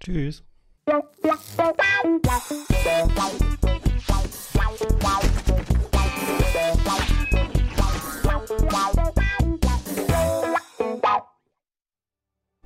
Tschüss. 0.00 0.44